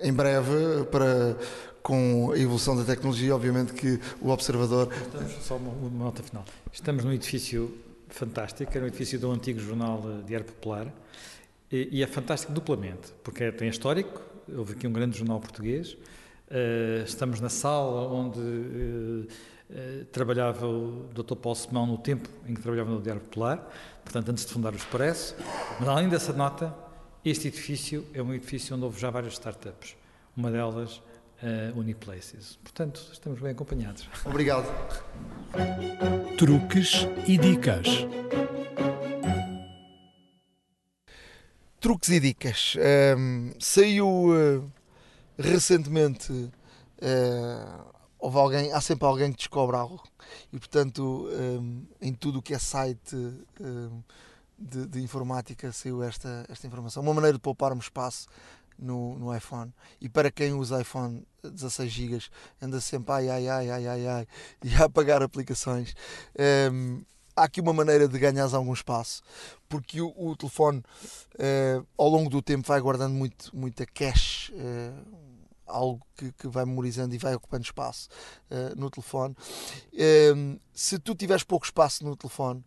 em 0.00 0.12
breve 0.12 0.84
para 0.90 1.36
com 1.82 2.30
a 2.32 2.38
evolução 2.38 2.76
da 2.76 2.84
tecnologia, 2.84 3.34
obviamente 3.34 3.72
que 3.72 3.98
o 4.20 4.30
observador. 4.30 4.88
Estamos, 4.92 5.32
só 5.44 5.56
uma, 5.56 5.72
uma 5.72 6.04
nota 6.04 6.22
final. 6.22 6.44
Estamos 6.72 7.04
num 7.04 7.12
edifício 7.12 7.76
fantástico, 8.08 8.70
era 8.72 8.84
um 8.84 8.88
edifício 8.88 9.18
do 9.18 9.32
antigo 9.32 9.58
jornal 9.58 10.00
Diário 10.24 10.46
Popular, 10.46 10.86
e, 11.72 11.88
e 11.90 12.02
é 12.02 12.06
fantástico 12.06 12.52
duplamente, 12.52 13.12
porque 13.24 13.50
tem 13.50 13.68
histórico 13.68 14.32
houve 14.56 14.72
aqui 14.72 14.86
um 14.86 14.92
grande 14.92 15.18
jornal 15.18 15.40
português. 15.40 15.96
Uh, 16.52 17.02
estamos 17.04 17.40
na 17.40 17.48
sala 17.48 18.12
onde 18.12 18.38
uh, 18.38 19.26
uh, 19.70 20.04
trabalhava 20.12 20.66
o 20.66 21.08
Dr. 21.14 21.34
Paulo 21.34 21.56
Simão 21.56 21.86
no 21.86 21.96
tempo 21.96 22.28
em 22.46 22.52
que 22.52 22.60
trabalhava 22.60 22.90
no 22.90 23.00
Diário 23.00 23.22
Popular, 23.22 23.72
portanto, 24.04 24.28
antes 24.30 24.44
de 24.44 24.52
fundar 24.52 24.74
o 24.74 24.76
Expresso. 24.76 25.34
Mas, 25.80 25.88
além 25.88 26.10
dessa 26.10 26.34
nota, 26.34 26.76
este 27.24 27.48
edifício 27.48 28.06
é 28.12 28.22
um 28.22 28.34
edifício 28.34 28.76
onde 28.76 28.84
houve 28.84 29.00
já 29.00 29.08
várias 29.08 29.32
startups, 29.32 29.96
uma 30.36 30.50
delas 30.50 30.98
uh, 30.98 31.78
Uniplaces. 31.78 32.58
Portanto, 32.62 33.02
estamos 33.10 33.40
bem 33.40 33.52
acompanhados. 33.52 34.06
Obrigado. 34.26 34.66
Truques 36.36 37.08
e 37.26 37.38
dicas. 37.38 38.06
truques 41.82 42.10
e 42.10 42.20
dicas. 42.20 42.76
Um, 43.18 43.52
saiu 43.58 44.06
uh, 44.06 44.72
recentemente. 45.38 46.32
Uh, 46.32 47.92
houve 48.22 48.38
alguém, 48.38 48.72
há 48.72 48.80
sempre 48.80 49.06
alguém 49.06 49.32
que 49.32 49.38
descobre 49.38 49.76
algo 49.76 50.00
e 50.52 50.58
portanto 50.58 51.28
um, 51.28 51.84
em 52.00 52.14
tudo 52.14 52.38
o 52.38 52.42
que 52.42 52.54
é 52.54 52.58
site 52.58 53.16
um, 53.60 54.02
de, 54.56 54.86
de, 54.86 55.02
informática 55.02 55.72
saiu 55.72 56.04
esta, 56.04 56.46
esta 56.48 56.66
informação. 56.68 57.02
Uma 57.02 57.14
maneira 57.14 57.36
de 57.36 57.42
pouparmos 57.42 57.86
espaço 57.86 58.28
no, 58.78 59.18
no 59.18 59.36
iPhone 59.36 59.74
e 60.00 60.08
para 60.08 60.30
quem 60.30 60.52
usa 60.52 60.80
iPhone 60.80 61.26
16 61.42 61.90
GB 61.90 62.22
anda 62.60 62.80
sempre 62.80 63.12
ai 63.12 63.28
ai 63.28 63.48
ai 63.48 63.70
ai 63.70 63.86
ai, 63.88 64.06
ai 64.06 64.26
e 64.62 64.72
a 64.76 64.84
apagar 64.84 65.20
aplicações. 65.20 65.92
Um, 66.72 67.02
há 67.34 67.44
aqui 67.44 67.60
uma 67.60 67.72
maneira 67.72 68.06
de 68.06 68.18
ganhar 68.18 68.54
algum 68.54 68.72
espaço, 68.72 69.22
porque 69.68 70.00
o, 70.00 70.12
o 70.16 70.36
telefone 70.36 70.78
uh, 70.78 71.86
ao 71.98 72.08
longo 72.08 72.30
do 72.30 72.40
tempo 72.40 72.68
vai 72.68 72.80
guardando 72.80 73.14
muito, 73.14 73.50
muita 73.56 73.84
cache 73.84 74.52
uh, 74.52 75.21
algo 75.66 76.04
que, 76.16 76.32
que, 76.32 76.48
vai 76.48 76.64
memorizando 76.64 77.14
e 77.14 77.18
vai 77.18 77.34
ocupando 77.34 77.64
espaço 77.64 78.08
uh, 78.50 78.78
no 78.78 78.90
telefone. 78.90 79.36
Uh, 79.92 80.60
se 80.72 80.98
tu 80.98 81.14
tiveres 81.14 81.42
pouco 81.42 81.64
espaço 81.64 82.04
no 82.04 82.16
telefone, 82.16 82.64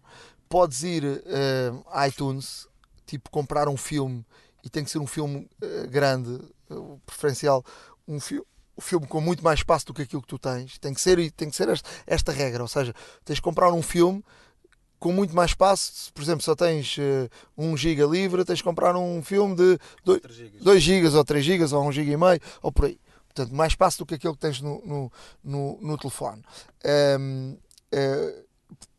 podes 0.49 0.84
ir 0.84 1.03
uh, 1.03 2.05
iTunes, 2.07 2.67
tipo 3.05 3.30
comprar 3.30 3.67
um 3.67 3.77
filme 3.77 4.26
e 4.63 4.69
tem 4.69 4.84
que 4.84 4.89
ser 4.89 4.97
um 4.97 5.05
filme 5.05 5.47
grande, 5.91 6.41
preferencial, 7.05 7.63
um 8.07 8.19
filme 8.19 8.45
o 8.76 8.81
filme 8.81 9.07
com 9.07 9.22
muito 9.22 9.43
mais 9.43 9.59
espaço 9.59 9.85
do 9.85 9.93
que 9.93 10.01
aquilo 10.01 10.22
que 10.22 10.27
tu 10.27 10.38
tens. 10.38 10.77
Tem 10.77 10.93
que 10.93 10.99
ser, 10.99 11.31
tem 11.31 11.49
que 11.49 11.55
ser 11.55 11.69
esta, 11.69 11.89
esta 12.05 12.31
regra. 12.31 12.61
Ou 12.61 12.67
seja, 12.67 12.93
tens 13.23 13.35
de 13.35 13.41
comprar 13.41 13.72
um 13.72 13.81
filme 13.81 14.23
com 14.99 15.11
muito 15.11 15.35
mais 15.35 15.51
espaço. 15.51 16.11
Por 16.13 16.22
exemplo, 16.22 16.43
só 16.43 16.55
tens 16.55 16.97
uh, 16.97 17.30
1 17.57 17.77
GB 17.77 18.05
livre, 18.07 18.45
tens 18.45 18.57
de 18.57 18.63
comprar 18.63 18.95
um 18.95 19.22
filme 19.22 19.55
de 19.55 19.77
2 20.61 20.81
GB 20.81 21.07
ou 21.15 21.23
3 21.23 21.45
GB 21.45 21.73
ou 21.73 21.88
1 21.88 21.91
GB 21.91 22.11
e 22.11 22.17
meio 22.17 22.39
ou 22.61 22.72
por 22.72 22.85
aí. 22.85 22.99
Portanto, 23.27 23.53
mais 23.53 23.73
espaço 23.73 23.97
do 23.99 24.05
que 24.05 24.15
aquilo 24.15 24.34
que 24.34 24.39
tens 24.39 24.61
no, 24.61 24.81
no, 24.85 25.11
no, 25.43 25.77
no 25.81 25.97
telefone. 25.97 26.41
Um, 27.19 27.57
uh, 27.93 28.45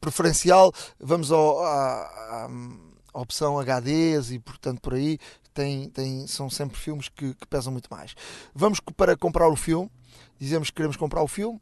preferencial, 0.00 0.72
vamos 1.00 1.32
ao, 1.32 1.64
à, 1.64 2.02
à, 3.14 3.20
opção 3.20 3.58
HDs 3.58 4.30
e 4.30 4.38
portanto 4.38 4.80
por 4.80 4.94
aí 4.94 5.18
tem, 5.52 5.88
tem, 5.88 6.26
são 6.26 6.50
sempre 6.50 6.78
filmes 6.78 7.08
que, 7.08 7.34
que 7.34 7.46
pesam 7.46 7.72
muito 7.72 7.88
mais. 7.90 8.14
Vamos 8.54 8.78
para 8.78 9.16
comprar 9.16 9.48
o 9.48 9.56
filme, 9.56 9.90
dizemos 10.38 10.68
que 10.68 10.76
queremos 10.76 10.96
comprar 10.96 11.22
o 11.22 11.28
filme, 11.28 11.60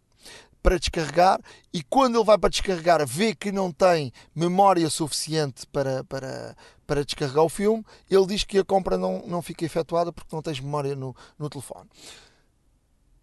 para 0.65 0.79
descarregar 0.79 1.39
e 1.75 1.83
quando 1.83 2.17
ele 2.17 2.25
vai 2.25 2.39
para 2.39 2.49
descarregar 2.49 3.07
vê 3.07 3.35
que 3.35 3.53
não 3.53 3.71
tem 3.71 4.11
memória 4.35 4.89
suficiente 4.89 5.67
para, 5.67 6.03
para, 6.05 6.57
para 6.87 7.05
descarregar 7.05 7.45
o 7.45 7.51
filme, 7.51 7.85
ele 8.11 8.25
diz 8.25 8.45
que 8.45 8.59
a 8.59 8.65
compra 8.65 8.97
não, 8.97 9.23
não 9.27 9.43
fica 9.43 9.63
efetuada 9.63 10.11
porque 10.11 10.35
não 10.35 10.41
tens 10.41 10.59
memória 10.61 10.97
no, 10.97 11.15
no 11.39 11.51
telefone. 11.51 11.87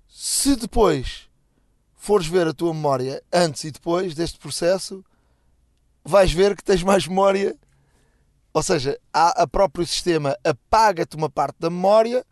Se 0.08 0.56
depois 0.56 1.28
fores 1.96 2.28
ver 2.28 2.46
a 2.46 2.54
tua 2.54 2.76
memória 2.76 3.24
antes 3.34 3.64
e 3.64 3.72
depois 3.72 4.14
deste 4.14 4.38
processo, 4.38 5.04
vais 6.04 6.32
ver 6.32 6.56
que 6.56 6.64
tens 6.64 6.84
mais 6.84 7.08
memória 7.08 7.58
ou 8.54 8.62
seja, 8.62 9.00
a, 9.12 9.44
a 9.44 9.48
próprio 9.48 9.88
sistema 9.88 10.38
apaga-te 10.44 11.16
uma 11.16 11.30
parte 11.30 11.56
da 11.58 11.70
memória, 11.70 12.24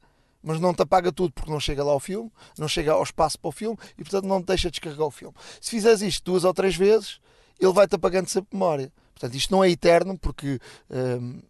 mas 0.44 0.60
não 0.60 0.74
te 0.74 0.82
apaga 0.82 1.12
tudo 1.12 1.34
porque 1.34 1.52
não 1.52 1.60
chega 1.60 1.84
lá 1.84 1.92
ao 1.92 2.00
filme, 2.00 2.32
não 2.58 2.68
chega 2.68 2.92
ao 2.92 3.04
espaço 3.04 3.40
para 3.40 3.50
o 3.50 3.52
filme 3.52 3.78
e 3.98 4.04
portanto 4.04 4.26
não 4.26 4.42
te 4.42 4.48
deixa 4.48 4.70
descarregar 4.70 5.08
o 5.08 5.12
filme. 5.12 5.36
Se 5.60 5.72
fizeres 5.72 6.02
isto 6.02 6.24
duas 6.24 6.44
ou 6.44 6.54
três 6.54 6.76
vezes, 6.76 7.20
ele 7.60 7.74
vai-te 7.74 7.96
apagando 7.96 8.28
sempre 8.28 8.50
memória. 8.54 8.92
Portanto, 9.20 9.36
isto 9.36 9.52
não 9.52 9.62
é 9.62 9.70
eterno, 9.70 10.18
porque 10.18 10.62
hum, 10.90 11.42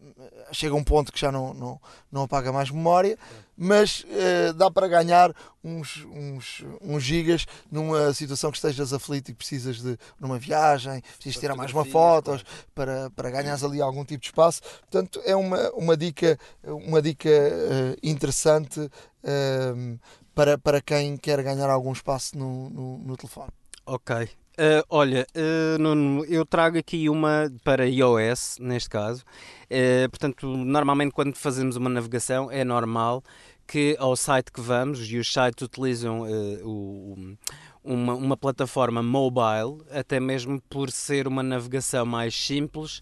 chega 0.50 0.74
um 0.74 0.82
ponto 0.82 1.12
que 1.12 1.20
já 1.20 1.30
não, 1.30 1.54
não, 1.54 1.80
não 2.10 2.22
apaga 2.22 2.50
mais 2.50 2.68
memória, 2.68 3.16
mas 3.56 4.00
uh, 4.00 4.52
dá 4.54 4.68
para 4.68 4.88
ganhar 4.88 5.32
uns, 5.62 6.04
uns, 6.06 6.64
uns 6.80 7.02
gigas 7.02 7.46
numa 7.70 8.12
situação 8.12 8.50
que 8.50 8.56
estejas 8.56 8.92
aflito 8.92 9.30
e 9.30 9.34
precisas 9.34 9.80
de 9.80 9.96
numa 10.18 10.36
viagem, 10.36 11.00
precisas 11.16 11.40
tirar 11.40 11.54
mais 11.54 11.72
uma 11.72 11.84
fotos 11.84 12.44
para, 12.74 13.08
para 13.10 13.30
ganhares 13.30 13.62
ali 13.62 13.80
algum 13.80 14.04
tipo 14.04 14.22
de 14.22 14.28
espaço. 14.28 14.62
Portanto, 14.80 15.20
é 15.24 15.36
uma, 15.36 15.70
uma 15.70 15.96
dica, 15.96 16.36
uma 16.64 17.00
dica 17.00 17.28
uh, 17.28 17.96
interessante 18.02 18.80
uh, 18.80 19.98
para, 20.34 20.58
para 20.58 20.80
quem 20.80 21.16
quer 21.16 21.40
ganhar 21.42 21.70
algum 21.70 21.92
espaço 21.92 22.36
no, 22.36 22.68
no, 22.70 22.98
no 22.98 23.16
telefone. 23.16 23.50
Ok, 23.86 24.28
Uh, 24.60 24.84
olha, 24.90 25.26
uh, 25.34 25.78
Nuno, 25.78 26.22
eu 26.26 26.44
trago 26.44 26.76
aqui 26.76 27.08
uma 27.08 27.50
para 27.64 27.88
iOS, 27.88 28.58
neste 28.60 28.90
caso. 28.90 29.24
Uh, 29.70 30.06
portanto, 30.10 30.46
normalmente 30.46 31.12
quando 31.12 31.34
fazemos 31.34 31.76
uma 31.76 31.88
navegação 31.88 32.50
é 32.52 32.62
normal 32.62 33.24
que 33.66 33.96
ao 33.98 34.14
site 34.14 34.52
que 34.52 34.60
vamos, 34.60 35.10
e 35.10 35.16
os 35.16 35.32
sites 35.32 35.62
utilizam 35.62 36.26
o, 36.62 37.36
uma, 37.82 38.14
uma 38.14 38.36
plataforma 38.36 39.02
mobile, 39.02 39.82
até 39.90 40.20
mesmo 40.20 40.60
por 40.68 40.90
ser 40.90 41.26
uma 41.26 41.42
navegação 41.42 42.04
mais 42.04 42.34
simples 42.34 43.00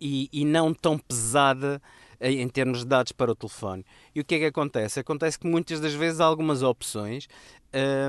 e, 0.00 0.28
e 0.32 0.44
não 0.44 0.72
tão 0.72 0.96
pesada 0.96 1.82
em 2.22 2.48
termos 2.48 2.80
de 2.80 2.86
dados 2.86 3.12
para 3.12 3.32
o 3.32 3.34
telefone. 3.34 3.84
E 4.14 4.20
o 4.20 4.24
que 4.24 4.36
é 4.36 4.38
que 4.38 4.44
acontece? 4.44 5.00
Acontece 5.00 5.38
que 5.38 5.46
muitas 5.46 5.80
das 5.80 5.92
vezes 5.92 6.20
algumas 6.20 6.62
opções 6.62 7.28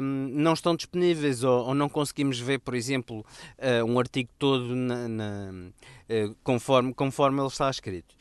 um, 0.01 0.29
não 0.31 0.53
estão 0.53 0.75
disponíveis 0.75 1.43
ou, 1.43 1.67
ou, 1.67 1.73
não 1.73 1.89
conseguimos 1.89 2.39
ver, 2.39 2.59
por 2.59 2.75
exemplo, 2.75 3.25
uh, 3.57 3.85
um 3.85 3.97
artigo 3.97 4.29
todo 4.37 4.75
na, 4.75 5.07
na, 5.07 5.51
uh, 5.51 6.35
conforme, 6.43 6.93
conforme 6.93 7.39
ele 7.39 7.47
está 7.47 7.69
escrito. 7.69 8.13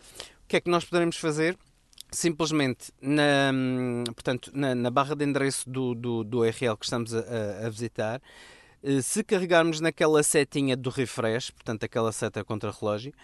O 0.45 0.49
que 0.49 0.57
é 0.57 0.61
que 0.61 0.71
nós 0.71 0.85
poderemos 0.85 1.17
fazer? 1.17 1.59
Simplesmente 2.11 2.93
na, 3.01 3.53
portanto, 4.15 4.51
na, 4.55 4.75
na 4.75 4.91
barra 4.91 5.15
de 5.15 5.25
endereço 5.25 5.69
do, 5.69 5.95
do, 5.95 6.25
do 6.25 6.39
URL 6.41 6.77
que 6.77 6.85
estamos 6.85 7.15
a, 7.15 7.67
a 7.67 7.71
visitar, 7.71 8.21
se 9.03 9.25
carregarmos 9.25 9.81
naquela 9.81 10.23
setinha 10.23 10.77
do 10.77 10.91
refresh, 10.91 11.51
portanto, 11.51 11.85
aquela 11.85 12.13
seta 12.13 12.45
contra 12.45 12.71
relógio, 12.71 13.15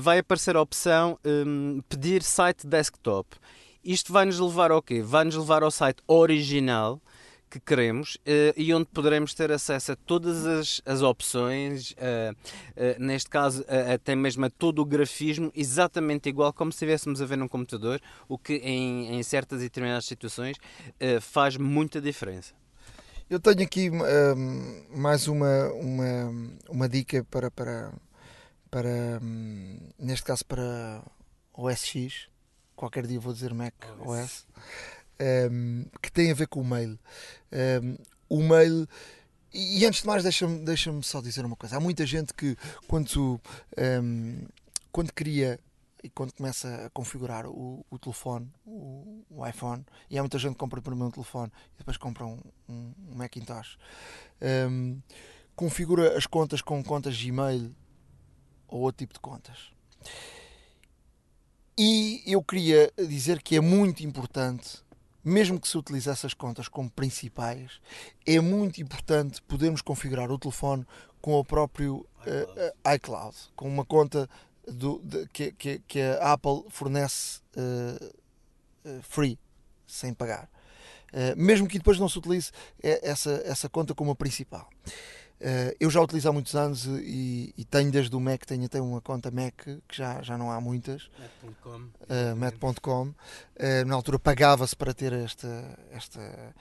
vai 0.00 0.18
aparecer 0.18 0.56
a 0.56 0.60
opção 0.60 1.18
um, 1.24 1.80
pedir 1.88 2.22
site 2.22 2.66
desktop 2.66 3.36
isto 3.84 4.12
vai 4.12 4.24
nos 4.24 4.38
levar 4.38 4.70
ao 4.70 4.80
quê? 4.80 5.02
Vai 5.02 5.24
nos 5.24 5.34
levar 5.34 5.62
ao 5.62 5.70
site 5.70 6.02
original 6.06 7.00
que 7.50 7.58
queremos 7.60 8.14
uh, 8.14 8.54
e 8.56 8.72
onde 8.72 8.86
poderemos 8.86 9.34
ter 9.34 9.50
acesso 9.52 9.92
a 9.92 9.96
todas 9.96 10.46
as, 10.46 10.80
as 10.86 11.02
opções, 11.02 11.90
uh, 11.90 12.34
neste 12.98 13.28
caso 13.28 13.64
até 13.92 14.14
mesmo 14.14 14.46
a 14.46 14.50
todo 14.50 14.80
o 14.80 14.86
grafismo, 14.86 15.52
exatamente 15.54 16.28
igual 16.28 16.52
como 16.52 16.72
se 16.72 16.76
estivéssemos 16.76 17.20
a 17.20 17.26
ver 17.26 17.36
num 17.36 17.48
computador, 17.48 18.00
o 18.28 18.38
que 18.38 18.54
em, 18.54 19.16
em 19.16 19.22
certas 19.22 19.60
e 19.60 19.64
determinadas 19.64 20.06
situações 20.06 20.56
faz 21.20 21.56
muita 21.56 22.00
diferença. 22.00 22.54
Eu 23.28 23.40
tenho 23.40 23.62
aqui 23.62 23.90
um, 23.90 24.84
mais 24.96 25.26
uma, 25.26 25.72
uma, 25.72 26.52
uma 26.68 26.88
dica 26.88 27.26
para, 27.30 27.50
para, 27.50 27.92
para 28.72 29.20
um, 29.22 29.78
neste 29.98 30.24
caso 30.24 30.44
para 30.46 31.04
o 31.52 31.70
SX 31.70 32.32
qualquer 32.82 33.06
dia 33.06 33.20
vou 33.20 33.32
dizer 33.32 33.54
Mac 33.54 33.74
oh, 34.00 34.10
OS, 34.10 34.44
um, 35.50 35.84
que 36.02 36.10
tem 36.10 36.32
a 36.32 36.34
ver 36.34 36.48
com 36.48 36.60
o 36.60 36.64
mail. 36.64 36.98
Um, 37.52 37.96
o 38.28 38.42
mail. 38.42 38.88
E 39.54 39.84
antes 39.84 40.00
de 40.00 40.06
mais, 40.06 40.22
deixa-me 40.22 40.64
deixa 40.64 40.90
só 41.02 41.20
dizer 41.20 41.44
uma 41.44 41.54
coisa. 41.54 41.76
Há 41.76 41.80
muita 41.80 42.04
gente 42.04 42.34
que, 42.34 42.56
quando, 42.88 43.40
um, 44.02 44.46
quando 44.90 45.12
cria 45.12 45.60
e 46.02 46.08
quando 46.08 46.32
começa 46.32 46.86
a 46.86 46.90
configurar 46.90 47.46
o, 47.46 47.86
o 47.88 47.98
telefone, 47.98 48.50
o, 48.66 49.22
o, 49.30 49.46
iPhone, 49.46 49.84
e 50.10 50.18
há 50.18 50.22
muita 50.22 50.38
gente 50.38 50.54
que 50.54 50.58
compra 50.58 50.82
primeiro 50.82 51.06
um 51.06 51.10
telefone 51.12 51.52
e 51.74 51.78
depois 51.78 51.96
compra 51.96 52.26
um, 52.26 52.40
um, 52.68 52.92
um 53.10 53.14
Macintosh, 53.14 53.78
um, 54.68 55.00
configura 55.54 56.16
as 56.18 56.26
contas 56.26 56.60
com 56.62 56.82
contas 56.82 57.16
Gmail 57.16 57.72
ou 58.72 58.80
outro 58.80 58.98
tipo 58.98 59.12
de 59.12 59.20
contas. 59.20 59.70
E 61.76 62.22
eu 62.26 62.42
queria 62.42 62.92
dizer 62.96 63.42
que 63.42 63.56
é 63.56 63.60
muito 63.60 64.04
importante, 64.04 64.82
mesmo 65.24 65.60
que 65.60 65.68
se 65.68 65.76
utilize 65.76 66.08
essas 66.08 66.34
contas 66.34 66.68
como 66.68 66.90
principais, 66.90 67.80
é 68.26 68.40
muito 68.40 68.80
importante 68.80 69.40
podermos 69.42 69.82
configurar 69.82 70.30
o 70.30 70.38
telefone 70.38 70.86
com 71.20 71.34
o 71.34 71.44
próprio 71.44 72.06
iCloud, 72.20 72.60
uh, 72.60 72.94
iCloud 72.94 73.36
com 73.54 73.68
uma 73.68 73.84
conta 73.84 74.28
do, 74.66 75.00
de, 75.00 75.26
que, 75.28 75.52
que, 75.52 75.78
que, 75.86 76.00
a 76.00 76.32
Apple 76.32 76.64
fornece 76.68 77.40
uh, 77.56 78.06
uh, 78.88 79.02
free, 79.02 79.38
sem 79.86 80.12
pagar. 80.14 80.48
mesmo 81.36 81.68
que 81.68 81.78
depois 81.78 81.98
não 81.98 82.08
se 82.08 82.18
utilize 82.18 82.50
essa, 82.82 83.42
essa 83.44 83.68
conta 83.68 83.94
como 83.94 84.12
a 84.12 84.16
principal. 84.16 84.68
Uh, 85.42 85.74
eu 85.80 85.90
já 85.90 86.00
utilizo 86.00 86.28
há 86.28 86.32
muitos 86.32 86.54
anos 86.54 86.86
e, 86.86 87.52
e, 87.58 87.64
tenho 87.64 87.90
desde 87.90 88.14
o 88.14 88.20
Mac, 88.20 88.44
tenho 88.44 88.64
até 88.64 88.80
uma 88.80 89.00
conta 89.00 89.28
Mac, 89.28 89.52
que 89.64 89.80
já, 89.90 90.22
já 90.22 90.38
não 90.38 90.52
há 90.52 90.60
muitas. 90.60 91.10
Mac.com. 92.36 93.06
Uh, 93.06 93.08
uh, 93.08 93.84
na 93.84 93.94
altura 93.96 94.20
pagava-se 94.20 94.76
para 94.76 94.94
ter 94.94 95.12
esta, 95.12 95.76
esta, 95.90 96.54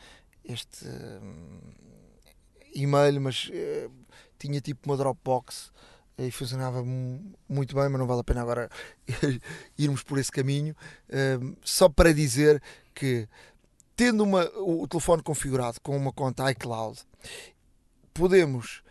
este 0.44 0.88
um, 0.88 1.60
e-mail, 2.74 3.22
mas 3.22 3.52
tinha 4.40 4.60
tipo 4.60 4.90
uma 4.90 4.98
Dropbox 4.98 5.72
e 6.18 6.32
funcionava 6.32 6.84
muito 6.84 7.76
bem, 7.76 7.88
mas 7.88 8.00
não 8.00 8.08
vale 8.08 8.22
a 8.22 8.24
pena 8.24 8.42
agora 8.42 8.68
irmos 9.78 10.02
por 10.02 10.18
esse 10.18 10.32
caminho. 10.32 10.76
só 11.64 11.88
para 11.88 12.12
dizer 12.12 12.60
que, 12.96 13.28
tendo 13.96 14.24
uma, 14.24 14.44
o 14.58 14.88
telefone 14.88 15.22
configurado 15.22 15.80
com 15.82 15.96
uma 15.96 16.12
conta 16.12 16.50
iCloud 16.50 17.00
podemos 18.14 18.82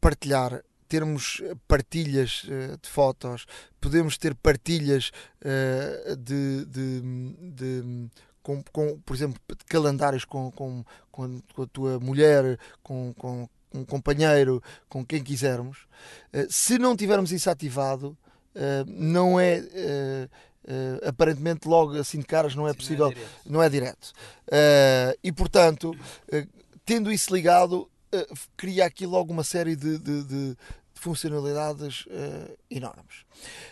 partilhar 0.00 0.62
termos 0.88 1.42
partilhas 1.66 2.44
uh, 2.44 2.76
de 2.76 2.86
fotos, 2.86 3.46
podemos 3.80 4.18
ter 4.18 4.34
partilhas 4.34 5.10
uh, 5.40 6.16
de, 6.16 6.66
de, 6.66 7.00
de 7.50 8.10
com, 8.42 8.62
com, 8.70 9.00
por 9.00 9.16
exemplo, 9.16 9.40
de 9.48 9.64
calendários 9.64 10.26
com, 10.26 10.50
com, 10.50 10.84
com, 11.10 11.40
a 11.62 11.66
tua 11.72 11.98
mulher, 11.98 12.58
com, 12.82 13.14
com 13.16 13.48
um 13.72 13.86
companheiro, 13.86 14.62
com 14.86 15.02
quem 15.02 15.22
quisermos. 15.22 15.86
Uh, 16.30 16.46
se 16.50 16.78
não 16.78 16.94
tivermos 16.94 17.32
isso 17.32 17.48
ativado, 17.48 18.16
não 18.86 19.40
é 19.40 20.28
uh, 20.68 21.08
aparentemente 21.08 21.66
logo 21.66 21.98
assim 21.98 22.18
de 22.18 22.26
caras 22.26 22.54
não 22.54 22.68
é 22.68 22.74
possível, 22.74 23.06
não 23.06 23.12
é 23.12 23.14
direto. 23.14 23.50
Não 23.50 23.62
é 23.62 23.68
direto. 23.68 24.12
Uh, 24.46 25.18
e 25.24 25.32
portanto, 25.32 25.96
tendo 26.84 27.10
isso 27.10 27.34
ligado, 27.34 27.90
cria 28.56 28.84
aqui 28.84 29.06
logo 29.06 29.32
uma 29.32 29.44
série 29.44 29.76
de, 29.76 29.98
de, 29.98 30.24
de 30.24 30.56
funcionalidades 30.94 32.06
enormes. 32.70 33.24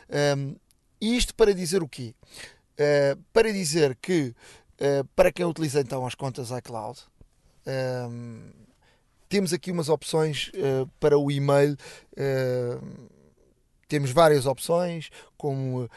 Um, 0.08 0.14
ehm, 0.16 0.56
isto 1.00 1.34
para 1.34 1.54
dizer 1.54 1.82
o 1.82 1.88
quê? 1.88 2.14
para 3.32 3.52
dizer 3.52 3.94
que 4.00 4.34
para 5.14 5.30
quem 5.30 5.44
utiliza 5.44 5.80
então 5.80 6.06
as 6.06 6.14
contas 6.14 6.50
iCloud, 6.50 6.98
um, 7.66 7.70
ehm, 7.70 8.52
temos 9.28 9.52
aqui 9.52 9.70
umas 9.70 9.90
opções 9.90 10.50
para 10.98 11.18
o 11.18 11.30
e-mail 11.30 11.76
temos 13.90 14.12
várias 14.12 14.46
opções, 14.46 15.10
como 15.36 15.82
uh, 15.82 15.88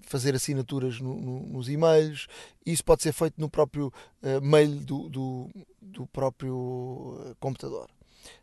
fazer 0.00 0.34
assinaturas 0.34 0.98
no, 0.98 1.14
no, 1.14 1.40
nos 1.40 1.68
e-mails. 1.68 2.26
Isso 2.64 2.82
pode 2.82 3.02
ser 3.02 3.12
feito 3.12 3.34
no 3.36 3.50
próprio 3.50 3.92
uh, 4.22 4.40
mail 4.40 4.80
do, 4.80 5.10
do, 5.10 5.50
do 5.78 6.06
próprio 6.06 7.20
eh, 7.26 7.34
computador. 7.38 7.88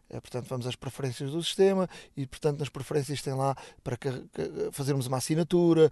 portanto, 0.07 0.45
vamos 0.47 0.67
às 0.67 0.75
preferências 0.75 1.31
do 1.31 1.43
sistema 1.43 1.89
e, 2.15 2.27
portanto, 2.27 2.59
nas 2.59 2.69
preferências 2.69 3.21
tem 3.23 3.33
lá 3.33 3.55
para 3.83 3.97
fazermos 4.71 5.07
uma 5.07 5.17
assinatura, 5.17 5.91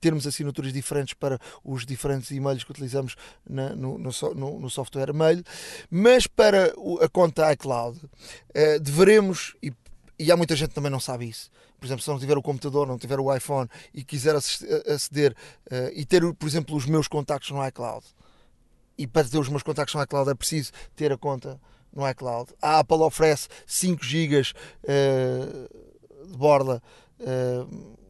termos 0.00 0.26
assinaturas 0.26 0.72
diferentes 0.72 1.14
para 1.14 1.40
os 1.64 1.84
diferentes 1.84 2.30
e-mails 2.30 2.62
que 2.62 2.70
utilizamos 2.70 3.16
no, 3.48 4.70
software 4.70 5.12
mail. 5.12 5.42
Mas 5.90 6.26
para 6.26 6.72
a 7.00 7.08
conta 7.08 7.52
iCloud, 7.52 7.98
deveremos, 8.80 9.56
e 9.62 9.72
e 10.22 10.30
há 10.30 10.36
muita 10.36 10.54
gente 10.54 10.70
que 10.70 10.74
também 10.74 10.90
não 10.90 11.00
sabe 11.00 11.28
isso. 11.28 11.50
Por 11.78 11.86
exemplo, 11.86 12.02
se 12.02 12.08
não 12.08 12.18
tiver 12.18 12.38
o 12.38 12.42
computador, 12.42 12.86
não 12.86 12.98
tiver 12.98 13.18
o 13.18 13.34
iPhone 13.34 13.68
e 13.92 14.04
quiser 14.04 14.34
aceder 14.36 15.32
uh, 15.32 15.90
e 15.94 16.04
ter, 16.04 16.22
por 16.34 16.46
exemplo, 16.46 16.76
os 16.76 16.86
meus 16.86 17.08
contactos 17.08 17.50
no 17.50 17.66
iCloud, 17.66 18.06
e 18.96 19.06
para 19.06 19.28
ter 19.28 19.38
os 19.38 19.48
meus 19.48 19.62
contactos 19.62 19.94
no 19.94 20.02
iCloud 20.02 20.30
é 20.30 20.34
preciso 20.34 20.72
ter 20.94 21.12
a 21.12 21.18
conta 21.18 21.60
no 21.92 22.08
iCloud. 22.08 22.52
A 22.62 22.78
Apple 22.78 22.98
oferece 22.98 23.48
5 23.66 24.04
GB 24.04 24.40
uh, 24.40 26.26
de 26.30 26.36
borda. 26.38 26.82
Uh, 27.18 28.01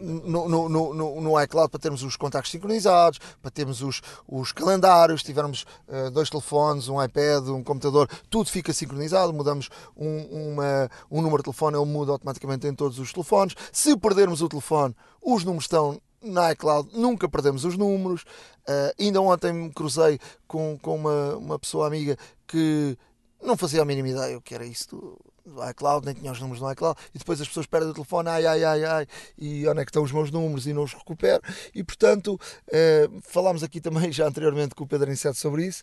no, 0.00 0.48
no, 0.48 0.68
no, 0.68 1.20
no, 1.20 1.42
iCloud 1.42 1.70
para 1.70 1.80
termos 1.80 2.02
os 2.02 2.16
contactos 2.16 2.50
sincronizados, 2.50 3.18
para 3.40 3.50
termos 3.50 3.82
os, 3.82 4.02
os 4.26 4.52
calendários, 4.52 5.20
se 5.20 5.26
tivermos 5.26 5.64
uh, 5.88 6.10
dois 6.10 6.28
telefones, 6.30 6.88
um 6.88 7.02
iPad, 7.02 7.48
um 7.48 7.62
computador, 7.62 8.08
tudo 8.28 8.50
fica 8.50 8.72
sincronizado, 8.72 9.32
mudamos 9.32 9.68
um, 9.96 10.52
uma, 10.52 10.90
um 11.10 11.22
número 11.22 11.38
de 11.38 11.44
telefone, 11.44 11.76
ele 11.76 11.86
muda 11.86 12.12
automaticamente 12.12 12.66
em 12.66 12.74
todos 12.74 12.98
os 12.98 13.12
telefones. 13.12 13.54
Se 13.72 13.96
perdermos 13.96 14.42
o 14.42 14.48
telefone, 14.48 14.94
os 15.22 15.44
números 15.44 15.64
estão 15.64 16.00
na 16.22 16.52
iCloud, 16.52 16.90
nunca 16.92 17.28
perdemos 17.28 17.64
os 17.64 17.76
números. 17.76 18.22
Uh, 18.68 18.92
ainda 18.98 19.20
ontem 19.20 19.52
me 19.52 19.70
cruzei 19.72 20.18
com, 20.46 20.78
com 20.80 20.96
uma, 20.96 21.36
uma 21.36 21.58
pessoa 21.58 21.86
amiga 21.86 22.16
que 22.46 22.96
não 23.42 23.56
fazia 23.56 23.82
a 23.82 23.84
mínima 23.84 24.08
ideia 24.08 24.36
o 24.36 24.40
que 24.40 24.54
era 24.54 24.66
isso 24.66 24.88
do, 24.90 25.18
do 25.46 25.68
iCloud, 25.70 26.04
nem 26.04 26.14
tinha 26.14 26.32
os 26.32 26.40
números 26.40 26.60
no 26.60 26.70
iCloud, 26.70 26.98
e 27.14 27.18
depois 27.18 27.40
as 27.40 27.48
pessoas 27.48 27.66
perdem 27.66 27.90
o 27.90 27.94
telefone, 27.94 28.28
ai, 28.28 28.46
ai, 28.46 28.64
ai, 28.64 28.84
ai, 28.84 29.06
e 29.38 29.66
onde 29.68 29.80
é 29.80 29.84
que 29.84 29.90
estão 29.90 30.02
os 30.02 30.12
meus 30.12 30.30
números 30.30 30.66
e 30.66 30.72
não 30.72 30.82
os 30.82 30.92
recupero. 30.92 31.42
E 31.74 31.84
portanto, 31.84 32.38
eh, 32.70 33.08
falámos 33.22 33.62
aqui 33.62 33.80
também 33.80 34.10
já 34.12 34.26
anteriormente 34.26 34.74
com 34.74 34.84
o 34.84 34.86
Pedro 34.86 35.06
Aniceto 35.06 35.36
sobre 35.36 35.66
isso. 35.66 35.82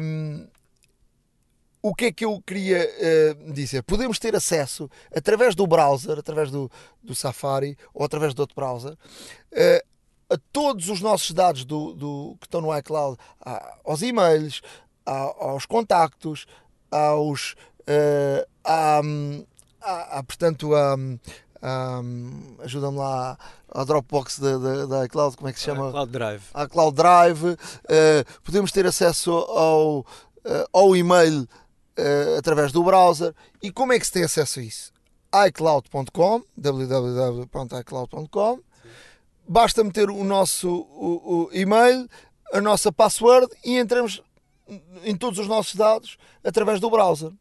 Um, 0.00 0.46
o 1.82 1.94
que 1.94 2.06
é 2.06 2.12
que 2.12 2.24
eu 2.24 2.40
queria 2.46 2.88
uh, 2.88 3.52
dizer? 3.52 3.82
Podemos 3.82 4.18
ter 4.18 4.36
acesso 4.36 4.88
através 5.14 5.56
do 5.56 5.66
browser, 5.66 6.16
através 6.16 6.48
do, 6.48 6.70
do 7.02 7.12
Safari 7.12 7.76
ou 7.92 8.04
através 8.04 8.34
de 8.34 8.40
outro 8.40 8.54
browser, 8.54 8.92
uh, 8.92 9.92
a 10.32 10.38
todos 10.52 10.88
os 10.88 11.00
nossos 11.00 11.32
dados 11.32 11.64
do, 11.64 11.92
do, 11.94 12.36
que 12.40 12.46
estão 12.46 12.60
no 12.60 12.76
iCloud, 12.78 13.18
aos 13.84 14.00
e-mails, 14.00 14.62
aos 15.04 15.66
contactos, 15.66 16.46
aos, 16.90 17.54
uh, 17.88 18.46
há, 18.64 19.00
há, 19.80 20.18
há, 20.18 20.22
portanto, 20.22 20.74
há, 20.74 20.96
ajuda-me 22.64 22.98
lá 22.98 23.38
a 23.74 23.84
Dropbox 23.84 24.38
da, 24.38 24.58
da, 24.58 24.84
da 24.86 25.04
iCloud, 25.06 25.36
como 25.36 25.48
é 25.48 25.52
que 25.52 25.58
se 25.58 25.64
chama? 25.66 25.88
A 25.88 25.92
Cloud 25.92 26.12
Drive. 26.12 26.42
A 26.52 26.68
Cloud 26.68 26.96
Drive. 26.96 27.44
Uh, 27.44 27.56
podemos 28.44 28.70
ter 28.72 28.86
acesso 28.86 29.30
ao, 29.30 30.00
uh, 30.00 30.06
ao 30.72 30.96
e-mail 30.96 31.42
uh, 31.42 32.38
através 32.38 32.72
do 32.72 32.82
browser. 32.82 33.34
E 33.62 33.70
como 33.70 33.92
é 33.92 33.98
que 33.98 34.06
se 34.06 34.12
tem 34.12 34.24
acesso 34.24 34.60
a 34.60 34.62
isso? 34.62 34.90
iCloud.com, 35.48 36.42
www.icloud.com. 36.56 38.60
Basta 39.48 39.82
meter 39.82 40.10
o 40.10 40.22
nosso 40.22 40.68
o, 40.70 41.44
o 41.44 41.50
e-mail, 41.52 42.06
a 42.52 42.60
nossa 42.60 42.92
password 42.92 43.48
e 43.64 43.78
entramos 43.78 44.22
em 45.02 45.16
todos 45.16 45.38
os 45.38 45.48
nossos 45.48 45.74
dados 45.74 46.18
através 46.44 46.78
do 46.80 46.90
browser. 46.90 47.32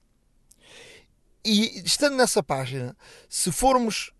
E 1.43 1.81
estando 1.84 2.15
nessa 2.15 2.43
página, 2.43 2.95
se 3.27 3.51
formos 3.51 4.11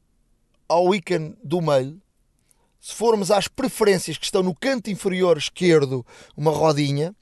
ao 0.68 0.93
ícone 0.95 1.35
do 1.43 1.61
mail, 1.61 2.02
se 2.80 2.95
formos 2.95 3.30
às 3.30 3.48
preferências 3.48 4.18
que 4.18 4.26
estão 4.26 4.41
no 4.41 4.56
canto 4.56 4.89
inferior 4.89 5.38
esquerdo, 5.38 6.06
uma 6.35 6.52
rodinha, 6.52 7.15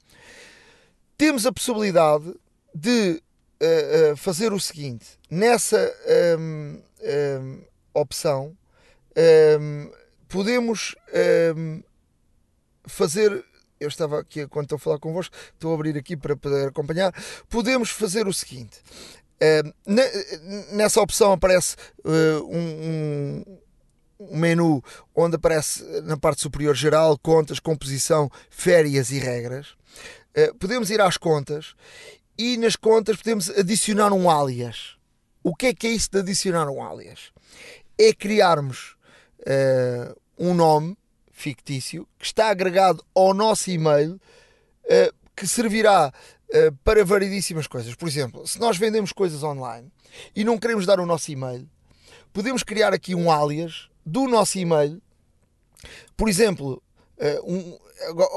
temos 1.18 1.44
a 1.44 1.52
possibilidade 1.52 2.34
de 2.74 3.22
uh, 3.60 4.12
uh, 4.12 4.16
fazer 4.16 4.54
o 4.54 4.58
seguinte: 4.58 5.18
nessa 5.30 5.94
um, 6.38 6.82
um, 7.02 7.64
opção, 7.92 8.56
um, 9.60 9.92
podemos 10.28 10.94
fazer. 12.86 13.44
Eu 13.78 13.88
estava 13.88 14.20
aqui, 14.20 14.46
quando 14.46 14.64
estou 14.64 14.76
a 14.76 14.78
falar 14.78 14.98
convosco, 14.98 15.34
estou 15.54 15.72
a 15.72 15.74
abrir 15.74 15.96
aqui 15.96 16.14
para 16.14 16.36
poder 16.36 16.68
acompanhar. 16.68 17.14
Podemos 17.48 17.90
fazer 17.90 18.26
o 18.26 18.32
seguinte: 18.32 18.78
nessa 20.70 21.00
opção 21.00 21.32
aparece 21.32 21.76
uh, 22.04 22.44
um, 22.44 23.44
um, 24.20 24.36
menu 24.36 24.84
onde 25.14 25.36
aparece 25.36 25.82
na 26.02 26.16
parte 26.16 26.42
superior 26.42 26.74
geral 26.74 27.18
contas, 27.18 27.58
composição, 27.58 28.30
férias 28.50 29.10
e 29.10 29.18
regras. 29.18 29.68
Uh, 30.36 30.54
podemos 30.58 30.90
ir 30.90 31.00
às 31.00 31.16
contas 31.16 31.74
e 32.36 32.56
nas 32.58 32.76
contas 32.76 33.16
podemos 33.16 33.48
adicionar 33.50 34.12
um 34.12 34.28
alias. 34.30 34.96
O 35.42 35.56
que 35.56 35.66
é 35.66 35.74
que 35.74 35.86
é 35.86 35.90
isso 35.90 36.10
de 36.12 36.18
adicionar 36.18 36.68
um 36.68 36.84
alias? 36.84 37.32
É 37.98 38.12
criarmos 38.12 38.94
uh, 39.40 40.14
um 40.38 40.52
nome 40.52 40.96
fictício 41.32 42.06
que 42.18 42.26
está 42.26 42.50
agregado 42.50 43.02
ao 43.14 43.32
nosso 43.32 43.70
e-mail 43.70 44.20
que 45.40 45.46
servirá 45.46 46.12
uh, 46.54 46.72
para 46.84 47.04
variedíssimas 47.04 47.66
coisas. 47.66 47.94
Por 47.94 48.08
exemplo, 48.08 48.46
se 48.46 48.58
nós 48.58 48.76
vendemos 48.76 49.12
coisas 49.12 49.42
online 49.42 49.90
e 50.34 50.44
não 50.44 50.58
queremos 50.58 50.86
dar 50.86 51.00
o 51.00 51.06
nosso 51.06 51.30
e-mail, 51.30 51.68
podemos 52.32 52.62
criar 52.62 52.92
aqui 52.92 53.14
um 53.14 53.30
alias 53.30 53.88
do 54.04 54.26
nosso 54.26 54.58
e-mail. 54.58 55.00
Por 56.16 56.28
exemplo, 56.28 56.82
uh, 57.18 57.52
um, 57.52 57.78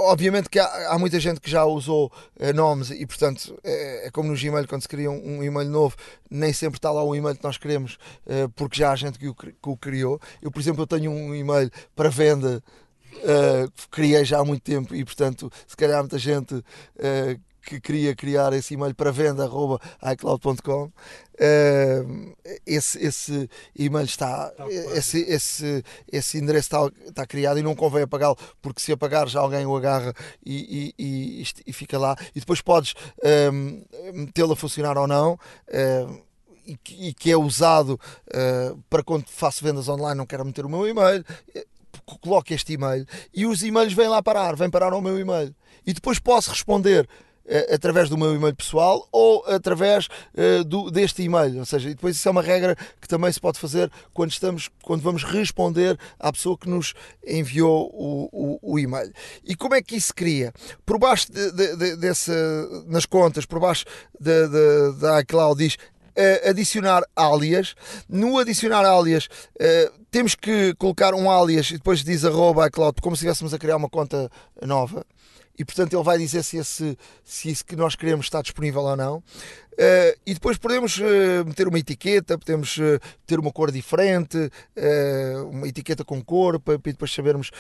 obviamente 0.08 0.50
que 0.50 0.60
há, 0.60 0.92
há, 0.92 1.00
muita 1.00 1.20
gente 1.20 1.40
que 1.40 1.50
já 1.50 1.66
usou 1.66 2.12
uh, 2.40 2.54
nomes 2.54 2.90
e, 2.92 3.06
portanto, 3.06 3.58
é, 3.64 4.08
é, 4.08 4.12
como 4.12 4.30
no 4.30 4.38
Gmail, 4.38 4.68
quando 4.68 4.82
se 4.82 4.88
cria 4.88 5.10
um, 5.10 5.38
um, 5.38 5.44
e-mail 5.44 5.70
novo, 5.70 5.96
nem 6.30 6.52
sempre 6.52 6.78
está 6.78 6.92
lá 6.92 7.04
o 7.04 7.16
e-mail 7.16 7.36
que 7.36 7.44
nós 7.44 7.58
queremos, 7.58 7.98
uh, 8.26 8.50
porque 8.56 8.78
já 8.80 8.92
há 8.92 8.96
gente 8.96 9.18
que 9.18 9.28
o, 9.28 9.36
que 9.36 9.54
o, 9.64 9.78
criou. 9.78 10.20
Eu, 10.42 10.52
por 10.52 10.60
exemplo, 10.60 10.84
eu 10.84 10.88
tenho 10.88 11.12
um 11.12 11.34
e-mail 11.34 11.72
para 11.96 12.10
venda 12.10 12.64
uh, 13.18 13.72
que 13.72 13.88
criei 13.90 14.26
já 14.26 14.40
há 14.40 14.46
muito 14.46 14.64
tempo 14.64 14.94
e, 14.96 15.04
portanto, 15.04 15.52
se 15.68 15.76
calhar 15.76 16.00
muita 16.00 16.18
gente 16.18 16.64
que 17.66 17.80
queria 17.80 18.16
criar 18.16 18.54
esse 18.54 18.74
e-mail 18.74 18.94
para 18.94 19.12
venda 19.12 19.44
arroba 19.44 19.80
iCloud.com 20.12 20.84
uh, 20.86 22.36
esse, 22.66 23.04
esse 23.04 23.50
e-mail 23.76 24.06
está, 24.06 24.52
esse, 24.94 25.20
esse, 25.22 25.84
esse 26.12 26.38
endereço 26.38 26.68
está, 26.68 27.08
está 27.08 27.26
criado 27.26 27.60
e 27.60 27.64
não 27.64 27.76
convém 27.76 28.04
apagá-lo 28.04 28.38
porque 28.62 28.82
se 28.82 28.92
apagar 28.92 29.28
já 29.28 29.40
alguém 29.40 29.66
o 29.66 29.76
agarra 29.76 30.14
e, 30.46 30.94
e, 30.98 31.42
e, 31.42 31.44
e 31.68 31.74
fica 31.74 31.98
lá. 31.98 32.16
E 32.36 32.40
depois 32.40 32.62
podes 32.62 32.94
metê-lo 34.14 34.54
a 34.54 34.56
funcionar 34.56 34.98
ou 34.98 35.08
não 35.08 35.38
e 36.66 36.78
que, 36.78 37.08
e 37.10 37.14
que, 37.14 37.32
é 37.32 37.38
usado 37.38 38.00
uh, 38.30 38.78
para 38.90 39.04
quando 39.04 39.26
faço 39.28 39.64
vendas 39.64 39.90
online, 39.90 40.18
não 40.18 40.26
quero 40.26 40.46
meter 40.46 40.66
o 40.66 40.70
meu 40.70 40.88
e-mail 40.88 41.24
coloco 42.22 42.54
este 42.54 42.74
e-mail 42.74 43.06
e 43.34 43.46
os 43.46 43.64
e-mails 43.64 43.94
vêm 43.94 44.08
lá 44.08 44.22
parar, 44.22 44.56
vêm 44.56 44.70
parar 44.70 44.94
ao 44.94 45.02
meu 45.02 45.20
e-mail. 45.20 45.56
E 45.86 45.94
depois 45.94 46.20
posso 46.20 46.50
responder 46.50 47.06
uh, 47.06 47.33
através 47.74 48.10
do 48.10 48.18
meu 48.18 48.34
e-mail 48.34 48.56
pessoal 48.56 49.08
ou 49.12 49.44
através 49.48 50.08
uh, 50.08 50.64
do, 50.64 50.90
deste 50.90 51.24
e-mail. 51.24 51.60
Ou 51.60 51.66
seja, 51.66 51.90
depois 51.90 52.16
isso 52.16 52.28
é 52.28 52.32
uma 52.32 52.42
regra 52.42 52.76
que 53.02 53.08
também 53.08 53.32
se 53.32 53.40
pode 53.40 53.60
fazer 53.60 53.92
quando, 54.14 54.32
estamos, 54.32 54.70
quando 54.82 55.02
vamos 55.02 55.24
responder 55.24 55.98
à 56.20 56.32
pessoa 56.32 56.58
que 56.58 56.70
nos 56.70 56.94
enviou 57.26 57.90
o, 57.94 58.30
o, 58.32 58.74
o 58.74 58.80
e-mail. 58.80 59.12
E 59.44 59.56
como 59.56 59.76
é 59.76 59.82
que 59.82 59.96
isso 59.96 60.08
se 60.08 60.14
cria? 60.14 60.54
Por 60.86 60.98
baixo 60.98 61.32
de, 61.32 61.52
de, 61.52 61.98
de, 61.98 62.08
nas 62.88 63.06
contas, 63.06 63.46
por 63.46 63.60
baixo 63.60 63.86
da 64.20 65.20
iCloud 65.22 65.58
diz 65.58 65.76
uh, 65.76 66.50
adicionar 66.50 67.04
alias. 67.16 67.76
No 68.08 68.38
adicionar 68.40 68.86
alias, 68.86 69.28
temos 70.10 70.36
que 70.36 70.74
colocar 70.76 71.14
um 71.14 71.30
alias 71.30 71.72
e 71.72 71.74
depois 71.74 72.04
diz 72.04 72.24
arroba 72.24 72.68
iCloud, 72.68 73.02
como 73.02 73.16
se 73.16 73.22
estivéssemos 73.22 73.54
a 73.54 73.60
criar 73.60 73.78
uma 73.78 73.90
conta 73.90 74.30
nova 74.62 75.06
e 75.58 75.64
portanto 75.64 75.94
ele 75.94 76.04
vai 76.04 76.18
dizer 76.18 76.44
se, 76.44 76.58
esse, 76.58 76.98
se 77.24 77.50
isso 77.50 77.66
que 77.66 77.76
nós 77.76 77.96
queremos 77.96 78.26
está 78.26 78.42
disponível 78.42 78.82
ou 78.82 78.96
não. 78.96 79.18
Uh, 79.74 80.14
e 80.26 80.34
depois 80.34 80.58
podemos 80.58 80.98
uh, 81.00 81.46
meter 81.46 81.68
uma 81.68 81.80
etiqueta, 81.80 82.38
podemos 82.38 82.78
uh, 82.78 83.00
ter 83.26 83.40
uma 83.40 83.52
cor 83.52 83.72
diferente, 83.72 84.38
uma 85.50 85.68
etiqueta 85.68 86.04
com 86.04 86.24
cor, 86.24 86.60
para, 86.60 86.78
para 86.78 86.92
depois 86.92 87.14
sabermos 87.14 87.52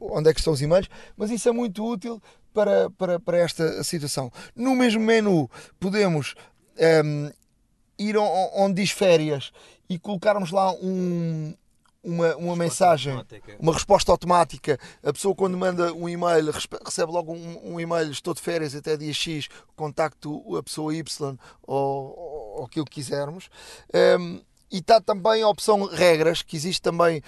onde 0.00 0.30
é 0.30 0.34
que 0.34 0.40
estão 0.40 0.52
os 0.52 0.62
e-mails, 0.62 0.88
mas 1.16 1.30
isso 1.30 1.48
é 1.48 1.52
muito 1.52 1.84
útil 1.84 2.20
para, 2.52 2.90
para, 2.90 3.20
para 3.20 3.38
esta 3.38 3.82
situação. 3.84 4.32
No 4.54 4.74
mesmo 4.74 5.00
menu 5.00 5.48
podemos 5.78 6.34
um, 6.78 7.26
ehm, 7.26 7.32
ir 7.98 8.16
onde 8.18 8.82
diz 8.82 8.90
férias 8.90 9.52
e 9.88 9.98
colocarmos 9.98 10.50
lá 10.50 10.72
um, 10.72 11.54
uma, 12.06 12.36
uma 12.36 12.56
mensagem, 12.56 13.12
automática. 13.12 13.56
uma 13.58 13.72
resposta 13.72 14.12
automática. 14.12 14.78
A 15.02 15.12
pessoa, 15.12 15.34
quando 15.34 15.58
manda 15.58 15.92
um 15.92 16.08
e-mail, 16.08 16.52
recebe 16.84 17.10
logo 17.10 17.32
um, 17.32 17.74
um 17.74 17.80
e-mail: 17.80 18.10
estou 18.10 18.32
de 18.32 18.40
férias 18.40 18.74
até 18.74 18.96
dia 18.96 19.12
X, 19.12 19.48
contacto 19.74 20.56
a 20.56 20.62
pessoa 20.62 20.94
Y 20.94 21.36
ou, 21.66 21.76
ou, 21.76 22.58
ou 22.58 22.64
aquilo 22.64 22.84
que 22.84 22.94
quisermos. 22.94 23.50
Um, 24.18 24.40
e 24.70 24.78
está 24.78 25.00
também 25.00 25.42
a 25.42 25.48
opção 25.48 25.84
regras, 25.84 26.42
que 26.42 26.56
existe 26.56 26.82
também 26.82 27.22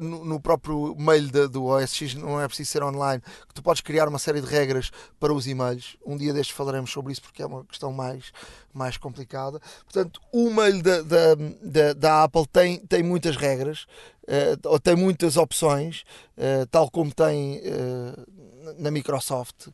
no 0.00 0.40
próprio 0.40 0.94
mail 0.96 1.48
do 1.48 1.66
OSX, 1.66 2.14
não 2.14 2.40
é 2.40 2.46
preciso 2.46 2.70
ser 2.70 2.82
online, 2.82 3.22
que 3.48 3.54
tu 3.54 3.62
podes 3.62 3.80
criar 3.80 4.08
uma 4.08 4.18
série 4.18 4.40
de 4.40 4.46
regras 4.46 4.90
para 5.20 5.32
os 5.32 5.46
e-mails. 5.46 5.96
Um 6.04 6.16
dia 6.16 6.32
destes 6.32 6.54
falaremos 6.54 6.90
sobre 6.90 7.12
isso 7.12 7.22
porque 7.22 7.42
é 7.42 7.46
uma 7.46 7.64
questão 7.64 7.92
mais, 7.92 8.32
mais 8.72 8.96
complicada. 8.96 9.60
Portanto, 9.84 10.20
o 10.32 10.50
mail 10.50 10.82
da, 10.82 11.02
da, 11.02 11.34
da, 11.62 11.92
da 11.92 12.24
Apple 12.24 12.46
tem, 12.48 12.78
tem 12.86 13.02
muitas 13.02 13.36
regras, 13.36 13.86
uh, 14.24 14.78
tem 14.80 14.96
muitas 14.96 15.36
opções, 15.36 16.04
uh, 16.36 16.66
tal 16.66 16.90
como 16.90 17.12
tem 17.12 17.58
uh, 17.58 18.43
na 18.78 18.90
Microsoft 18.90 19.66
uh, 19.66 19.72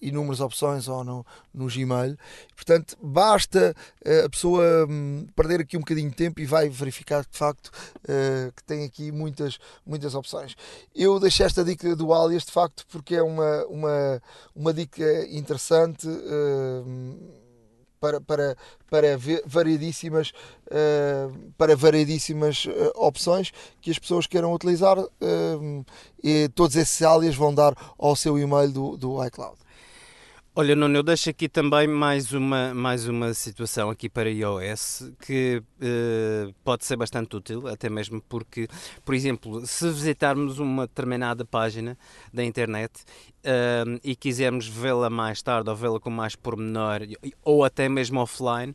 inúmeras 0.00 0.40
opções 0.40 0.88
ou 0.88 1.04
no, 1.04 1.26
no 1.52 1.66
Gmail. 1.66 2.16
Portanto, 2.54 2.96
basta 3.02 3.74
uh, 4.04 4.26
a 4.26 4.28
pessoa 4.28 4.86
um, 4.88 5.26
perder 5.34 5.60
aqui 5.60 5.76
um 5.76 5.80
bocadinho 5.80 6.10
de 6.10 6.16
tempo 6.16 6.40
e 6.40 6.46
vai 6.46 6.68
verificar 6.68 7.22
de 7.22 7.36
facto 7.36 7.68
uh, 7.68 8.52
que 8.54 8.64
tem 8.64 8.84
aqui 8.84 9.10
muitas, 9.12 9.58
muitas 9.84 10.14
opções. 10.14 10.56
Eu 10.94 11.18
deixei 11.20 11.46
esta 11.46 11.64
dica 11.64 11.94
do 11.94 12.12
alias 12.12 12.44
de 12.44 12.52
facto 12.52 12.84
porque 12.88 13.16
é 13.16 13.22
uma, 13.22 13.64
uma, 13.66 14.22
uma 14.54 14.72
dica 14.72 15.26
interessante. 15.30 16.06
Uh, 16.06 17.45
para, 18.06 18.20
para, 18.20 18.56
para 18.88 19.18
variedíssimas, 19.44 20.32
uh, 20.66 21.52
para 21.58 21.74
variedíssimas 21.74 22.66
uh, 22.66 22.92
opções 22.94 23.52
que 23.80 23.90
as 23.90 23.98
pessoas 23.98 24.26
queiram 24.26 24.52
utilizar 24.52 24.98
uh, 24.98 25.86
e 26.22 26.48
todos 26.54 26.76
esses 26.76 27.02
alias 27.02 27.34
vão 27.34 27.54
dar 27.54 27.74
ao 27.98 28.14
seu 28.14 28.38
e-mail 28.38 28.70
do, 28.70 28.96
do 28.96 29.24
iCloud. 29.26 29.56
Olha, 30.58 30.74
Nuno, 30.74 30.96
eu 30.96 31.02
deixo 31.02 31.28
aqui 31.28 31.50
também 31.50 31.86
mais 31.86 32.32
uma, 32.32 32.72
mais 32.72 33.06
uma 33.06 33.34
situação 33.34 33.90
aqui 33.90 34.08
para 34.08 34.30
iOS 34.30 35.12
que 35.20 35.62
uh, 35.82 36.50
pode 36.64 36.86
ser 36.86 36.96
bastante 36.96 37.36
útil, 37.36 37.68
até 37.68 37.90
mesmo 37.90 38.22
porque, 38.22 38.66
por 39.04 39.14
exemplo, 39.14 39.66
se 39.66 39.86
visitarmos 39.90 40.58
uma 40.58 40.86
determinada 40.86 41.44
página 41.44 41.98
da 42.32 42.42
internet 42.42 43.02
uh, 43.44 44.00
e 44.02 44.16
quisermos 44.16 44.66
vê-la 44.66 45.10
mais 45.10 45.42
tarde 45.42 45.68
ou 45.68 45.76
vê-la 45.76 46.00
com 46.00 46.08
mais 46.08 46.34
pormenor 46.34 47.00
ou 47.44 47.62
até 47.62 47.86
mesmo 47.86 48.18
offline, 48.18 48.74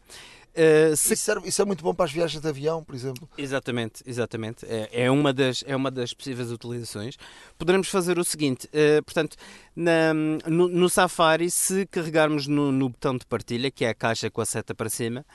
Uh, 0.52 0.96
se... 0.96 1.14
isso, 1.14 1.24
serve, 1.24 1.48
isso, 1.48 1.62
é 1.62 1.66
muito 1.66 1.84
bom 1.84 1.94
para 1.94 2.06
as 2.06 2.12
viagens 2.12 2.42
de 2.42 2.48
avião, 2.48 2.84
por 2.84 2.94
exemplo. 2.94 3.28
Exatamente, 3.38 4.04
exatamente. 4.06 4.66
É, 4.66 5.04
é, 5.06 5.12
uma, 5.12 5.32
das, 5.32 5.64
é 5.66 5.76
uma 5.76 5.90
das 5.90 6.14
possíveis 6.14 6.52
utilizações. 6.52 7.18
Poderemos 7.58 7.88
fazer 7.88 8.20
o 8.20 8.24
seguinte: 8.24 8.68
uh, 8.68 9.02
portanto, 9.04 9.38
na, 9.76 10.14
no, 10.14 10.68
no, 10.68 10.90
Safari, 10.90 11.50
se 11.50 11.86
carregarmos 11.86 12.48
no, 12.48 12.72
no, 12.72 12.90
botão 12.90 13.18
de 13.18 13.26
partilha, 13.26 13.72
que 13.72 13.86
é 13.86 13.90
a 13.90 13.94
caixa 13.94 14.30
com 14.30 14.42
a 14.42 14.46
seta 14.46 14.76
para 14.76 14.90
cima, 14.90 15.26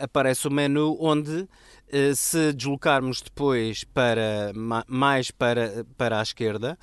aparece 0.00 0.48
o 0.48 0.50
menu 0.50 0.96
onde 1.00 1.48
eh, 1.92 2.14
se 2.14 2.52
deslocarmos 2.52 3.20
depois 3.20 3.82
para 3.82 4.52
mais 4.86 5.32
para, 5.32 5.84
para 5.96 6.20
a 6.20 6.22
esquerda, 6.22 6.78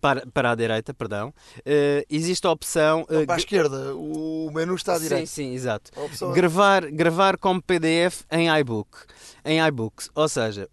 para, 0.00 0.24
para 0.32 0.52
a 0.52 0.54
direita, 0.54 0.94
perdão, 0.94 1.30
uh, 1.58 2.06
existe 2.08 2.46
a 2.46 2.50
opção. 2.50 3.04
Para 3.26 3.34
a 3.34 3.38
esquerda, 3.38 3.94
o 3.96 4.50
menu 4.54 4.76
está 4.76 4.94
à 4.94 4.98
direita. 4.98 5.26
Sim, 5.26 5.50
sim, 5.50 5.54
exato. 5.54 5.90
Gravar, 6.32 6.88
gravar 6.92 7.36
como 7.38 7.60
PDF 7.60 8.22
em 8.30 8.48
iBook. 8.60 8.98
Em 9.44 9.60
iBooks. 9.66 10.10
Ou 10.14 10.28
seja, 10.28 10.68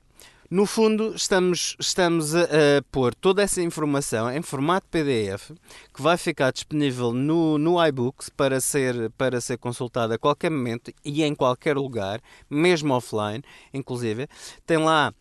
no 0.49 0.65
fundo, 0.65 1.13
estamos, 1.15 1.75
estamos 1.79 2.33
a, 2.33 2.43
a, 2.43 2.47
pôr 2.91 3.13
toda 3.13 3.43
essa 3.43 3.61
informação 3.61 4.31
em 4.31 4.41
formato 4.41 4.87
PDF 4.89 5.51
que 5.93 6.01
vai 6.01 6.17
ficar 6.17 6.51
disponível 6.51 7.13
no, 7.13 7.59
no 7.59 7.85
iBooks 7.85 8.29
para 8.29 8.59
ser, 8.59 9.11
para 9.11 9.39
ser 9.39 9.57
consultado 9.57 10.13
a 10.13 10.17
qualquer 10.17 10.49
momento 10.49 10.91
e 11.05 11.23
em 11.23 11.35
qualquer 11.35 11.77
lugar, 11.77 12.19
mesmo 12.49 12.93
offline, 12.95 13.43
inclusive. 13.71 14.27
Tem 14.65 14.77
lá 14.77 15.13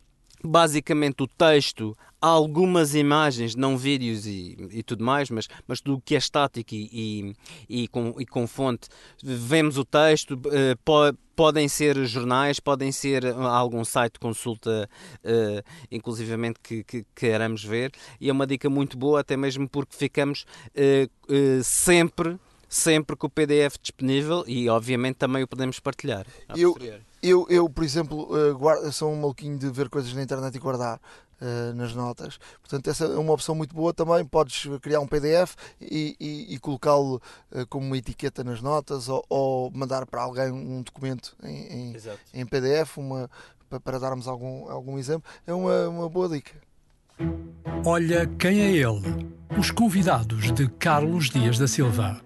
basicamente 0.43 1.23
o 1.23 1.27
texto, 1.27 1.97
algumas 2.21 2.95
imagens, 2.95 3.55
não 3.55 3.77
vídeos 3.77 4.27
e, 4.27 4.57
e 4.71 4.83
tudo 4.83 5.05
mais, 5.05 5.31
mas, 5.31 5.49
mas 5.67 5.81
tudo 5.81 6.03
que 6.05 6.15
é 6.15 6.19
estático 6.19 6.75
e, 6.75 7.35
e, 7.69 7.83
e, 7.83 7.89
com, 7.89 8.15
e 8.19 8.27
com 8.27 8.47
fonte. 8.47 8.89
Vemos 9.23 9.79
o 9.79 9.85
texto, 9.85 10.33
uh, 10.35 10.77
po, 10.85 11.13
podem 11.37 11.69
ser 11.69 12.05
jornais, 12.05 12.59
podem 12.59 12.91
ser 12.91 13.25
algum 13.27 13.85
site 13.85 14.15
de 14.15 14.21
consulta, 14.21 14.89
uh, 15.25 15.63
inclusivamente, 15.91 16.59
que, 16.63 16.83
que, 16.83 17.07
queremos 17.15 17.65
ver. 17.65 17.93
E 18.21 18.29
é 18.29 18.33
uma 18.33 18.47
dica 18.47 18.69
muito 18.69 18.97
boa, 18.97 19.21
até 19.21 19.37
mesmo 19.37 19.69
porque 19.69 19.97
ficamos 19.97 20.45
uh, 20.75 21.63
sempre 21.63 22.39
sempre 22.69 23.17
com 23.17 23.27
o 23.27 23.31
PDF 23.31 23.79
disponível 23.81 24.45
e 24.47 24.69
obviamente 24.69 25.17
também 25.17 25.43
o 25.43 25.49
podemos 25.49 25.81
partilhar. 25.81 26.27
Eu, 26.55 26.77
eu, 27.23 27.47
eu, 27.49 27.69
por 27.69 27.85
exemplo, 27.85 28.29
uh, 28.33 28.57
guardo, 28.57 28.91
sou 28.93 29.13
um 29.13 29.21
maluquinho 29.21 29.59
de 29.59 29.71
ver 29.71 29.89
coisas 29.89 30.13
na 30.15 30.23
internet 30.23 30.55
e 30.55 30.59
guardar 30.59 31.01
uh, 31.41 31.75
nas 31.75 31.95
notas. 31.95 32.39
Portanto, 32.61 32.89
essa 32.89 33.05
é 33.05 33.19
uma 33.19 33.33
opção 33.33 33.55
muito 33.55 33.75
boa 33.75 33.93
também. 33.93 34.25
Podes 34.25 34.67
criar 34.81 35.01
um 35.01 35.07
PDF 35.07 35.55
e, 35.81 36.17
e, 36.21 36.55
e 36.55 36.59
colocá-lo 36.59 37.21
uh, 37.53 37.67
como 37.69 37.87
uma 37.87 37.97
etiqueta 37.97 38.45
nas 38.45 38.61
notas 38.61 39.09
ou, 39.09 39.25
ou, 39.29 39.71
mandar 39.73 40.07
para 40.07 40.23
alguém 40.23 40.51
um 40.51 40.83
documento 40.83 41.37
em, 41.43 41.93
em, 41.93 41.97
em 42.35 42.47
PDF 42.47 42.99
uma, 42.99 43.31
para, 43.69 43.81
para, 43.81 43.99
darmos 43.99 44.29
algum, 44.29 44.71
algum 44.71 44.99
exemplo. 44.99 45.29
É 45.47 45.53
uma, 45.53 45.89
uma 45.89 46.09
boa 46.09 46.29
dica. 46.29 46.53
Olha 47.85 48.27
quem 48.39 48.61
é 48.61 48.71
ele. 48.71 49.29
Os 49.59 49.71
convidados 49.71 50.53
de 50.53 50.69
Carlos 50.69 51.31
Dias 51.31 51.59
da 51.59 51.67
Silva. 51.67 52.21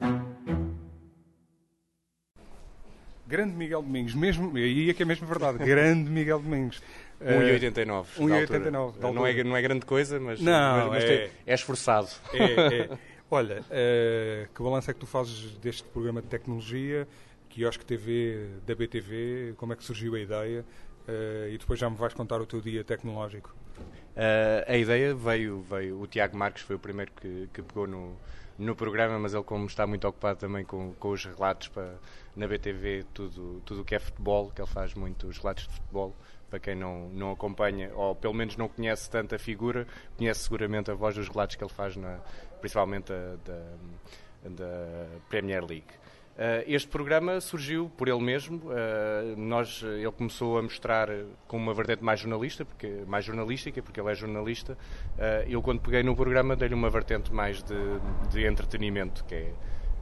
Grande 3.32 3.56
Miguel 3.56 3.80
Domingos, 3.80 4.14
mesmo, 4.14 4.54
aí 4.54 4.90
é 4.90 4.92
que 4.92 5.02
é 5.02 5.06
mesmo 5.06 5.26
verdade, 5.26 5.56
grande 5.56 6.10
Miguel 6.10 6.38
Domingos. 6.38 6.82
1,89. 7.18 8.04
1,89. 8.18 8.94
Não, 9.00 9.26
é, 9.26 9.42
não 9.42 9.56
é 9.56 9.62
grande 9.62 9.86
coisa, 9.86 10.20
mas, 10.20 10.38
não, 10.38 10.90
mas, 10.90 11.02
mas 11.02 11.04
é, 11.04 11.30
é, 11.46 11.54
esforçado. 11.54 12.08
É, 12.34 12.82
é. 12.82 12.98
Olha, 13.30 13.60
uh, 13.60 14.54
que 14.54 14.62
balanço 14.62 14.90
é 14.90 14.94
que 14.94 15.00
tu 15.00 15.06
fazes 15.06 15.56
deste 15.56 15.84
programa 15.84 16.20
de 16.20 16.28
tecnologia, 16.28 17.08
Quiosque 17.48 17.86
TV 17.86 18.48
da 18.66 18.74
BTV, 18.74 19.54
como 19.56 19.72
é 19.72 19.76
que 19.76 19.84
surgiu 19.84 20.14
a 20.14 20.20
ideia? 20.20 20.62
Uh, 21.08 21.48
e 21.48 21.56
depois 21.56 21.80
já 21.80 21.88
me 21.88 21.96
vais 21.96 22.12
contar 22.12 22.38
o 22.38 22.44
teu 22.44 22.60
dia 22.60 22.84
tecnológico. 22.84 23.56
Uh, 24.14 24.68
a 24.70 24.76
ideia 24.76 25.14
veio, 25.14 25.62
veio, 25.62 26.02
o 26.02 26.06
Tiago 26.06 26.36
Marques 26.36 26.64
foi 26.64 26.76
o 26.76 26.78
primeiro 26.78 27.10
que, 27.18 27.48
que 27.50 27.62
pegou 27.62 27.86
no, 27.86 28.14
no 28.58 28.76
programa, 28.76 29.18
mas 29.18 29.34
ele 29.34 29.42
como 29.42 29.66
está 29.66 29.86
muito 29.86 30.06
ocupado 30.06 30.38
também 30.38 30.64
com, 30.64 30.92
com 30.94 31.10
os 31.10 31.24
relatos 31.24 31.68
para, 31.68 31.94
na 32.36 32.46
BTV, 32.46 33.04
tudo 33.12 33.62
o 33.80 33.84
que 33.84 33.94
é 33.94 33.98
futebol, 33.98 34.50
que 34.54 34.60
ele 34.60 34.68
faz 34.68 34.94
muito 34.94 35.26
os 35.26 35.38
relatos 35.38 35.66
de 35.66 35.74
futebol, 35.74 36.14
para 36.48 36.60
quem 36.60 36.74
não, 36.74 37.08
não 37.08 37.32
acompanha, 37.32 37.90
ou 37.94 38.14
pelo 38.14 38.34
menos 38.34 38.56
não 38.56 38.68
conhece 38.68 39.10
tanta 39.10 39.38
figura, 39.38 39.86
conhece 40.16 40.40
seguramente 40.40 40.90
a 40.90 40.94
voz 40.94 41.14
dos 41.14 41.28
relatos 41.28 41.56
que 41.56 41.64
ele 41.64 41.72
faz, 41.72 41.96
na, 41.96 42.18
principalmente 42.60 43.12
da, 43.44 43.62
da 44.44 45.06
Premier 45.28 45.64
League. 45.64 46.01
Uh, 46.32 46.64
este 46.66 46.88
programa 46.88 47.40
surgiu 47.40 47.90
por 47.96 48.08
ele 48.08 48.20
mesmo. 48.20 48.56
Uh, 48.56 49.36
nós, 49.36 49.82
ele 49.82 50.10
começou 50.12 50.58
a 50.58 50.62
mostrar 50.62 51.08
com 51.46 51.58
uma 51.58 51.74
vertente 51.74 52.02
mais 52.02 52.20
jornalista, 52.20 52.64
porque 52.64 53.04
mais 53.06 53.24
jornalística, 53.24 53.82
porque 53.82 54.00
ele 54.00 54.10
é 54.10 54.14
jornalista. 54.14 54.72
Uh, 54.72 55.48
eu 55.48 55.60
quando 55.60 55.80
peguei 55.80 56.02
no 56.02 56.16
programa 56.16 56.56
dei-lhe 56.56 56.74
uma 56.74 56.88
vertente 56.88 57.32
mais 57.32 57.62
de, 57.62 57.76
de 58.30 58.46
entretenimento, 58.46 59.24
que 59.24 59.34
é 59.34 59.52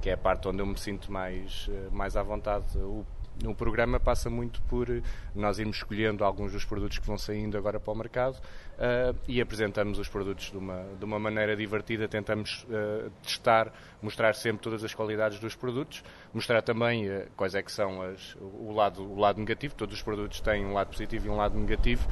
que 0.01 0.09
é 0.09 0.15
a 0.15 0.17
parte 0.17 0.49
onde 0.49 0.61
eu 0.61 0.67
me 0.67 0.79
sinto 0.79 1.13
mais 1.13 1.69
mais 1.93 2.17
à 2.17 2.23
vontade. 2.23 2.79
O, 2.79 3.05
o 3.47 3.55
programa 3.55 3.99
passa 3.99 4.29
muito 4.29 4.61
por 4.63 4.87
nós 5.35 5.59
irmos 5.59 5.77
escolhendo 5.77 6.25
alguns 6.25 6.53
dos 6.53 6.65
produtos 6.65 6.99
que 6.99 7.07
vão 7.07 7.17
saindo 7.17 7.57
agora 7.57 7.81
para 7.81 7.93
o 7.93 7.97
mercado 7.97 8.35
uh, 8.35 9.17
e 9.27 9.41
apresentamos 9.41 9.99
os 9.99 10.09
produtos 10.09 10.51
de 10.51 10.57
uma, 10.57 10.85
de 10.99 11.05
uma 11.05 11.19
maneira 11.19 11.57
divertida, 11.57 12.09
tentamos 12.09 12.65
uh, 12.65 13.11
testar, 13.23 13.73
mostrar 14.03 14.35
sempre 14.35 14.63
todas 14.63 14.85
as 14.85 14.95
qualidades 14.95 15.39
dos 15.39 15.55
produtos, 15.55 16.03
mostrar 16.33 16.63
também 16.63 17.09
uh, 17.09 17.27
quais 17.37 17.55
é 17.55 17.63
que 17.63 17.73
são 17.73 18.03
as, 18.03 18.37
o, 18.41 18.73
lado, 18.73 19.03
o 19.03 19.19
lado 19.19 19.39
negativo, 19.39 19.75
todos 19.75 19.95
os 19.95 20.03
produtos 20.03 20.41
têm 20.41 20.65
um 20.65 20.73
lado 20.73 20.89
positivo 20.89 21.27
e 21.27 21.31
um 21.31 21.37
lado 21.37 21.59
negativo, 21.59 22.07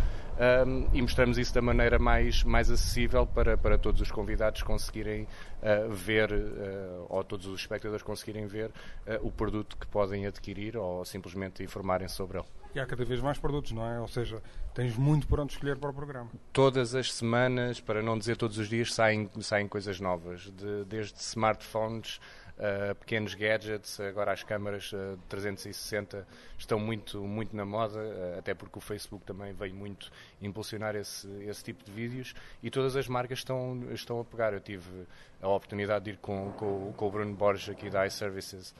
e 0.93 1.03
mostramos 1.03 1.37
isso 1.37 1.53
da 1.53 1.61
maneira 1.61 1.99
mais, 1.99 2.45
mais 2.45 2.71
acessível 2.71 3.27
para, 3.27 3.59
para 3.59 3.77
todos 3.77 4.01
os 4.01 4.09
convidados 4.09 4.63
conseguirem 4.63 5.27
uh, 5.63 5.93
ver, 5.93 6.33
uh, 6.33 7.07
ou 7.09 7.25
todos 7.25 7.47
os 7.47 7.61
espectadores 7.61 8.03
conseguirem 8.03 8.47
ver 8.47 8.71
uh, 8.71 9.27
o 9.27 9.31
produto 9.31 9.77
que 9.77 9.87
podem 9.87 10.27
adquirir 10.27 10.77
ou 10.77 11.05
simplesmente 11.05 11.63
informarem 11.63 12.09
sobre 12.09 12.39
ele. 12.39 12.47
E 12.75 12.81
há 12.81 12.87
cada 12.87 13.05
vez 13.05 13.21
mais 13.21 13.39
produtos, 13.39 13.73
não 13.73 13.87
é? 13.87 14.01
Ou 14.01 14.09
seja, 14.09 14.43
tens 14.75 14.97
muito 14.97 15.27
por 15.27 15.41
onde 15.41 15.53
escolher 15.53 15.77
para 15.77 15.91
o 15.91 15.95
programa. 15.95 16.31
Todas 16.53 16.95
as 16.95 17.13
semanas, 17.13 17.81
para 17.81 18.03
não 18.03 18.19
dizer 18.19 18.37
todos 18.37 18.59
os 18.59 18.69
dias, 18.69 18.93
saem, 18.93 19.29
saem 19.41 19.67
coisas 19.67 19.99
novas, 20.01 20.43
de, 20.43 20.85
desde 20.85 21.19
smartphones 21.19 22.21
uh, 22.59 22.95
pequenos 22.97 23.35
gadgets, 23.35 24.01
agora 24.01 24.33
as 24.33 24.43
câmaras 24.43 24.93
uh, 24.93 25.19
360 25.29 26.27
estão 26.59 26.79
muito, 26.79 27.21
muito 27.23 27.55
na 27.57 27.65
moda, 27.65 27.99
uh, 27.99 28.39
até 28.39 28.55
porque 28.55 28.79
o 28.79 28.81
Facebook 28.81 29.25
também 29.25 29.53
veio 29.53 29.75
muito 29.75 30.11
impulsionar 30.43 30.97
esse, 30.97 31.29
esse 31.45 31.63
tipo 31.65 31.85
de 31.85 31.91
vídeos 31.91 32.35
e 32.63 32.71
todas 32.71 32.97
as 32.97 33.09
marcas 33.09 33.39
estão, 33.39 33.81
estão 33.93 34.21
a 34.21 34.25
pegar. 34.25 34.53
Eu 34.53 34.61
tive 34.61 35.07
a 35.41 35.49
oportunidade 35.49 36.07
de 36.07 36.11
ir 36.13 36.17
com, 36.19 36.53
com, 36.53 36.93
com 36.93 37.07
o 37.07 37.11
Bruno 37.11 37.35
Borges 37.35 37.69
aqui 37.69 37.89
da 37.89 38.07
iServices 38.07 38.75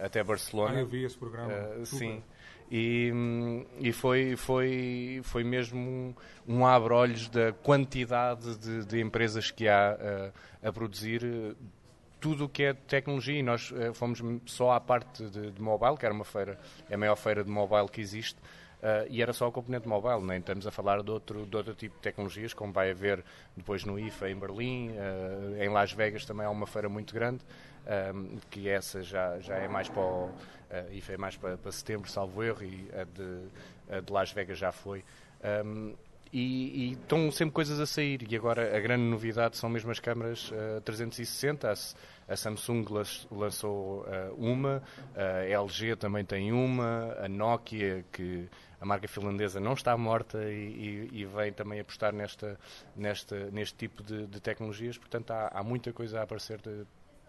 até 0.00 0.24
Barcelona. 0.24 0.78
Ah, 0.78 0.80
eu 0.80 0.86
vi 0.86 1.04
esse 1.04 1.18
programa. 1.18 1.52
sim. 1.84 2.22
E, 2.70 3.12
e, 3.78 3.92
foi, 3.92 4.34
foi, 4.34 5.20
foi 5.22 5.44
mesmo 5.44 5.78
um, 5.78 6.14
um 6.48 6.66
abre-olhos 6.66 7.28
da 7.28 7.52
quantidade 7.52 8.56
de, 8.56 8.84
de, 8.84 9.00
empresas 9.00 9.52
que 9.52 9.68
há 9.68 9.96
uh, 9.96 10.68
a 10.68 10.72
produzir 10.72 11.22
tudo 12.26 12.46
o 12.46 12.48
que 12.48 12.64
é 12.64 12.74
tecnologia 12.74 13.38
e 13.38 13.42
nós 13.42 13.70
uh, 13.70 13.94
fomos 13.94 14.20
só 14.46 14.72
à 14.72 14.80
parte 14.80 15.24
de, 15.30 15.52
de, 15.52 15.62
mobile, 15.62 15.96
que 15.96 16.04
era 16.04 16.12
uma 16.12 16.24
feira, 16.24 16.58
é 16.90 16.96
a 16.96 16.98
maior 16.98 17.14
feira 17.14 17.44
de 17.44 17.48
mobile 17.48 17.88
que 17.88 18.00
existe, 18.00 18.36
uh, 18.82 19.06
e 19.08 19.22
era 19.22 19.32
só 19.32 19.46
o 19.46 19.52
componente 19.52 19.86
mobile, 19.86 20.20
nem 20.26 20.38
estamos 20.40 20.66
a 20.66 20.72
falar 20.72 21.04
de 21.04 21.10
outro, 21.12 21.46
de 21.46 21.56
outro 21.56 21.72
tipo 21.76 21.94
de 21.94 22.02
tecnologias, 22.02 22.52
como 22.52 22.72
vai 22.72 22.90
haver 22.90 23.22
depois 23.56 23.84
no 23.84 23.96
IFA 23.96 24.30
em 24.30 24.36
Berlim, 24.36 24.88
uh, 24.88 25.62
em 25.62 25.68
Las 25.68 25.92
Vegas 25.92 26.24
também 26.24 26.44
há 26.44 26.50
uma 26.50 26.66
feira 26.66 26.88
muito 26.88 27.14
grande, 27.14 27.44
que 28.50 28.68
essa 28.68 29.00
já, 29.00 29.38
já 29.38 29.54
é 29.58 29.68
mais 29.68 29.88
para 29.88 30.02
o 30.02 30.28
IFA 30.90 31.12
é 31.12 31.16
mais 31.16 31.36
para, 31.36 31.56
para, 31.56 31.70
setembro, 31.70 32.10
salvo 32.10 32.42
erro, 32.42 32.64
e 32.64 32.90
a 32.92 33.04
de, 33.04 33.96
a 33.98 34.00
de 34.00 34.12
Las 34.12 34.32
Vegas 34.32 34.58
já 34.58 34.72
foi. 34.72 35.04
Um, 35.64 35.94
e, 36.32 36.90
e, 36.90 36.92
estão 36.92 37.30
sempre 37.30 37.54
coisas 37.54 37.80
a 37.80 37.86
sair. 37.86 38.26
E 38.28 38.36
agora 38.36 38.76
a 38.76 38.80
grande 38.80 39.04
novidade 39.04 39.56
são 39.56 39.68
mesmo 39.68 39.90
as 39.90 40.00
câmaras 40.00 40.50
uh, 40.50 40.80
360. 40.82 41.68
A, 41.68 41.72
a, 42.32 42.36
Samsung 42.36 42.84
lançou 43.30 44.02
uh, 44.02 44.34
uma, 44.36 44.82
a 45.14 45.44
LG 45.44 45.96
também 45.96 46.24
tem 46.24 46.52
uma, 46.52 47.16
a 47.20 47.28
Nokia, 47.28 48.04
que 48.12 48.48
a 48.80 48.84
marca 48.84 49.08
finlandesa 49.08 49.58
não 49.58 49.72
está 49.72 49.96
morta 49.96 50.38
e, 50.44 51.08
e, 51.12 51.20
e 51.20 51.24
vem 51.24 51.52
também 51.52 51.80
apostar 51.80 52.12
nesta, 52.12 52.58
nesta, 52.94 53.50
neste 53.50 53.76
tipo 53.76 54.02
de, 54.02 54.26
de 54.26 54.40
tecnologias. 54.40 54.98
Portanto, 54.98 55.30
há, 55.30 55.48
há, 55.48 55.62
muita 55.62 55.92
coisa 55.92 56.20
a 56.20 56.22
aparecer 56.22 56.60
de, 56.60 56.84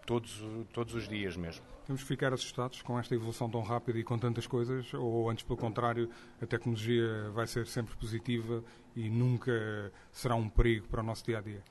todos, 0.08 0.42
todos 0.72 0.94
os 0.94 1.06
dias 1.06 1.36
mesmo. 1.36 1.62
Temos 1.86 2.00
que 2.00 2.08
ficar 2.08 2.32
assustados 2.32 2.80
com 2.80 2.98
esta 2.98 3.14
evolução 3.14 3.50
tão 3.50 3.60
rápida 3.60 3.98
e 3.98 4.02
com 4.02 4.18
tantas 4.18 4.46
coisas, 4.46 4.92
ou 4.94 5.28
antes, 5.28 5.44
pelo 5.44 5.58
contrário, 5.58 6.08
a 6.40 6.46
tecnologia 6.46 7.30
vai 7.34 7.46
ser 7.46 7.66
sempre 7.66 7.94
positiva 7.94 8.64
e 8.96 9.10
nunca 9.10 9.92
será 10.10 10.34
um 10.34 10.48
perigo 10.48 10.88
para 10.88 11.02
o 11.02 11.04
nosso 11.04 11.26
dia 11.26 11.36
a 11.36 11.40
dia? 11.42 11.62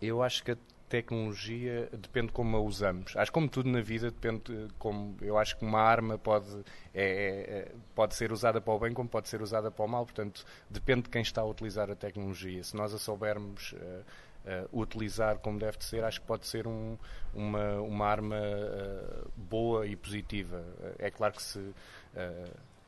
Eu 0.00 0.22
acho 0.22 0.42
que 0.42 0.52
a 0.52 0.56
tecnologia 0.88 1.90
depende 1.92 2.32
como 2.32 2.56
a 2.56 2.60
usamos. 2.60 3.16
Acho 3.16 3.30
que 3.30 3.34
como 3.34 3.48
tudo 3.48 3.68
na 3.68 3.80
vida 3.80 4.10
depende 4.10 4.68
como 4.78 5.16
eu 5.20 5.36
acho 5.36 5.58
que 5.58 5.64
uma 5.64 5.80
arma 5.80 6.16
pode 6.16 6.64
é, 6.94 7.68
é, 7.72 7.72
pode 7.94 8.14
ser 8.14 8.32
usada 8.32 8.60
para 8.60 8.72
o 8.72 8.78
bem 8.78 8.92
como 8.92 9.08
pode 9.08 9.28
ser 9.28 9.42
usada 9.42 9.70
para 9.70 9.84
o 9.84 9.88
mal. 9.88 10.04
Portanto 10.04 10.44
depende 10.70 11.02
de 11.02 11.10
quem 11.10 11.22
está 11.22 11.40
a 11.40 11.44
utilizar 11.44 11.90
a 11.90 11.96
tecnologia. 11.96 12.62
Se 12.62 12.76
nós 12.76 12.94
a 12.94 12.98
soubermos 12.98 13.72
uh, 13.72 14.04
uh, 14.44 14.80
utilizar 14.80 15.38
como 15.38 15.58
deve 15.58 15.78
de 15.78 15.84
ser, 15.84 16.04
acho 16.04 16.20
que 16.20 16.26
pode 16.26 16.46
ser 16.46 16.66
um, 16.66 16.96
uma, 17.32 17.80
uma 17.80 18.06
arma 18.06 18.36
uh, 18.36 19.30
boa 19.36 19.86
e 19.86 19.96
positiva. 19.96 20.58
Uh, 20.58 20.94
é 20.98 21.10
claro 21.10 21.34
que 21.34 21.42
se, 21.42 21.74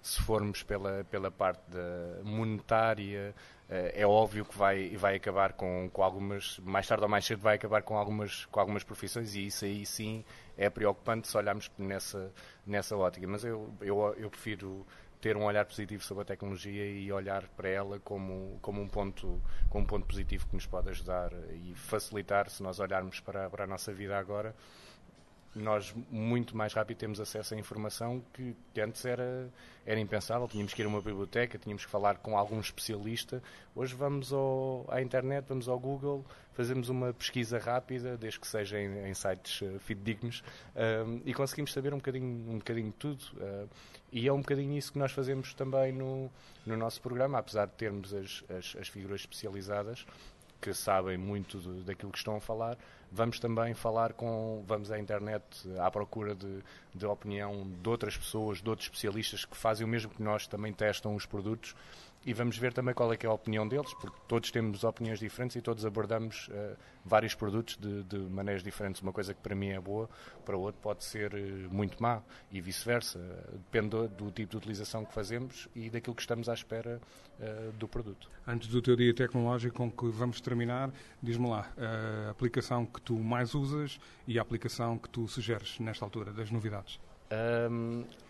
se 0.03 0.23
formos 0.23 0.62
pela, 0.62 1.05
pela 1.05 1.31
parte 1.31 1.61
monetária, 2.23 3.35
é 3.69 4.07
óbvio 4.07 4.45
que 4.45 4.57
vai, 4.57 4.97
vai 4.97 5.16
acabar 5.16 5.53
com, 5.53 5.91
com 5.93 6.01
algumas, 6.01 6.61
mais 6.61 6.87
tarde 6.87 7.03
ou 7.03 7.11
mais 7.11 7.24
cedo, 7.24 7.41
vai 7.41 7.57
acabar 7.57 7.83
com 7.83 7.97
algumas, 7.97 8.45
com 8.47 8.61
algumas 8.61 8.85
profissões 8.85 9.35
e 9.35 9.47
isso 9.47 9.65
aí 9.65 9.85
sim 9.85 10.24
é 10.57 10.70
preocupante 10.70 11.27
se 11.27 11.37
olharmos 11.37 11.69
nessa, 11.77 12.33
nessa 12.65 12.97
ótica. 12.97 13.27
Mas 13.27 13.45
eu, 13.45 13.74
eu, 13.81 14.15
eu 14.16 14.31
prefiro 14.31 14.87
ter 15.20 15.36
um 15.36 15.44
olhar 15.44 15.64
positivo 15.64 16.02
sobre 16.02 16.22
a 16.22 16.24
tecnologia 16.24 16.86
e 16.86 17.10
olhar 17.12 17.47
para 17.48 17.68
ela 17.68 17.98
como, 18.01 18.59
como, 18.60 18.80
um, 18.80 18.88
ponto, 18.88 19.40
como 19.68 19.84
um 19.84 19.86
ponto 19.86 20.06
positivo 20.06 20.47
que 20.47 20.55
nos 20.55 20.66
pode 20.66 20.88
ajudar 20.90 21.32
e 21.52 21.74
facilitar, 21.74 22.48
se 22.51 22.62
nós 22.62 22.78
olharmos 22.80 23.20
para, 23.20 23.48
para 23.51 23.64
a 23.64 23.66
nossa 23.66 23.93
vida 23.93 24.16
agora, 24.18 24.55
nós 25.56 25.94
muito 26.10 26.56
mais 26.56 26.74
rápido 26.74 26.98
temos 26.98 27.18
acesso 27.18 27.55
à 27.55 27.56
informação 27.56 28.22
que, 28.32 28.55
que, 28.74 28.80
antes 28.80 29.05
era, 29.05 29.51
era 29.86 29.98
impensável. 29.98 30.47
Tínhamos 30.47 30.74
que 30.74 30.82
ir 30.82 30.84
a 30.84 30.88
uma 30.88 31.01
biblioteca, 31.01 31.59
tínhamos 31.59 31.84
que 31.84 31.90
falar 31.90 32.18
com 32.18 32.36
algum 32.36 32.60
especialista. 32.60 33.43
Hoje 33.74 33.94
vamos 33.94 34.32
ao, 34.32 34.84
à 34.88 35.01
internet, 35.01 35.47
vamos 35.48 35.66
ao 35.68 35.78
Google, 35.78 36.24
fazemos 36.52 36.88
uma 36.88 37.12
pesquisa 37.12 37.59
rápida, 37.59 38.16
desde 38.16 38.38
que 38.38 38.47
seja 38.47 38.78
em, 38.78 39.09
em 39.09 39.14
sites 39.14 39.62
uh, 39.62 39.78
fidedignos, 39.80 40.40
uh, 40.74 41.22
e 41.24 41.32
conseguimos 41.32 41.72
saber 41.72 41.94
um 41.94 41.98
bocadinho, 41.98 42.51
um 42.51 42.59
bocadinho 42.59 42.90
de 42.90 42.97
tudo. 42.97 43.24
Uh, 43.36 43.68
e 44.12 44.28
é 44.28 44.33
um 44.33 44.39
bocadinho 44.39 44.77
isso 44.77 44.93
que 44.93 44.99
nós 44.99 45.12
fazemos 45.12 45.53
também 45.55 45.93
no, 45.93 46.31
no 46.65 46.77
nosso 46.77 47.01
programa, 47.01 47.39
apesar 47.39 47.66
de 47.66 47.73
termos 47.73 48.15
as, 48.15 48.45
as, 48.49 48.77
as 48.81 48.89
figuras 48.89 49.20
especializadas 49.20 50.07
que 50.61 50.73
sabem 50.73 51.16
muito 51.16 51.59
de, 51.59 51.83
daquilo 51.83 52.11
que 52.11 52.19
estão 52.19 52.37
a 52.37 52.41
falar, 52.41 52.78
vamos 53.12 53.39
também 53.39 53.74
falar 53.74 54.12
com, 54.15 54.65
vamos 54.66 54.91
à 54.91 54.99
internet 54.99 55.45
à 55.78 55.91
procura 55.91 56.35
de, 56.35 56.62
de 56.95 57.07
opinião 57.07 57.66
de 57.83 57.89
outras 57.89 58.16
pessoas, 58.16 58.62
de 58.62 58.69
outros 58.69 58.87
especialistas 58.87 59.45
que 59.45 59.57
fazem 59.57 59.87
o 59.87 59.89
mesmo 59.89 60.11
que 60.11 60.23
nós, 60.23 60.47
também 60.47 60.73
testam 60.73 61.15
os 61.15 61.27
produtos 61.27 61.74
e 62.27 62.32
vamos 62.32 62.59
ver 62.59 62.73
também 62.73 62.93
qual 62.93 63.12
é 63.12 63.16
é 63.23 63.27
a 63.27 63.32
opinião 63.32 63.66
deles, 63.66 63.94
porque 63.94 64.16
todos 64.27 64.51
temos 64.51 64.82
opiniões 64.82 65.20
diferentes 65.20 65.55
e 65.55 65.62
todos 65.62 65.86
abordamos 65.86 66.48
uh, 66.48 66.77
vários 67.05 67.35
produtos 67.35 67.77
de, 67.77 68.03
de, 68.03 68.19
maneiras 68.19 68.65
diferentes. 68.65 69.01
Uma 69.01 69.12
coisa 69.12 69.32
que 69.32 69.40
para 69.40 69.55
mim 69.55 69.69
é 69.69 69.81
boa, 69.81 70.11
para 70.44 70.57
o 70.57 70.61
outro 70.61 70.81
pode 70.82 71.05
ser 71.05 71.32
uh, 71.32 71.74
muito 71.74 72.03
má 72.03 72.20
e 72.51 72.61
vice-versa. 72.61 73.20
Depende 73.53 73.90
do, 73.90 74.09
do, 74.09 74.31
tipo 74.32 74.51
de 74.51 74.57
utilização 74.57 75.05
que 75.05 75.12
fazemos 75.15 75.69
e 75.74 75.89
daquilo 75.89 76.16
que 76.16 76.23
estamos 76.23 76.48
à 76.48 76.55
espera 76.55 77.01
uh, 77.39 77.73
do 77.74 77.86
produto. 77.86 78.28
Antes 78.44 78.69
do 78.69 78.82
teu 78.82 78.97
dia 78.97 79.15
tecnológico 79.15 79.77
com 79.77 79.90
que 79.90 80.09
vamos 80.09 80.40
terminar, 80.40 80.90
diz-me 81.23 81.48
lá 81.48 81.70
a 81.78 82.31
aplicação 82.31 82.85
que 82.85 83.01
tu 83.01 83.16
mais 83.16 83.55
usas 83.55 84.01
e 84.27 84.36
a 84.36 84.43
aplicação 84.43 84.98
que 84.98 85.09
tu 85.09 85.28
sugeres 85.28 85.78
nesta 85.78 86.05
altura 86.05 86.32
das 86.32 86.51
novidades. 86.51 86.98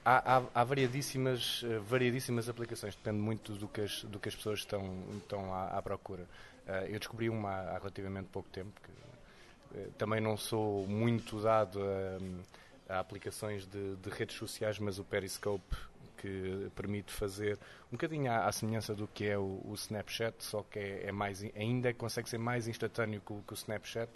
Há, 0.08 0.36
há, 0.36 0.42
há, 0.54 0.64
variadíssimas, 0.64 1.62
eh, 1.64 1.78
variadíssimas 1.78 2.48
aplicações, 2.48 2.94
depende 2.94 3.18
muito 3.18 3.52
do 3.54 3.66
que 3.66 3.80
as, 3.80 4.04
do 4.04 4.20
que 4.20 4.28
as 4.28 4.36
pessoas 4.36 4.60
estão, 4.60 5.04
estão 5.18 5.52
à, 5.52 5.78
à 5.78 5.82
procura. 5.82 6.22
Uh, 6.66 6.86
eu 6.88 6.98
descobri 6.98 7.28
uma 7.28 7.50
há 7.50 7.78
relativamente 7.78 8.28
pouco 8.28 8.48
tempo, 8.50 8.72
que 8.80 9.78
uh, 9.78 9.90
também 9.98 10.20
não 10.20 10.36
sou 10.36 10.86
muito 10.86 11.40
dado 11.40 11.80
a, 12.88 12.94
a 12.94 13.00
aplicações 13.00 13.66
de, 13.66 13.96
de, 13.96 14.10
redes 14.10 14.36
sociais, 14.36 14.78
mas 14.78 14.98
o 14.98 15.04
Periscope 15.04 15.76
que 16.16 16.70
permite 16.74 17.12
fazer 17.12 17.58
um 17.88 17.96
bocadinho 17.96 18.30
à, 18.30 18.46
à 18.46 18.52
semelhança 18.52 18.94
do 18.94 19.06
que 19.06 19.26
é 19.26 19.36
o, 19.36 19.60
o 19.64 19.74
Snapchat, 19.74 20.42
só 20.42 20.62
que 20.62 20.78
é, 20.78 21.06
é, 21.06 21.12
mais, 21.12 21.44
ainda 21.54 21.92
consegue 21.92 22.28
ser 22.28 22.38
mais 22.38 22.66
instantâneo 22.66 23.20
que 23.20 23.34
que 23.42 23.52
o 23.52 23.54
Snapchat 23.54 24.10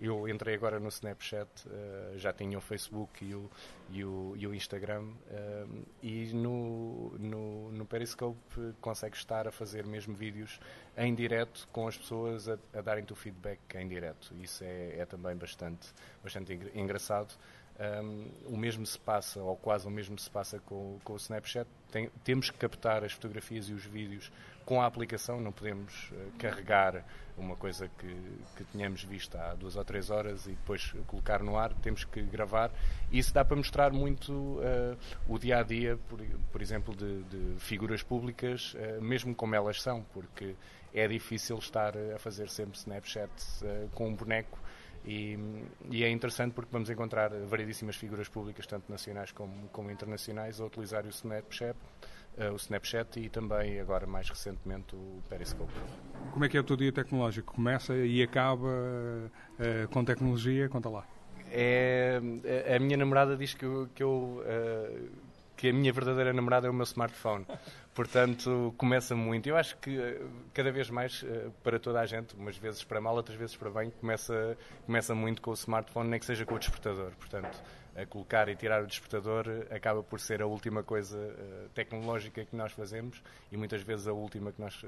eu 0.00 0.28
entrei 0.28 0.54
agora 0.54 0.78
no 0.78 0.88
Snapchat, 0.88 1.48
uh, 1.66 2.18
já 2.18 2.32
tinha 2.32 2.58
o 2.58 2.60
Facebook 2.60 3.24
e 3.24 3.34
o, 3.34 3.50
e 3.90 4.04
o, 4.04 4.34
e 4.36 4.46
o 4.46 4.54
Instagram, 4.54 5.04
uh, 5.04 5.84
e 6.02 6.32
no, 6.34 7.16
no, 7.18 7.72
no 7.72 7.86
Periscope 7.86 8.38
consegues 8.80 9.18
estar 9.20 9.48
a 9.48 9.52
fazer 9.52 9.86
mesmo 9.86 10.14
vídeos 10.14 10.60
em 10.96 11.14
direto 11.14 11.68
com 11.72 11.86
as 11.88 11.96
pessoas 11.96 12.48
a, 12.48 12.58
a 12.74 12.80
darem-te 12.80 13.12
o 13.12 13.16
feedback 13.16 13.60
em 13.74 13.88
direto. 13.88 14.34
Isso 14.40 14.64
é, 14.64 14.98
é 14.98 15.06
também 15.06 15.36
bastante, 15.36 15.88
bastante 16.22 16.58
engraçado. 16.74 17.34
Um, 17.78 18.28
o 18.46 18.56
mesmo 18.56 18.86
se 18.86 18.98
passa, 18.98 19.40
ou 19.40 19.56
quase 19.56 19.86
o 19.86 19.90
mesmo 19.90 20.18
se 20.18 20.30
passa 20.30 20.58
com, 20.60 20.98
com 21.04 21.12
o 21.12 21.16
Snapchat. 21.16 21.68
Tem, 21.90 22.10
temos 22.24 22.50
que 22.50 22.58
captar 22.58 23.04
as 23.04 23.12
fotografias 23.12 23.68
e 23.68 23.72
os 23.72 23.84
vídeos 23.84 24.30
com 24.64 24.82
a 24.82 24.86
aplicação, 24.86 25.40
não 25.40 25.52
podemos 25.52 26.10
uh, 26.10 26.32
carregar 26.38 27.04
uma 27.38 27.54
coisa 27.54 27.88
que, 27.98 28.16
que 28.56 28.64
tínhamos 28.72 29.04
visto 29.04 29.36
há 29.36 29.54
duas 29.54 29.76
ou 29.76 29.84
três 29.84 30.10
horas 30.10 30.46
e 30.46 30.50
depois 30.50 30.92
colocar 31.06 31.42
no 31.42 31.56
ar, 31.56 31.72
temos 31.74 32.02
que 32.04 32.22
gravar. 32.22 32.72
Isso 33.12 33.32
dá 33.32 33.44
para 33.44 33.56
mostrar 33.56 33.92
muito 33.92 34.32
uh, 34.32 34.96
o 35.28 35.38
dia 35.38 35.58
a 35.58 35.62
dia, 35.62 35.98
por, 36.08 36.18
por 36.50 36.62
exemplo, 36.62 36.96
de, 36.96 37.22
de 37.24 37.60
figuras 37.60 38.02
públicas, 38.02 38.74
uh, 38.74 39.00
mesmo 39.02 39.34
como 39.34 39.54
elas 39.54 39.80
são, 39.80 40.02
porque 40.12 40.56
é 40.92 41.06
difícil 41.06 41.58
estar 41.58 41.94
a 42.14 42.18
fazer 42.18 42.48
sempre 42.48 42.78
Snapchat 42.78 43.30
com 43.92 44.08
um 44.08 44.14
boneco 44.14 44.58
e, 45.06 45.38
e, 45.90 46.02
é 46.02 46.10
interessante 46.10 46.52
porque 46.52 46.70
vamos 46.72 46.90
encontrar 46.90 47.30
variedíssimas 47.46 47.96
figuras 47.96 48.28
públicas, 48.28 48.66
tanto 48.66 48.90
nacionais 48.90 49.30
como, 49.32 49.68
como 49.68 49.90
internacionais, 49.90 50.60
a 50.60 50.64
utilizar 50.64 51.06
o 51.06 51.08
Snapchat, 51.08 51.76
uh, 52.38 52.52
o 52.52 52.56
Snapchat 52.56 53.20
e 53.20 53.28
também, 53.28 53.78
agora 53.78 54.06
mais 54.06 54.28
recentemente, 54.28 54.96
o 54.96 55.22
Periscope. 55.28 55.72
Como 56.32 56.44
é 56.44 56.48
que 56.48 56.56
é 56.56 56.60
o 56.60 56.64
teu 56.64 56.76
dia 56.76 56.92
tecnológico? 56.92 57.54
Começa 57.54 57.94
e 57.94 58.22
acaba 58.22 58.66
uh, 58.66 59.88
com 59.90 60.04
tecnologia? 60.04 60.68
Conta 60.68 60.88
lá. 60.88 61.06
É, 61.48 62.20
a 62.74 62.78
minha 62.80 62.96
namorada 62.96 63.36
diz 63.36 63.54
que 63.54 63.64
eu, 63.64 63.88
que 63.94 64.02
eu 64.02 64.42
uh, 64.42 65.08
que 65.56 65.70
a 65.70 65.72
minha 65.72 65.92
verdadeira 65.92 66.32
namorada 66.32 66.66
é 66.66 66.70
o 66.70 66.74
meu 66.74 66.84
smartphone. 66.84 67.46
Portanto, 67.96 68.74
começa 68.76 69.16
muito. 69.16 69.48
Eu 69.48 69.56
acho 69.56 69.74
que 69.78 69.98
eh, 69.98 70.20
cada 70.52 70.70
vez 70.70 70.90
mais, 70.90 71.24
eh, 71.26 71.48
para 71.62 71.80
toda 71.80 71.98
a 71.98 72.04
gente, 72.04 72.36
umas 72.36 72.58
vezes 72.58 72.84
para 72.84 73.00
mal, 73.00 73.16
outras 73.16 73.38
vezes 73.38 73.56
para 73.56 73.70
bem, 73.70 73.90
começa, 73.90 74.54
começa 74.84 75.14
muito 75.14 75.40
com 75.40 75.50
o 75.50 75.54
smartphone, 75.54 76.10
nem 76.10 76.20
que 76.20 76.26
seja 76.26 76.44
com 76.44 76.54
o 76.54 76.58
despertador. 76.58 77.12
Portanto, 77.12 77.58
a 77.96 78.04
colocar 78.04 78.50
e 78.50 78.54
tirar 78.54 78.82
o 78.82 78.86
despertador 78.86 79.46
eh, 79.48 79.74
acaba 79.74 80.02
por 80.02 80.20
ser 80.20 80.42
a 80.42 80.46
última 80.46 80.82
coisa 80.82 81.18
tecnológica 81.72 82.44
que 82.44 82.54
nós 82.54 82.70
fazemos 82.72 83.22
e 83.50 83.56
muitas 83.56 83.80
vezes 83.80 84.06
a 84.06 84.12
última 84.12 84.52
que 84.52 84.60
nós 84.60 84.84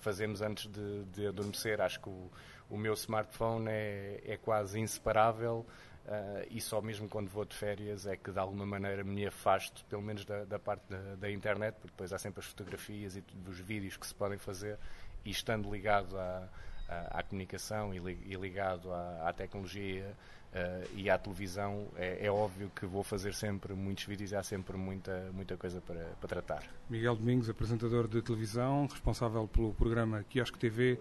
fazemos 0.00 0.42
antes 0.42 0.70
de, 0.70 1.04
de 1.14 1.26
adormecer. 1.26 1.80
Acho 1.80 1.98
que 1.98 2.10
o, 2.10 2.30
o 2.68 2.76
meu 2.76 2.92
smartphone 2.92 3.70
é, 3.70 4.20
é 4.22 4.36
quase 4.36 4.78
inseparável 4.78 5.64
Uh, 6.04 6.46
e 6.50 6.60
só 6.60 6.82
mesmo 6.82 7.08
quando 7.08 7.28
vou 7.28 7.46
de 7.46 7.56
férias 7.56 8.06
é 8.06 8.14
que 8.14 8.30
de 8.30 8.38
alguma 8.38 8.66
maneira 8.66 9.02
me 9.02 9.26
afasto, 9.26 9.82
pelo 9.86 10.02
menos 10.02 10.22
da, 10.26 10.44
da 10.44 10.58
parte 10.58 10.82
da, 10.90 11.14
da, 11.14 11.30
internet, 11.30 11.76
porque 11.76 11.92
depois 11.92 12.12
há 12.12 12.18
sempre 12.18 12.40
as 12.40 12.46
fotografias 12.46 13.16
e 13.16 13.22
dos 13.22 13.58
vídeos 13.58 13.96
que 13.96 14.06
se 14.06 14.14
podem 14.14 14.36
fazer, 14.36 14.78
e 15.24 15.30
estando 15.30 15.72
ligado 15.72 16.18
à, 16.18 16.46
à, 16.90 17.20
à 17.20 17.22
comunicação 17.22 17.94
e, 17.94 17.98
li, 17.98 18.18
e 18.26 18.34
ligado 18.34 18.92
à, 18.92 19.30
à 19.30 19.32
tecnologia 19.32 20.14
uh, 20.52 20.90
e 20.94 21.08
à 21.08 21.16
televisão, 21.16 21.88
é, 21.96 22.26
é, 22.26 22.30
óbvio 22.30 22.70
que 22.76 22.84
vou 22.84 23.02
fazer 23.02 23.32
sempre 23.32 23.72
muitos 23.72 24.04
vídeos 24.04 24.30
e 24.32 24.36
há 24.36 24.42
sempre 24.42 24.76
muita, 24.76 25.30
muita 25.32 25.56
coisa 25.56 25.80
para, 25.80 26.04
para 26.20 26.28
tratar. 26.28 26.64
Miguel 26.90 27.16
Domingos, 27.16 27.48
apresentador 27.48 28.08
de 28.08 28.20
televisão, 28.20 28.86
responsável 28.88 29.48
pelo 29.48 29.72
programa 29.72 30.22
Quiosque 30.28 30.58
TV, 30.58 31.00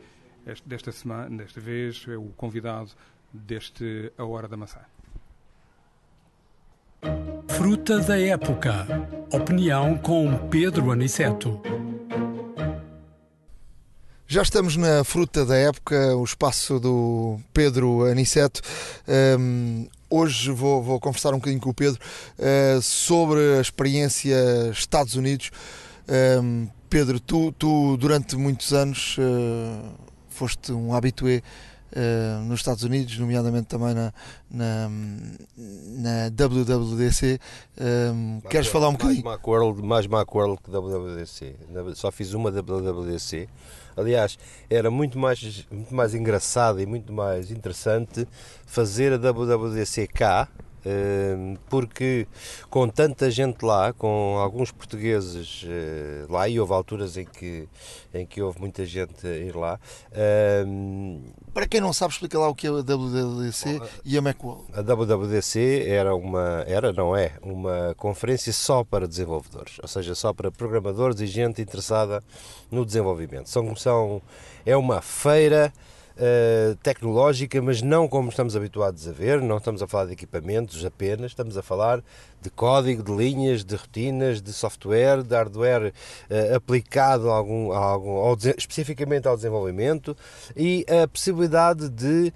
desta 0.65 0.93
semana, 0.93 1.37
desta 1.37 1.59
vez 1.59 2.05
é 2.07 2.15
o 2.15 2.29
convidado 2.37 2.91
deste 3.33 4.13
A 4.17 4.23
Hora 4.23 4.47
da 4.47 4.55
Maçã. 4.55 4.92
Fruta 7.47 7.99
da 7.99 8.19
época. 8.19 8.87
Opinião 9.31 9.97
com 9.97 10.35
Pedro 10.49 10.91
Aniceto. 10.91 11.61
Já 14.27 14.41
estamos 14.41 14.75
na 14.75 15.03
fruta 15.03 15.45
da 15.45 15.55
época, 15.55 16.15
o 16.15 16.23
espaço 16.23 16.79
do 16.79 17.39
Pedro 17.53 18.05
Aniceto. 18.05 18.61
Um, 19.39 19.87
hoje 20.09 20.51
vou, 20.51 20.81
vou, 20.81 20.99
conversar 20.99 21.33
um 21.33 21.37
bocadinho 21.37 21.61
com 21.61 21.69
o 21.69 21.73
Pedro 21.73 21.99
uh, 22.39 22.81
sobre 22.81 23.57
a 23.57 23.61
experiência 23.61 24.35
Estados 24.71 25.15
Unidos. 25.15 25.51
Um, 26.41 26.67
Pedro, 26.89 27.19
tu, 27.19 27.51
tu, 27.51 27.95
durante 27.97 28.35
muitos 28.35 28.73
anos 28.73 29.17
uh, 29.17 29.93
foste 30.29 30.71
um 30.71 30.93
habitué 30.93 31.41
uh, 31.93 32.43
nos 32.43 32.59
Estados 32.59 32.83
Unidos, 32.83 33.17
nomeadamente 33.17 33.67
também 33.67 33.93
na, 33.93 34.13
na, 34.49 34.89
na 35.97 36.29
WWDC. 36.29 37.39
Um, 37.79 38.41
eh, 38.43 38.49
queres 38.49 38.67
falar 38.67 38.89
um 38.89 38.93
bocadinho? 38.93 39.23
Mais 39.23 39.37
Macworld, 39.37 39.81
mais 39.81 40.07
Macworld 40.07 40.61
que 40.61 40.71
WWDC. 40.71 41.55
Só 41.95 42.11
fiz 42.11 42.33
uma 42.33 42.51
WWDC. 42.51 43.47
Aliás, 43.95 44.37
era 44.69 44.89
muito 44.89 45.19
mais, 45.19 45.65
muito 45.71 45.93
mais 45.93 46.15
engraçado 46.15 46.81
e 46.81 46.85
muito 46.85 47.13
mais 47.13 47.51
interessante 47.51 48.27
fazer 48.65 49.13
a 49.13 49.17
WWDC 49.17 50.07
cá, 50.07 50.47
porque 51.69 52.27
com 52.69 52.87
tanta 52.87 53.29
gente 53.31 53.63
lá, 53.63 53.93
com 53.93 54.37
alguns 54.39 54.71
portugueses 54.71 55.65
eh, 55.67 56.25
lá, 56.29 56.47
e 56.47 56.59
houve 56.59 56.73
alturas 56.73 57.17
em 57.17 57.25
que, 57.25 57.67
em 58.13 58.25
que 58.25 58.41
houve 58.41 58.59
muita 58.59 58.85
gente 58.85 59.25
ir 59.27 59.55
lá. 59.55 59.79
Para 61.53 61.67
quem 61.67 61.79
não 61.79 61.93
sabe, 61.93 62.13
explica 62.13 62.37
lá 62.37 62.49
o 62.49 62.55
que 62.55 62.67
é 62.67 62.69
a 62.69 62.73
WWDC 62.73 63.81
e 64.03 64.17
a 64.17 64.21
Macworld. 64.21 64.65
A 64.73 64.81
WWDC 64.81 65.85
era 65.87 66.15
uma, 66.15 66.63
era, 66.67 66.91
não 66.91 67.15
é, 67.15 67.33
uma 67.41 67.93
conferência 67.95 68.51
só 68.51 68.83
para 68.83 69.07
desenvolvedores, 69.07 69.77
ou 69.81 69.87
seja, 69.87 70.15
só 70.15 70.33
para 70.33 70.51
programadores 70.51 71.19
e 71.21 71.27
gente 71.27 71.61
interessada 71.61 72.23
no 72.71 72.85
desenvolvimento. 72.85 73.49
São, 73.49 73.75
são, 73.75 74.21
é 74.65 74.75
uma 74.75 75.01
feira 75.01 75.73
uh, 76.17 76.75
tecnológica, 76.77 77.61
mas 77.61 77.81
não 77.81 78.07
como 78.07 78.29
estamos 78.29 78.55
habituados 78.55 79.07
a 79.07 79.11
ver, 79.11 79.41
não 79.41 79.57
estamos 79.57 79.81
a 79.81 79.87
falar 79.87 80.05
de 80.05 80.13
equipamentos 80.13 80.83
apenas, 80.85 81.31
estamos 81.31 81.57
a 81.57 81.61
falar 81.61 82.03
de 82.41 82.49
código, 82.49 83.03
de 83.03 83.11
linhas, 83.11 83.63
de 83.63 83.75
rotinas, 83.75 84.41
de 84.41 84.51
software, 84.51 85.23
de 85.23 85.35
hardware 85.35 85.93
uh, 86.29 86.55
aplicado 86.55 87.29
a 87.29 87.35
algum, 87.35 87.71
a 87.71 87.77
algum, 87.77 88.17
ao, 88.17 88.37
especificamente 88.57 89.27
ao 89.27 89.35
desenvolvimento 89.35 90.15
e 90.55 90.85
a 90.89 91.07
possibilidade 91.07 91.89
de 91.89 92.33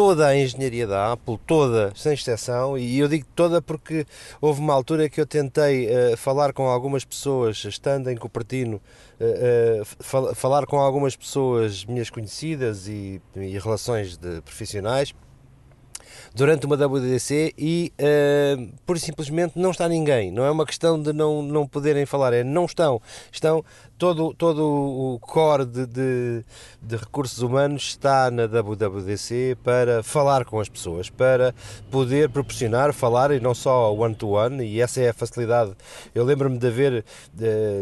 toda 0.00 0.28
a 0.28 0.34
engenharia 0.34 0.86
da 0.86 1.12
Apple, 1.12 1.38
toda, 1.46 1.92
sem 1.94 2.14
exceção, 2.14 2.78
e 2.78 2.98
eu 2.98 3.06
digo 3.06 3.26
toda 3.36 3.60
porque 3.60 4.06
houve 4.40 4.58
uma 4.58 4.72
altura 4.72 5.10
que 5.10 5.20
eu 5.20 5.26
tentei 5.26 5.88
uh, 5.88 6.16
falar 6.16 6.54
com 6.54 6.66
algumas 6.68 7.04
pessoas, 7.04 7.62
estando 7.66 8.08
em 8.08 8.16
Cupertino, 8.16 8.80
uh, 9.20 9.82
uh, 9.82 9.84
fal 9.84 10.34
falar 10.34 10.64
com 10.64 10.78
algumas 10.78 11.14
pessoas 11.14 11.84
minhas 11.84 12.08
conhecidas 12.08 12.88
e, 12.88 13.20
e 13.36 13.58
relações 13.58 14.16
de 14.16 14.40
profissionais 14.40 15.12
durante 16.34 16.66
uma 16.66 16.76
WDC 16.76 17.54
e 17.58 17.92
uh, 18.00 18.72
por 18.86 18.98
simplesmente 18.98 19.58
não 19.58 19.70
está 19.70 19.88
ninguém. 19.88 20.30
Não 20.30 20.44
é 20.44 20.50
uma 20.50 20.64
questão 20.64 21.00
de 21.00 21.12
não, 21.12 21.42
não 21.42 21.66
poderem 21.66 22.06
falar, 22.06 22.32
é 22.32 22.44
não 22.44 22.64
estão. 22.64 23.00
Estão 23.30 23.64
todo, 24.00 24.32
todo 24.32 24.64
o 24.64 25.18
core 25.20 25.66
de, 25.66 25.86
de, 25.86 26.44
de, 26.80 26.96
recursos 26.96 27.42
humanos 27.42 27.82
está 27.82 28.30
na 28.30 28.46
WWDC 28.46 29.58
para 29.62 30.02
falar 30.02 30.46
com 30.46 30.58
as 30.58 30.70
pessoas, 30.70 31.10
para 31.10 31.54
poder 31.90 32.30
proporcionar, 32.30 32.94
falar 32.94 33.30
e 33.30 33.38
não 33.38 33.54
só 33.54 33.94
one-to-one, 33.94 34.56
-one, 34.56 34.64
e 34.64 34.80
essa 34.80 35.02
é 35.02 35.10
a 35.10 35.12
facilidade. 35.12 35.72
Eu 36.14 36.24
lembro-me 36.24 36.56
de 36.56 36.66
haver, 36.66 37.04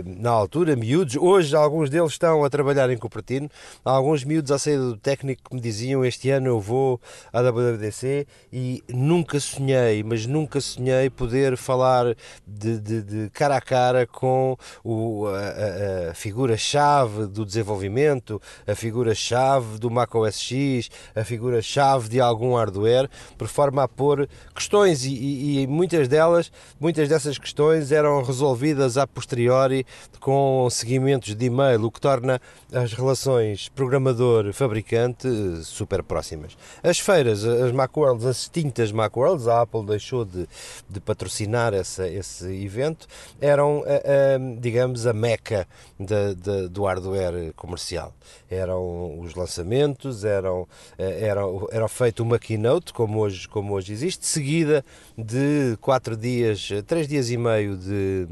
na 0.05 0.31
altura, 0.31 0.75
miúdos, 0.75 1.15
hoje 1.15 1.55
alguns 1.55 1.89
deles 1.89 2.11
estão 2.11 2.45
a 2.45 2.51
trabalhar 2.51 2.91
em 2.91 2.99
Cupertino, 2.99 3.49
alguns 3.85 4.25
miúdos 4.25 4.51
à 4.51 4.59
saída 4.59 4.83
do 4.83 4.97
técnico 4.97 5.49
que 5.49 5.55
me 5.55 5.61
diziam 5.61 6.05
este 6.05 6.31
ano 6.31 6.49
eu 6.49 6.61
vou 6.61 7.01
à 7.33 7.41
WWDC 7.41 8.27
e 8.53 8.83
nunca 8.89 9.39
sonhei, 9.39 10.03
mas 10.03 10.27
nunca 10.27 10.61
sonhei 10.61 11.09
poder 11.09 11.57
falar 11.57 12.17
de, 12.45 12.81
de 12.81 13.31
cara 13.31 13.57
a 13.57 13.61
cara 13.61 14.05
com 14.05 14.57
o, 14.83 15.27
a, 15.29 16.08
a 16.08 16.08
a 16.11 16.15
figura-chave 16.15 17.27
do 17.27 17.45
desenvolvimento, 17.45 18.41
a 18.67 18.75
figura-chave 18.75 19.79
do 19.79 19.91
Mac 19.91 20.15
OS 20.15 20.41
X, 20.41 20.91
a 21.15 21.25
figura-chave 21.25 22.09
de 22.09 22.21
algum 22.21 22.55
hardware, 22.55 23.09
por 23.37 23.49
forma 23.49 23.83
a 23.83 23.89
pôr 23.89 24.29
questões 24.55 25.05
e, 25.05 25.11
e, 25.11 25.63
e, 25.63 25.67
muitas 25.67 26.09
delas, 26.09 26.51
muitas 26.81 27.09
dessas 27.09 27.39
questões 27.39 27.93
eram 27.93 28.23
resolvidas 28.23 28.97
a 28.97 29.07
posteriori 29.07 29.85
com 30.21 30.69
seguimentos 30.71 31.35
de 31.35 31.47
e-mail, 31.47 31.85
o 31.85 31.91
que 31.91 32.01
torna 32.01 32.41
as 32.73 32.93
relações 32.93 33.69
programador-fabricante 33.69 35.29
super 35.63 36.03
próximas. 36.03 36.57
As 36.83 36.99
feiras, 36.99 37.45
as 37.45 37.73
Macworlds, 37.73 38.25
as 38.25 38.43
extintas 38.43 38.93
Macworlds, 38.93 39.47
a 39.47 39.63
Apple 39.63 39.85
deixou 39.85 40.25
de, 40.25 40.49
de 40.89 41.01
patrocinar 41.01 41.75
essa, 41.75 42.09
esse 42.09 42.47
evento, 42.65 43.07
eram, 43.41 43.83
eh, 43.87 44.03
eh, 44.05 44.39
digamos, 44.59 45.07
a 45.07 45.13
meca 45.13 45.67
da, 45.99 46.69
do 46.69 46.85
hardware 46.85 47.53
comercial. 47.55 48.15
Eram 48.51 49.19
os 49.21 49.35
lançamentos, 49.35 50.25
eram, 50.25 50.67
eh, 50.97 51.27
era, 51.27 51.43
era 51.71 51.89
feito 51.89 52.23
uma 52.23 52.39
keynote, 52.39 52.93
como 52.93 53.21
hoje, 53.21 53.49
como 53.49 53.75
hoje 53.75 53.93
existe, 53.93 54.27
seguida 54.27 54.85
de 55.17 55.77
quatro 55.81 56.17
dias, 56.17 56.69
três 56.87 57.09
dias 57.09 57.31
e 57.31 57.37
meio 57.37 57.77
de, 57.77 58.27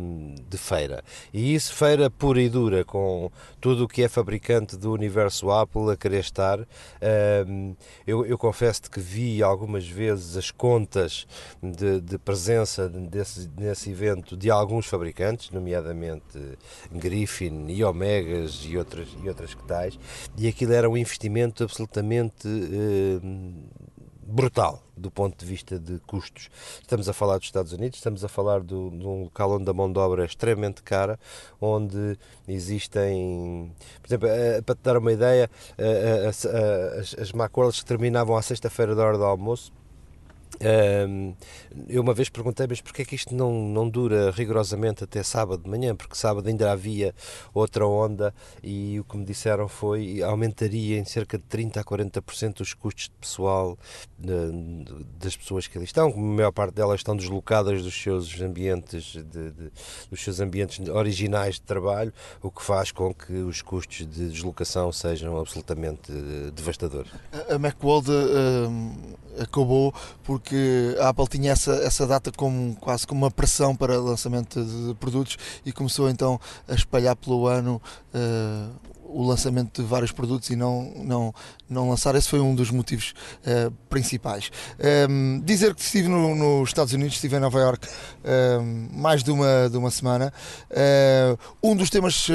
de 0.48 0.58
feira. 0.58 1.02
E 1.32 1.54
isso, 1.54 1.74
feira 1.74 2.08
pura 2.08 2.40
e 2.40 2.48
dura, 2.48 2.84
com 2.84 3.30
tudo 3.66 3.82
o 3.82 3.88
que 3.88 4.04
é 4.04 4.08
fabricante 4.08 4.76
do 4.76 4.92
universo 4.92 5.50
Apple 5.50 5.90
a 5.90 5.96
querer 5.96 6.20
estar. 6.20 6.60
Eu, 8.06 8.24
eu 8.24 8.38
confesso 8.38 8.88
que 8.88 9.00
vi 9.00 9.42
algumas 9.42 9.88
vezes 9.88 10.36
as 10.36 10.52
contas 10.52 11.26
de, 11.60 12.00
de 12.00 12.16
presença 12.16 12.88
desse, 12.88 13.50
nesse 13.58 13.90
evento 13.90 14.36
de 14.36 14.52
alguns 14.52 14.86
fabricantes, 14.86 15.50
nomeadamente 15.50 16.56
Griffin 16.92 17.66
e 17.68 17.82
Omegas 17.82 18.64
e 18.64 18.78
outras, 18.78 19.08
e 19.20 19.28
outras 19.28 19.52
que 19.52 19.64
tais, 19.64 19.98
e 20.38 20.46
aquilo 20.46 20.72
era 20.72 20.88
um 20.88 20.96
investimento 20.96 21.64
absolutamente 21.64 22.46
brutal 24.26 24.82
do 24.96 25.10
ponto 25.10 25.38
de 25.38 25.46
vista 25.46 25.78
de 25.78 25.98
custos. 26.00 26.48
Estamos 26.80 27.08
a 27.08 27.12
falar 27.12 27.38
dos 27.38 27.46
Estados 27.46 27.72
Unidos, 27.72 27.98
estamos 27.98 28.24
a 28.24 28.28
falar 28.28 28.60
do, 28.60 28.90
de 28.90 29.06
um 29.06 29.24
local 29.24 29.52
onde 29.52 29.70
a 29.70 29.72
mão 29.72 29.92
de 29.92 29.98
obra 29.98 30.22
é 30.22 30.26
extremamente 30.26 30.82
cara, 30.82 31.18
onde 31.60 32.18
existem, 32.48 33.72
por 34.00 34.08
exemplo, 34.08 34.28
eh, 34.28 34.60
para 34.62 34.74
te 34.74 34.82
dar 34.82 34.96
uma 34.96 35.12
ideia, 35.12 35.50
eh, 35.76 36.22
eh, 36.24 36.28
as, 36.28 36.46
as, 36.46 37.32
que 37.80 37.84
terminavam 37.84 38.36
à 38.36 38.42
sexta-feira 38.42 38.94
da 38.94 39.04
hora 39.04 39.18
do 39.18 39.24
almoço, 39.24 39.70
eu 41.88 42.02
uma 42.02 42.14
vez 42.14 42.28
perguntei, 42.28 42.66
mas 42.68 42.80
porquê 42.80 43.02
é 43.02 43.04
que 43.04 43.14
isto 43.14 43.34
não, 43.34 43.52
não 43.52 43.88
dura 43.88 44.30
rigorosamente 44.30 45.04
até 45.04 45.22
sábado 45.22 45.62
de 45.62 45.70
manhã? 45.70 45.94
Porque 45.94 46.16
sábado 46.16 46.48
ainda 46.48 46.70
havia 46.70 47.14
outra 47.52 47.86
onda 47.86 48.34
e 48.62 48.98
o 49.00 49.04
que 49.04 49.16
me 49.16 49.24
disseram 49.24 49.68
foi 49.68 50.22
aumentaria 50.22 50.98
em 50.98 51.04
cerca 51.04 51.38
de 51.38 51.44
30% 51.44 51.76
a 51.78 51.84
40% 51.84 52.60
os 52.60 52.74
custos 52.74 53.04
de 53.04 53.14
pessoal 53.20 53.78
das 55.20 55.36
pessoas 55.36 55.66
que 55.66 55.76
ali 55.76 55.84
estão, 55.84 56.08
a 56.08 56.16
maior 56.16 56.52
parte 56.52 56.74
delas 56.74 57.00
estão 57.00 57.16
deslocadas 57.16 57.82
dos 57.82 57.94
seus 57.94 58.40
ambientes, 58.40 59.04
de, 59.04 59.22
de, 59.22 59.70
dos 60.10 60.22
seus 60.22 60.40
ambientes 60.40 60.86
originais 60.88 61.56
de 61.56 61.62
trabalho, 61.62 62.12
o 62.42 62.50
que 62.50 62.62
faz 62.62 62.90
com 62.90 63.12
que 63.12 63.32
os 63.32 63.60
custos 63.62 63.98
de 63.98 64.30
deslocação 64.30 64.90
sejam 64.92 65.38
absolutamente 65.38 66.10
eh, 66.10 66.50
devastadores. 66.54 67.10
A 67.50 67.58
Macworld 67.58 68.10
uh, 68.10 69.42
acabou 69.42 69.92
porque 70.24 70.45
a 71.00 71.08
Apple 71.08 71.26
tinha 71.28 71.52
essa, 71.52 71.72
essa 71.76 72.06
data 72.06 72.30
como 72.32 72.76
quase 72.76 73.06
como 73.06 73.24
uma 73.24 73.30
pressão 73.30 73.74
para 73.74 73.98
lançamento 73.98 74.62
de 74.64 74.94
produtos 74.94 75.36
e 75.64 75.72
começou 75.72 76.08
então 76.08 76.40
a 76.68 76.74
espalhar 76.74 77.16
pelo 77.16 77.46
ano 77.46 77.80
uh, 78.14 78.96
o 79.08 79.26
lançamento 79.26 79.82
de 79.82 79.88
vários 79.88 80.12
produtos 80.12 80.50
e 80.50 80.56
não, 80.56 80.92
não, 80.96 81.34
não 81.68 81.88
lançar. 81.88 82.14
Esse 82.14 82.28
foi 82.28 82.40
um 82.40 82.54
dos 82.54 82.70
motivos 82.70 83.14
uh, 83.42 83.70
principais. 83.88 84.50
Um, 84.78 84.86
ehm, 84.86 85.40
dizer 85.44 85.74
que 85.74 85.80
estive 85.80 86.08
no, 86.08 86.34
nos 86.34 86.68
Estados 86.68 86.92
Unidos, 86.92 87.14
estive 87.14 87.36
em 87.36 87.40
Nova 87.40 87.58
York 87.58 87.86
uh, 87.86 88.62
mais 88.92 89.22
de 89.22 89.30
uma, 89.30 89.68
de 89.70 89.76
uma 89.76 89.90
semana. 89.90 90.32
Uh, 90.70 91.38
um 91.62 91.76
dos 91.76 91.88
temas 91.88 92.26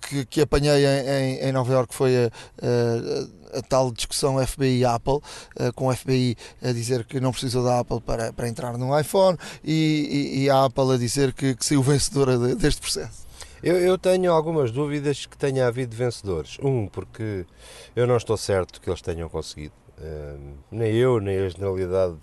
que, 0.00 0.24
que 0.26 0.40
apanhei 0.40 0.86
em, 0.86 1.48
em, 1.48 1.52
Nova 1.52 1.72
York 1.72 1.94
foi 1.94 2.16
a, 2.16 2.30
a, 3.56 3.62
tal 3.62 3.90
discussão 3.90 4.44
FBI-Apple, 4.44 5.20
com 5.74 5.88
o 5.88 5.94
FBI 5.94 6.36
a 6.62 6.72
dizer 6.72 7.04
que 7.04 7.20
não 7.20 7.32
precisou 7.32 7.64
da 7.64 7.80
Apple 7.80 8.00
para, 8.00 8.32
para 8.32 8.48
entrar 8.48 8.76
no 8.76 8.98
iPhone 8.98 9.38
e, 9.64 10.34
e, 10.34 10.44
e 10.44 10.50
a 10.50 10.64
Apple 10.64 10.92
a 10.92 10.96
dizer 10.96 11.32
que, 11.32 11.54
que 11.54 11.64
saiu 11.64 11.82
vencedora 11.84 12.38
deste 12.54 12.80
processo. 12.80 13.26
Eu, 13.62 13.78
eu, 13.78 13.98
tenho 13.98 14.30
algumas 14.32 14.70
dúvidas 14.70 15.26
que 15.26 15.36
tenha 15.36 15.66
havido 15.66 15.96
vencedores. 15.96 16.58
Um, 16.62 16.86
porque 16.86 17.46
eu 17.94 18.06
não 18.06 18.16
estou 18.16 18.36
certo 18.36 18.80
que 18.80 18.88
eles 18.88 19.00
tenham 19.00 19.28
conseguido. 19.28 19.74
Uh, 19.98 20.56
nem 20.70 20.94
eu, 20.94 21.18
nem 21.20 21.38
a 21.38 21.48
generalidade 21.48 22.18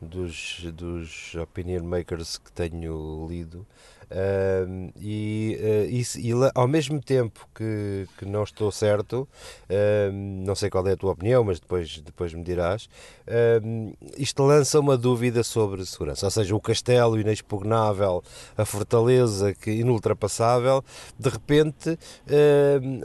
dos, 0.00 0.64
dos 0.72 1.34
opinion 1.34 1.82
makers 1.82 2.38
que 2.38 2.52
tenho 2.52 3.26
lido. 3.28 3.66
Uh, 4.10 4.92
e, 5.00 5.58
uh, 5.60 5.88
e, 5.88 6.30
e, 6.30 6.32
ao 6.54 6.66
mesmo 6.66 7.00
tempo 7.00 7.48
que, 7.54 8.08
que 8.18 8.24
não 8.24 8.42
estou 8.42 8.72
certo, 8.72 9.28
uh, 9.68 10.12
não 10.12 10.54
sei 10.54 10.68
qual 10.68 10.86
é 10.88 10.92
a 10.92 10.96
tua 10.96 11.12
opinião, 11.12 11.44
mas 11.44 11.60
depois, 11.60 12.00
depois 12.00 12.34
me 12.34 12.42
dirás, 12.42 12.88
isto 14.16 14.42
lança 14.42 14.80
uma 14.80 14.96
dúvida 14.96 15.44
sobre 15.44 15.84
segurança. 15.86 16.26
Ou 16.26 16.30
seja, 16.30 16.56
o 16.56 16.60
castelo 16.60 17.20
inexpugnável, 17.20 18.24
a 18.56 18.64
fortaleza 18.64 19.54
que, 19.54 19.70
inultrapassável, 19.70 20.84
de 21.18 21.28
repente 21.28 21.96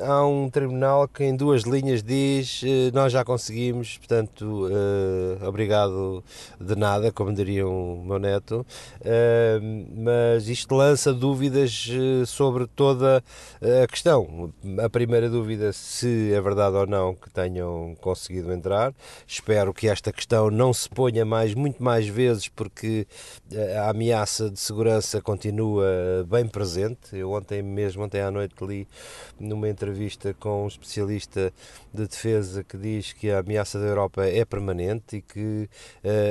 há 0.02 0.26
um 0.26 0.49
tribunal 0.49 1.07
que 1.07 1.23
em 1.23 1.36
duas 1.36 1.64
linhas 1.64 2.02
diz 2.02 2.61
eh, 2.64 2.91
nós 2.94 3.11
já 3.11 3.23
conseguimos, 3.23 3.98
portanto, 3.98 4.68
eh, 4.72 5.45
obrigado 5.48 6.23
de 6.60 6.76
nada, 6.76 7.11
como 7.11 7.34
diria 7.34 7.68
o 7.68 8.03
meu 8.03 8.19
neto, 8.19 8.65
mas 9.95 10.48
isto 10.48 10.76
lança 10.76 10.94
lança 10.95 11.13
dúvidas 11.13 11.89
eh, 11.91 12.26
sobre 12.26 12.65
toda 12.67 13.22
eh, 13.61 13.84
a 13.84 13.88
questão. 13.88 14.53
A 14.81 14.89
primeira 14.89 15.30
dúvida, 15.30 15.73
se 15.73 16.31
é 16.31 16.39
verdade 16.39 16.77
ou 16.77 16.88
não 16.88 17.13
que 17.13 17.30
tenham 17.30 17.97
conseguido 17.99 18.53
entrar. 18.53 18.93
Espero 19.27 19.73
que 19.73 19.89
esta 19.89 20.13
questão 20.13 20.49
não 20.49 20.73
se 20.73 20.88
ponha 20.88 21.26
mais, 21.26 21.53
muito 21.53 21.84
mais 21.84 22.07
vezes, 22.07 22.47
porque 22.47 23.05
eh, 23.51 23.77
a 23.77 23.89
ameaça 23.89 24.49
de 24.49 24.57
segurança 24.57 25.22
continua 25.22 25.85
bem 26.30 26.47
presente. 26.47 27.13
Eu 27.13 27.34
ontem 27.34 27.61
mesmo, 27.61 28.03
ontem 28.03 28.22
à 28.22 28.31
noite, 28.31 28.55
li 28.61 28.88
numa 29.38 29.67
entrevista 29.67 30.34
com 30.39 30.63
um 30.63 30.67
especialista 30.67 31.51
de 31.93 32.07
defesa 32.07 32.63
que 32.63 32.77
diz 32.77 33.11
que 33.11 33.30
a 33.30 33.39
ameaça 33.39 33.77
da 33.77 33.85
Europa 33.85 34.26
é 34.26 34.45
permanente 34.45 35.17
e 35.17 35.22
que 35.22 35.69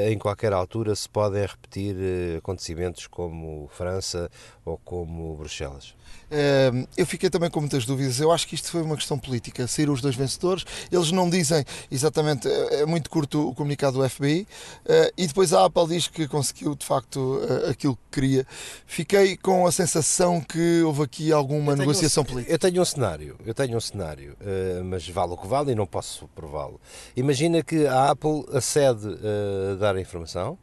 em 0.08 0.18
qualquer 0.18 0.52
altura 0.52 0.94
se 0.94 1.08
podem 1.08 1.44
repetir 1.44 1.96
acontecimentos 2.38 3.06
como 3.06 3.68
França 3.72 4.30
ou 4.64 4.78
como 4.78 5.36
Bruxelas? 5.36 5.94
Ehm, 6.30 6.86
eu 6.96 7.06
fiquei 7.06 7.30
também 7.30 7.50
com 7.50 7.60
muitas 7.60 7.84
dúvidas. 7.84 8.18
Eu 8.18 8.32
acho 8.32 8.46
que 8.46 8.54
isto 8.54 8.70
foi 8.70 8.82
uma 8.82 8.96
questão 8.96 9.18
política. 9.18 9.66
Saíram 9.66 9.92
os 9.92 10.00
dois 10.00 10.16
vencedores. 10.16 10.64
Eles 10.90 11.10
não 11.12 11.28
dizem 11.28 11.64
exatamente, 11.90 12.48
é, 12.48 12.80
é 12.80 12.86
muito 12.86 13.08
curto 13.10 13.50
o 13.50 13.54
comunicado 13.54 13.98
do 13.98 14.08
FBI. 14.08 14.46
Eh, 14.86 15.12
e 15.16 15.26
depois 15.26 15.52
a 15.52 15.64
Apple 15.64 15.88
diz 15.88 16.08
que 16.08 16.26
conseguiu 16.26 16.74
de 16.74 16.84
facto 16.84 17.40
eh, 17.48 17.70
aquilo 17.70 17.96
que 17.96 18.20
queria. 18.20 18.46
Fiquei 18.86 19.36
com 19.36 19.66
a 19.66 19.72
sensação 19.72 20.40
que 20.40 20.82
houve 20.82 21.02
aqui 21.02 21.32
alguma 21.32 21.76
negociação 21.76 22.22
um, 22.22 22.26
política. 22.26 22.52
Eu 22.52 22.58
tenho 22.58 22.82
um 22.82 22.84
cenário, 22.84 23.36
eu 23.44 23.54
tenho 23.54 23.76
um 23.76 23.80
cenário, 23.80 24.36
eh, 24.40 24.82
mas 24.84 25.08
vale 25.08 25.32
o 25.32 25.36
que 25.36 25.46
vale 25.46 25.72
e 25.72 25.74
não 25.74 25.86
posso 25.86 26.28
prová-lo. 26.34 26.80
Imagina 27.16 27.62
que 27.62 27.86
a 27.86 28.10
Apple 28.10 28.44
acede 28.52 29.06
a 29.06 29.74
dar 29.76 29.96
a 29.96 30.00
informação 30.00 30.58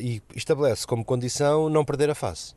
e 0.00 0.22
estabelece 0.34 0.86
como 0.86 1.04
condição 1.04 1.68
não 1.68 1.84
perder 1.84 2.10
a 2.10 2.14
face. 2.14 2.54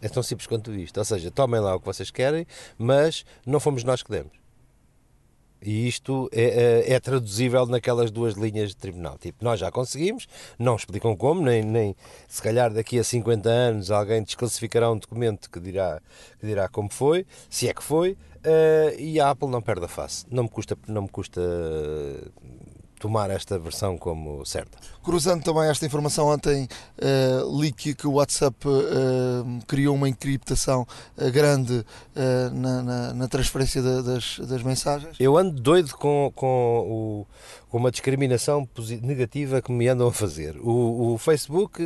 É 0.00 0.08
tão 0.08 0.22
simples 0.22 0.48
quanto 0.48 0.74
isto. 0.74 0.98
Ou 0.98 1.04
seja, 1.04 1.30
tomem 1.30 1.60
lá 1.60 1.76
o 1.76 1.80
que 1.80 1.86
vocês 1.86 2.10
querem, 2.10 2.44
mas 2.76 3.24
não 3.46 3.60
fomos 3.60 3.84
nós 3.84 4.02
que 4.02 4.10
demos. 4.10 4.42
E 5.64 5.86
isto 5.86 6.28
é, 6.32 6.42
é, 6.90 6.92
é, 6.94 7.00
traduzível 7.00 7.64
naquelas 7.66 8.10
duas 8.10 8.34
linhas 8.34 8.70
de 8.70 8.76
tribunal. 8.76 9.16
Tipo, 9.16 9.44
nós 9.44 9.60
já 9.60 9.70
conseguimos, 9.70 10.26
não 10.58 10.74
explicam 10.74 11.16
como, 11.16 11.40
nem, 11.40 11.62
nem 11.62 11.94
se 12.26 12.42
calhar 12.42 12.72
daqui 12.72 12.98
a 12.98 13.04
50 13.04 13.48
anos 13.48 13.90
alguém 13.92 14.24
desclassificará 14.24 14.90
um 14.90 14.98
documento 14.98 15.48
que 15.48 15.60
dirá, 15.60 16.02
que 16.40 16.46
dirá 16.46 16.68
como 16.68 16.92
foi, 16.92 17.24
se 17.48 17.68
é 17.68 17.74
que 17.74 17.82
foi, 17.82 18.12
uh, 18.12 18.98
e 18.98 19.20
a 19.20 19.30
Apple 19.30 19.48
não 19.48 19.62
perde 19.62 19.84
a 19.84 19.88
face. 19.88 20.26
Não 20.28 20.42
me 20.42 20.48
custa, 20.48 20.76
não 20.88 21.02
me 21.02 21.08
custa 21.08 21.40
tomar 23.02 23.30
esta 23.30 23.58
versão 23.58 23.98
como 23.98 24.46
certa. 24.46 24.78
Cruzando 25.02 25.42
também 25.42 25.68
esta 25.68 25.84
informação, 25.84 26.28
ontem 26.28 26.68
uh, 26.98 27.60
li 27.60 27.72
que, 27.72 28.06
o 28.06 28.12
WhatsApp 28.12 28.56
uh, 28.68 29.66
criou 29.66 29.96
uma 29.96 30.08
encriptação 30.08 30.86
uh, 31.18 31.32
grande 31.32 31.84
na, 32.52 32.82
na, 32.82 33.14
na, 33.14 33.28
transferência 33.28 33.82
de, 33.82 34.02
das, 34.02 34.38
das 34.38 34.62
mensagens. 34.62 35.16
Eu 35.18 35.36
ando 35.36 35.60
doido 35.60 35.96
com, 35.96 36.30
com, 36.36 36.46
o, 36.46 37.26
com 37.68 37.78
uma 37.78 37.90
discriminação 37.90 38.68
negativa 39.02 39.60
que 39.60 39.72
me 39.72 39.88
andam 39.88 40.06
a 40.06 40.12
fazer. 40.12 40.56
O, 40.58 41.14
o 41.14 41.18
Facebook 41.18 41.82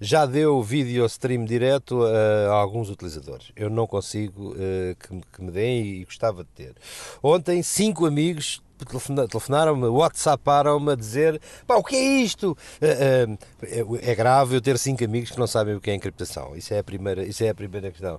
já 0.00 0.26
deu 0.26 0.62
vídeo 0.62 1.04
stream 1.06 1.44
direto 1.44 2.04
a, 2.04 2.52
a, 2.52 2.52
alguns 2.52 2.88
utilizadores. 2.88 3.50
Eu 3.56 3.68
não 3.68 3.86
consigo 3.86 4.54
que, 4.54 5.20
que 5.32 5.42
me 5.42 5.50
deem 5.50 5.86
e 5.86 6.04
gostava 6.04 6.44
de 6.44 6.50
ter. 6.50 6.74
Ontem, 7.22 7.62
cinco 7.62 8.06
amigos 8.06 8.62
telefonaram-me, 8.84 9.86
whatsapparam-me 9.86 10.92
a 10.92 10.94
dizer 10.94 11.40
pá, 11.66 11.76
o 11.76 11.82
que 11.82 11.96
é 11.96 12.22
isto? 12.22 12.56
É, 12.80 13.26
é, 13.62 14.10
é, 14.10 14.14
grave 14.14 14.56
eu 14.56 14.60
ter 14.60 14.78
cinco 14.78 15.04
amigos 15.04 15.30
que 15.30 15.38
não 15.38 15.46
sabem 15.46 15.74
o 15.74 15.80
que 15.80 15.90
é 15.90 15.94
encriptação. 15.94 16.56
Isso 16.56 16.72
é 16.74 16.78
a 16.78 16.84
primeira, 16.84 17.24
isso 17.24 17.42
é 17.44 17.48
a 17.48 17.54
primeira 17.54 17.90
questão. 17.90 18.18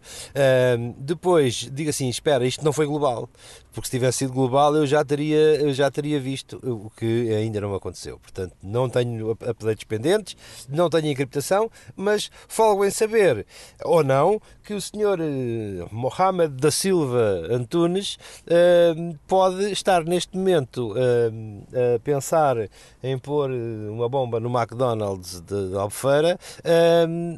depois, 0.97 1.69
digo 1.71 1.89
assim, 1.89 2.09
espera, 2.09 2.45
isto 2.45 2.63
não 2.63 2.73
foi 2.73 2.85
global. 2.85 3.29
Porque 3.73 3.87
se 3.87 3.91
tivesse 3.91 4.19
sido 4.19 4.33
global 4.33 4.75
eu 4.75 4.85
já 4.85 5.03
teria, 5.03 5.55
eu 5.55 5.73
já 5.73 5.89
teria 5.89 6.19
visto 6.19 6.59
o 6.63 6.89
que 6.89 7.33
ainda 7.33 7.61
não 7.61 7.73
aconteceu. 7.73 8.19
Portanto, 8.19 8.55
não 8.61 8.89
tenho 8.89 9.31
updates 9.31 9.83
pendentes, 9.83 10.35
não 10.69 10.89
tenho 10.89 11.07
encriptação, 11.07 11.69
mas 11.95 12.29
folgo 12.47 12.85
em 12.85 12.91
saber, 12.91 13.45
ou 13.83 14.03
não, 14.03 14.41
que 14.63 14.73
o 14.73 14.81
senhor 14.81 15.19
eh, 15.19 15.85
Mohamed 15.91 16.55
da 16.55 16.71
Silva 16.71 17.47
Antunes 17.49 18.17
eh, 18.47 18.93
pode 19.27 19.71
estar 19.71 20.03
neste 20.03 20.37
momento 20.37 20.93
eh, 20.97 21.95
a 21.95 21.99
pensar 21.99 22.57
em 23.03 23.17
pôr 23.17 23.49
uma 23.51 24.07
bomba 24.07 24.39
no 24.39 24.49
McDonald's 24.49 25.41
de 25.41 25.75
Albufeira 25.75 26.37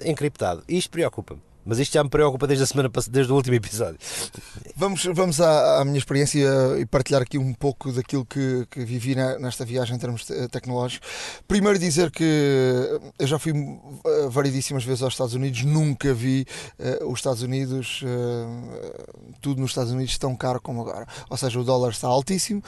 encriptado. 0.05 0.64
Isto 0.68 0.91
preocupa-me. 0.91 1.52
Mas 1.65 1.80
isto 1.80 1.94
já 1.94 2.03
me 2.03 2.10
preocupa 2.10 2.48
desde 2.48 2.64
a 2.64 2.68
semana 2.68 2.90
desde 3.10 3.31
o 3.31 3.35
último 3.35 3.56
episódio. 3.56 3.98
Vamos, 4.76 5.06
vamos 5.14 5.40
à, 5.40 5.81
à 5.81 5.85
minha 5.85 5.98
experiência 5.98 6.48
e 6.80 6.85
partilhar 6.85 7.22
aqui 7.22 7.38
um 7.38 7.53
pouco 7.53 7.91
daquilo 7.91 8.26
que, 8.26 8.68
que 8.69 8.84
vivi 8.84 9.15
na, 9.15 9.40
nesta 9.40 9.65
viagem 9.65 9.95
em 9.95 9.99
termos 9.99 10.26
tecnológicos. 10.52 11.07
Primeiro 11.48 11.80
dizer 11.80 12.11
que 12.11 12.23
eu 13.18 13.27
já 13.27 13.40
fui 13.40 13.52
uh, 13.52 14.30
variedíssimas 14.30 14.84
vezes 14.84 15.02
aos 15.03 15.14
Estados 15.14 15.34
Unidos, 15.34 15.64
nunca 15.64 16.14
vi 16.14 16.45
uh, 17.02 17.11
os 17.11 17.19
Estados 17.19 17.41
Unidos, 17.41 18.02
uh, 18.03 19.34
tudo 19.41 19.61
nos 19.61 19.72
Estados 19.72 19.91
Unidos 19.91 20.18
tão 20.18 20.35
caro 20.35 20.61
como 20.61 20.81
agora. 20.81 21.07
Ou 21.30 21.38
seja, 21.38 21.60
o 21.60 21.64
dólar 21.64 21.91
está 21.91 22.07
altíssimo. 22.07 22.64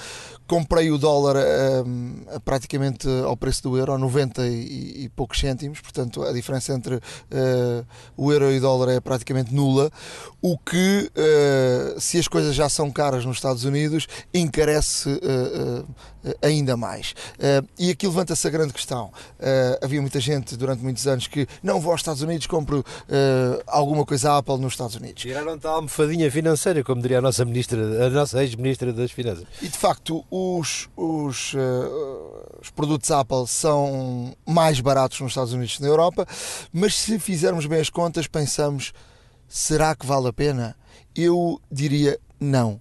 Comprei 0.47 0.91
o 0.91 0.97
dólar 0.97 1.35
uh, 1.37 2.39
praticamente 2.41 3.07
ao 3.25 3.35
preço 3.35 3.63
do 3.63 3.77
euro, 3.77 3.97
90 3.97 4.47
e, 4.47 5.05
e 5.05 5.09
poucos 5.09 5.39
cêntimos, 5.39 5.81
portanto 5.81 6.23
a 6.23 6.31
diferença 6.31 6.73
entre 6.73 6.99
o 8.17 8.31
euro 8.31 8.51
e 8.51 8.57
o 8.57 8.61
dólar 8.61 8.84
é 8.89 8.99
praticamente 8.99 9.53
nula, 9.53 9.91
o 10.41 10.57
que, 10.57 11.11
uh, 11.15 11.99
se 11.99 12.17
as 12.17 12.27
coisas 12.27 12.55
já 12.55 12.69
são 12.69 12.91
caras 12.91 13.25
nos 13.25 13.37
Estados 13.37 13.63
Unidos, 13.63 14.07
encarece 14.33 15.09
uh, 15.09 15.81
uh, 15.81 15.95
ainda 16.41 16.75
mais. 16.77 17.13
e 17.77 17.91
aqui 17.91 18.07
levanta-se 18.07 18.47
a 18.47 18.49
grande 18.49 18.73
questão. 18.73 19.11
havia 19.81 20.01
muita 20.01 20.19
gente 20.19 20.55
durante 20.55 20.81
muitos 20.83 21.05
anos 21.07 21.27
que 21.27 21.47
não 21.61 21.79
vou 21.79 21.91
aos 21.91 22.01
Estados 22.01 22.21
Unidos, 22.21 22.47
compro 22.47 22.83
alguma 23.67 24.05
coisa 24.05 24.37
Apple 24.37 24.57
nos 24.57 24.73
Estados 24.73 24.95
Unidos. 24.95 25.21
Tiraram-te 25.21 25.67
a 25.67 25.71
almofadinha 25.71 26.29
financeira, 26.31 26.83
como 26.83 27.01
diria 27.01 27.19
a 27.19 27.21
nossa 27.21 27.43
ministra, 27.45 28.07
a 28.07 28.09
nossa 28.09 28.43
ex-ministra 28.43 28.91
das 28.93 29.11
Finanças. 29.11 29.45
E 29.61 29.67
de 29.67 29.77
facto, 29.77 30.25
os, 30.29 30.89
os, 30.95 31.53
os 32.61 32.69
produtos 32.71 33.11
Apple 33.11 33.47
são 33.47 34.35
mais 34.45 34.79
baratos 34.79 35.19
nos 35.19 35.31
Estados 35.31 35.53
Unidos 35.53 35.77
que 35.77 35.81
na 35.81 35.87
Europa, 35.87 36.25
mas 36.71 36.95
se 36.95 37.19
fizermos 37.19 37.65
bem 37.65 37.79
as 37.79 37.89
contas, 37.89 38.27
pensamos 38.27 38.93
será 39.47 39.95
que 39.95 40.05
vale 40.05 40.27
a 40.27 40.33
pena? 40.33 40.75
Eu 41.15 41.61
diria 41.71 42.19
não. 42.39 42.79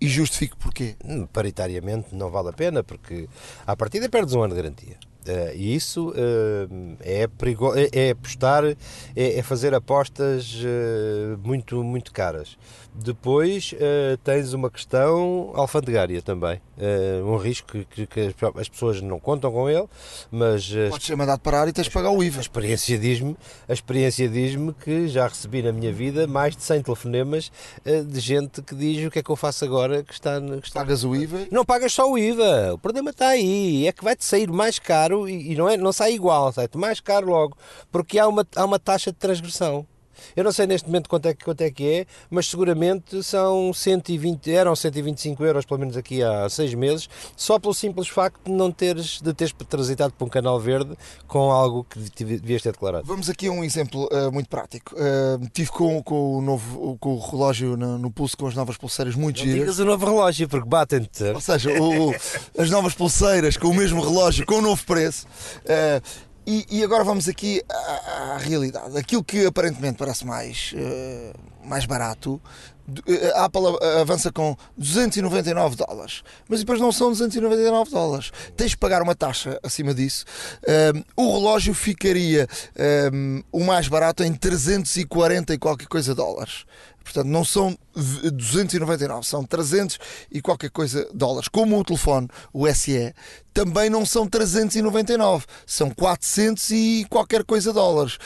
E 0.00 0.08
justifico 0.08 0.56
porquê. 0.56 0.96
Hum, 1.04 1.26
paritariamente 1.26 2.14
não 2.14 2.30
vale 2.30 2.48
a 2.48 2.52
pena, 2.52 2.82
porque 2.82 3.28
à 3.66 3.76
partida 3.76 4.08
perdes 4.08 4.34
um 4.34 4.42
ano 4.42 4.54
de 4.54 4.62
garantia. 4.62 4.96
Uh, 5.20 5.54
e 5.54 5.74
isso 5.74 6.10
uh, 6.10 6.96
é, 7.00 7.26
perigo 7.26 7.74
é, 7.76 7.90
é 7.92 8.10
apostar, 8.10 8.64
é, 8.64 8.76
é, 9.14 9.42
fazer 9.42 9.74
apostas 9.74 10.54
uh, 10.54 11.38
muito, 11.44 11.84
muito 11.84 12.10
caras. 12.10 12.56
Depois 12.94 13.72
uh, 13.72 14.16
tens 14.18 14.52
uma 14.52 14.68
questão 14.68 15.52
alfandegária 15.54 16.20
também, 16.20 16.60
uh, 16.76 17.24
um 17.24 17.36
risco 17.36 17.78
que, 17.84 18.06
que, 18.06 18.34
as 18.58 18.68
pessoas 18.68 19.00
não 19.00 19.20
contam 19.20 19.50
com 19.52 19.70
ele, 19.70 19.86
mas... 20.30 20.68
Uh, 20.70 20.90
Podes 20.90 21.06
ser 21.06 21.16
mandado 21.16 21.40
parar 21.40 21.68
e 21.68 21.72
tens 21.72 21.84
de 21.84 21.90
pagar 21.90 22.10
o 22.10 22.22
IVA. 22.22 22.38
A 22.38 22.40
experiência 22.40 22.98
diz-me 22.98 23.36
experiência 23.68 24.28
diz-me 24.28 24.74
que 24.74 25.08
já 25.08 25.28
recebi 25.28 25.62
na 25.62 25.72
minha 25.72 25.92
vida 25.92 26.26
mais 26.26 26.56
de 26.56 26.62
100 26.62 26.82
telefonemas 26.82 27.52
de 27.84 28.20
gente 28.20 28.60
que 28.62 28.74
diz 28.74 29.06
o 29.06 29.10
que 29.10 29.20
é 29.20 29.22
que 29.22 29.30
eu 29.30 29.36
faço 29.36 29.64
agora 29.64 30.02
que 30.02 30.12
está... 30.12 30.40
Que 30.40 30.66
está... 30.66 30.80
Pagas 30.80 31.04
o 31.04 31.14
IVA? 31.14 31.46
Não 31.50 31.64
pagas 31.64 31.92
só 31.92 32.10
o 32.10 32.18
IVA, 32.18 32.74
o 32.74 32.78
problema 32.78 33.10
está 33.10 33.28
aí, 33.28 33.86
é 33.86 33.92
que 33.92 34.02
vai-te 34.02 34.24
sair 34.24 34.50
mais 34.50 34.78
caro 34.78 35.28
e, 35.28 35.52
e 35.52 35.54
não, 35.54 35.68
é, 35.68 35.76
não 35.76 35.92
sai 35.92 36.12
igual, 36.12 36.52
sai-te 36.52 36.76
mais 36.76 37.00
caro 37.00 37.28
logo, 37.28 37.56
porque 37.90 38.18
há 38.18 38.26
uma, 38.26 38.46
há 38.56 38.64
uma 38.64 38.78
taxa 38.78 39.12
de 39.12 39.18
transgressão. 39.18 39.86
Eu 40.36 40.44
não 40.44 40.52
sei 40.52 40.66
neste 40.66 40.86
momento 40.86 41.08
quanto 41.08 41.26
é, 41.26 41.34
quanto 41.34 41.60
é 41.62 41.70
que 41.70 41.86
é, 41.86 42.06
mas 42.30 42.46
seguramente 42.46 43.22
são 43.22 43.72
120, 43.72 44.50
eram 44.50 44.74
125 44.74 45.44
euros, 45.44 45.64
pelo 45.64 45.80
menos 45.80 45.96
aqui 45.96 46.22
há 46.22 46.48
seis 46.48 46.74
meses, 46.74 47.08
só 47.36 47.58
pelo 47.58 47.74
simples 47.74 48.08
facto 48.08 48.40
de 48.44 48.52
não 48.52 48.70
teres, 48.70 49.20
de 49.20 49.32
teres 49.32 49.52
transitado 49.68 50.12
por 50.12 50.24
um 50.24 50.28
canal 50.28 50.58
verde 50.58 50.96
com 51.26 51.50
algo 51.50 51.84
que 51.84 52.24
devias 52.24 52.62
ter 52.62 52.72
declarado. 52.72 53.04
Vamos 53.06 53.28
aqui 53.28 53.48
a 53.48 53.52
um 53.52 53.64
exemplo 53.64 54.08
uh, 54.12 54.32
muito 54.32 54.48
prático. 54.48 54.94
Uh, 54.94 55.48
tive 55.52 55.70
com, 55.70 56.02
com, 56.02 56.38
o 56.38 56.42
novo 56.42 56.96
com 56.98 57.14
o 57.14 57.18
relógio 57.18 57.76
no, 57.76 57.98
no 57.98 58.10
pulso 58.10 58.36
com 58.36 58.46
as 58.46 58.54
novas 58.54 58.76
pulseiras 58.76 59.14
muito 59.14 59.38
não 59.38 59.44
giras. 59.44 59.60
Digas 59.60 59.78
o 59.78 59.84
novo 59.84 60.06
relógio, 60.06 60.48
porque 60.48 60.68
batem-te. 60.68 61.24
Ou 61.24 61.40
seja, 61.40 61.70
o, 61.80 62.14
as 62.58 62.70
novas 62.70 62.94
pulseiras 62.94 63.56
com 63.56 63.68
o 63.68 63.74
mesmo 63.74 64.02
relógio, 64.02 64.44
com 64.46 64.56
o 64.56 64.62
novo 64.62 64.84
preço. 64.84 65.26
Uh, 65.64 66.29
e, 66.50 66.66
e, 66.68 66.82
agora 66.82 67.04
vamos 67.04 67.28
aqui 67.28 67.62
à, 67.68 68.34
à, 68.34 68.36
realidade. 68.38 68.98
Aquilo 68.98 69.22
que 69.22 69.46
aparentemente 69.46 69.96
parece 69.96 70.26
mais, 70.26 70.74
uh, 70.74 71.68
mais 71.68 71.86
barato, 71.86 72.40
eh, 73.06 73.32
a 73.36 73.44
Apple 73.44 73.62
avança 74.00 74.32
com 74.32 74.56
299 74.76 75.76
dólares, 75.76 76.22
mas 76.48 76.58
depois 76.58 76.80
não 76.80 76.90
são 76.90 77.10
299 77.10 77.90
dólares. 77.92 78.32
Tens 78.56 78.70
de 78.70 78.76
pagar 78.76 79.00
uma 79.00 79.14
taxa 79.14 79.60
acima 79.62 79.94
disso. 79.94 80.24
Um, 80.66 80.98
eh, 80.98 81.04
o 81.16 81.38
relógio 81.38 81.72
ficaria 81.72 82.48
um, 83.12 83.42
o 83.52 83.62
mais 83.62 83.86
barato 83.86 84.24
em 84.24 84.32
340 84.34 85.54
e 85.54 85.58
qualquer 85.58 85.86
coisa 85.86 86.14
dólares. 86.14 86.64
Portanto, 87.02 87.26
não 87.26 87.44
são 87.44 87.76
299, 87.94 89.26
são 89.26 89.44
300 89.44 89.98
e 90.30 90.40
qualquer 90.40 90.70
coisa 90.70 91.08
dólares. 91.12 91.48
Como 91.48 91.78
o 91.78 91.84
telefone, 91.84 92.28
o 92.52 92.72
SE, 92.72 93.14
também 93.52 93.90
não 93.90 94.06
são 94.06 94.28
399, 94.28 95.44
são 95.66 95.90
400 95.90 96.70
e 96.70 97.06
qualquer 97.10 97.44
coisa 97.44 97.72
dólares. 97.72 98.18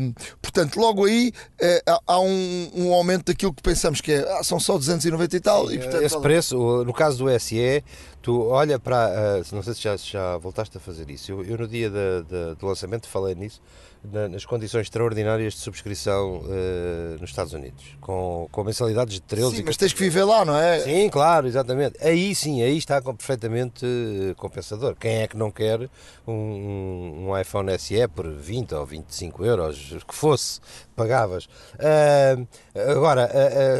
Um, 0.00 0.12
portanto, 0.40 0.76
logo 0.78 1.04
aí 1.04 1.32
uh, 1.60 2.00
há 2.06 2.20
um, 2.20 2.70
um, 2.74 2.92
aumento 2.92 3.26
daquilo 3.26 3.52
que 3.52 3.62
pensamos 3.62 4.00
que 4.00 4.12
é, 4.12 4.38
ah, 4.38 4.42
são 4.42 4.58
só 4.58 4.78
290 4.78 5.36
e 5.36 5.40
tal. 5.40 5.70
E, 5.70 5.78
portanto, 5.78 6.02
esse 6.02 6.20
preço, 6.20 6.84
no 6.84 6.92
caso 6.92 7.18
do 7.18 7.40
SE, 7.40 7.84
tu 8.22 8.46
olha 8.48 8.78
para. 8.78 9.42
Uh, 9.42 9.54
não 9.54 9.62
sei 9.62 9.74
se 9.74 9.82
já, 9.82 9.96
já 9.96 10.36
voltaste 10.38 10.76
a 10.76 10.80
fazer 10.80 11.10
isso. 11.10 11.32
Eu, 11.32 11.44
eu 11.44 11.58
no 11.58 11.68
dia 11.68 11.90
de, 11.90 12.22
de, 12.22 12.54
do 12.54 12.66
lançamento 12.66 13.06
falei 13.06 13.34
nisso 13.34 13.60
nas 14.04 14.44
condições 14.44 14.82
extraordinárias 14.82 15.54
de 15.54 15.60
subscrição 15.60 16.38
uh, 16.38 17.20
nos 17.20 17.30
Estados 17.30 17.52
Unidos, 17.52 17.96
com, 18.00 18.48
com 18.50 18.64
mensalidades 18.64 19.14
de 19.14 19.20
13 19.22 19.56
Sim, 19.56 19.62
mas 19.64 19.76
tens 19.76 19.92
que 19.92 20.00
viver 20.00 20.24
lá, 20.24 20.44
não 20.44 20.56
é? 20.58 20.80
Sim, 20.80 21.08
claro, 21.08 21.46
exatamente. 21.46 21.96
Aí 22.04 22.34
sim, 22.34 22.62
aí 22.62 22.76
está 22.76 23.00
perfeitamente 23.00 23.86
eh, 23.86 24.34
compensador. 24.34 24.96
Quem 24.96 25.22
é 25.22 25.28
que 25.28 25.36
não 25.36 25.50
quer 25.50 25.88
um, 26.26 27.28
um 27.28 27.40
iPhone 27.40 27.78
SE 27.78 28.08
por 28.08 28.28
20 28.28 28.74
ou 28.74 28.84
25 28.84 29.44
euros, 29.44 29.96
que 30.06 30.14
fosse, 30.14 30.60
pagavas. 30.96 31.46
Uh, 31.74 32.46
agora, 32.74 33.30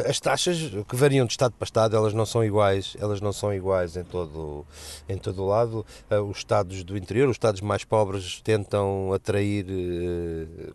as 0.07 0.19
taxas 0.19 0.57
que 0.87 0.95
variam 0.95 1.25
de 1.25 1.33
estado 1.33 1.53
para 1.57 1.65
estado, 1.65 1.95
elas 1.95 2.13
não 2.13 2.25
são 2.25 2.43
iguais, 2.43 2.95
elas 2.99 3.19
não 3.21 3.33
são 3.33 3.53
iguais 3.53 3.95
em 3.97 4.03
todo 4.03 4.65
em 5.09 5.17
todo 5.17 5.43
o 5.43 5.47
lado. 5.47 5.85
os 6.29 6.37
estados 6.37 6.83
do 6.83 6.97
interior, 6.97 7.27
os 7.27 7.35
estados 7.35 7.61
mais 7.61 7.83
pobres 7.83 8.41
tentam 8.41 9.11
atrair 9.13 9.65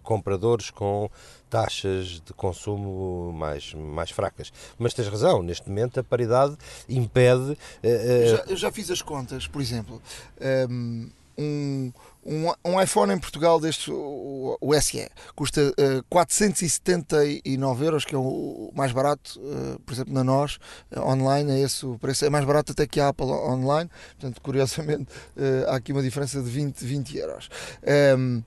compradores 0.03 0.71
com 0.71 1.09
taxas 1.49 2.21
de 2.25 2.33
consumo 2.35 3.33
mais, 3.33 3.75
mais 3.75 4.11
fracas. 4.11 4.53
Mas 4.79 4.95
tens 4.95 5.09
razão, 5.09 5.43
neste 5.43 5.69
momento 5.69 6.01
a 6.01 6.05
paridade 6.05 6.57
impede. 6.89 7.57
Eu 7.83 8.37
já, 8.37 8.45
eu, 8.49 8.57
já, 8.57 8.73
fiz 8.73 8.91
as 8.91 9.03
contas, 9.03 9.47
por 9.47 9.61
exemplo. 9.61 10.01
Um, 10.71 11.11
um, 12.29 12.73
um, 12.73 12.81
iPhone 12.81 13.13
em 13.13 13.19
Portugal 13.19 13.59
deste, 13.59 13.91
o, 13.91 14.59
o 14.61 14.81
SE, 14.81 15.09
custa 15.35 15.71
uh, 15.71 15.75
eh, 15.79 16.03
479 16.11 17.87
euros, 17.87 18.05
que 18.05 18.15
é 18.15 18.19
o 18.19 18.71
mais 18.75 18.93
barato, 18.93 19.41
uh, 19.41 19.81
por 19.81 19.95
exemplo, 19.95 20.13
na 20.13 20.23
nós, 20.23 20.59
uh, 20.95 21.01
online, 21.01 21.53
é 21.53 21.61
esse 21.61 21.87
o 21.87 21.99
preço, 21.99 22.27
é 22.27 22.31
mais 22.31 22.45
barato 22.45 22.73
até 22.73 22.87
que 22.87 23.01
a 23.01 23.09
Apple 23.09 23.27
online, 23.27 23.91
portanto, 24.19 24.43
curiosamente, 24.43 25.07
há 25.69 25.77
aqui 25.77 25.93
uma 25.93 26.03
diferença 26.03 26.43
de 26.43 26.51
20, 26.51 26.85
20 26.85 27.17
euros. 27.17 27.49
Um, 27.83 27.91
ehm, 27.91 28.43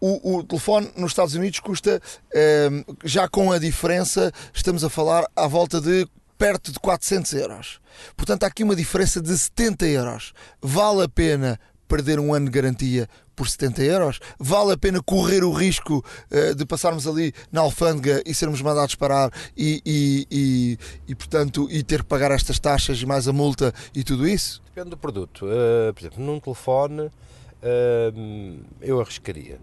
o, 0.00 0.36
o, 0.38 0.44
telefone 0.44 0.90
nos 0.96 1.12
Estados 1.12 1.34
Unidos 1.34 1.60
custa, 1.60 2.00
um, 2.00 2.38
ehm, 2.38 2.84
já 3.04 3.28
com 3.28 3.52
a 3.52 3.58
diferença, 3.58 4.32
estamos 4.52 4.82
a 4.82 4.88
falar 4.88 5.26
à 5.36 5.46
volta 5.46 5.80
de 5.80 6.08
perto 6.38 6.72
de 6.72 6.78
400 6.78 7.32
euros. 7.34 7.80
Portanto, 8.16 8.44
há 8.44 8.48
aqui 8.48 8.64
uma 8.64 8.74
diferença 8.74 9.20
de 9.20 9.36
70 9.36 9.86
euros. 9.86 10.32
Vale 10.60 11.04
a 11.04 11.08
pena 11.08 11.58
perder 11.88 12.18
um 12.18 12.32
ano 12.34 12.46
de 12.46 12.52
garantia 12.52 13.08
por 13.34 13.48
70 13.48 13.82
euros? 13.82 14.20
Vale 14.38 14.72
a 14.72 14.76
pena 14.76 15.02
correr 15.02 15.44
o 15.44 15.52
risco 15.52 16.04
uh, 16.30 16.54
de 16.54 16.64
passarmos 16.64 17.06
ali 17.06 17.32
na 17.50 17.60
alfândega 17.60 18.22
e 18.24 18.34
sermos 18.34 18.60
mandados 18.62 18.94
parar 18.94 19.30
e, 19.56 19.82
e, 19.84 20.26
e, 20.30 20.78
e, 21.08 21.14
portanto, 21.14 21.68
e 21.70 21.82
ter 21.82 22.02
que 22.02 22.08
pagar 22.08 22.30
estas 22.30 22.58
taxas 22.58 23.00
e 23.00 23.06
mais 23.06 23.28
a 23.28 23.32
multa 23.32 23.72
e 23.94 24.02
tudo 24.02 24.26
isso? 24.26 24.62
Depende 24.66 24.90
do 24.90 24.96
produto. 24.96 25.46
Uh, 25.46 25.92
por 25.92 26.00
exemplo, 26.00 26.24
num 26.24 26.40
telefone 26.40 27.02
uh, 27.02 28.64
eu 28.80 29.00
arriscaria. 29.00 29.58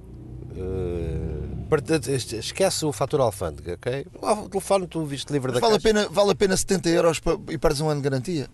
Esquece 2.40 2.86
o 2.86 2.92
fator 2.92 3.22
alfândega, 3.22 3.74
ok? 3.76 4.06
O 4.22 4.50
telefone 4.50 4.88
tu 4.88 5.06
viste 5.06 5.32
livre 5.32 5.52
Mas 5.52 5.62
da 5.62 5.68
vale, 5.68 5.78
a 5.78 5.82
caixa. 5.82 6.02
pena, 6.02 6.10
vale 6.14 6.32
a 6.32 6.36
pena 6.36 6.58
70 6.58 6.90
euros 6.90 7.22
e 7.50 7.58
perdes 7.58 7.82
um 7.82 7.90
ano 7.90 8.02
de 8.02 8.10
garantia? 8.10 8.50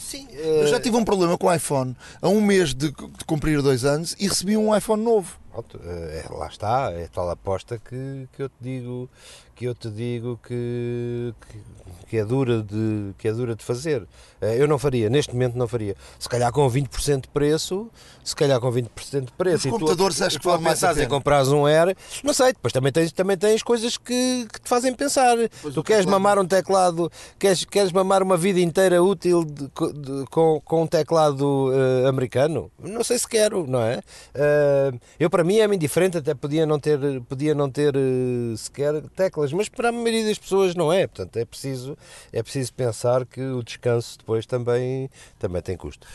Sim, 0.00 0.26
Eu 0.32 0.66
já 0.66 0.80
tive 0.80 0.96
um 0.96 1.04
problema 1.04 1.36
com 1.36 1.46
o 1.46 1.52
iPhone 1.54 1.94
a 2.20 2.28
um 2.28 2.40
mês 2.40 2.74
de, 2.74 2.90
de 2.90 3.24
cumprir 3.26 3.60
dois 3.62 3.84
anos 3.84 4.16
e 4.18 4.26
recebi 4.26 4.56
um 4.56 4.74
iPhone 4.76 5.02
novo. 5.02 5.38
Pronto, 5.52 5.80
eh, 5.84 6.24
lá 6.30 6.46
está, 6.46 6.90
é 6.92 7.08
tal 7.12 7.28
aposta 7.28 7.78
que, 7.78 8.28
que 8.32 8.42
eu 8.42 8.48
te 8.48 8.54
digo 8.60 9.10
que 9.60 9.66
eu 9.66 9.74
te 9.74 9.90
digo 9.90 10.40
que, 10.42 11.34
que, 11.50 11.58
que 12.08 12.16
é 12.16 12.24
dura 12.24 12.62
de 12.62 13.12
que 13.18 13.28
é 13.28 13.32
dura 13.32 13.54
de 13.54 13.62
fazer. 13.62 14.08
Eh, 14.40 14.56
Eu 14.58 14.66
não 14.66 14.78
faria, 14.78 15.10
neste 15.10 15.34
momento 15.34 15.54
não 15.58 15.68
faria. 15.68 15.94
Se 16.18 16.26
calhar 16.30 16.50
com 16.50 16.66
20% 16.66 17.20
de 17.24 17.28
preço, 17.28 17.90
se 18.24 18.34
calhar 18.34 18.58
com 18.58 18.72
20% 18.72 19.26
de 19.26 19.32
preço. 19.32 19.56
Os 19.58 19.64
e 19.66 19.68
tu- 19.68 19.72
computadores 19.72 20.22
acho 20.22 20.36
e 20.36 20.38
que 20.38 20.42
tu 20.42 20.48
vale 20.50 20.62
mais 20.62 20.82
a 20.82 20.92
em 20.92 20.94
pena. 20.94 21.08
comprares 21.10 21.48
um 21.48 21.66
Air, 21.66 21.94
não 22.24 22.32
sei, 22.32 22.54
depois 22.54 22.72
também 22.72 22.90
tens, 22.90 23.12
também 23.12 23.36
tens 23.36 23.62
coisas 23.62 23.98
que, 23.98 24.46
que 24.50 24.60
te 24.62 24.66
fazem 24.68 24.94
pensar. 24.94 25.36
Pois 25.60 25.74
tu 25.74 25.82
queres 25.82 26.06
teclado- 26.06 26.22
mamar 26.22 26.38
um 26.38 26.46
teclado, 26.46 27.12
queres, 27.38 27.62
queres 27.66 27.92
mamar 27.92 28.22
uma 28.22 28.38
vida 28.38 28.60
inteira 28.60 29.02
útil 29.02 29.44
de- 29.44 29.66
de- 29.68 30.24
com, 30.30 30.58
com 30.64 30.84
um 30.84 30.86
teclado 30.86 31.70
eh, 31.74 32.08
americano? 32.08 32.70
Não 32.78 33.04
sei 33.04 33.18
se 33.18 33.28
quero, 33.28 33.66
não 33.66 33.82
é? 33.82 34.00
Eh, 34.34 34.92
eu 35.18 35.28
para 35.28 35.44
mim 35.44 35.58
é-me 35.58 35.76
indiferente, 35.76 36.16
até 36.16 36.32
podia 36.32 36.64
não 36.64 36.80
ter, 36.80 36.98
podia 37.28 37.54
não 37.54 37.70
ter 37.70 37.94
eh, 37.94 38.56
sequer 38.56 39.02
teclas, 39.14 39.49
mas 39.52 39.68
para 39.68 39.88
a 39.88 39.92
maioria 39.92 40.24
das 40.24 40.38
pessoas 40.38 40.74
não 40.74 40.92
é. 40.92 41.06
Portanto, 41.06 41.36
é 41.36 41.44
preciso, 41.44 41.96
é 42.32 42.42
preciso 42.42 42.72
pensar 42.72 43.24
que 43.26 43.40
o 43.40 43.62
descanso 43.62 44.18
depois 44.18 44.46
também, 44.46 45.10
também 45.38 45.62
tem 45.62 45.76
custo. 45.76 46.06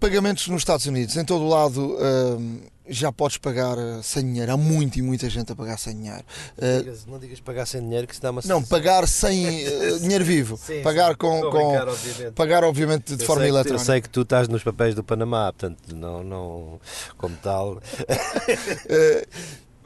Pagamentos 0.00 0.48
nos 0.48 0.60
Estados 0.60 0.86
Unidos, 0.86 1.16
em 1.16 1.24
todo 1.24 1.44
o 1.44 1.48
lado 1.48 1.96
hum, 2.38 2.60
já 2.86 3.10
podes 3.10 3.38
pagar 3.38 3.78
eh, 3.78 4.00
sem 4.02 4.22
dinheiro. 4.22 4.52
Há 4.52 4.56
muito 4.56 4.98
e 4.98 5.02
muita 5.02 5.30
gente 5.30 5.50
a 5.50 5.56
pagar 5.56 5.78
sem 5.78 5.96
dinheiro. 5.96 6.22
Eh, 6.58 6.80
Digas- 6.80 7.06
não 7.06 7.18
digas 7.18 7.40
pagar 7.40 7.64
sem 7.64 7.80
dinheiro 7.80 8.06
que 8.06 8.14
se 8.14 8.20
dá 8.20 8.30
uma 8.30 8.42
não, 8.44 8.62
pagar 8.62 9.08
sem 9.08 9.64
eh, 9.66 9.96
dinheiro 10.02 10.22
vivo. 10.24 10.58
Sim, 10.58 10.82
pagar 10.82 11.12
sim, 11.12 11.16
com. 11.16 11.40
com 11.40 11.50
brincar, 11.50 11.88
obviamente. 11.88 12.34
pagar, 12.34 12.64
obviamente, 12.64 13.16
de 13.16 13.22
Eu 13.22 13.26
forma 13.26 13.46
eletrónica. 13.48 13.82
Eu 13.82 13.86
sei 13.86 14.00
que 14.02 14.08
tu 14.10 14.20
estás 14.22 14.46
nos 14.48 14.62
papéis 14.62 14.94
do 14.94 15.02
Panamá, 15.02 15.50
portanto, 15.52 15.78
não, 15.96 16.22
não 16.22 16.80
como 17.16 17.34
tal. 17.36 17.80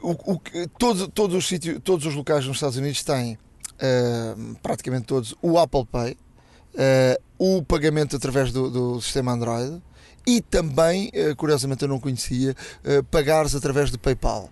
O, 0.01 0.11
o 0.11 0.41
todo- 0.77 1.07
todos, 1.09 1.35
os 1.35 1.47
sítios, 1.47 1.79
todos 1.83 2.05
os 2.05 2.15
locais 2.15 2.45
nos 2.45 2.55
Estados 2.57 2.77
Unidos 2.77 3.03
têm, 3.03 3.37
eh, 3.79 4.33
praticamente 4.63 5.05
todos, 5.05 5.35
o 5.41 5.57
Apple 5.59 5.85
Pay, 5.85 6.15
eh, 6.75 7.19
o 7.37 7.61
pagamento 7.63 8.15
através 8.15 8.51
do, 8.51 8.69
do 8.69 9.01
sistema 9.01 9.33
Android 9.33 9.81
e 10.25 10.41
também, 10.41 11.09
eh, 11.13 11.35
curiosamente 11.35 11.81
eu 11.83 11.89
não 11.89 11.99
conhecia, 11.99 12.55
pagares 13.11 13.53
através 13.55 13.91
do 13.91 13.99
PayPal 13.99 14.49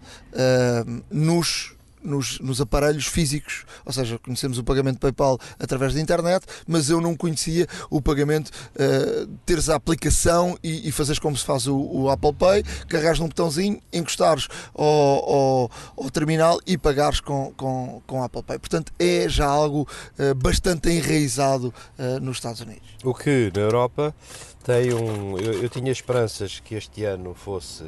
nos, 1.10 1.76
nos, 2.08 2.40
nos 2.40 2.62
aparelhos 2.62 3.06
físicos, 3.06 3.66
ou 3.86 3.92
seja, 3.92 4.18
conhecemos 4.18 4.58
o 4.58 4.64
pagamento 4.64 5.00
PayPal 5.00 5.38
através 5.60 5.94
da 5.94 6.02
internet, 6.02 6.46
mas 6.66 6.90
eu 6.90 7.02
não 7.02 7.16
conhecia 7.16 7.68
o 7.90 8.02
pagamento, 8.02 8.52
eh, 8.76 9.28
teres 9.46 9.70
a 9.70 9.76
aplicação 9.76 10.58
e, 10.64 10.88
e 10.88 10.92
fazeres 10.92 11.20
como 11.20 11.36
se 11.36 11.46
faz 11.46 11.68
o, 11.68 11.78
o 11.78 12.10
Apple 12.10 12.34
Pay, 12.34 12.64
carregares 12.88 13.20
num 13.20 13.28
botãozinho, 13.28 13.82
encostares 13.92 14.48
ao, 14.74 14.86
ao, 14.86 15.72
ao 15.98 16.10
terminal 16.10 16.60
e 16.66 16.78
pagares 16.78 17.20
com, 17.20 17.54
com, 17.56 18.02
com 18.08 18.24
Apple 18.24 18.44
Pay. 18.44 18.60
Portanto, 18.60 18.94
é 18.98 19.28
já 19.28 19.46
algo 19.46 19.88
eh, 20.18 20.34
bastante 20.34 20.90
enraizado 20.90 21.74
eh, 21.98 22.20
nos 22.20 22.38
Estados 22.38 22.62
Unidos. 22.62 22.88
O 23.04 23.14
que 23.14 23.52
na 23.54 23.62
Europa 23.62 24.16
tem 24.64 24.94
um. 24.94 25.38
Eu, 25.38 25.64
eu 25.64 25.70
tinha 25.70 25.92
esperanças 25.92 26.60
que 26.60 26.76
este 26.76 27.04
ano 27.06 27.34
fosse. 27.34 27.84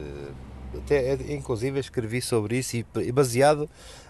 Até, 0.74 1.14
inclusive 1.34 1.80
escrevi 1.80 2.22
sobre 2.22 2.60
isso 2.60 2.78
e 2.78 3.12
baseado 3.12 3.68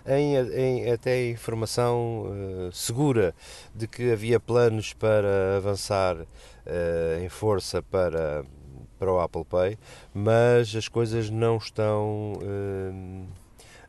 em, 0.10 0.36
em 0.36 0.92
até 0.92 1.30
informação 1.30 2.26
eh, 2.68 2.70
segura 2.74 3.34
de 3.74 3.88
que 3.88 4.12
havia 4.12 4.40
planos 4.40 4.94
para 4.94 5.58
avançar 5.58 6.18
eh, 6.66 7.22
em 7.24 7.30
força 7.30 7.82
para, 7.82 8.44
para 8.98 9.12
o 9.14 9.20
Apple 9.20 9.46
Pay, 9.46 9.78
mas 10.14 10.76
as 10.76 10.88
coisas 10.88 11.30
não 11.30 11.58
estão. 11.58 12.34
eh, 12.42 13.39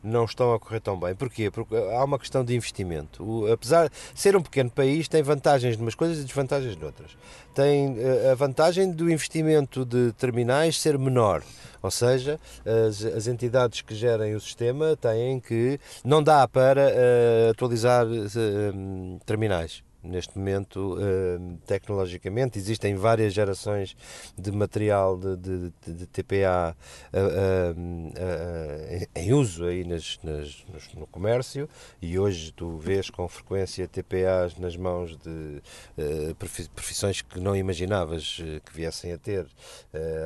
não 0.03 0.25
estão 0.25 0.53
a 0.53 0.59
correr 0.59 0.79
tão 0.79 0.99
bem. 0.99 1.13
Porquê? 1.15 1.49
Porque 1.51 1.75
há 1.75 2.03
uma 2.03 2.17
questão 2.19 2.43
de 2.43 2.55
investimento. 2.55 3.23
O- 3.23 3.51
apesar 3.51 3.89
de 3.89 3.95
ser 4.15 4.35
um 4.35 4.41
pequeno 4.41 4.69
país, 4.69 5.07
tem 5.07 5.21
vantagens 5.21 5.75
de 5.77 5.81
umas 5.81 5.95
coisas 5.95 6.19
e 6.19 6.23
desvantagens 6.23 6.75
de 6.75 6.83
outras. 6.85 7.11
Tem 7.53 7.95
eh, 7.99 8.31
a 8.31 8.35
vantagem 8.35 8.91
do 8.91 9.11
investimento 9.11 9.85
de 9.85 10.11
terminais 10.13 10.79
ser 10.79 10.97
menor. 10.97 11.43
Ou 11.83 11.91
seja, 11.91 12.39
as, 12.87 13.03
as 13.03 13.27
entidades 13.27 13.81
que 13.81 13.95
gerem 13.95 14.35
o 14.35 14.39
sistema 14.39 14.95
têm 14.95 15.39
que. 15.39 15.79
Não 16.03 16.21
dá 16.21 16.47
para 16.47 16.81
eh, 16.91 17.49
atualizar 17.51 18.05
eh, 18.05 19.19
terminais. 19.25 19.83
Neste 20.03 20.35
momento, 20.35 20.97
eh, 20.99 21.37
tecnologicamente, 21.67 22.57
existem 22.57 22.95
várias 22.95 23.33
gerações 23.33 23.95
de 24.35 24.51
material 24.51 25.15
de, 25.15 25.35
de- 25.37 25.73
de- 25.93 26.07
TPA 26.07 26.75
eh, 27.13 27.73
eh, 28.15 29.07
em 29.15 29.31
uso 29.33 29.65
aí 29.65 29.83
nas, 29.83 30.19
nas- 30.23 30.65
no 30.95 31.05
comércio 31.05 31.69
e 32.01 32.17
hoje 32.17 32.51
tu 32.51 32.77
vês 32.77 33.11
com 33.11 33.27
frequência 33.27 33.87
TPAs 33.87 34.57
nas 34.57 34.75
mãos 34.75 35.15
de 35.17 35.61
eh, 35.97 36.33
profi- 36.37 36.67
profissões 36.69 37.21
que 37.21 37.39
não 37.39 37.55
imaginavas 37.55 38.37
que 38.65 38.73
viessem 38.73 39.13
a 39.13 39.17
ter. 39.19 39.45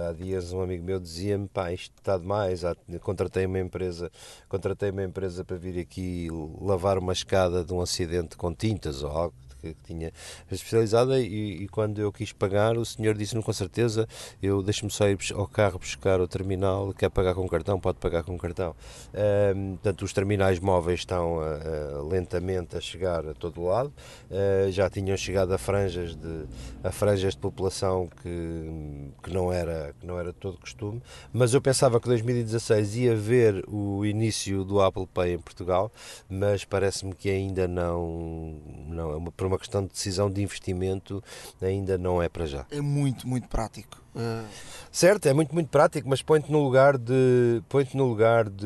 Há 0.07 0.14
dias 0.14 0.53
um 0.53 0.61
amigo 0.61 0.85
meu 0.85 0.99
dizia-me, 0.99 1.47
pá, 1.49 1.72
isto 1.73 1.93
está 1.97 2.18
demais, 2.18 2.61
contratei 3.02 3.45
uma 3.45 3.60
empresa, 3.60 4.10
contratei 4.47 4.89
uma 4.91 5.03
empresa 5.03 5.43
para 5.43 5.57
vir 5.57 5.80
aqui 5.80 6.27
lavar 6.61 6.97
uma 6.97 7.14
escada 7.14 7.64
de 7.64 7.73
um 7.73 7.81
acidente 7.81 8.38
com 8.38 8.53
tintas 8.53 9.03
ou 9.03 9.10
algo 9.11 9.35
que 9.74 9.74
que 9.74 9.94
tinha 9.94 10.12
especializada 10.52 11.20
e, 11.20 11.64
e 11.64 11.68
quando 11.68 12.00
eu 12.00 12.12
quis 12.12 12.32
pagar 12.32 12.78
o 12.78 12.86
senhor 12.86 13.16
disse-me 13.16 13.44
com 13.44 13.54
certeza 13.54 14.08
eu 14.42 14.62
deixo-me 14.62 14.92
só 14.92 15.08
ir 15.08 15.18
ao 15.34 15.48
carro 15.48 15.80
buscar 15.80 16.20
o 16.22 16.28
terminal 16.28 16.94
quer 16.94 17.10
pagar 17.10 17.34
com 17.34 17.48
cartão, 17.48 17.80
pode 17.80 17.98
pagar 18.00 18.24
com 18.24 18.38
cartão. 18.38 18.76
Ahm, 19.14 19.76
portanto 19.76 20.02
os 20.04 20.14
terminais 20.14 20.60
móveis 20.60 21.00
estão 21.00 21.40
ah, 21.40 21.60
ah, 21.64 22.02
lentamente 22.04 22.76
a 22.76 22.82
chegar 22.82 23.28
a 23.28 23.34
todo 23.34 23.64
lado. 23.64 23.94
Ah, 24.32 24.70
já 24.70 24.90
tinham 24.90 25.16
chegado 25.18 25.54
a 25.54 25.58
franjas 25.58 26.16
de 26.16 26.46
a 26.84 26.92
franjas 26.92 27.34
de 27.34 27.40
população 27.40 28.08
que, 28.22 29.12
que 29.24 29.34
não 29.34 29.52
era 29.52 29.94
que 30.00 30.06
não 30.06 30.20
era 30.20 30.32
todo 30.34 30.58
costume 30.58 31.02
mas 31.34 31.54
eu 31.54 31.62
pensava 31.62 32.00
que 32.00 32.08
2016 32.08 32.96
ia 32.98 33.16
ver 33.16 33.64
o 33.68 34.06
início 34.06 34.64
do 34.64 34.82
Apple 34.82 35.08
Pay 35.08 35.34
em 35.34 35.40
Portugal 35.40 35.92
mas 36.30 36.64
parece-me 36.64 37.14
que 37.14 37.30
ainda 37.30 37.68
não, 37.68 38.60
não 38.88 39.12
é 39.12 39.16
uma, 39.16 39.32
uma 39.56 39.60
questão 39.60 39.82
de 39.84 39.90
decisão 39.90 40.30
de 40.30 40.41
investimento, 40.44 41.23
ainda 41.61 41.98
não 41.98 42.22
é 42.22 42.30
para 42.30 42.45
já. 42.45 42.65
É 42.69 42.80
muito, 42.82 43.27
muito 43.27 43.48
prático. 43.48 44.02
Eh, 44.15 44.44
Certo, 44.91 45.26
é 45.27 45.34
muito, 45.34 45.53
muito 45.53 45.68
prático, 45.69 46.07
mas 46.07 46.22
põe-te 46.22 46.52
no 46.52 46.64
lugar 46.64 46.98
de. 46.98 47.61
põe-te 47.68 47.98
no 47.98 48.06
lugar 48.06 48.48
de. 48.49 48.65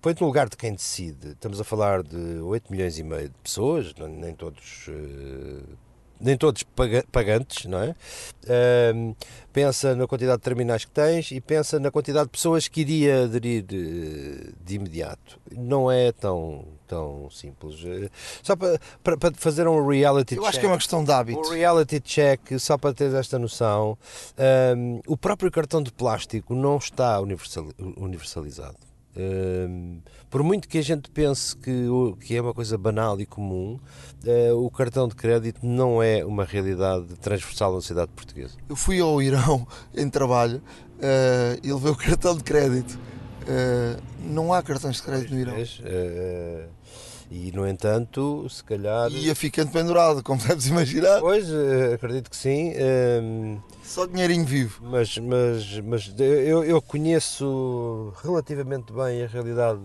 Põe-te 0.00 0.20
no 0.20 0.26
lugar 0.28 0.48
de 0.48 0.56
quem 0.56 0.72
decide. 0.72 1.28
Estamos 1.30 1.60
a 1.60 1.64
falar 1.64 2.02
de 2.02 2.16
8 2.40 2.70
milhões 2.70 2.98
e 2.98 3.02
meio 3.02 3.28
de 3.28 3.34
pessoas, 3.42 3.92
nem 3.98 4.34
todos. 4.34 4.86
eh, 4.88 5.62
nem 6.20 6.36
todos 6.36 6.62
paga- 6.62 7.04
pagantes, 7.12 7.66
não 7.66 7.78
é? 7.82 7.94
Pensa 9.52 9.94
na 9.94 10.06
quantidade 10.06 10.38
de 10.38 10.44
terminais 10.44 10.84
que 10.84 10.90
tens 10.90 11.30
e 11.30 11.40
pensa 11.40 11.78
na 11.78 11.90
quantidade 11.90 12.26
de 12.26 12.30
pessoas 12.32 12.68
que 12.68 12.80
iria 12.82 13.24
aderir 13.24 13.64
eh, 13.70 14.52
de 14.64 14.74
imediato. 14.76 15.38
Não 15.52 15.90
é 15.90 16.12
tão, 16.12 16.64
tão 16.86 17.28
simples. 17.30 17.76
Eh, 17.84 18.08
Só 18.42 18.54
para, 18.56 18.78
para, 19.02 19.16
para 19.16 19.34
fazer 19.34 19.66
um 19.68 19.86
reality 19.86 20.36
eu 20.36 20.42
check. 20.42 20.48
acho 20.48 20.60
que 20.60 20.66
é 20.66 20.68
uma 20.68 20.78
questão 20.78 21.04
de 21.04 21.12
hábito. 21.12 21.40
O 21.40 21.50
reality 21.52 22.00
check, 22.00 22.58
só 22.58 22.78
para 22.78 22.94
teres 22.94 23.14
esta 23.14 23.38
noção, 23.38 23.98
hum, 24.76 25.00
o 25.06 25.16
próprio 25.16 25.50
cartão 25.50 25.82
de 25.82 25.92
plástico 25.92 26.54
não 26.54 26.76
está 26.78 27.20
universal- 27.20 27.68
universalizado. 27.96 28.76
Hum, 29.18 30.00
por 30.28 30.42
muito 30.42 30.68
que 30.68 30.76
a 30.76 30.82
gente 30.82 31.10
pense 31.10 31.56
que, 31.56 31.72
que 32.20 32.36
é 32.36 32.40
uma 32.40 32.52
coisa 32.52 32.76
banal 32.76 33.18
e 33.18 33.24
comum, 33.24 33.80
eh, 34.26 34.52
o 34.52 34.70
cartão 34.70 35.08
de 35.08 35.14
crédito 35.14 35.64
não 35.64 36.02
é 36.02 36.22
uma 36.24 36.44
realidade 36.44 37.06
transversal 37.22 37.72
na 37.74 37.80
sociedade 37.80 38.10
portuguesa. 38.14 38.54
Eu 38.68 38.76
fui 38.76 39.00
ao 39.00 39.22
Irão 39.22 39.66
em 39.96 40.10
trabalho 40.10 40.60
eh, 41.00 41.58
e 41.62 41.72
levei 41.72 41.92
o 41.92 41.96
cartão 41.96 42.36
de 42.36 42.44
crédito. 42.44 42.98
Eh, 43.48 43.96
não 44.20 44.52
há 44.52 44.62
cartões 44.62 44.96
de 44.96 45.02
crédito 45.04 45.32
no 45.32 45.40
Irão. 45.40 45.54
Eh, 45.84 46.66
e, 47.30 47.50
no 47.52 47.66
entanto, 47.66 48.48
se 48.48 48.62
calhar. 48.62 49.10
Ia 49.10 49.34
ficando 49.34 49.72
pendurado, 49.72 50.22
como 50.22 50.40
deves 50.42 50.66
imaginar. 50.66 51.20
Pois, 51.20 51.48
eh, 51.50 51.94
acredito 51.94 52.30
que 52.30 52.36
sim. 52.36 52.72
hum, 53.22 53.60
Só 53.82 54.06
dinheirinho 54.06 54.44
vivo. 54.44 54.80
Mas, 54.84 55.18
mas, 55.18 55.80
mas 55.80 56.14
eu, 56.18 56.64
eu 56.64 56.80
conheço 56.80 58.12
relativamente 58.22 58.92
bem 58.92 59.24
a 59.24 59.26
realidade 59.26 59.80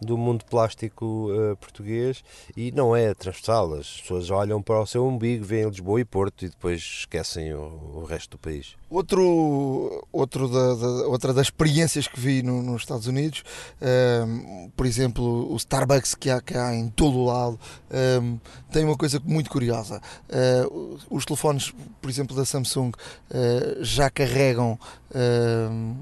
do 0.00 0.16
mundo 0.16 0.44
plástico 0.44 1.30
uh, 1.30 1.56
português 1.56 2.22
e 2.56 2.70
não 2.72 2.94
é 2.94 3.14
transversal. 3.14 3.74
As 3.74 4.00
pessoas 4.00 4.30
olham 4.30 4.62
para 4.62 4.80
o 4.80 4.86
seu 4.86 5.06
umbigo, 5.06 5.44
veem 5.44 5.68
Lisboa 5.68 6.00
e 6.00 6.04
Porto 6.04 6.44
e 6.44 6.48
depois 6.48 6.80
esquecem 6.80 7.54
o, 7.54 7.92
o 7.96 8.04
resto 8.04 8.32
do 8.32 8.38
país. 8.38 8.74
Outro, 8.88 10.06
outro 10.12 10.48
da, 10.48 10.74
da, 10.74 11.08
outra 11.08 11.32
das 11.32 11.46
experiências 11.46 12.06
que 12.06 12.20
vi 12.20 12.42
no, 12.42 12.62
nos 12.62 12.82
Estados 12.82 13.06
Unidos, 13.06 13.42
um, 13.80 13.86
ehm, 13.86 14.70
por 14.76 14.86
exemplo, 14.86 15.52
o 15.52 15.56
Starbucks 15.56 16.14
que 16.14 16.30
há, 16.30 16.40
há 16.54 16.74
em 16.74 16.88
todo 16.88 17.18
o 17.18 17.24
lado, 17.24 17.58
um, 17.90 17.96
ehm, 17.96 18.40
tem 18.70 18.84
uma 18.84 18.96
coisa 18.96 19.20
muito 19.24 19.50
curiosa. 19.50 20.00
Uh, 20.28 20.98
os 21.10 21.24
telefones, 21.24 21.74
por 22.00 22.10
exemplo, 22.10 22.36
da 22.36 22.44
Samsung, 22.44 22.90
uh, 22.90 23.84
já 23.84 24.08
carregam 24.10 24.78
uh, 25.10 25.96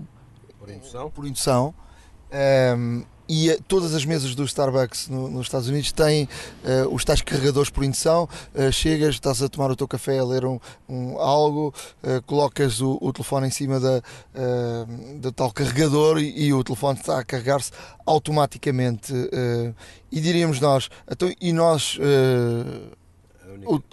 por 0.59 0.71
indução. 0.71 1.11
Por 1.11 1.27
indução 1.27 1.75
e 3.29 3.51
eh, 3.51 3.59
todas 3.67 3.95
as 3.95 4.05
mesas 4.05 4.35
do 4.35 4.45
Starbucks 4.45 5.09
no, 5.09 5.29
nos 5.29 5.47
Estados 5.47 5.69
Unidos 5.69 5.93
têm 5.93 6.25
uh, 6.65 6.95
os 6.95 7.05
tais 7.05 7.23
carregadores 7.23 7.71
por 7.71 7.85
indução. 7.85 8.29
Uh, 8.55 8.71
chegas, 8.73 9.15
estás 9.15 9.43
a 9.43 9.49
tomar 9.49 9.71
o 9.71 9.77
teu 9.77 9.89
café, 9.89 10.19
a 10.19 10.25
ler 10.25 10.45
um, 10.45 10.59
um 10.89 11.19
algo, 11.19 11.75
uh, 12.03 12.23
colocas 12.27 12.81
o, 12.81 12.99
o, 13.01 13.13
telefone 13.13 13.49
em 13.49 13.51
cima 13.51 13.81
da, 13.81 14.03
da 15.21 15.33
tal 15.33 15.53
carregador 15.53 16.19
e, 16.19 16.47
e, 16.47 16.53
o 16.53 16.63
telefone 16.63 16.99
está 16.99 17.19
a 17.19 17.25
carregar-se 17.25 17.71
automaticamente. 18.05 19.13
e 20.11 20.21
diríamos 20.21 20.61
nós, 20.61 20.89
então, 21.11 21.33
e 21.41 21.53
nós, 21.53 21.99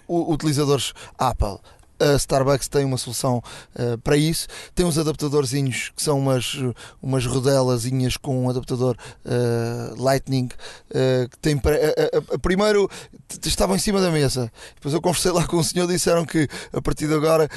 utilizadores 0.08 0.94
Apple, 1.18 1.60
a 2.02 2.16
Starbucks 2.16 2.68
tem 2.68 2.84
uma 2.84 2.98
solução 2.98 3.44
uh, 3.76 3.98
para 4.00 4.18
isso. 4.18 4.48
Tem 4.74 4.86
uns 4.86 4.98
adaptadorzinhos 4.98 5.92
que 5.96 6.02
são 6.02 6.18
umas, 6.18 6.58
umas 7.02 7.26
rodelazinhas 7.26 8.18
com 8.18 8.46
um 8.46 8.50
adaptador 8.50 8.96
uh, 9.26 10.02
Lightning 10.02 10.46
uh, 10.46 11.30
que 11.30 11.38
tem 11.40 11.60
primeiro 12.42 12.90
estavam 13.46 13.76
em 13.76 13.80
cima 13.80 14.02
da 14.02 14.10
mesa. 14.10 14.52
Depois 14.76 14.94
eu 14.94 15.02
conversei 15.02 15.32
lá 15.32 15.46
com 15.46 15.58
o 15.58 15.64
senhor 15.64 15.88
disseram 15.88 16.26
que 16.26 16.48
a 16.74 16.82
partir 16.82 17.08
de 17.08 17.14
agora 17.14 17.50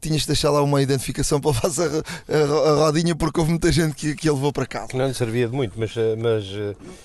tinhas 0.00 0.22
de 0.22 0.28
deixar 0.28 0.50
lá 0.50 0.62
uma 0.62 0.80
identificação 0.80 1.40
para 1.40 1.52
fazer 1.52 1.90
a, 2.28 2.36
a, 2.36 2.70
a, 2.70 2.74
rodinha 2.76 3.14
porque 3.14 3.38
houve 3.38 3.50
muita 3.50 3.70
gente 3.70 3.94
que, 3.94 4.14
que 4.14 4.28
ele 4.28 4.36
levou 4.36 4.52
para 4.52 4.66
casa. 4.66 4.88
Que 4.88 4.96
não 4.96 5.06
lhe 5.06 5.14
servia 5.14 5.48
de 5.48 5.54
muito, 5.54 5.78
mas. 5.78 5.92
Mas, 6.18 6.44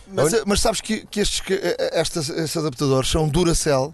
mas, 0.08 0.44
mas 0.46 0.62
sabes 0.62 0.82
que, 0.82 1.06
que 1.08 1.20
estes, 1.20 1.42
que, 1.42 1.60
estes, 1.94 2.30
estes 2.30 2.58
adaptadores 2.58 3.10
são 3.10 3.28
Duracell 3.28 3.94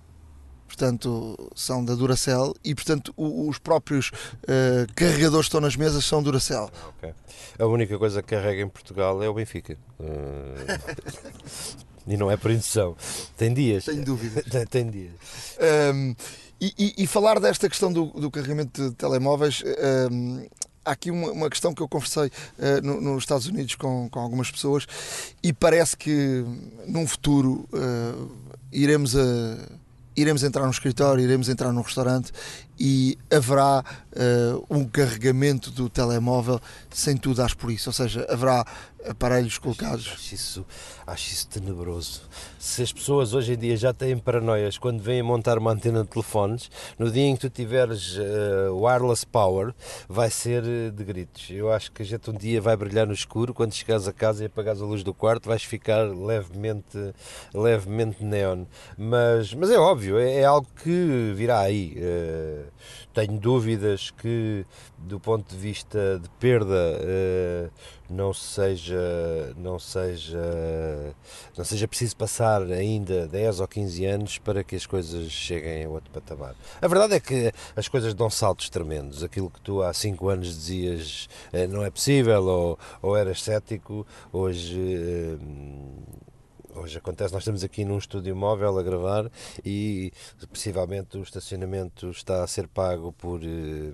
portanto 0.74 1.38
são 1.56 1.86
da 1.86 1.94
Duracell 1.94 2.56
e 2.64 2.74
portanto 2.74 3.14
os 3.16 3.60
próprios 3.60 4.10
uh, 4.10 4.92
carregadores 4.96 5.46
que 5.46 5.50
estão 5.50 5.62
nas 5.62 5.76
mesas 5.76 6.04
são 6.04 6.24
Duracell. 6.24 6.70
Okay. 6.98 7.14
A 7.60 7.66
única 7.68 7.98
coisa 8.00 8.24
que 8.24 8.36
carrega 8.36 8.64
em 8.64 8.68
Portugal 8.68 9.22
é 9.22 9.30
o 9.30 9.34
Benfica. 9.36 9.78
Uh... 10.00 11.76
e 12.08 12.18
não 12.18 12.32
é 12.32 12.36
por 12.36 12.50
indução. 12.50 12.98
Tem 13.38 13.54
dias. 13.54 13.84
Sem 13.86 14.02
dúvida. 14.02 14.42
tem, 14.50 14.66
tem, 14.66 14.90
dias. 14.90 15.14
Um, 15.94 16.16
e, 16.60 16.74
e, 16.78 17.04
e, 17.04 17.08
falar 17.08 17.40
desta 17.40 17.70
questão 17.70 17.94
do, 17.94 18.06
do 18.08 18.32
carregamento 18.32 18.90
de 18.90 18.96
telemóveis. 18.96 19.62
Um, 20.12 20.48
há 20.84 20.92
aqui 20.92 21.12
uma, 21.12 21.32
uma, 21.32 21.50
questão 21.50 21.74
que 21.74 21.82
eu 21.82 21.88
conversei 21.88 22.28
uh, 22.28 22.82
no, 22.82 23.00
nos 23.00 23.24
Estados 23.24 23.46
Unidos 23.46 23.76
com, 23.76 24.10
com 24.10 24.20
algumas 24.20 24.50
pessoas 24.50 24.88
e 25.44 25.54
parece 25.54 25.96
que 25.96 26.44
num 26.88 27.06
futuro 27.08 27.68
uh, 27.72 28.32
iremos 28.72 29.16
a 29.16 29.83
iremos 30.16 30.44
entrar 30.44 30.66
no 30.66 30.72
escritório, 30.72 31.24
iremos 31.24 31.50
entrar 31.50 31.72
num 31.72 31.82
restaurante 31.82 32.32
e 32.80 33.18
haverá 33.32 33.84
uh, 34.12 34.66
um 34.70 34.86
carregamento 34.86 35.72
do 35.72 35.90
telemóvel 35.90 36.60
sem 36.90 37.16
tu 37.18 37.34
dares 37.34 37.54
por 37.54 37.72
isso, 37.72 37.90
ou 37.90 37.94
seja, 37.94 38.26
haverá 38.30 38.66
aparelhos 39.08 39.58
colocados. 39.58 40.10
Acho 40.14 40.36
isso, 40.36 40.66
acho 41.06 41.32
isso 41.32 41.48
tenebroso. 41.48 42.22
Se 42.58 42.82
as 42.82 42.92
pessoas 42.92 43.34
hoje 43.34 43.54
em 43.54 43.58
dia 43.58 43.78
já 43.78 43.94
têm 43.94 44.18
paranoias 44.18 44.78
quando 44.78 45.02
vêm 45.02 45.22
montar 45.22 45.58
uma 45.58 45.72
antena 45.72 46.04
de 46.04 46.10
telefones, 46.10 46.70
no 46.98 47.12
dia 47.12 47.24
em 47.24 47.36
que 47.36 47.42
tu 47.42 47.50
tiveres 47.50 48.18
uh, 48.18 48.76
wireless 48.76 49.26
power, 49.26 49.74
vai 50.08 50.30
ser 50.30 50.64
eh, 50.64 50.90
de 50.90 51.04
gritos. 51.04 51.50
Eu 51.50 51.72
acho 51.72 51.92
que 51.92 52.02
a 52.02 52.06
gente 52.06 52.30
um 52.30 52.34
dia 52.34 52.62
vai 52.62 52.76
brilhar 52.76 53.06
no 53.06 53.14
escuro, 53.14 53.54
quando 53.54 53.74
chegares 53.74 54.08
a 54.08 54.14
casa 54.14 54.44
e 54.44 54.46
apagares 54.46 54.82
a 54.82 54.86
luz 54.86 55.04
do 55.04 55.14
quarto, 55.14 55.48
vais 55.48 55.64
ficar 55.64 56.04
levemente, 56.04 57.14
levemente 57.54 58.24
neon. 58.24 58.66
Mas, 58.98 59.54
mas 59.54 59.70
é 59.70 59.78
óbvio, 59.78 60.18
é, 60.18 60.36
é 60.36 60.46
algo 60.46 60.68
que 60.82 61.34
virá 61.36 61.60
aí. 61.60 61.98
Uh, 61.98 62.63
tenho 63.14 63.40
dúvidas 63.40 64.12
que, 64.12 64.66
do 64.98 65.20
ponto 65.20 65.50
de 65.50 65.58
vista 65.58 66.20
de 66.22 66.30
perda, 66.40 66.74
uh, 66.74 67.72
não 68.10 68.34
seja, 68.34 69.54
não 69.58 69.80
seja, 69.80 71.16
não 71.58 71.64
seja 71.66 71.88
preciso 71.88 72.16
passar 72.16 72.62
ainda 72.64 73.28
10 73.28 73.60
ou 73.60 73.68
15 73.68 74.06
anos 74.06 74.38
para 74.38 74.64
que 74.64 74.76
as 74.76 74.86
coisas 74.86 75.32
cheguem 75.32 75.86
a 75.86 75.90
outro 75.90 76.12
patamar. 76.12 76.56
A 76.82 76.88
verdade 76.88 77.16
é 77.16 77.20
que 77.20 77.52
as 77.76 77.88
coisas 77.88 78.14
dão 78.14 78.30
saltos 78.30 78.70
tremendos. 78.70 79.24
Aquilo 79.24 79.50
que 79.50 79.62
tu 79.62 79.82
há 79.82 79.94
5 79.94 80.30
anos 80.30 80.48
dizias 80.48 81.28
uh, 81.54 81.68
não 81.68 81.84
é 81.84 81.90
possível 81.90 82.44
ou, 82.44 82.80
ou 83.02 83.18
eras 83.18 83.42
cético, 83.42 84.06
hoje 84.32 85.38
hoje 86.76 86.98
acontece, 86.98 87.34
nós 87.34 87.44
estamos 87.44 87.64
aqui 87.64 87.86
num 87.86 87.98
estúdio 87.98 88.36
móvel 88.36 88.78
a 88.78 88.84
gravar 88.84 89.32
e 89.64 90.12
possivelmente 90.50 91.18
o 91.18 91.24
estacionamento 91.24 92.10
está 92.10 92.44
a 92.44 92.48
ser 92.48 92.68
pago 92.68 93.12
por, 93.14 93.42
eh, 93.44 93.92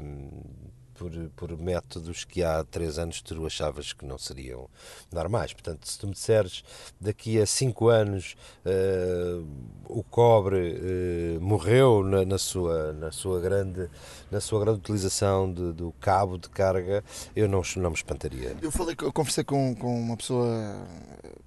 por, 1.00 1.12
por 1.36 1.58
métodos 1.58 2.26
que 2.26 2.44
há 2.44 2.64
três 2.64 3.00
anos 3.00 3.22
tu 3.22 3.46
achavas 3.46 3.94
que 3.94 4.06
não 4.06 4.18
seriam 4.18 4.70
normais. 5.12 5.54
Portanto, 5.54 5.88
se 5.88 5.98
tu 5.98 6.08
me 6.08 6.14
disseres 6.14 6.64
daqui 7.00 7.42
a 7.42 7.46
cinco 7.46 7.88
anos 7.88 8.36
uh, 8.66 9.48
o 9.88 10.04
cobre 10.04 11.38
uh, 11.38 11.42
morreu 11.42 12.04
na, 12.04 12.26
na, 12.26 12.38
sua, 12.38 12.92
na, 12.94 13.12
sua 13.12 13.40
grande, 13.40 13.90
na 14.30 14.42
sua 14.42 14.60
grande 14.60 14.80
utilização 14.80 15.52
de, 15.52 15.72
do 15.72 15.94
cabo 16.02 16.38
de 16.38 16.50
carga, 16.50 17.04
eu 17.34 17.48
não, 17.48 17.62
não 17.78 17.90
me 17.92 17.96
espantaria. 17.96 18.58
Eu, 18.62 18.72
falei, 18.72 18.96
eu 19.02 19.14
conversei 19.14 19.46
com, 19.46 19.74
com 19.76 19.98
uma 20.02 20.18
pessoa 20.18 20.86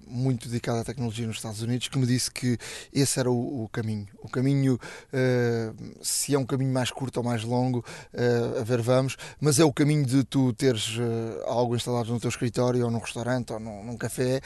muito 0.07 0.47
dedicada 0.47 0.81
à 0.81 0.83
tecnologia 0.83 1.25
nos 1.27 1.37
Estados 1.37 1.61
Unidos 1.61 1.87
que 1.87 1.97
me 1.97 2.05
disse 2.05 2.31
que 2.31 2.57
esse 2.93 3.19
era 3.19 3.29
o, 3.29 3.63
o 3.63 3.69
caminho. 3.69 4.07
O 4.21 4.29
caminho, 4.29 4.75
uh, 4.75 5.95
se 6.01 6.33
é 6.33 6.39
um 6.39 6.45
caminho 6.45 6.71
mais 6.71 6.91
curto 6.91 7.17
ou 7.17 7.23
mais 7.23 7.43
longo, 7.43 7.83
uh, 8.13 8.59
a 8.59 8.63
ver, 8.63 8.81
vamos, 8.81 9.17
mas 9.39 9.59
é 9.59 9.65
o 9.65 9.73
caminho 9.73 10.05
de 10.05 10.23
tu 10.23 10.53
teres 10.53 10.97
uh, 10.97 11.43
algo 11.45 11.75
instalado 11.75 12.11
no 12.11 12.19
teu 12.19 12.29
escritório 12.29 12.85
ou 12.85 12.91
num 12.91 12.99
restaurante 12.99 13.53
ou 13.53 13.59
num, 13.59 13.83
num 13.83 13.97
café. 13.97 14.41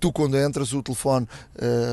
tu, 0.00 0.12
quando 0.12 0.36
entras, 0.36 0.72
o 0.72 0.82
telefone 0.82 1.26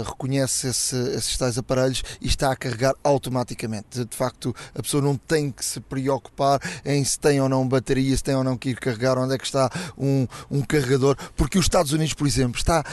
reconhece 0.05 0.67
esse, 0.67 0.95
esses 1.15 1.37
tais 1.37 1.57
aparelhos 1.57 2.03
e 2.21 2.27
está 2.27 2.51
a 2.51 2.55
carregar 2.55 2.95
automaticamente. 3.03 4.05
De 4.05 4.15
facto, 4.15 4.55
a 4.75 4.81
pessoa 4.81 5.01
não 5.01 5.15
tem 5.15 5.51
que 5.51 5.63
se 5.63 5.79
preocupar 5.79 6.59
em 6.85 7.03
se 7.03 7.19
tem 7.19 7.41
ou 7.41 7.49
não 7.49 7.67
bateria, 7.67 8.15
se 8.15 8.23
tem 8.23 8.35
ou 8.35 8.43
não 8.43 8.57
que 8.57 8.69
ir 8.69 8.79
carregar, 8.79 9.17
onde 9.17 9.35
é 9.35 9.37
que 9.37 9.45
está 9.45 9.69
um, 9.97 10.27
um 10.49 10.61
carregador, 10.61 11.15
porque 11.35 11.57
os 11.57 11.65
Estados 11.65 11.91
Unidos, 11.91 12.13
por 12.13 12.27
exemplo, 12.27 12.57
está 12.57 12.83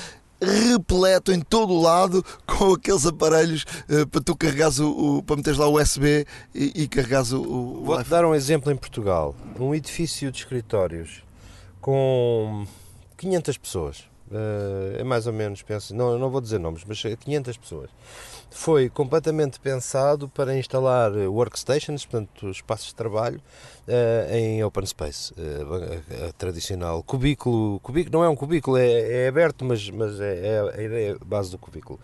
repleto 0.41 1.33
em 1.33 1.41
todo 1.41 1.73
o 1.73 1.81
lado 1.81 2.25
com 2.47 2.75
aqueles 2.75 3.07
aparelhos 3.07 3.65
uh, 3.89 4.07
para 4.07 4.21
tu 4.21 4.37
carregares 4.37 4.79
o, 4.79 5.19
o, 5.19 5.23
para 5.23 5.37
meteres 5.37 5.59
lá 5.59 5.67
o 5.67 5.81
USB 5.81 6.27
e, 6.55 6.83
e 6.83 6.89
carregares 6.89 7.33
o, 7.33 7.41
o 7.43 7.85
Vou-te 7.85 8.09
dar 8.09 8.25
um 8.25 8.35
exemplo 8.35 8.73
em 8.73 8.77
Portugal. 8.77 9.35
Um 9.59 9.75
edifício 9.75 10.31
de 10.31 10.39
escritórios 10.39 11.23
com 11.81 12.67
500 13.17 13.59
pessoas. 13.59 13.99
Uh, 14.31 14.97
é 14.99 15.05
mais 15.05 15.27
ou 15.27 15.33
menos, 15.33 15.61
penso, 15.62 15.95
não, 15.95 16.17
não 16.17 16.31
vou 16.31 16.41
dizer 16.41 16.61
nomes, 16.61 16.85
mas 16.87 17.03
500 17.03 17.57
pessoas 17.57 17.91
foi 18.51 18.89
completamente 18.89 19.61
pensado 19.61 20.29
para 20.29 20.57
instalar 20.57 21.13
workstations, 21.13 22.05
portanto, 22.05 22.51
espaços 22.51 22.89
de 22.89 22.95
trabalho, 22.95 23.41
uh, 23.87 24.35
em 24.35 24.63
open 24.65 24.85
space. 24.87 25.33
A, 26.29 26.33
tradicional 26.33 27.03
cubículo, 27.03 27.81
cubículo, 27.81 28.19
não 28.19 28.25
é 28.25 28.29
um 28.29 28.37
cubículo, 28.37 28.77
é, 28.77 29.25
é 29.25 29.29
aberto, 29.29 29.65
mas, 29.65 29.89
mas 29.91 30.21
é, 30.21 30.47
é, 30.47 30.75
a 30.79 30.83
ideia 30.83 31.17
base 31.25 31.51
do 31.51 31.59
cubículo. 31.59 31.99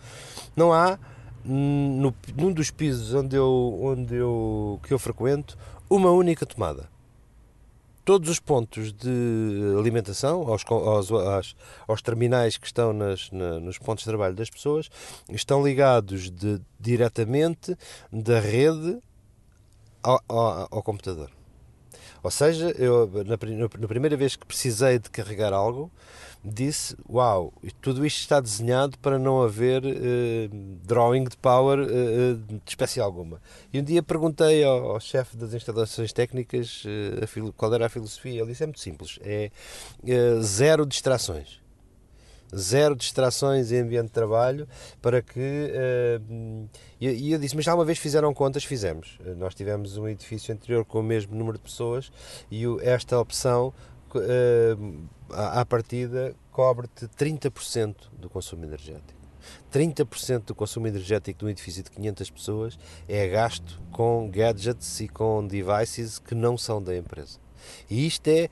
Não 0.55 0.73
há, 0.73 0.97
no, 1.43 2.13
num 2.35 2.51
dos 2.51 2.71
pisos 2.71 3.13
onde 3.13 3.35
eu, 3.35 3.79
onde 3.81 4.15
eu, 4.15 4.79
que 4.83 4.93
eu 4.93 4.99
frequento, 4.99 5.57
uma 5.89 6.11
única 6.11 6.45
tomada 6.45 6.96
todos 8.07 8.29
os 8.29 8.39
pontos 8.39 8.93
de 8.93 9.75
alimentação 9.77 10.47
aos, 10.47 10.63
aos, 10.65 11.11
aos, 11.11 11.55
aos 11.85 12.01
terminais 12.01 12.55
que 12.55 12.65
estão 12.65 12.93
nas, 12.93 13.29
na, 13.31 13.59
nos 13.59 13.77
pontos 13.77 14.05
de 14.05 14.09
trabalho 14.09 14.33
das 14.33 14.49
pessoas 14.49 14.89
estão 15.29 15.61
ligados 15.61 16.31
de, 16.31 16.61
diretamente 16.79 17.77
da 18.09 18.39
rede 18.39 18.97
ao, 20.01 20.23
ao, 20.25 20.67
ao 20.71 20.83
computador. 20.83 21.29
Ou 22.23 22.31
seja, 22.31 22.69
eu 22.77 23.11
na, 23.25 23.37
na, 23.77 23.87
primeira 23.89 24.15
vez 24.15 24.37
que 24.37 24.45
precisei 24.45 24.99
de 24.99 25.09
carregar 25.09 25.51
algo, 25.51 25.91
disse: 26.43 26.95
Uau, 27.09 27.53
tudo 27.81 28.05
isto 28.05 28.19
está 28.19 28.39
desenhado 28.39 28.97
para 28.99 29.19
não 29.19 29.41
haver 29.41 29.83
uh, 29.83 30.49
drawing 30.83 31.25
de 31.25 31.37
power 31.37 31.79
uh, 31.79 32.35
de 32.35 32.61
espécie 32.65 32.99
alguma. 32.99 33.41
E 33.71 33.79
um 33.79 33.83
dia 33.83 34.01
perguntei 34.01 34.63
ao, 34.63 34.91
ao 34.91 34.99
chefe 34.99 35.35
das 35.37 35.53
instalações 35.53 36.13
técnicas 36.13 36.83
uh, 36.85 37.53
qual 37.53 37.73
era 37.73 37.85
a 37.85 37.89
filosofia. 37.89 38.41
Ele 38.41 38.51
disse: 38.51 38.63
É 38.63 38.65
muito 38.65 38.79
simples, 38.79 39.19
é 39.21 39.51
zero 40.41 40.85
distrações. 40.85 41.59
zero 42.55 42.95
distrações 42.95 43.71
em 43.71 43.79
ambiente 43.79 44.07
de 44.07 44.13
trabalho, 44.13 44.67
para 45.01 45.21
que. 45.21 45.71
E 46.99 47.31
eu 47.31 47.37
disse, 47.39 47.55
mas 47.55 47.65
já 47.65 47.75
uma 47.75 47.85
vez 47.85 47.97
fizeram 47.97 48.33
contas? 48.33 48.63
Fizemos. 48.63 49.19
Nós 49.37 49.53
tivemos 49.53 49.97
um 49.97 50.07
edifício 50.07 50.53
anterior 50.53 50.85
com 50.85 50.99
o 50.99 51.03
mesmo 51.03 51.35
número 51.35 51.57
de 51.57 51.63
pessoas 51.63 52.11
e 52.49 52.63
esta 52.81 53.19
opção, 53.19 53.73
uh, 54.15 55.09
à 55.31 55.65
partida, 55.65 56.35
cobre-te 56.51 57.05
30% 57.07 57.95
do 58.13 58.29
consumo 58.29 58.63
energético. 58.63 59.17
30% 59.71 60.45
do 60.45 60.55
consumo 60.55 60.87
energético 60.87 61.39
de 61.39 61.45
um 61.45 61.49
edifício 61.49 61.83
de 61.83 61.91
500 61.91 62.29
pessoas 62.29 62.79
é 63.07 63.27
gasto 63.27 63.81
com 63.91 64.29
gadgets 64.29 64.99
e 64.99 65.07
com 65.07 65.45
devices 65.45 66.19
que 66.19 66.35
não 66.35 66.57
são 66.57 66.81
da 66.81 66.95
empresa. 66.95 67.39
E 67.89 68.05
isto 68.07 68.27
é 68.27 68.49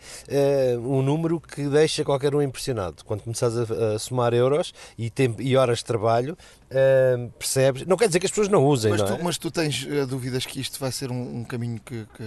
uh, 0.76 0.80
um 0.80 1.02
número 1.02 1.40
que 1.40 1.68
deixa 1.68 2.04
qualquer 2.04 2.34
um 2.36 2.42
impressionado. 2.42 3.04
Quando 3.06 3.22
começas 3.22 3.58
a, 3.58 3.96
a 3.96 4.00
somar 4.00 4.34
euros 4.34 4.74
e, 4.98 5.10
tempo, 5.10 5.42
e 5.42 5.56
horas 5.56 5.80
de 5.80 5.86
trabalho, 5.86 6.38
uh, 6.72 7.32
percebes. 7.38 7.86
Não 7.86 7.98
quer 7.98 8.08
dizer 8.08 8.20
que 8.20 8.26
as 8.26 8.32
pessoas 8.32 8.50
não 8.50 8.66
usem, 8.66 8.92
mas, 8.92 9.02
não 9.02 9.08
tu, 9.08 9.14
é? 9.14 9.24
mas 9.24 9.38
tu 9.38 9.52
tens 9.52 9.84
uh, 9.84 10.06
dúvidas 10.08 10.46
que 10.46 10.60
isto 10.60 10.80
vai 10.80 10.92
ser 10.92 11.12
um, 11.12 11.40
um 11.40 11.44
caminho 11.44 11.80
que, 11.84 12.06
que 12.16 12.24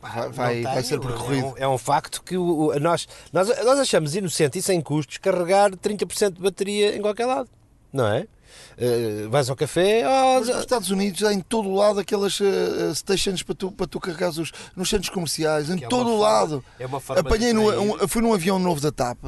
vai, 0.00 0.28
vai, 0.30 0.62
vai, 0.62 0.82
ser 0.82 1.00
percorrido? 1.00 1.46
É 1.46 1.50
um, 1.50 1.54
é 1.56 1.68
um 1.68 1.78
facto 1.78 2.22
que 2.22 2.36
o, 2.36 2.68
o, 2.68 2.80
nós, 2.80 3.08
nós, 3.32 3.48
nós 3.64 3.78
achamos 3.78 4.14
inocente 4.14 4.58
e 4.58 4.62
sem 4.62 4.80
custos 4.80 5.18
carregar 5.18 5.70
30% 5.70 6.32
de 6.32 6.40
bateria 6.40 6.96
em 6.96 7.00
qualquer 7.00 7.26
lado, 7.26 7.48
não 7.92 8.06
é? 8.06 8.26
Uh, 8.76 9.28
vais 9.30 9.48
ao 9.50 9.56
café. 9.56 10.04
Oh, 10.06 10.40
nos 10.40 10.48
Estados 10.48 10.90
Unidos 10.90 11.22
há 11.24 11.32
em 11.32 11.40
todo 11.40 11.68
o 11.68 11.74
lado 11.74 12.00
aquelas 12.00 12.38
uh, 12.40 12.94
stations 12.94 13.42
para 13.42 13.54
tu, 13.54 13.72
para 13.72 13.86
tu 13.86 13.98
carregares 14.00 14.38
os, 14.38 14.52
nos 14.76 14.88
centros 14.88 15.10
comerciais, 15.10 15.70
em 15.70 15.76
que 15.76 15.88
todo 15.88 16.10
é 16.10 16.12
o 16.12 16.18
lado. 16.18 16.64
É 16.78 16.86
uma 16.86 17.00
forma 17.00 17.20
Apanhei 17.20 17.52
no, 17.52 17.94
um, 17.94 18.08
fui 18.08 18.22
num 18.22 18.32
avião 18.32 18.58
novo 18.58 18.80
da 18.80 18.92
TAP, 18.92 19.18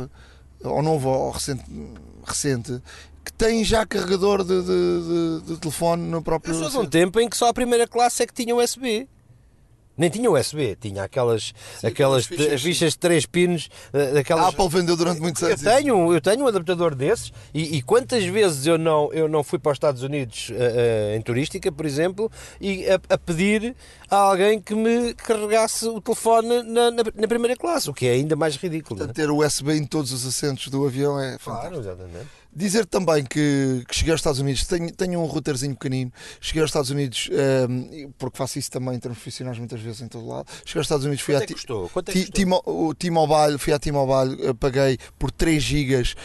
ou 0.63 0.83
novo 0.83 1.09
ou 1.09 1.31
recente, 1.31 1.65
recente 2.25 2.83
que 3.25 3.33
tem 3.33 3.65
já 3.65 3.85
carregador 3.85 4.43
de, 4.45 4.63
de, 4.63 4.67
de, 4.67 5.41
de 5.47 5.57
telefone 5.59 6.03
no 6.03 6.23
próprio. 6.23 6.55
Eu 6.55 6.71
sou 6.71 6.83
de 6.83 6.87
um 6.87 6.91
tempo 6.91 7.21
em 7.21 7.29
que 7.29 7.37
só 7.37 7.49
a 7.49 7.55
primeira 7.55 7.87
classe 7.87 8.23
é 8.23 8.27
que 8.27 8.33
tinha 8.33 8.55
USB 8.55 9.09
nem 10.01 10.09
tinha 10.09 10.31
USB, 10.31 10.77
tinha 10.81 11.05
aquelas, 11.05 11.53
Sim, 11.79 11.87
aquelas 11.87 12.25
fichas, 12.25 12.63
fichas, 12.63 12.93
de 12.95 12.99
3 12.99 13.27
pinos. 13.27 13.69
Eh, 13.93 14.13
daquelas... 14.13 14.47
A 14.47 14.49
Apple 14.49 14.69
vendeu 14.71 14.97
durante 14.97 15.21
muitos 15.21 15.43
anos. 15.43 15.63
Eu 15.63 15.73
tenho, 15.73 16.15
eu 16.15 16.21
tenho 16.23 16.45
um 16.45 16.49
adaptador 16.49 16.95
desses 16.95 17.31
e, 17.53 17.77
e, 17.77 17.83
quantas 17.83 18.25
vezes 18.25 18.67
eu 18.67 18.79
não, 18.79 19.13
eu 19.13 19.29
não 19.29 19.45
fui 19.45 19.59
para 19.59 19.73
os 19.73 19.77
Estados 19.77 20.03
Unidos 20.03 20.49
uh, 20.49 20.55
uh, 20.55 21.17
em 21.17 21.21
turística, 21.21 21.71
por 21.71 21.85
exemplo, 21.85 22.33
e 22.59 22.89
a, 22.89 22.99
a, 23.11 23.19
pedir 23.19 23.77
a 24.11 24.17
alguém 24.17 24.59
que 24.59 24.75
me 24.75 25.13
carregasse 25.13 25.87
o 25.87 26.01
telefone 26.01 26.63
na, 26.63 26.91
na, 26.91 27.03
na 27.15 27.29
primeira 27.29 27.55
classe, 27.55 27.91
o 27.91 27.93
que 27.93 28.07
é 28.07 28.13
ainda 28.13 28.35
mais 28.35 28.57
ridículo. 28.57 28.97
Portanto, 28.97 29.15
ter 29.15 29.31
USB 29.31 29.75
em 29.75 29.85
todos 29.85 30.13
os 30.13 30.27
assentos 30.27 30.69
do 30.69 30.87
avião 30.87 31.21
é 31.21 31.37
fantástico. 31.39 31.75
Claro, 31.75 31.79
exatamente. 31.79 32.40
Dizer 32.53 32.85
também 32.85 33.25
que, 33.25 33.85
que, 33.89 33.95
cheguei 33.95 34.13
aos 34.13 34.21
Estados 34.21 34.41
Unidos, 34.41 34.65
tenho, 34.67 34.93
tenho 34.93 35.21
um 35.21 35.25
routerzinho 35.25 35.75
pequenino, 35.75 36.13
cheguei 36.41 36.63
aos 36.63 36.71
Estados 36.71 36.91
Unidos, 36.91 37.29
um, 37.31 37.37
ehm, 37.37 38.11
porque 38.19 38.37
faço 38.37 38.59
isso 38.59 38.71
também 38.71 38.95
em 38.95 38.99
termos 38.99 39.19
profissionais 39.19 39.59
muitas 39.59 39.81
vezes 39.81 40.01
em 40.01 40.09
todo 40.09 40.27
lado. 40.27 40.47
Cheguei 40.65 40.81
aos 40.81 40.87
Estados 40.87 41.07
Unidos, 41.07 41.23
fui 41.23 41.35
Quanto 41.35 41.43
a 41.43 41.45
é 41.45 41.55
custou? 41.55 41.89
Quanto 41.89 42.09
é 42.11 42.13
custou? 42.13 42.95
T-Mobile, 42.95 43.59
fui 43.59 43.73
à 43.73 43.79
T-Mobile, 43.79 44.49
eh, 44.49 44.53
paguei 44.55 44.99
por 45.19 45.31
3 45.31 45.63
gigas 45.63 46.17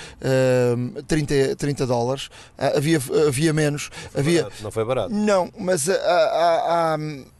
um, 0.75 0.93
30, 1.03 1.55
30 1.55 1.85
dólares. 1.85 2.27
Uh, 2.57 2.77
havia, 2.77 2.99
havia 3.27 3.53
menos. 3.53 3.89
Não 3.89 4.09
foi, 4.09 4.21
havia... 4.21 4.43
Barato, 4.43 4.63
não 4.63 4.71
foi 4.71 4.85
barato. 4.85 5.13
Não, 5.13 5.51
mas 5.59 5.87
uh, 5.87 5.91
uh, 5.91 7.35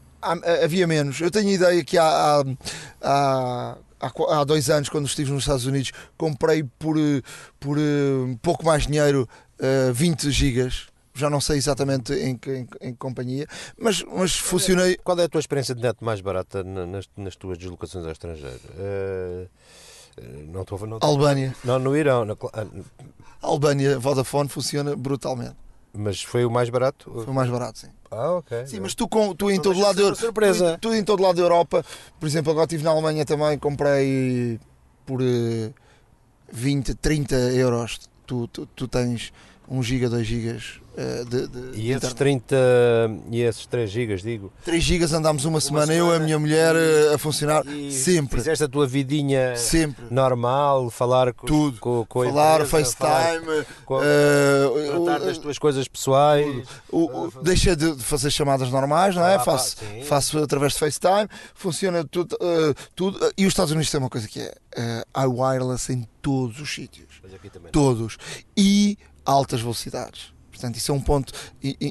havia 0.62 0.86
menos. 0.86 1.20
Eu 1.20 1.30
tenho 1.30 1.50
ideia 1.50 1.84
que 1.84 1.98
há, 1.98 2.40
há 2.40 2.44
há, 3.02 3.76
há 4.00 4.44
dois 4.44 4.70
anos, 4.70 4.88
quando 4.88 5.06
estive 5.06 5.30
nos 5.30 5.42
Estados 5.42 5.66
Unidos, 5.66 5.92
comprei 6.16 6.64
por, 6.78 6.96
por 7.58 7.78
uh, 7.78 8.38
pouco 8.42 8.64
mais 8.64 8.86
dinheiro 8.86 9.28
uh, 9.60 9.92
20 9.92 10.30
gigas. 10.30 10.86
Já 11.14 11.30
não 11.30 11.40
sei 11.40 11.56
exatamente 11.56 12.12
em 12.12 12.36
que, 12.36 12.50
em, 12.50 12.68
em 12.82 12.94
companhia, 12.94 13.46
mas, 13.78 14.02
mas 14.02 14.36
funcionei. 14.36 14.98
Qual 14.98 15.18
é 15.18 15.24
a 15.24 15.28
tua 15.28 15.40
experiência 15.40 15.74
de 15.74 15.80
net 15.80 15.96
mais 16.04 16.20
barata 16.20 16.62
nas, 16.62 17.08
nas 17.16 17.36
tuas 17.36 17.56
deslocações 17.56 18.04
ao 18.04 18.12
estrangeiro? 18.12 18.60
Uh, 18.74 19.48
não 20.48 20.62
estou 20.62 20.86
não, 20.86 20.98
Albânia. 21.00 21.54
Não, 21.64 21.78
no 21.78 21.96
Irão. 21.96 22.24
No, 22.24 22.38
Albânia, 23.42 23.98
Vodafone 23.98 24.48
funciona 24.48 24.96
brutalmente. 24.96 25.56
Mas 25.92 26.22
foi 26.22 26.44
o 26.44 26.50
mais 26.50 26.68
barato? 26.68 27.10
Foi 27.10 27.26
o 27.26 27.34
mais 27.34 27.50
barato, 27.50 27.78
sim. 27.78 27.88
Ah, 28.10 28.32
ok. 28.32 28.66
Sim, 28.66 28.80
mas 28.80 28.94
tu, 28.94 29.08
com, 29.08 29.34
tu 29.34 29.50
em 29.50 29.60
todo 29.60 29.78
lado 29.78 30.12
de, 30.12 30.18
surpresa. 30.18 30.78
Tu, 30.80 30.88
tu, 30.88 30.94
em 30.94 31.04
todo 31.04 31.22
lado 31.22 31.36
da 31.36 31.42
Europa, 31.42 31.84
por 32.18 32.26
exemplo, 32.26 32.50
agora 32.50 32.64
estive 32.64 32.82
na 32.82 32.90
Alemanha 32.90 33.24
também, 33.24 33.58
comprei 33.58 34.60
por 35.04 35.20
20, 36.52 36.90
eh, 36.90 36.94
30 37.00 37.34
euros. 37.34 38.00
Tu, 38.26 38.48
tu, 38.48 38.66
tu 38.66 38.88
tens 38.88 39.32
1 39.68 39.82
giga, 39.82 40.08
2 40.08 40.26
gigas 40.26 40.80
eh, 40.96 41.24
de, 41.28 41.46
de, 41.46 41.78
e 41.78 41.92
esses 41.92 42.14
30 42.14 42.56
e 43.30 43.42
esses 43.42 43.66
3 43.66 43.90
gigas, 43.90 44.22
digo? 44.22 44.50
3 44.64 44.82
gigas 44.82 45.12
andámos 45.12 45.44
uma, 45.44 45.56
uma 45.56 45.60
semana, 45.60 45.92
semana, 45.92 46.10
eu 46.10 46.14
e 46.14 46.16
a 46.16 46.18
minha 46.18 46.38
mulher 46.38 46.74
e, 46.74 46.78
eh, 46.78 47.14
a 47.14 47.18
funcionar 47.18 47.64
sempre. 47.90 48.38
Fizeste 48.38 48.64
a 48.64 48.68
tua 48.68 48.86
vidinha 48.86 49.54
sempre. 49.56 50.06
normal, 50.10 50.88
falar 50.88 51.34
com, 51.34 51.46
Tudo. 51.46 51.78
com, 51.80 52.06
com 52.08 52.24
falar, 52.24 52.64
FaceTime, 52.64 53.60
uh, 53.88 55.04
tratar 55.04 55.26
das 55.26 55.36
tuas 55.36 55.58
coisas 55.58 55.86
pessoais. 55.86 56.66
Uh, 56.90 57.30
deixa 57.42 57.76
de 57.76 57.94
fazer 57.96 58.30
chamadas 58.30 58.70
normais, 58.70 59.14
não 59.14 59.26
é? 59.26 59.34
Ah, 59.34 59.40
faço, 59.40 59.76
pá, 59.76 59.84
faço 60.04 60.38
através 60.38 60.72
de 60.72 60.78
FaceTime, 60.78 61.28
funciona 61.54 62.04
tudo. 62.04 62.36
Uh, 62.36 62.74
tudo. 62.94 63.18
E 63.36 63.44
os 63.44 63.52
Estados 63.52 63.70
Unidos 63.70 63.90
têm 63.90 64.00
uma 64.00 64.08
coisa 64.08 64.26
que 64.26 64.40
é 64.40 65.04
uh, 65.26 65.42
wireless 65.42 65.92
em 65.92 66.08
todos 66.22 66.58
os 66.58 66.74
sítios. 66.74 67.20
Todos. 67.70 68.16
E 68.56 68.96
altas 69.26 69.60
velocidades. 69.60 70.36
Portanto, 70.56 70.76
isso 70.76 70.90
é 70.90 70.94
um 70.94 71.00
ponto 71.00 71.34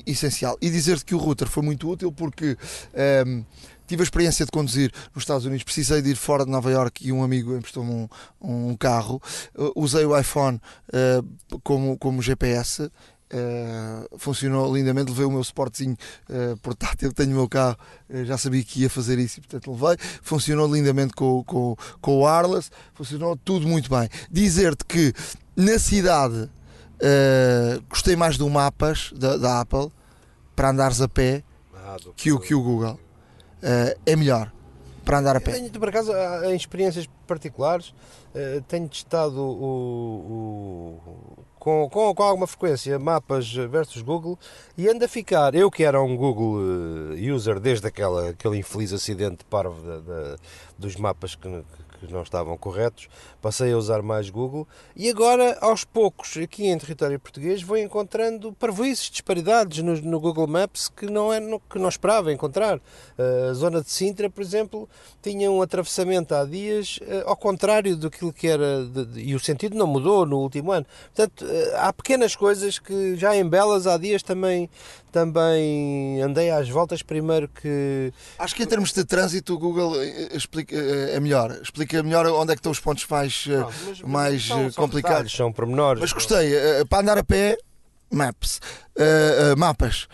essencial. 0.07 0.57
E 0.59 0.71
dizer-te 0.71 1.05
que 1.05 1.13
o 1.13 1.19
router 1.19 1.47
foi 1.47 1.61
muito 1.61 1.87
útil 1.87 2.11
porque 2.11 2.57
um, 2.93 2.99
ehm, 2.99 3.45
tive 3.85 4.01
a 4.01 4.03
experiência 4.03 4.43
de 4.43 4.51
conduzir 4.51 4.91
nos 5.13 5.21
Estados 5.21 5.45
Unidos, 5.45 5.63
precisei 5.63 6.01
de 6.01 6.09
ir 6.09 6.15
fora 6.15 6.43
de 6.43 6.49
Nova 6.49 6.71
York 6.71 7.07
e 7.07 7.11
um 7.11 7.23
amigo 7.23 7.55
emprestou-me 7.55 7.91
um, 7.91 8.09
um, 8.41 8.75
carro. 8.75 9.21
Uh, 9.55 9.71
usei 9.75 10.03
o 10.03 10.17
iPhone 10.17 10.59
uh, 10.89 11.59
como, 11.59 11.95
como 11.97 12.21
GPS. 12.23 12.89
Uh, 13.33 14.17
funcionou 14.19 14.73
lindamente, 14.73 15.09
levei 15.09 15.25
o 15.25 15.31
meu 15.31 15.43
suportezinho 15.43 15.97
uh, 16.29 16.55
portátil, 16.57 17.11
tenho 17.11 17.31
o 17.31 17.33
meu 17.33 17.49
carro, 17.49 17.75
uh, 18.07 18.23
já 18.23 18.37
sabia 18.37 18.63
que 18.63 18.83
ia 18.83 18.89
fazer 18.89 19.17
isso 19.17 19.39
e 19.39 19.41
portanto 19.41 19.71
levei, 19.71 19.97
funcionou 20.21 20.71
lindamente 20.71 21.11
com, 21.13 21.43
com, 21.43 21.75
com 21.99 22.19
o 22.19 22.23
wireless, 22.23 22.69
funcionou 22.93 23.35
tudo 23.35 23.67
muito 23.67 23.89
bem. 23.89 24.07
Dizer-te 24.31 24.85
que 24.85 25.11
na 25.55 25.79
cidade 25.79 26.49
Uh, 26.95 27.83
gostei 27.89 28.15
mais 28.15 28.37
do 28.37 28.49
Mapas 28.49 29.11
da, 29.15 29.37
da 29.37 29.61
Apple 29.61 29.91
para 30.55 30.69
andares 30.69 31.01
a 31.01 31.07
pé 31.07 31.43
ah, 31.75 31.97
que, 32.15 32.31
o, 32.31 32.39
que 32.39 32.55
o 32.55 32.61
Google. 32.61 32.99
Uh, 33.61 33.97
é 34.05 34.15
melhor 34.15 34.51
para 35.03 35.19
andar 35.19 35.35
a 35.35 35.41
pé. 35.41 35.53
Tenho, 35.53 35.71
por 35.71 35.89
acaso, 35.89 36.11
em 36.45 36.55
experiências 36.55 37.07
particulares, 37.27 37.89
uh, 37.89 38.61
tenho 38.67 38.87
testado 38.87 39.39
o, 39.39 40.99
o, 40.99 41.45
com, 41.59 41.89
com, 41.89 42.15
com 42.15 42.23
alguma 42.23 42.47
frequência 42.47 42.97
mapas 42.97 43.53
versus 43.53 44.01
Google 44.01 44.39
e 44.77 44.87
ando 44.87 45.03
a 45.03 45.07
ficar. 45.07 45.53
Eu 45.53 45.69
que 45.69 45.83
era 45.83 46.01
um 46.01 46.15
Google 46.15 46.61
user 47.35 47.59
desde 47.59 47.87
aquela, 47.87 48.29
aquele 48.29 48.57
infeliz 48.57 48.93
acidente 48.93 49.43
parvo 49.45 49.81
da, 49.81 49.97
da, 49.99 50.35
dos 50.77 50.95
mapas 50.95 51.35
que, 51.35 51.47
que 51.99 52.11
não 52.11 52.23
estavam 52.23 52.57
corretos, 52.57 53.07
passei 53.41 53.71
a 53.71 53.77
usar 53.77 54.01
mais 54.01 54.29
Google 54.29 54.67
e 54.95 55.09
agora, 55.09 55.57
aos 55.61 55.83
poucos, 55.83 56.37
aqui 56.37 56.67
em 56.67 56.77
território 56.77 57.19
português, 57.19 57.61
vou 57.61 57.77
encontrando 57.77 58.53
parvoices, 58.53 59.09
disparidades 59.09 59.83
no, 59.83 59.95
no, 60.01 60.19
Google 60.19 60.47
Maps 60.47 60.89
que 60.89 61.05
não, 61.07 61.31
é 61.31 61.39
no, 61.39 61.59
que 61.59 61.77
não 61.77 61.89
esperava 61.89 62.31
encontrar. 62.31 62.77
Uh, 62.77 63.49
a 63.51 63.53
zona 63.53 63.81
de 63.81 63.91
Sintra, 63.91 64.29
por 64.29 64.41
exemplo, 64.41 64.89
tinha 65.21 65.51
um 65.51 65.61
atravessamento 65.61 66.33
há 66.33 66.45
dias 66.45 66.99
uh, 67.01 67.27
ao 67.29 67.35
contrário 67.35 67.95
daquilo 67.95 68.33
que 68.33 68.47
era, 68.47 68.85
de, 68.85 69.05
de, 69.05 69.21
e 69.21 69.35
o 69.35 69.39
sentido 69.39 69.77
não 69.77 69.87
mudou 69.87 70.25
no 70.25 70.39
último 70.39 70.71
ano. 70.71 70.85
Portanto, 71.13 71.45
uh, 71.45 71.75
há 71.77 71.93
pequenas 71.93 72.35
coisas 72.35 72.79
que 72.79 73.15
já 73.15 73.35
em 73.35 73.47
Belas 73.47 73.87
há 73.87 73.97
dias 73.97 74.23
também, 74.23 74.69
também 75.11 76.21
andei 76.21 76.49
às 76.49 76.69
voltas 76.69 77.01
primeiro 77.01 77.47
que... 77.47 78.11
Acho 78.39 78.55
que 78.55 78.63
em 78.63 78.67
termos 78.67 78.91
de 78.91 79.03
trânsito 79.05 79.53
o 79.53 79.59
Google 79.59 79.93
explica, 80.33 80.75
é 80.75 81.19
melhor, 81.19 81.59
explica 81.61 81.94
melhor 82.03 82.25
onde 82.27 82.51
é 82.51 82.55
que 82.55 82.59
estão 82.59 82.71
os 82.71 82.79
pontos 82.79 83.05
mais, 83.07 83.45
eh, 83.49 83.65
mas, 83.87 84.01
mais 84.01 84.45
são, 84.47 84.71
complicados. 84.71 85.31
São, 85.31 85.47
são 85.47 85.53
pormenores. 85.53 86.01
Mas 86.01 86.13
gostei, 86.13 86.53
uh, 86.53 86.85
para 86.87 87.01
andar 87.01 87.17
a 87.17 87.23
pé, 87.23 87.57
Maps, 88.11 88.59
uh, 88.97 89.57
mapas 89.57 90.07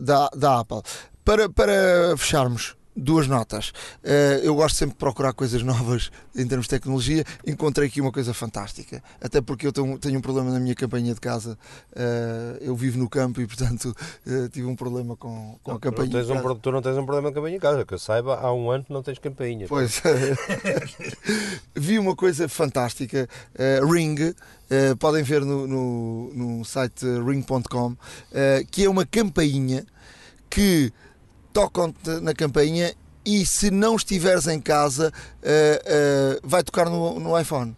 da, 0.00 0.28
da 0.34 0.60
Apple. 0.60 0.82
Para, 1.24 1.48
para 1.48 2.16
fecharmos, 2.16 2.76
duas 2.96 3.26
notas. 3.26 3.70
Uh, 4.04 4.42
eu 4.42 4.54
gosto 4.54 4.76
sempre 4.76 4.94
de 4.94 4.98
procurar 4.98 5.32
coisas 5.32 5.62
novas 5.64 6.10
em 6.34 6.46
termos 6.46 6.66
de 6.66 6.70
tecnologia. 6.70 7.24
Encontrei 7.46 7.88
aqui 7.88 8.00
uma 8.00 8.12
coisa 8.12 8.34
fantástica, 8.34 9.02
até 9.20 9.40
porque 9.40 9.66
eu 9.66 9.72
tenho, 9.72 10.18
um 10.18 10.20
problema 10.20 10.50
na 10.50 10.60
minha 10.60 10.74
campainha 10.74 11.14
de 11.14 11.20
casa. 11.20 11.58
Uh, 11.92 12.58
eu 12.60 12.74
vivo 12.76 12.98
no 12.98 13.08
campo 13.08 13.40
e, 13.40 13.46
portanto, 13.46 13.94
uh, 14.26 14.48
tive 14.48 14.66
um 14.66 14.76
problema 14.76 15.16
com, 15.16 15.58
com 15.62 15.70
não, 15.70 15.78
a 15.78 15.80
campainha. 15.80 16.22
Tu 16.22 16.34
não, 16.34 16.52
um, 16.52 16.54
tu 16.56 16.72
não 16.72 16.82
tens 16.82 16.96
um 16.96 17.04
problema 17.04 17.28
com 17.28 17.38
a 17.38 17.40
campainha 17.40 17.58
de 17.58 17.62
casa, 17.62 17.84
que 17.84 17.94
eu 17.94 17.98
saiba, 17.98 18.36
há 18.36 18.52
um 18.52 18.70
ano 18.70 18.84
não 18.88 19.02
tens 19.02 19.18
campainha. 19.18 19.66
Pois, 19.68 20.02
vi 21.74 21.98
uma 21.98 22.16
coisa 22.16 22.48
fantástica, 22.48 23.28
Ring. 23.90 24.34
podem 24.98 25.22
ver 25.22 25.44
no, 25.44 25.66
no, 25.66 26.34
no 26.34 26.64
site 26.64 27.04
ring.com, 27.26 27.96
que 28.70 28.84
é 28.84 28.90
uma 28.90 29.06
campainha 29.06 29.84
que 30.48 30.92
tocam-te 31.52 32.20
na 32.20 32.34
campainha 32.34 32.94
e 33.24 33.44
se 33.44 33.70
não 33.70 33.96
estiveres 33.96 34.46
em 34.46 34.60
casa 34.60 35.12
uh, 35.12 36.38
uh, 36.44 36.48
vai 36.48 36.62
tocar 36.62 36.88
no, 36.88 37.20
no 37.20 37.38
iPhone 37.38 37.76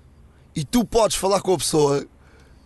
e 0.55 0.65
tu 0.65 0.85
podes 0.85 1.17
falar 1.17 1.41
com 1.41 1.55
a 1.55 1.59
pessoa 1.59 2.07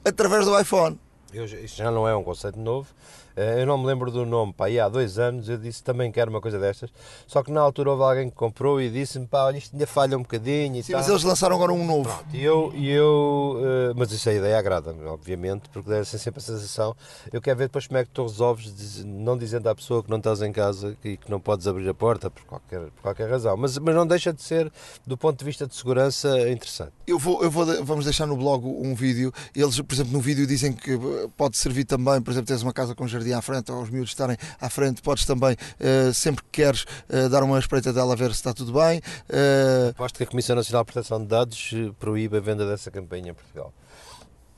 através 0.05 0.45
do 0.45 0.59
iPhone. 0.59 0.99
Eu, 1.37 1.45
isto 1.45 1.77
já 1.77 1.91
não 1.91 2.09
é 2.09 2.17
um 2.17 2.25
conceito 2.25 2.59
novo, 2.59 2.89
eh, 3.37 3.61
eu 3.61 3.67
não 3.67 3.77
me 3.77 3.87
lembro 3.87 4.11
do 4.11 4.25
nome, 4.25 4.55
pá, 4.55 4.71
e 4.71 4.81
há 4.81 4.89
dois 4.89 5.19
anos 5.19 5.47
eu 5.51 5.59
disse 5.59 5.83
também 5.83 6.11
quero 6.11 6.31
uma 6.31 6.41
coisa 6.41 6.59
destas, 6.59 6.91
só 7.27 7.43
que 7.43 7.53
na 7.53 7.61
altura 7.61 7.91
houve 7.91 8.03
alguém 8.03 8.31
que 8.31 8.35
comprou 8.35 8.81
e 8.81 8.89
disse-me, 8.89 9.27
pá, 9.27 9.45
olha, 9.45 9.59
isto 9.59 9.75
ainda 9.75 9.87
falha 9.87 10.17
um 10.17 10.23
bocadinho 10.23 10.77
e 10.77 10.83
Sim, 10.83 10.93
tal. 10.93 11.03
mas 11.03 11.11
eles 11.11 11.23
lançaram 11.23 11.55
agora 11.57 11.75
um 11.75 11.85
novo. 11.85 12.05
Pronto, 12.09 12.35
e 12.35 12.43
eu, 12.43 12.73
e 12.75 12.91
eu 12.91 13.57
uh, 13.59 13.95
mas 13.95 14.11
isso 14.11 14.27
a 14.31 14.33
ideia 14.33 14.59
agrada-me, 14.59 15.05
obviamente, 15.05 15.69
porque 15.69 15.91
deve 15.91 16.07
ser 16.07 16.17
sempre 16.17 16.39
a 16.39 16.43
sensação. 16.43 16.97
Eu 17.31 17.43
quero 17.43 17.59
ver 17.59 17.65
depois 17.65 17.87
como 17.87 17.99
é 17.99 18.05
que 18.05 18.11
tu 18.11 18.23
resolves, 18.23 19.05
não 19.05 19.37
dizendo 19.37 19.69
à 19.69 19.75
pessoa 19.75 20.03
que 20.03 20.09
não 20.09 20.17
estás 20.17 20.41
em 20.41 20.53
casa 20.53 20.97
e 21.05 21.19
que 21.19 21.31
não 21.31 21.39
podes 21.39 21.67
abrir 21.67 21.87
a 21.91 21.95
porta 21.95 22.31
por 22.31 22.45
qualquer, 22.45 22.81
por 22.93 23.03
qualquer 23.03 23.29
razão, 23.29 23.55
mas, 23.59 23.77
mas 23.77 23.95
não 23.95 24.07
deixa 24.07 24.33
de 24.33 24.43
ser, 24.43 24.73
do 25.07 25.19
ponto 25.19 25.39
de 25.39 25.45
vista 25.45 25.67
de 25.67 25.77
segurança, 25.77 26.49
interessante. 26.49 26.93
Eu 27.07 27.19
vou, 27.19 27.43
eu 27.43 27.51
vou, 27.51 27.67
vamos 27.85 28.07
deixar 28.07 28.25
no 28.25 28.37
blog 28.37 28.65
um 28.65 28.95
vídeo, 28.95 29.31
eles, 29.55 29.79
por 29.79 29.95
exemplo, 29.95 30.15
no 30.15 30.21
vídeo 30.21 30.47
dizem 30.47 30.73
que 30.73 30.99
pode 31.37 31.57
servir 31.57 31.85
também, 31.85 32.21
por 32.21 32.31
exemplo, 32.31 32.49
tens 32.49 32.63
uma 32.63 32.73
casa 32.73 32.95
com 32.95 33.07
jardim 33.07 33.33
à 33.33 33.43
frente, 33.43 33.71
ou 33.71 33.83
os 33.83 33.91
miúdos 33.91 34.11
estarem 34.11 34.37
à 34.61 34.69
frente, 34.69 35.03
podes 35.03 35.25
também, 35.25 35.55
uh, 35.55 36.13
sempre 36.13 36.43
que 36.45 36.63
queres, 36.63 36.85
uh, 37.09 37.29
dar 37.29 37.43
uma 37.43 37.59
espreita 37.59 37.93
dela 37.93 38.13
a 38.13 38.17
ver 38.17 38.31
se 38.31 38.37
está 38.37 38.53
tudo 38.53 38.73
bem. 38.73 39.01
Uh... 39.29 39.91
Aposto 39.91 40.17
que 40.19 40.25
a 40.25 40.27
Comissão 40.27 40.57
Nacional 40.57 40.85
de 40.85 40.93
Proteção 40.93 41.21
de 41.21 41.27
Dados 41.27 41.71
proíbe 41.99 42.37
a 42.37 42.41
venda 42.41 42.67
dessa 42.67 42.91
campanha 42.91 43.31
em 43.31 43.35
Portugal. 43.35 43.73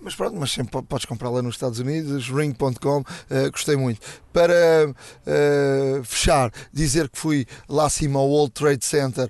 Mas 0.00 0.14
pronto, 0.14 0.36
mas 0.36 0.52
sempre 0.52 0.80
podes 0.82 1.04
comprá-la 1.06 1.42
nos 1.42 1.56
Estados 1.56 1.80
Unidos, 1.80 2.28
ring.com, 2.28 3.00
uh, 3.00 3.50
gostei 3.50 3.76
muito. 3.76 4.00
Para 4.32 4.88
uh, 4.88 6.04
fechar, 6.04 6.52
dizer 6.72 7.08
que 7.08 7.18
fui 7.18 7.44
lá 7.68 7.86
acima 7.86 8.20
ao 8.20 8.28
World 8.28 8.52
Trade 8.52 8.84
Center, 8.84 9.28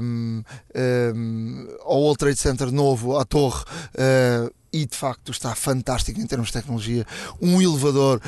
um, 0.00 0.42
um, 0.76 1.68
ao 1.80 2.00
World 2.00 2.18
Trade 2.18 2.38
Center 2.38 2.70
novo, 2.70 3.18
à 3.18 3.24
torre, 3.24 3.64
uh, 3.64 4.52
e 4.72 4.86
de 4.86 4.96
facto 4.96 5.30
está 5.30 5.54
fantástico 5.54 6.20
em 6.20 6.26
termos 6.26 6.48
de 6.48 6.54
tecnologia. 6.54 7.06
Um 7.40 7.60
elevador. 7.60 8.20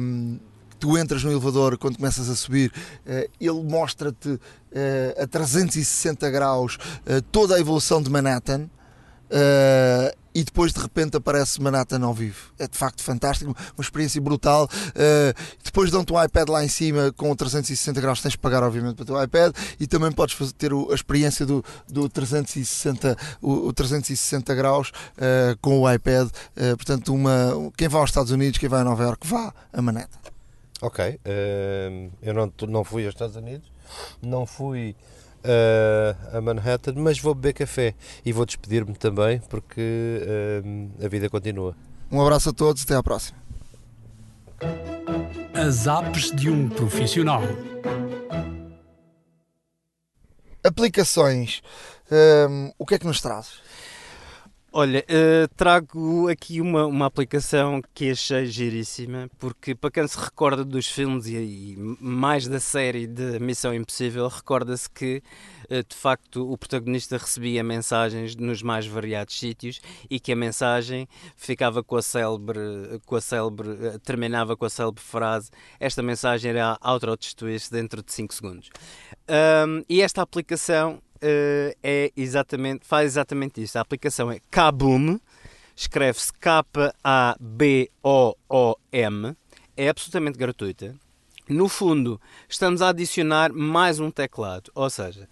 Um, 0.00 0.38
tu 0.80 0.98
entras 0.98 1.22
no 1.22 1.30
elevador 1.30 1.78
quando 1.78 1.96
começas 1.96 2.28
a 2.28 2.34
subir, 2.34 2.72
uh, 3.06 3.30
ele 3.40 3.62
mostra-te 3.62 4.30
uh, 4.30 5.22
a 5.22 5.26
360 5.28 6.28
graus 6.30 6.76
uh, 6.76 7.22
toda 7.30 7.54
a 7.54 7.60
evolução 7.60 8.02
de 8.02 8.10
Manhattan 8.10 8.68
uh, 9.32 10.22
e 10.34 10.44
depois 10.44 10.72
de 10.72 10.80
repente 10.80 11.16
aparece 11.16 11.60
Manhattan 11.60 12.04
ao 12.04 12.14
vivo. 12.14 12.52
É 12.58 12.66
de 12.66 12.76
facto 12.76 13.02
fantástico, 13.02 13.54
uma 13.76 13.82
experiência 13.82 14.20
brutal. 14.20 14.64
Uh, 14.64 15.58
depois 15.62 15.90
dão-te 15.90 16.12
um 16.12 16.22
iPad 16.22 16.48
lá 16.48 16.64
em 16.64 16.68
cima 16.68 17.12
com 17.16 17.34
360 17.34 18.00
graus, 18.00 18.20
tens 18.20 18.32
de 18.32 18.38
pagar 18.38 18.62
obviamente 18.62 18.94
para 18.96 19.02
o 19.02 19.06
teu 19.06 19.22
iPad 19.22 19.54
e 19.78 19.86
também 19.86 20.10
podes 20.12 20.34
fazer, 20.34 20.52
ter 20.52 20.72
o, 20.72 20.90
a 20.90 20.94
experiência 20.94 21.44
do, 21.44 21.64
do 21.88 22.08
360, 22.08 23.16
o, 23.40 23.68
o 23.68 23.72
360 23.72 24.54
graus 24.54 24.90
uh, 24.90 25.56
com 25.60 25.80
o 25.80 25.92
iPad. 25.92 26.28
Uh, 26.28 26.76
portanto, 26.76 27.14
uma, 27.14 27.70
quem 27.76 27.88
vai 27.88 28.00
aos 28.00 28.10
Estados 28.10 28.30
Unidos, 28.30 28.58
quem 28.58 28.68
vai 28.68 28.80
a 28.80 28.84
Nova 28.84 29.02
York, 29.02 29.26
vá 29.26 29.52
a 29.72 29.82
Manhattan. 29.82 30.18
Ok, 30.80 31.20
eu 32.20 32.34
não, 32.34 32.52
não 32.66 32.82
fui 32.82 33.04
aos 33.04 33.14
Estados 33.14 33.36
Unidos, 33.36 33.70
não 34.20 34.44
fui 34.44 34.96
uh, 35.44 36.36
a 36.36 36.40
Manhattan, 36.40 36.94
mas 36.96 37.18
vou 37.18 37.34
beber 37.34 37.52
café 37.52 37.94
e 38.24 38.32
vou 38.32 38.46
despedir-me 38.46 38.94
também 38.94 39.40
porque 39.48 40.20
uh, 40.22 41.04
a 41.04 41.08
vida 41.08 41.28
continua. 41.28 41.74
Um 42.10 42.20
abraço 42.20 42.50
a 42.50 42.52
todos, 42.52 42.82
até 42.82 42.94
à 42.94 43.02
próxima. 43.02 43.38
As 45.54 45.86
apps 45.86 46.30
de 46.30 46.50
um 46.50 46.68
profissional. 46.68 47.42
Aplicações. 50.64 51.62
Um, 52.10 52.72
o 52.78 52.84
que 52.84 52.94
é 52.94 52.98
que 52.98 53.06
nos 53.06 53.20
trazes? 53.20 53.54
Olha, 54.74 55.00
uh, 55.00 55.54
trago 55.54 56.30
aqui 56.30 56.58
uma, 56.58 56.86
uma 56.86 57.04
aplicação 57.04 57.82
que 57.92 58.10
achei 58.10 58.46
giríssima, 58.46 59.28
porque 59.38 59.74
para 59.74 59.90
quem 59.90 60.08
se 60.08 60.18
recorda 60.18 60.64
dos 60.64 60.86
filmes 60.86 61.26
e, 61.26 61.36
e 61.36 61.76
mais 62.00 62.48
da 62.48 62.58
série 62.58 63.06
de 63.06 63.38
Missão 63.38 63.74
Impossível, 63.74 64.26
recorda-se 64.28 64.88
que 64.88 65.22
uh, 65.68 65.86
de 65.86 65.94
facto 65.94 66.50
o 66.50 66.56
protagonista 66.56 67.18
recebia 67.18 67.62
mensagens 67.62 68.34
nos 68.34 68.62
mais 68.62 68.86
variados 68.86 69.38
sítios 69.38 69.78
e 70.08 70.18
que 70.18 70.32
a 70.32 70.36
mensagem 70.36 71.06
ficava 71.36 71.84
com 71.84 71.96
a 71.96 72.02
célebre, 72.02 72.58
com 73.04 73.16
a 73.16 73.20
célebre 73.20 73.68
uh, 73.68 73.98
terminava 73.98 74.56
com 74.56 74.64
a 74.64 74.70
célebre 74.70 75.02
frase: 75.02 75.50
Esta 75.78 76.02
mensagem 76.02 76.50
era 76.50 76.78
auto-destruir-se 76.80 77.70
dentro 77.70 78.02
de 78.02 78.10
5 78.10 78.32
segundos. 78.32 78.70
Um, 79.28 79.84
e 79.86 80.00
esta 80.00 80.22
aplicação 80.22 80.98
uh, 81.22 81.76
é 81.82 82.12
exatamente, 82.16 82.86
faz 82.86 83.12
exatamente 83.12 83.62
isso. 83.62 83.78
A 83.78 83.80
aplicação 83.80 84.30
é 84.30 84.40
Kaboom, 84.50 85.18
escreve-se 85.76 86.32
K-A-B-O-O-M, 86.34 86.96
é 89.76 89.88
absolutamente 89.88 90.38
gratuita. 90.38 90.94
No 91.48 91.68
fundo, 91.68 92.20
estamos 92.48 92.82
a 92.82 92.88
adicionar 92.88 93.52
mais 93.52 93.98
um 94.00 94.10
teclado, 94.10 94.70
ou 94.74 94.88
seja, 94.88 95.28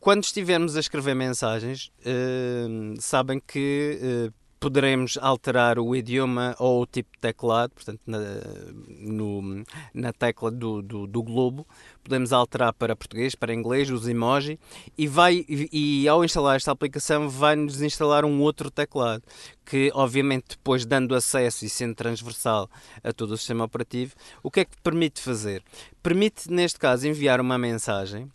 quando 0.00 0.24
estivermos 0.24 0.76
a 0.76 0.80
escrever 0.80 1.14
mensagens, 1.14 1.92
uh, 2.00 3.00
sabem 3.00 3.40
que 3.40 3.98
uh, 4.02 4.32
poderemos 4.60 5.18
alterar 5.20 5.78
o 5.78 5.96
idioma 5.96 6.54
ou 6.58 6.82
o 6.82 6.86
tipo 6.86 7.10
de 7.14 7.18
teclado, 7.18 7.70
portanto, 7.70 8.00
na, 8.06 8.18
no, 9.00 9.64
na 9.94 10.12
tecla 10.12 10.50
do, 10.50 10.82
do, 10.82 11.06
do, 11.06 11.22
globo, 11.22 11.66
podemos 12.04 12.30
alterar 12.30 12.74
para 12.74 12.94
português, 12.94 13.34
para 13.34 13.54
inglês, 13.54 13.90
os 13.90 14.06
emoji, 14.06 14.60
e, 14.98 15.08
vai, 15.08 15.46
e, 15.48 16.02
e 16.02 16.08
ao 16.08 16.22
instalar 16.22 16.56
esta 16.56 16.70
aplicação 16.70 17.26
vai-nos 17.30 17.80
instalar 17.80 18.26
um 18.26 18.42
outro 18.42 18.70
teclado, 18.70 19.22
que 19.64 19.90
obviamente 19.94 20.50
depois 20.50 20.84
dando 20.84 21.14
acesso 21.14 21.64
e 21.64 21.68
sendo 21.70 21.94
transversal 21.94 22.68
a 23.02 23.14
todo 23.14 23.32
o 23.32 23.38
sistema 23.38 23.64
operativo, 23.64 24.14
o 24.42 24.50
que 24.50 24.60
é 24.60 24.64
que 24.66 24.76
permite 24.82 25.22
fazer? 25.22 25.62
Permite, 26.02 26.50
neste 26.50 26.78
caso, 26.78 27.08
enviar 27.08 27.40
uma 27.40 27.56
mensagem 27.56 28.30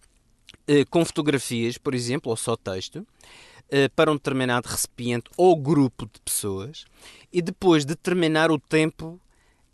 eh, 0.67 0.83
com 0.85 1.05
fotografias, 1.05 1.77
por 1.77 1.93
exemplo, 1.93 2.31
ou 2.31 2.35
só 2.35 2.55
texto, 2.55 3.05
para 3.95 4.11
um 4.11 4.15
determinado 4.15 4.67
recipiente 4.67 5.29
ou 5.35 5.55
grupo 5.55 6.05
de 6.05 6.19
pessoas 6.21 6.85
e 7.31 7.41
depois 7.41 7.83
determinar 7.85 8.51
o 8.51 8.59
tempo 8.59 9.19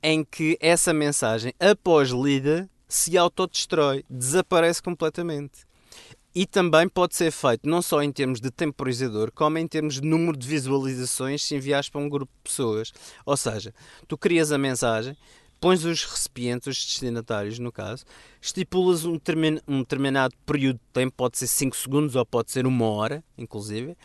em 0.01 0.23
que 0.23 0.57
essa 0.59 0.93
mensagem, 0.93 1.53
após 1.59 2.09
lida, 2.09 2.69
se 2.87 3.17
autodestrói, 3.17 4.03
desaparece 4.09 4.81
completamente. 4.81 5.65
E 6.33 6.45
também 6.45 6.87
pode 6.87 7.15
ser 7.15 7.29
feito 7.29 7.67
não 7.67 7.81
só 7.81 8.01
em 8.01 8.11
termos 8.11 8.39
de 8.39 8.49
temporizador, 8.49 9.31
como 9.33 9.57
em 9.57 9.67
termos 9.67 9.95
de 9.95 10.01
número 10.01 10.37
de 10.37 10.47
visualizações 10.47 11.43
se 11.43 11.55
enviares 11.55 11.89
para 11.89 11.99
um 11.99 12.07
grupo 12.07 12.31
de 12.37 12.41
pessoas. 12.49 12.93
Ou 13.25 13.35
seja, 13.35 13.73
tu 14.07 14.17
crias 14.17 14.51
a 14.51 14.57
mensagem, 14.57 15.15
pões 15.61 15.85
os 15.85 16.03
recipientes, 16.03 16.67
os 16.67 16.83
destinatários 16.83 17.59
no 17.59 17.71
caso, 17.71 18.03
estipulas 18.41 19.05
um, 19.05 19.17
um 19.67 19.79
determinado 19.79 20.35
período 20.43 20.77
de 20.77 20.91
tempo, 20.91 21.13
pode 21.15 21.37
ser 21.37 21.47
5 21.47 21.77
segundos 21.77 22.15
ou 22.15 22.25
pode 22.25 22.51
ser 22.51 22.65
uma 22.65 22.85
hora, 22.85 23.23
inclusive. 23.37 23.95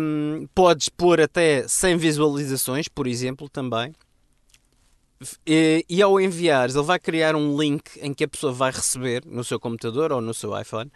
Um, 0.00 0.46
podes 0.54 0.88
pôr 0.88 1.20
até 1.20 1.66
100 1.66 1.96
visualizações, 1.96 2.86
por 2.86 3.08
exemplo, 3.08 3.48
também. 3.48 3.92
E, 5.44 5.84
e, 5.88 6.00
ao 6.00 6.20
enviares, 6.20 6.76
ele 6.76 6.84
vai 6.84 7.00
criar 7.00 7.34
um 7.34 7.60
link 7.60 7.98
em 8.00 8.14
que 8.14 8.22
a 8.22 8.28
pessoa 8.28 8.52
vai 8.52 8.70
receber 8.70 9.24
no 9.26 9.42
seu 9.42 9.58
computador 9.58 10.12
ou 10.12 10.20
no 10.20 10.32
seu 10.32 10.58
iPhone, 10.58 10.92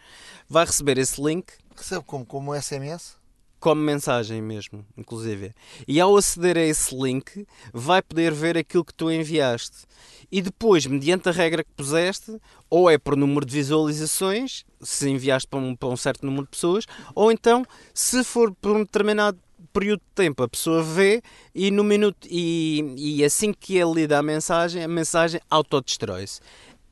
vai 0.47 0.65
receber 0.65 0.97
esse 0.97 1.21
link. 1.21 1.51
Recebe 1.75 2.05
como? 2.05 2.25
Como 2.25 2.55
SMS? 2.55 3.20
Como 3.61 3.79
mensagem 3.79 4.41
mesmo, 4.41 4.83
inclusive. 4.97 5.53
E 5.87 6.01
ao 6.01 6.17
aceder 6.17 6.57
a 6.57 6.61
esse 6.61 6.93
link, 6.93 7.45
vai 7.71 8.01
poder 8.01 8.33
ver 8.33 8.57
aquilo 8.57 8.83
que 8.83 8.93
tu 8.93 9.09
enviaste. 9.09 9.85
E 10.31 10.41
depois, 10.41 10.85
mediante 10.87 11.29
a 11.29 11.31
regra 11.31 11.63
que 11.63 11.69
puseste, 11.77 12.37
ou 12.69 12.89
é 12.89 12.97
por 12.97 13.15
número 13.15 13.45
de 13.45 13.53
visualizações, 13.53 14.65
se 14.81 15.07
enviaste 15.07 15.47
para 15.47 15.59
um, 15.59 15.75
para 15.75 15.89
um 15.89 15.95
certo 15.95 16.25
número 16.25 16.45
de 16.45 16.49
pessoas, 16.49 16.85
ou 17.13 17.31
então, 17.31 17.63
se 17.93 18.23
for 18.23 18.51
por 18.59 18.71
um 18.71 18.79
determinado 18.79 19.37
período 19.71 19.99
de 19.99 20.15
tempo, 20.15 20.43
a 20.43 20.49
pessoa 20.49 20.81
vê 20.83 21.21
e 21.53 21.71
no 21.71 21.83
minuto 21.83 22.27
e, 22.29 22.93
e 22.97 23.23
assim 23.23 23.53
que 23.53 23.79
é 23.79 23.85
lida 23.85 24.17
a 24.17 24.23
mensagem, 24.23 24.83
a 24.83 24.87
mensagem 24.87 25.39
autodestrói-se. 25.49 26.41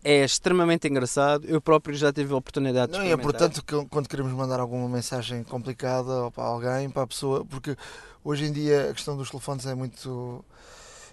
É 0.03 0.23
extremamente 0.23 0.87
engraçado. 0.87 1.45
Eu 1.45 1.61
próprio 1.61 1.95
já 1.95 2.11
tive 2.11 2.33
a 2.33 2.37
oportunidade 2.37 2.91
de 2.91 2.97
Não, 2.97 3.05
é 3.05 3.11
importante 3.11 3.61
que 3.61 3.85
quando 3.85 4.07
queremos 4.07 4.31
mandar 4.33 4.59
alguma 4.59 4.87
mensagem 4.87 5.43
complicada 5.43 6.31
para 6.31 6.43
alguém, 6.43 6.89
para 6.89 7.03
a 7.03 7.07
pessoa, 7.07 7.45
porque 7.45 7.75
hoje 8.23 8.45
em 8.45 8.51
dia 8.51 8.89
a 8.89 8.93
questão 8.93 9.17
dos 9.17 9.29
telefones 9.29 9.65
é 9.65 9.75
muito. 9.75 10.43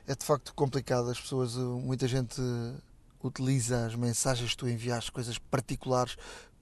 é 0.06 0.14
de 0.14 0.24
facto 0.24 0.54
complicado. 0.54 1.10
As 1.10 1.20
pessoas, 1.20 1.56
eh, 1.56 1.60
muita 1.60 2.06
gente 2.06 2.40
utiliza 3.22 3.86
as 3.86 3.94
mensagens 3.96 4.50
que 4.50 4.56
tu 4.56 4.68
enviaste, 4.68 5.10
coisas 5.10 5.36
particulares, 5.36 6.16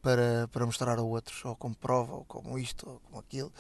para, 0.05 0.46
para 0.52 0.66
mostrar 0.66 0.98
a 0.98 1.02
outros, 1.02 1.42
ou 1.46 1.56
como 1.56 1.74
prova, 1.74 2.16
ou 2.16 2.24
como 2.26 2.59
isto, 2.59 2.88
ou 2.88 3.01
como 3.01 3.18
aquilo. 3.18 3.52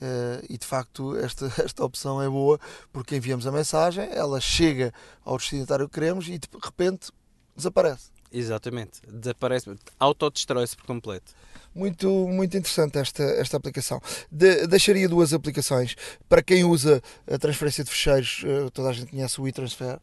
Eh, 0.00 0.44
e 0.50 0.58
de 0.58 0.66
facto, 0.66 1.16
esta, 1.16 1.46
esta 1.64 1.84
opção 1.84 2.20
é 2.20 2.28
boa 2.28 2.58
porque 2.92 3.16
enviamos 3.16 3.46
a 3.46 3.52
mensagem, 3.52 4.08
ela 4.12 4.40
chega 4.40 4.92
ao 5.24 5.38
destinatário 5.38 5.88
que 5.88 5.94
queremos 5.94 6.28
e 6.28 6.36
de 6.36 6.48
repente 6.62 7.12
desaparece. 7.56 8.10
Exatamente. 8.32 9.00
Desaparece, 9.08 9.70
autodestrói-se 9.98 10.76
por 10.76 10.86
completo. 10.86 11.32
Muito, 11.74 12.08
muito 12.28 12.56
interessante 12.56 12.98
esta, 12.98 13.22
esta 13.22 13.56
aplicação. 13.56 14.00
De- 14.30 14.66
deixaria 14.66 15.08
duas 15.08 15.32
aplicações. 15.32 15.94
Para 16.28 16.42
quem 16.42 16.64
usa 16.64 17.00
a 17.30 17.38
transferência 17.38 17.82
de 17.84 17.90
fecheiros, 17.90 18.42
eh, 18.44 18.70
toda 18.72 18.90
a 18.90 18.92
gente 18.92 19.10
conhece 19.10 19.40
o 19.40 19.46
e-transfer. 19.48 19.98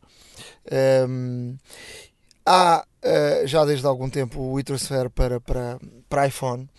Ehm, 0.70 1.56
há 2.46 2.86
eh, 3.02 3.44
já 3.46 3.66
desde 3.66 3.86
algum 3.86 4.10
tempo 4.10 4.40
o 4.42 4.60
e-transfer 4.60 5.10
para, 5.10 5.40
para, 5.40 5.80
para 6.10 6.28
iPhone. 6.28 6.70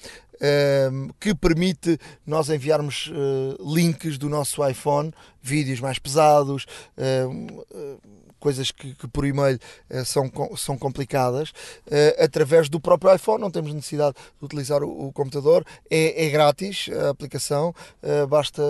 ehm, 0.41 1.09
que 1.21 1.35
permite 1.35 1.99
nós 2.27 2.49
enviarmos 2.51 3.11
eh, 3.15 3.57
links 3.65 4.19
do 4.19 4.29
nosso 4.29 4.67
iPhone, 4.67 5.13
vídeos 5.41 5.81
mais 5.81 5.99
pesados, 5.99 6.67
ehm, 6.97 7.47
eh, 7.73 7.97
coisas 8.43 8.71
que, 8.73 8.95
que 8.95 9.07
por 9.09 9.25
e-mail 9.25 9.59
eh, 9.89 10.05
são, 10.05 10.31
são 10.57 10.77
complicadas, 10.77 11.53
eh, 11.91 12.17
através 12.25 12.69
do 12.69 12.81
próprio 12.81 13.15
iPhone, 13.15 13.41
não 13.41 13.51
temos 13.51 13.73
necessidade 13.73 14.17
de 14.39 14.45
utilizar 14.45 14.83
o, 14.83 15.07
o 15.07 15.13
computador, 15.13 15.65
é, 15.91 16.27
é 16.27 16.29
grátis 16.31 16.89
a 16.93 17.11
aplicação, 17.11 17.73
eh, 18.03 18.27
basta 18.27 18.63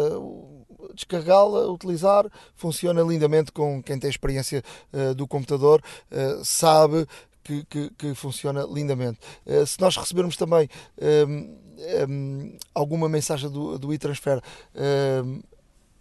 descarregá-la, 0.94 1.70
utilizar, 1.70 2.26
funciona 2.54 3.00
lindamente 3.02 3.50
com 3.50 3.82
quem 3.82 3.98
tem 3.98 4.10
experiência 4.10 4.62
do 5.16 5.26
computador, 5.26 5.80
sabe 6.44 7.06
que, 7.42 7.64
que- 7.64 7.90
que 7.96 8.14
funciona 8.14 8.66
lindamente. 8.70 9.18
Eh, 9.46 9.64
se 9.66 9.80
nós 9.80 9.96
recebermos 9.96 10.36
também 10.36 10.68
ehm, 11.00 11.50
ehm, 11.78 12.56
alguma 12.74 13.08
mensagem 13.08 13.50
do, 13.50 13.78
do 13.78 13.92
e-transfer, 13.94 14.40
ehm, 14.74 15.40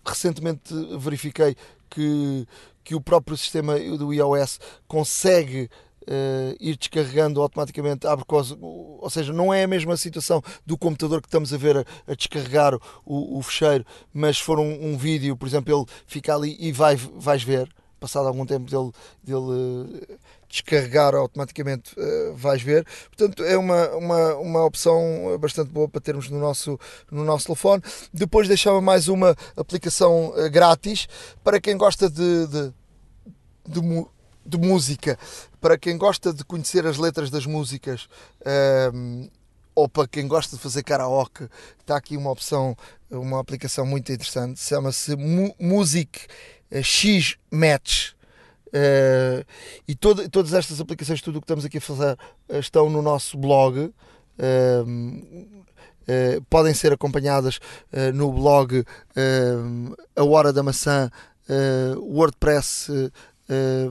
recentemente 0.06 0.73
verifiquei 0.98 1.56
que, 1.93 2.47
que 2.84 2.95
o 2.95 3.01
próprio 3.01 3.38
sistema 3.38 3.77
do 3.77 4.13
iOS 4.13 4.59
consegue 4.88 5.69
eh, 6.07 6.55
ir 6.59 6.77
descarregando 6.77 7.41
automaticamente, 7.41 8.07
abre 8.07 8.26
cos- 8.26 8.57
ou 8.59 9.09
seja, 9.09 9.31
não 9.31 9.53
é 9.53 9.63
a 9.63 9.68
mesma 9.68 9.95
situação 9.97 10.41
do 10.65 10.77
computador 10.77 11.22
que 11.22 11.27
estamos 11.27 11.53
a 11.53 11.57
ver 11.57 11.77
a, 11.77 11.85
a 12.07 12.15
descarregar 12.15 12.73
o, 13.05 13.38
o 13.38 13.41
fecheiro, 13.43 13.85
mas 14.13 14.38
se 14.38 14.43
for 14.43 14.59
um, 14.59 14.93
um 14.93 14.97
vídeo, 14.97 15.38
por 15.38 15.47
exemplo, 15.47 15.73
ele 15.77 15.85
fica 16.07 16.34
ali 16.35 16.57
e 16.59 16.72
vai, 16.72 16.95
vais 16.95 17.43
ver, 17.43 17.69
passado 18.02 18.28
algum 18.28 18.45
tempo 18.45 18.69
dele, 18.69 18.91
dele 19.23 20.02
eh, 20.10 20.18
descarregar 20.49 21.15
automaticamente, 21.15 21.94
eh, 21.98 22.34
vais 22.36 22.61
ver. 22.61 22.86
Portanto, 23.07 23.44
é 23.44 23.56
uma, 23.57 23.90
uma, 23.91 24.36
uma 24.36 24.65
opção 24.65 25.02
bastante 25.40 25.69
boa 25.72 25.88
para 25.88 26.02
termos 26.02 26.28
no 26.30 26.40
nosso, 26.40 26.78
no 27.10 27.23
nosso 27.23 27.45
telefone. 27.45 27.82
Depois 28.14 28.48
deixava 28.48 28.82
mais 28.82 29.07
uma 29.07 29.36
aplicação 29.56 30.34
eh, 30.36 30.49
grátis 30.49 31.07
para 31.44 31.61
quem 31.61 31.78
gosta 31.78 32.10
de, 32.10 32.48
de, 32.48 32.73
de, 33.68 34.06
de 34.45 34.57
música, 34.57 35.18
para 35.61 35.78
quem 35.78 35.98
gosta 35.98 36.34
de 36.34 36.44
conhecer 36.44 36.86
as 36.88 36.98
letras 36.98 37.30
das 37.30 37.45
músicas. 37.45 38.10
ehm, 38.44 39.30
ou 39.73 39.88
para 39.88 40.06
quem 40.06 40.28
gosta 40.28 40.57
de 40.57 40.61
fazer 40.61 40.84
karaoke, 40.84 41.48
está 41.80 41.95
aqui 41.95 42.18
uma 42.18 42.30
opção, 42.30 42.76
uma 43.10 43.40
aplicação 43.40 43.86
muito 43.86 44.11
interessante, 44.11 44.60
chama-se 44.60 45.15
Mu- 45.15 45.56
Music 45.57 46.19
eh, 46.28 46.60
X 46.72 47.38
Match. 47.52 48.11
Eh, 48.73 49.43
e 49.88 49.95
todo- 49.95 50.30
todas 50.30 50.53
estas 50.53 50.80
aplicações, 50.80 51.22
tudo 51.22 51.38
o 51.38 51.41
que 51.41 51.45
estamos 51.45 51.65
aqui 51.65 51.77
a 51.77 51.81
fazer, 51.81 52.18
eh, 52.49 52.60
estão 52.60 52.89
no 52.89 53.02
nosso 53.02 53.38
blog. 53.38 53.91
Ehm, 54.39 55.22
eh, 56.07 56.39
podem 56.49 56.73
ser 56.73 56.93
acompanhadas 56.93 57.60
eh, 57.91 58.11
no 58.14 58.31
blog 58.31 58.84
A 60.15 60.23
Hora 60.23 60.53
da 60.53 60.64
Maçã, 60.64 61.10
eh, 61.49 61.93
WordPress, 61.98 62.91
eh, 62.91 63.11
eh, 63.49 63.89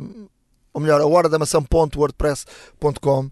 ou 0.73 0.81
melhor, 0.81 1.01
a 1.01 1.07
hora 1.07 1.29
da 1.29 1.39
maçã.wordpress.com. 1.39 3.31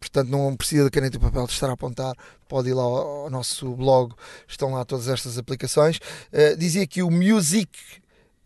Portanto, 0.00 0.28
não 0.28 0.56
precisa 0.56 0.84
de 0.84 0.90
caneta 0.90 1.16
e 1.16 1.20
papel 1.20 1.46
de 1.46 1.52
estar 1.52 1.68
a 1.68 1.72
apontar, 1.74 2.14
pode 2.48 2.70
ir 2.70 2.74
lá 2.74 2.82
ao, 2.82 3.30
nosso 3.30 3.74
blog, 3.76 4.14
estão 4.48 4.72
lá 4.72 4.84
todas 4.84 5.08
estas 5.08 5.36
aplicações. 5.38 6.00
Eh, 6.32 6.56
dizia 6.56 6.86
que 6.86 7.02
o 7.02 7.10
Music 7.10 7.70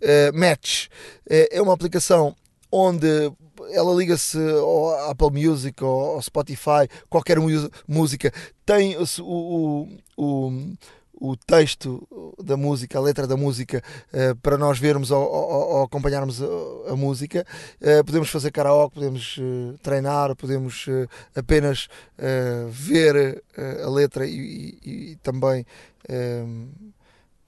eh, 0.01 0.31
Match 0.33 0.87
eh, 1.29 1.49
é 1.53 1.63
uma 1.63 1.73
aplicação 1.75 2.35
onde 2.71 3.07
ela 3.73 3.95
liga-se 3.95 4.39
ao 4.61 5.11
Apple 5.11 5.31
Music 5.47 5.83
ou 5.83 6.15
ao 6.17 6.23
Spotify, 6.23 6.89
qualquer 7.09 7.39
música, 7.89 8.33
tem 8.65 8.97
o, 8.97 9.05
o, 9.23 9.89
o, 10.17 10.73
o 11.19 11.37
texto 11.37 12.07
da 12.43 12.57
música, 12.57 12.99
a 12.99 13.01
letra 13.01 13.27
da 13.27 13.37
música, 13.37 13.83
eh, 14.13 14.35
para 14.43 14.59
nós 14.59 14.79
vermos 14.79 15.11
ou, 15.11 15.23
ou- 15.23 15.69
ou 15.77 15.83
acompanharmos 15.85 16.43
a, 16.43 16.47
a 16.93 16.97
música. 16.97 17.47
Podemos 18.05 18.29
fazer 18.29 18.51
karaoke, 18.51 18.95
podemos 18.97 19.39
treinar, 19.83 20.37
podemos 20.37 20.87
apenas 21.35 21.89
ver 22.71 23.43
a 23.85 23.89
letra 23.89 24.27
e, 24.27 24.79
e- 24.85 25.13
e 25.13 25.17
também 25.23 25.65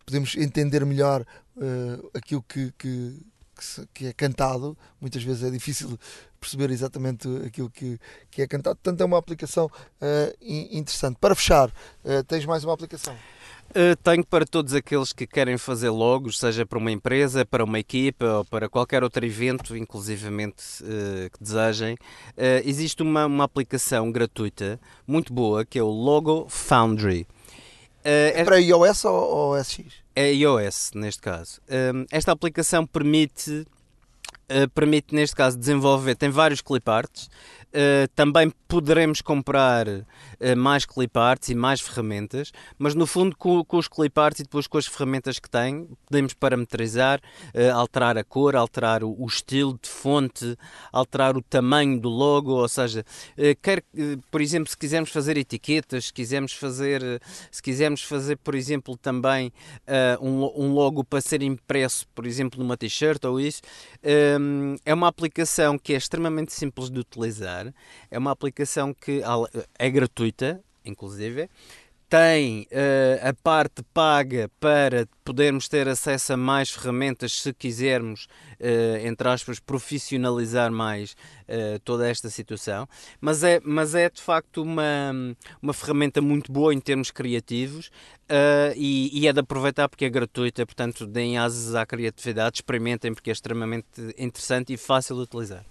podemos 0.08 0.34
entender 0.36 0.84
melhor 0.86 1.22
eh, 1.60 1.98
aquilo 2.14 2.42
que, 2.42 2.72
que, 2.78 3.20
que 3.54 3.64
se- 3.64 3.86
que 3.92 4.06
é 4.06 4.12
cantado. 4.14 4.76
Muitas 5.00 5.22
vezes 5.22 5.42
é 5.42 5.50
difícil 5.50 5.98
perceber 6.40 6.70
exatamente 6.70 7.28
aquilo 7.46 7.68
que, 7.68 7.98
que 8.30 8.40
é 8.42 8.46
cantado. 8.46 8.76
Portanto, 8.76 9.00
é 9.02 9.04
uma 9.04 9.18
aplicação 9.18 9.70
in- 10.40 10.78
interessante. 10.78 11.18
Para 11.20 11.34
fechar, 11.34 11.70
eh, 12.04 12.22
tens 12.22 12.46
mais 12.46 12.64
uma 12.64 12.72
aplicação? 12.72 13.14
Uh, 13.70 13.94
tenho 14.02 14.24
para 14.24 14.46
todos 14.46 14.72
aqueles 14.72 15.12
que 15.12 15.26
querem 15.26 15.58
fazer 15.58 15.90
logos, 15.90 16.38
seja 16.38 16.64
para 16.64 16.78
uma 16.78 16.90
empresa, 16.90 17.44
para 17.44 17.62
uma 17.62 17.78
equipa 17.78 18.24
ou 18.38 18.44
para 18.46 18.66
qualquer 18.66 19.04
outro 19.04 19.26
evento, 19.26 19.76
inclusivamente 19.76 20.64
uh, 20.82 21.28
que 21.30 21.44
desejem. 21.44 21.92
Uh, 21.94 22.64
existe 22.64 23.02
uma, 23.02 23.26
uma 23.26 23.44
aplicação 23.44 24.10
gratuita 24.10 24.80
muito 25.06 25.34
boa 25.34 25.66
que 25.66 25.78
é 25.78 25.82
o 25.82 25.90
Logo 25.90 26.46
Foundry. 26.48 27.26
É 28.34 28.44
para 28.44 28.60
iOS 28.60 29.04
ou, 29.04 29.14
ou 29.14 29.64
SX? 29.64 30.08
é 30.18 30.32
iOS 30.34 30.90
neste 30.96 31.22
caso. 31.22 31.60
Um, 31.70 32.04
esta 32.10 32.32
aplicação 32.32 32.84
permite, 32.84 33.64
uh, 34.50 34.68
permite 34.74 35.14
neste 35.14 35.36
caso 35.36 35.56
desenvolver, 35.56 36.16
tem 36.16 36.28
vários 36.28 36.60
cliparts. 36.60 37.30
Uh, 37.68 38.08
também 38.14 38.50
poderemos 38.66 39.20
comprar 39.20 39.86
uh, 39.86 40.04
mais 40.56 40.86
cliparts 40.86 41.50
e 41.50 41.54
mais 41.54 41.82
ferramentas, 41.82 42.50
mas 42.78 42.94
no 42.94 43.06
fundo 43.06 43.36
com, 43.36 43.62
com 43.62 43.76
os 43.76 43.86
cliparts 43.86 44.40
e 44.40 44.42
depois 44.42 44.66
com 44.66 44.78
as 44.78 44.86
ferramentas 44.86 45.38
que 45.38 45.50
tem, 45.50 45.86
podemos 46.06 46.32
parametrizar, 46.32 47.20
uh, 47.54 47.74
alterar 47.74 48.16
a 48.16 48.24
cor, 48.24 48.56
alterar 48.56 49.04
o, 49.04 49.14
o 49.22 49.26
estilo 49.26 49.78
de 49.82 49.88
fonte, 49.88 50.56
alterar 50.90 51.36
o 51.36 51.42
tamanho 51.42 52.00
do 52.00 52.08
logo, 52.08 52.52
ou 52.52 52.68
seja, 52.68 53.04
quer, 53.60 53.84
por 54.30 54.40
exemplo, 54.40 54.70
se 54.70 54.76
quisermos 54.76 55.10
fazer 55.10 55.36
etiquetas, 55.36 56.06
se 56.06 56.12
quisermos 56.12 56.52
fazer, 56.52 57.02
se 57.50 57.62
quisermos 57.62 58.02
fazer, 58.02 58.36
por 58.38 58.54
exemplo, 58.54 58.96
também 58.96 59.52
um, 60.20 60.64
um 60.64 60.72
logo 60.72 61.04
para 61.04 61.20
ser 61.20 61.42
impresso, 61.42 62.06
por 62.14 62.26
exemplo, 62.26 62.58
numa 62.58 62.76
t-shirt 62.76 63.24
ou 63.24 63.38
isso, 63.38 63.60
é 64.84 64.94
uma 64.94 65.08
aplicação 65.08 65.78
que 65.78 65.92
é 65.92 65.96
extremamente 65.96 66.52
simples 66.52 66.90
de 66.90 67.00
utilizar. 67.00 67.57
É 68.10 68.18
uma 68.18 68.30
aplicação 68.30 68.94
que 68.94 69.22
é 69.78 69.90
gratuita, 69.90 70.62
inclusive. 70.84 71.48
Tem 72.08 72.66
eh, 72.70 73.20
a 73.22 73.34
parte 73.34 73.82
paga 73.92 74.50
para 74.58 75.06
podermos 75.22 75.68
ter 75.68 75.86
acesso 75.86 76.32
a 76.32 76.38
mais 76.38 76.70
ferramentas 76.70 77.32
se 77.32 77.52
quisermos, 77.52 78.28
eh, 78.58 79.02
entre 79.04 79.28
aspas, 79.28 79.60
profissionalizar 79.60 80.72
mais 80.72 81.14
eh, 81.46 81.78
toda 81.84 82.08
esta 82.08 82.30
situação. 82.30 82.88
Mas 83.20 83.44
é, 83.44 83.60
mas 83.62 83.94
é 83.94 84.08
de 84.08 84.22
facto 84.22 84.62
uma, 84.62 85.12
uma 85.60 85.74
ferramenta 85.74 86.22
muito 86.22 86.50
boa 86.50 86.72
em 86.72 86.80
termos 86.80 87.10
criativos 87.10 87.90
e, 88.74 89.10
e 89.12 89.26
é 89.28 89.32
de 89.32 89.40
aproveitar 89.40 89.86
porque 89.86 90.06
é 90.06 90.10
gratuita, 90.10 90.64
portanto, 90.64 91.06
deem 91.06 91.36
asas 91.36 91.74
à 91.74 91.84
criatividade, 91.84 92.56
experimentem 92.56 93.12
porque 93.12 93.28
é 93.28 93.34
extremamente 93.34 93.86
interessante 94.16 94.72
e 94.72 94.78
fácil 94.78 95.16
de 95.16 95.22
utilizar. 95.22 95.64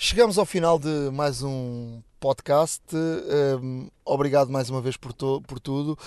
Chegamos 0.00 0.38
ao 0.38 0.46
final 0.46 0.78
de 0.78 1.10
mais 1.12 1.42
um 1.42 2.00
podcast. 2.20 2.84
Um, 2.94 3.90
obrigado 4.04 4.48
mais 4.48 4.70
uma 4.70 4.80
vez 4.80 4.96
por, 4.96 5.12
por 5.12 5.58
tudo. 5.58 5.98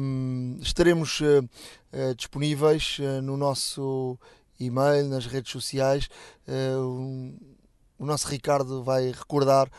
Um, 0.00 0.58
estaremos 0.60 1.20
uh, 1.20 1.48
uh, 1.92 2.16
disponíveis 2.16 2.98
uh, 2.98 3.22
no 3.22 3.36
nosso 3.36 4.18
e-mail, 4.58 5.06
nas 5.06 5.26
redes 5.26 5.52
sociais. 5.52 6.08
Um, 6.48 7.38
o 7.96 8.04
nosso 8.04 8.26
Ricardo 8.26 8.82
vai 8.82 9.12
recordar 9.12 9.70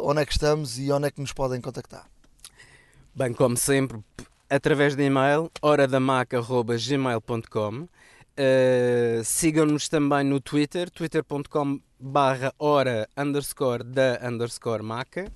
onde 0.00 0.22
é 0.22 0.24
que 0.24 0.32
estamos 0.32 0.78
e 0.78 0.90
onde 0.90 1.08
é 1.08 1.10
que 1.10 1.20
nos 1.20 1.34
podem 1.34 1.60
contactar. 1.60 2.06
Bem, 3.14 3.34
como 3.34 3.58
sempre, 3.58 4.02
através 4.48 4.96
de 4.96 5.02
e-mail, 5.02 5.50
horadamaca.gmail.com 5.60 7.88
uh, 8.40 9.24
Sigam-nos 9.24 9.88
também 9.88 10.24
no 10.24 10.40
Twitter, 10.40 10.90
twitter.com 10.90 11.80
barra 11.98 12.52
hora 12.58 13.08
underscore 13.16 13.84
da 13.84 14.18
underscore 14.26 14.82
maca. 14.82 15.30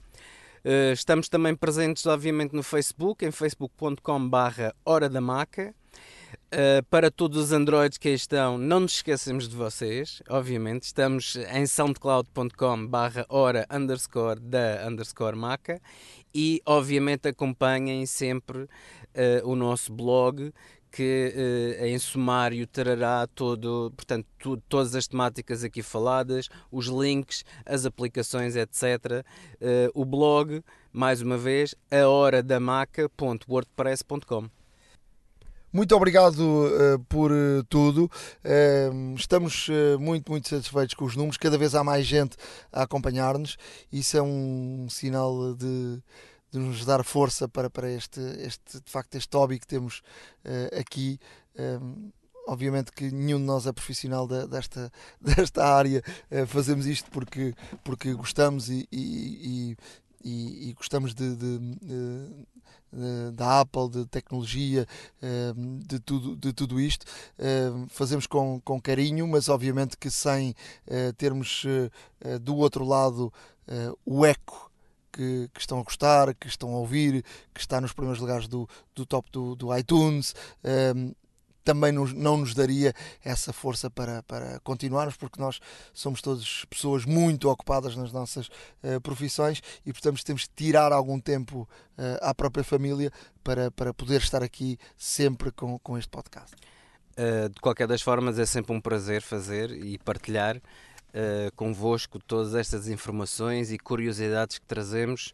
Uh, 0.65 0.93
estamos 0.93 1.29
também 1.29 1.55
presentes, 1.55 2.07
obviamente, 2.07 2.55
no 2.55 2.63
Facebook, 2.63 3.25
em 3.25 3.31
facebook.com 3.31 4.29
barra 4.29 4.75
hora 4.85 5.09
da 5.09 5.21
maca. 5.21 5.75
Uh, 6.47 6.83
para 6.91 7.11
todos 7.11 7.39
os 7.39 7.53
Androids 7.53 7.99
que 7.99 8.09
aí 8.09 8.15
estão, 8.15 8.59
não 8.59 8.81
nos 8.81 8.95
esquecemos 8.95 9.49
de 9.49 9.55
vocês, 9.55 10.23
obviamente. 10.29 10.85
Estamos 10.85 11.37
em 11.37 11.67
soundcloud.com 11.67 12.87
barra 12.87 13.27
hora 13.29 13.67
underscore 13.71 14.41
da 14.41 14.87
underscore 14.89 15.37
maca 15.37 15.81
e, 16.35 16.61
obviamente, 16.67 17.29
acompanhem 17.29 18.05
sempre 18.07 18.63
uh, 18.63 18.69
o 19.45 19.55
nosso 19.55 19.93
blog 19.93 20.53
que 20.95 21.35
uh, 21.35 21.85
em 21.85 21.99
sumário 21.99 22.65
trará 22.69 23.27
todo, 23.27 23.93
portanto, 23.97 24.29
tu, 24.39 24.57
todas 24.69 24.95
as 24.95 25.09
temáticas 25.09 25.65
aqui 25.65 25.83
faladas, 25.83 26.49
os 26.71 26.87
links, 26.87 27.45
as 27.67 27.85
aplicações, 27.85 28.55
etc. 28.55 29.25
Uh, 29.61 29.91
o 29.93 30.05
blog, 30.05 30.63
mais 30.93 31.21
uma 31.21 31.37
vez, 31.37 31.75
ahoradamaca.wordpress.com. 31.91 34.49
Muito 35.73 35.97
obrigado 35.97 36.39
uh, 36.39 37.01
por 37.09 37.33
uh, 37.33 37.65
tudo. 37.69 38.09
Uh, 38.45 39.17
estamos 39.17 39.67
muito, 39.99 40.31
muito 40.31 40.49
satisfeitos 40.49 40.95
com 40.95 41.05
os 41.05 41.17
números. 41.17 41.37
Cada 41.37 41.59
vez 41.59 41.75
há 41.75 41.83
mais 41.83 42.07
gente 42.07 42.37
a 42.73 42.85
acompanhar-nos. 42.85 43.57
Isso 43.93 44.17
é 44.17 44.23
um 44.23 44.87
sinal 44.89 45.57
de, 45.57 46.01
de 46.55 46.61
nos 46.61 46.85
dar 46.85 47.03
força 47.03 47.49
para, 47.49 47.69
para 47.69 47.91
este, 47.91 48.21
este, 48.39 48.81
de 48.81 48.89
facto, 48.91 49.17
este 49.17 49.37
hobby 49.37 49.59
que 49.59 49.67
temos 49.67 50.03
aqui. 50.79 51.19
Um, 51.59 52.13
obviamente 52.47 52.93
que 52.93 53.11
nenhum 53.11 53.39
de 53.39 53.45
nós 53.45 53.67
é 53.67 53.73
profissional 53.73 54.29
desta, 54.29 54.93
desta 55.19 55.65
área, 55.65 56.03
fazemos 56.47 56.85
isto 56.85 57.11
porque, 57.11 57.55
porque 57.83 58.13
gostamos 58.13 58.69
e, 58.69 58.87
e, 58.93 59.77
e, 60.23 60.69
e 60.69 60.73
gostamos 60.75 61.15
de, 61.15 61.35
de, 61.35 61.59
de, 61.59 63.31
da 63.33 63.61
Apple, 63.61 63.89
de 63.91 64.07
tecnologia, 64.07 64.87
ehm, 65.21 65.81
de 65.81 65.99
tudo, 65.99 66.37
de 66.37 66.53
tudo 66.53 66.81
isto. 66.81 67.05
Ehm, 67.39 67.87
fazemos 67.89 68.27
com, 68.27 68.61
com 68.61 68.81
carinho, 68.81 69.27
mas 69.27 69.49
obviamente 69.49 69.97
que 69.97 70.11
sem 70.11 70.55
eh, 70.87 71.13
termos 71.13 71.65
do 72.43 72.57
outro 72.57 72.85
lado 72.85 73.33
o 74.05 74.25
eco 74.25 74.71
que, 75.15 75.49
que, 75.53 75.61
estão 75.61 75.79
a 75.79 75.83
gostar, 75.83 76.35
que 76.35 76.49
estão 76.49 76.71
a 76.75 76.79
ouvir, 76.79 77.25
que 77.53 77.61
está 77.61 77.81
nos 77.81 77.93
primeiros 77.93 78.21
lugares 78.21 78.49
do, 78.49 78.69
do 78.95 79.07
top 79.07 79.31
do, 79.31 79.55
do 79.55 79.77
iTunes. 79.77 80.35
Ehm, 80.63 81.13
também 81.65 81.91
nos, 81.91 82.13
não 82.13 82.37
nos 82.37 82.55
daria 82.55 82.93
essa 83.25 83.53
força 83.53 83.91
para, 83.91 84.23
para 84.25 84.61
continuarmos, 84.61 85.17
porque 85.17 85.41
nós 85.41 85.59
somos 85.95 86.21
todas 86.21 86.67
pessoas 86.67 87.07
muito 87.07 87.49
ocupadas 87.49 87.97
nas 87.97 88.13
nossas 88.13 88.49
uh, 88.49 89.01
profissões 89.03 89.63
e, 89.85 89.93
portanto, 89.93 90.23
temos 90.23 90.45
que 90.45 90.51
tirar 90.55 90.93
algum 90.93 91.19
tempo 91.19 91.67
uh, 91.97 92.19
à 92.21 92.35
própria 92.35 92.63
família 92.63 93.11
para, 93.43 93.71
para 93.71 93.95
poder 93.95 94.21
estar 94.21 94.43
aqui 94.43 94.79
sempre 94.99 95.51
com, 95.51 95.79
com 95.79 95.97
este 95.97 96.11
podcast. 96.11 96.55
Uh, 97.17 97.49
de 97.49 97.61
qualquer 97.61 97.87
das 97.87 98.03
formas, 98.03 98.39
é 98.39 98.45
sempre 98.45 98.75
um 98.77 98.81
prazer 98.81 99.23
fazer 99.23 99.71
e 99.71 99.97
partilhar 99.99 100.61
uh, 101.15 101.55
convosco 101.55 102.19
todas 102.19 102.55
estas 102.55 102.89
informações 102.89 103.73
e 103.73 103.79
curiosidades 103.79 104.59
que 104.59 104.67
trazemos. 104.67 105.33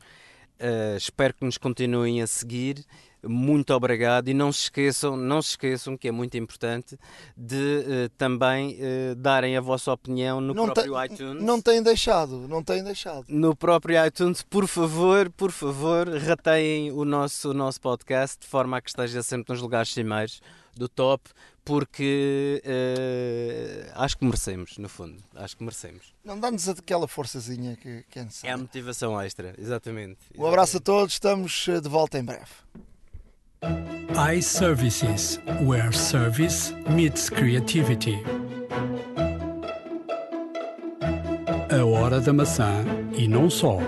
Uh, 0.60 0.96
espero 0.96 1.34
que 1.34 1.44
nos 1.44 1.56
continuem 1.56 2.20
a 2.20 2.26
seguir 2.26 2.84
muito 3.22 3.74
obrigado 3.74 4.28
e 4.28 4.34
não 4.34 4.52
se 4.52 4.62
esqueçam, 4.62 5.16
não 5.16 5.42
se 5.42 5.50
esqueçam 5.50 5.96
que 5.96 6.08
é 6.08 6.12
muito 6.12 6.36
importante 6.36 6.98
de 7.36 7.56
uh, 8.06 8.08
também 8.16 8.78
uh, 8.80 9.14
darem 9.14 9.56
a 9.56 9.60
vossa 9.60 9.92
opinião 9.92 10.40
no 10.40 10.54
não 10.54 10.66
próprio 10.66 11.04
iTunes. 11.04 11.42
Não 11.42 11.60
têm 11.60 11.82
deixado, 11.82 12.48
não 12.48 12.62
têm 12.62 12.82
deixado. 12.82 13.26
No 13.28 13.54
próprio 13.54 14.04
iTunes, 14.06 14.42
por 14.42 14.66
favor, 14.66 15.30
por 15.30 15.50
favor, 15.50 16.08
rateiem 16.08 16.92
o 16.92 17.04
nosso, 17.04 17.50
o 17.50 17.54
nosso 17.54 17.80
podcast 17.80 18.38
de 18.40 18.46
forma 18.46 18.78
a 18.78 18.80
que 18.80 18.88
esteja 18.88 19.22
sempre 19.22 19.52
nos 19.52 19.60
lugares 19.60 19.92
cimeiros 19.92 20.40
do 20.74 20.88
top, 20.88 21.28
porque 21.70 22.60
uh, 22.66 23.92
acho 23.94 24.18
que 24.18 24.24
merecemos, 24.24 24.76
no 24.76 24.88
fundo. 24.88 25.22
Acho 25.36 25.56
que 25.56 25.62
merecemos. 25.62 26.12
Não 26.24 26.36
dá-nos 26.36 26.68
aquela 26.68 27.06
forçazinha 27.06 27.76
que, 27.76 28.04
que 28.10 28.18
é 28.18 28.24
necessária. 28.24 28.50
É 28.50 28.54
a 28.54 28.58
motivação 28.58 29.20
extra, 29.20 29.54
exatamente. 29.56 30.18
Um 30.36 30.46
abraço 30.46 30.78
a 30.78 30.80
todos, 30.80 31.12
estamos 31.12 31.66
de 31.66 31.88
volta 31.88 32.18
em 32.18 32.24
breve 32.24 32.50
iServices, 34.36 35.38
where 35.64 35.92
service 35.92 36.72
meets 36.90 37.30
creativity. 37.30 38.20
A 41.70 41.84
hora 41.84 42.20
da 42.20 42.32
maçã 42.32 42.84
e 43.16 43.28
não 43.28 43.48
só. 43.48 43.78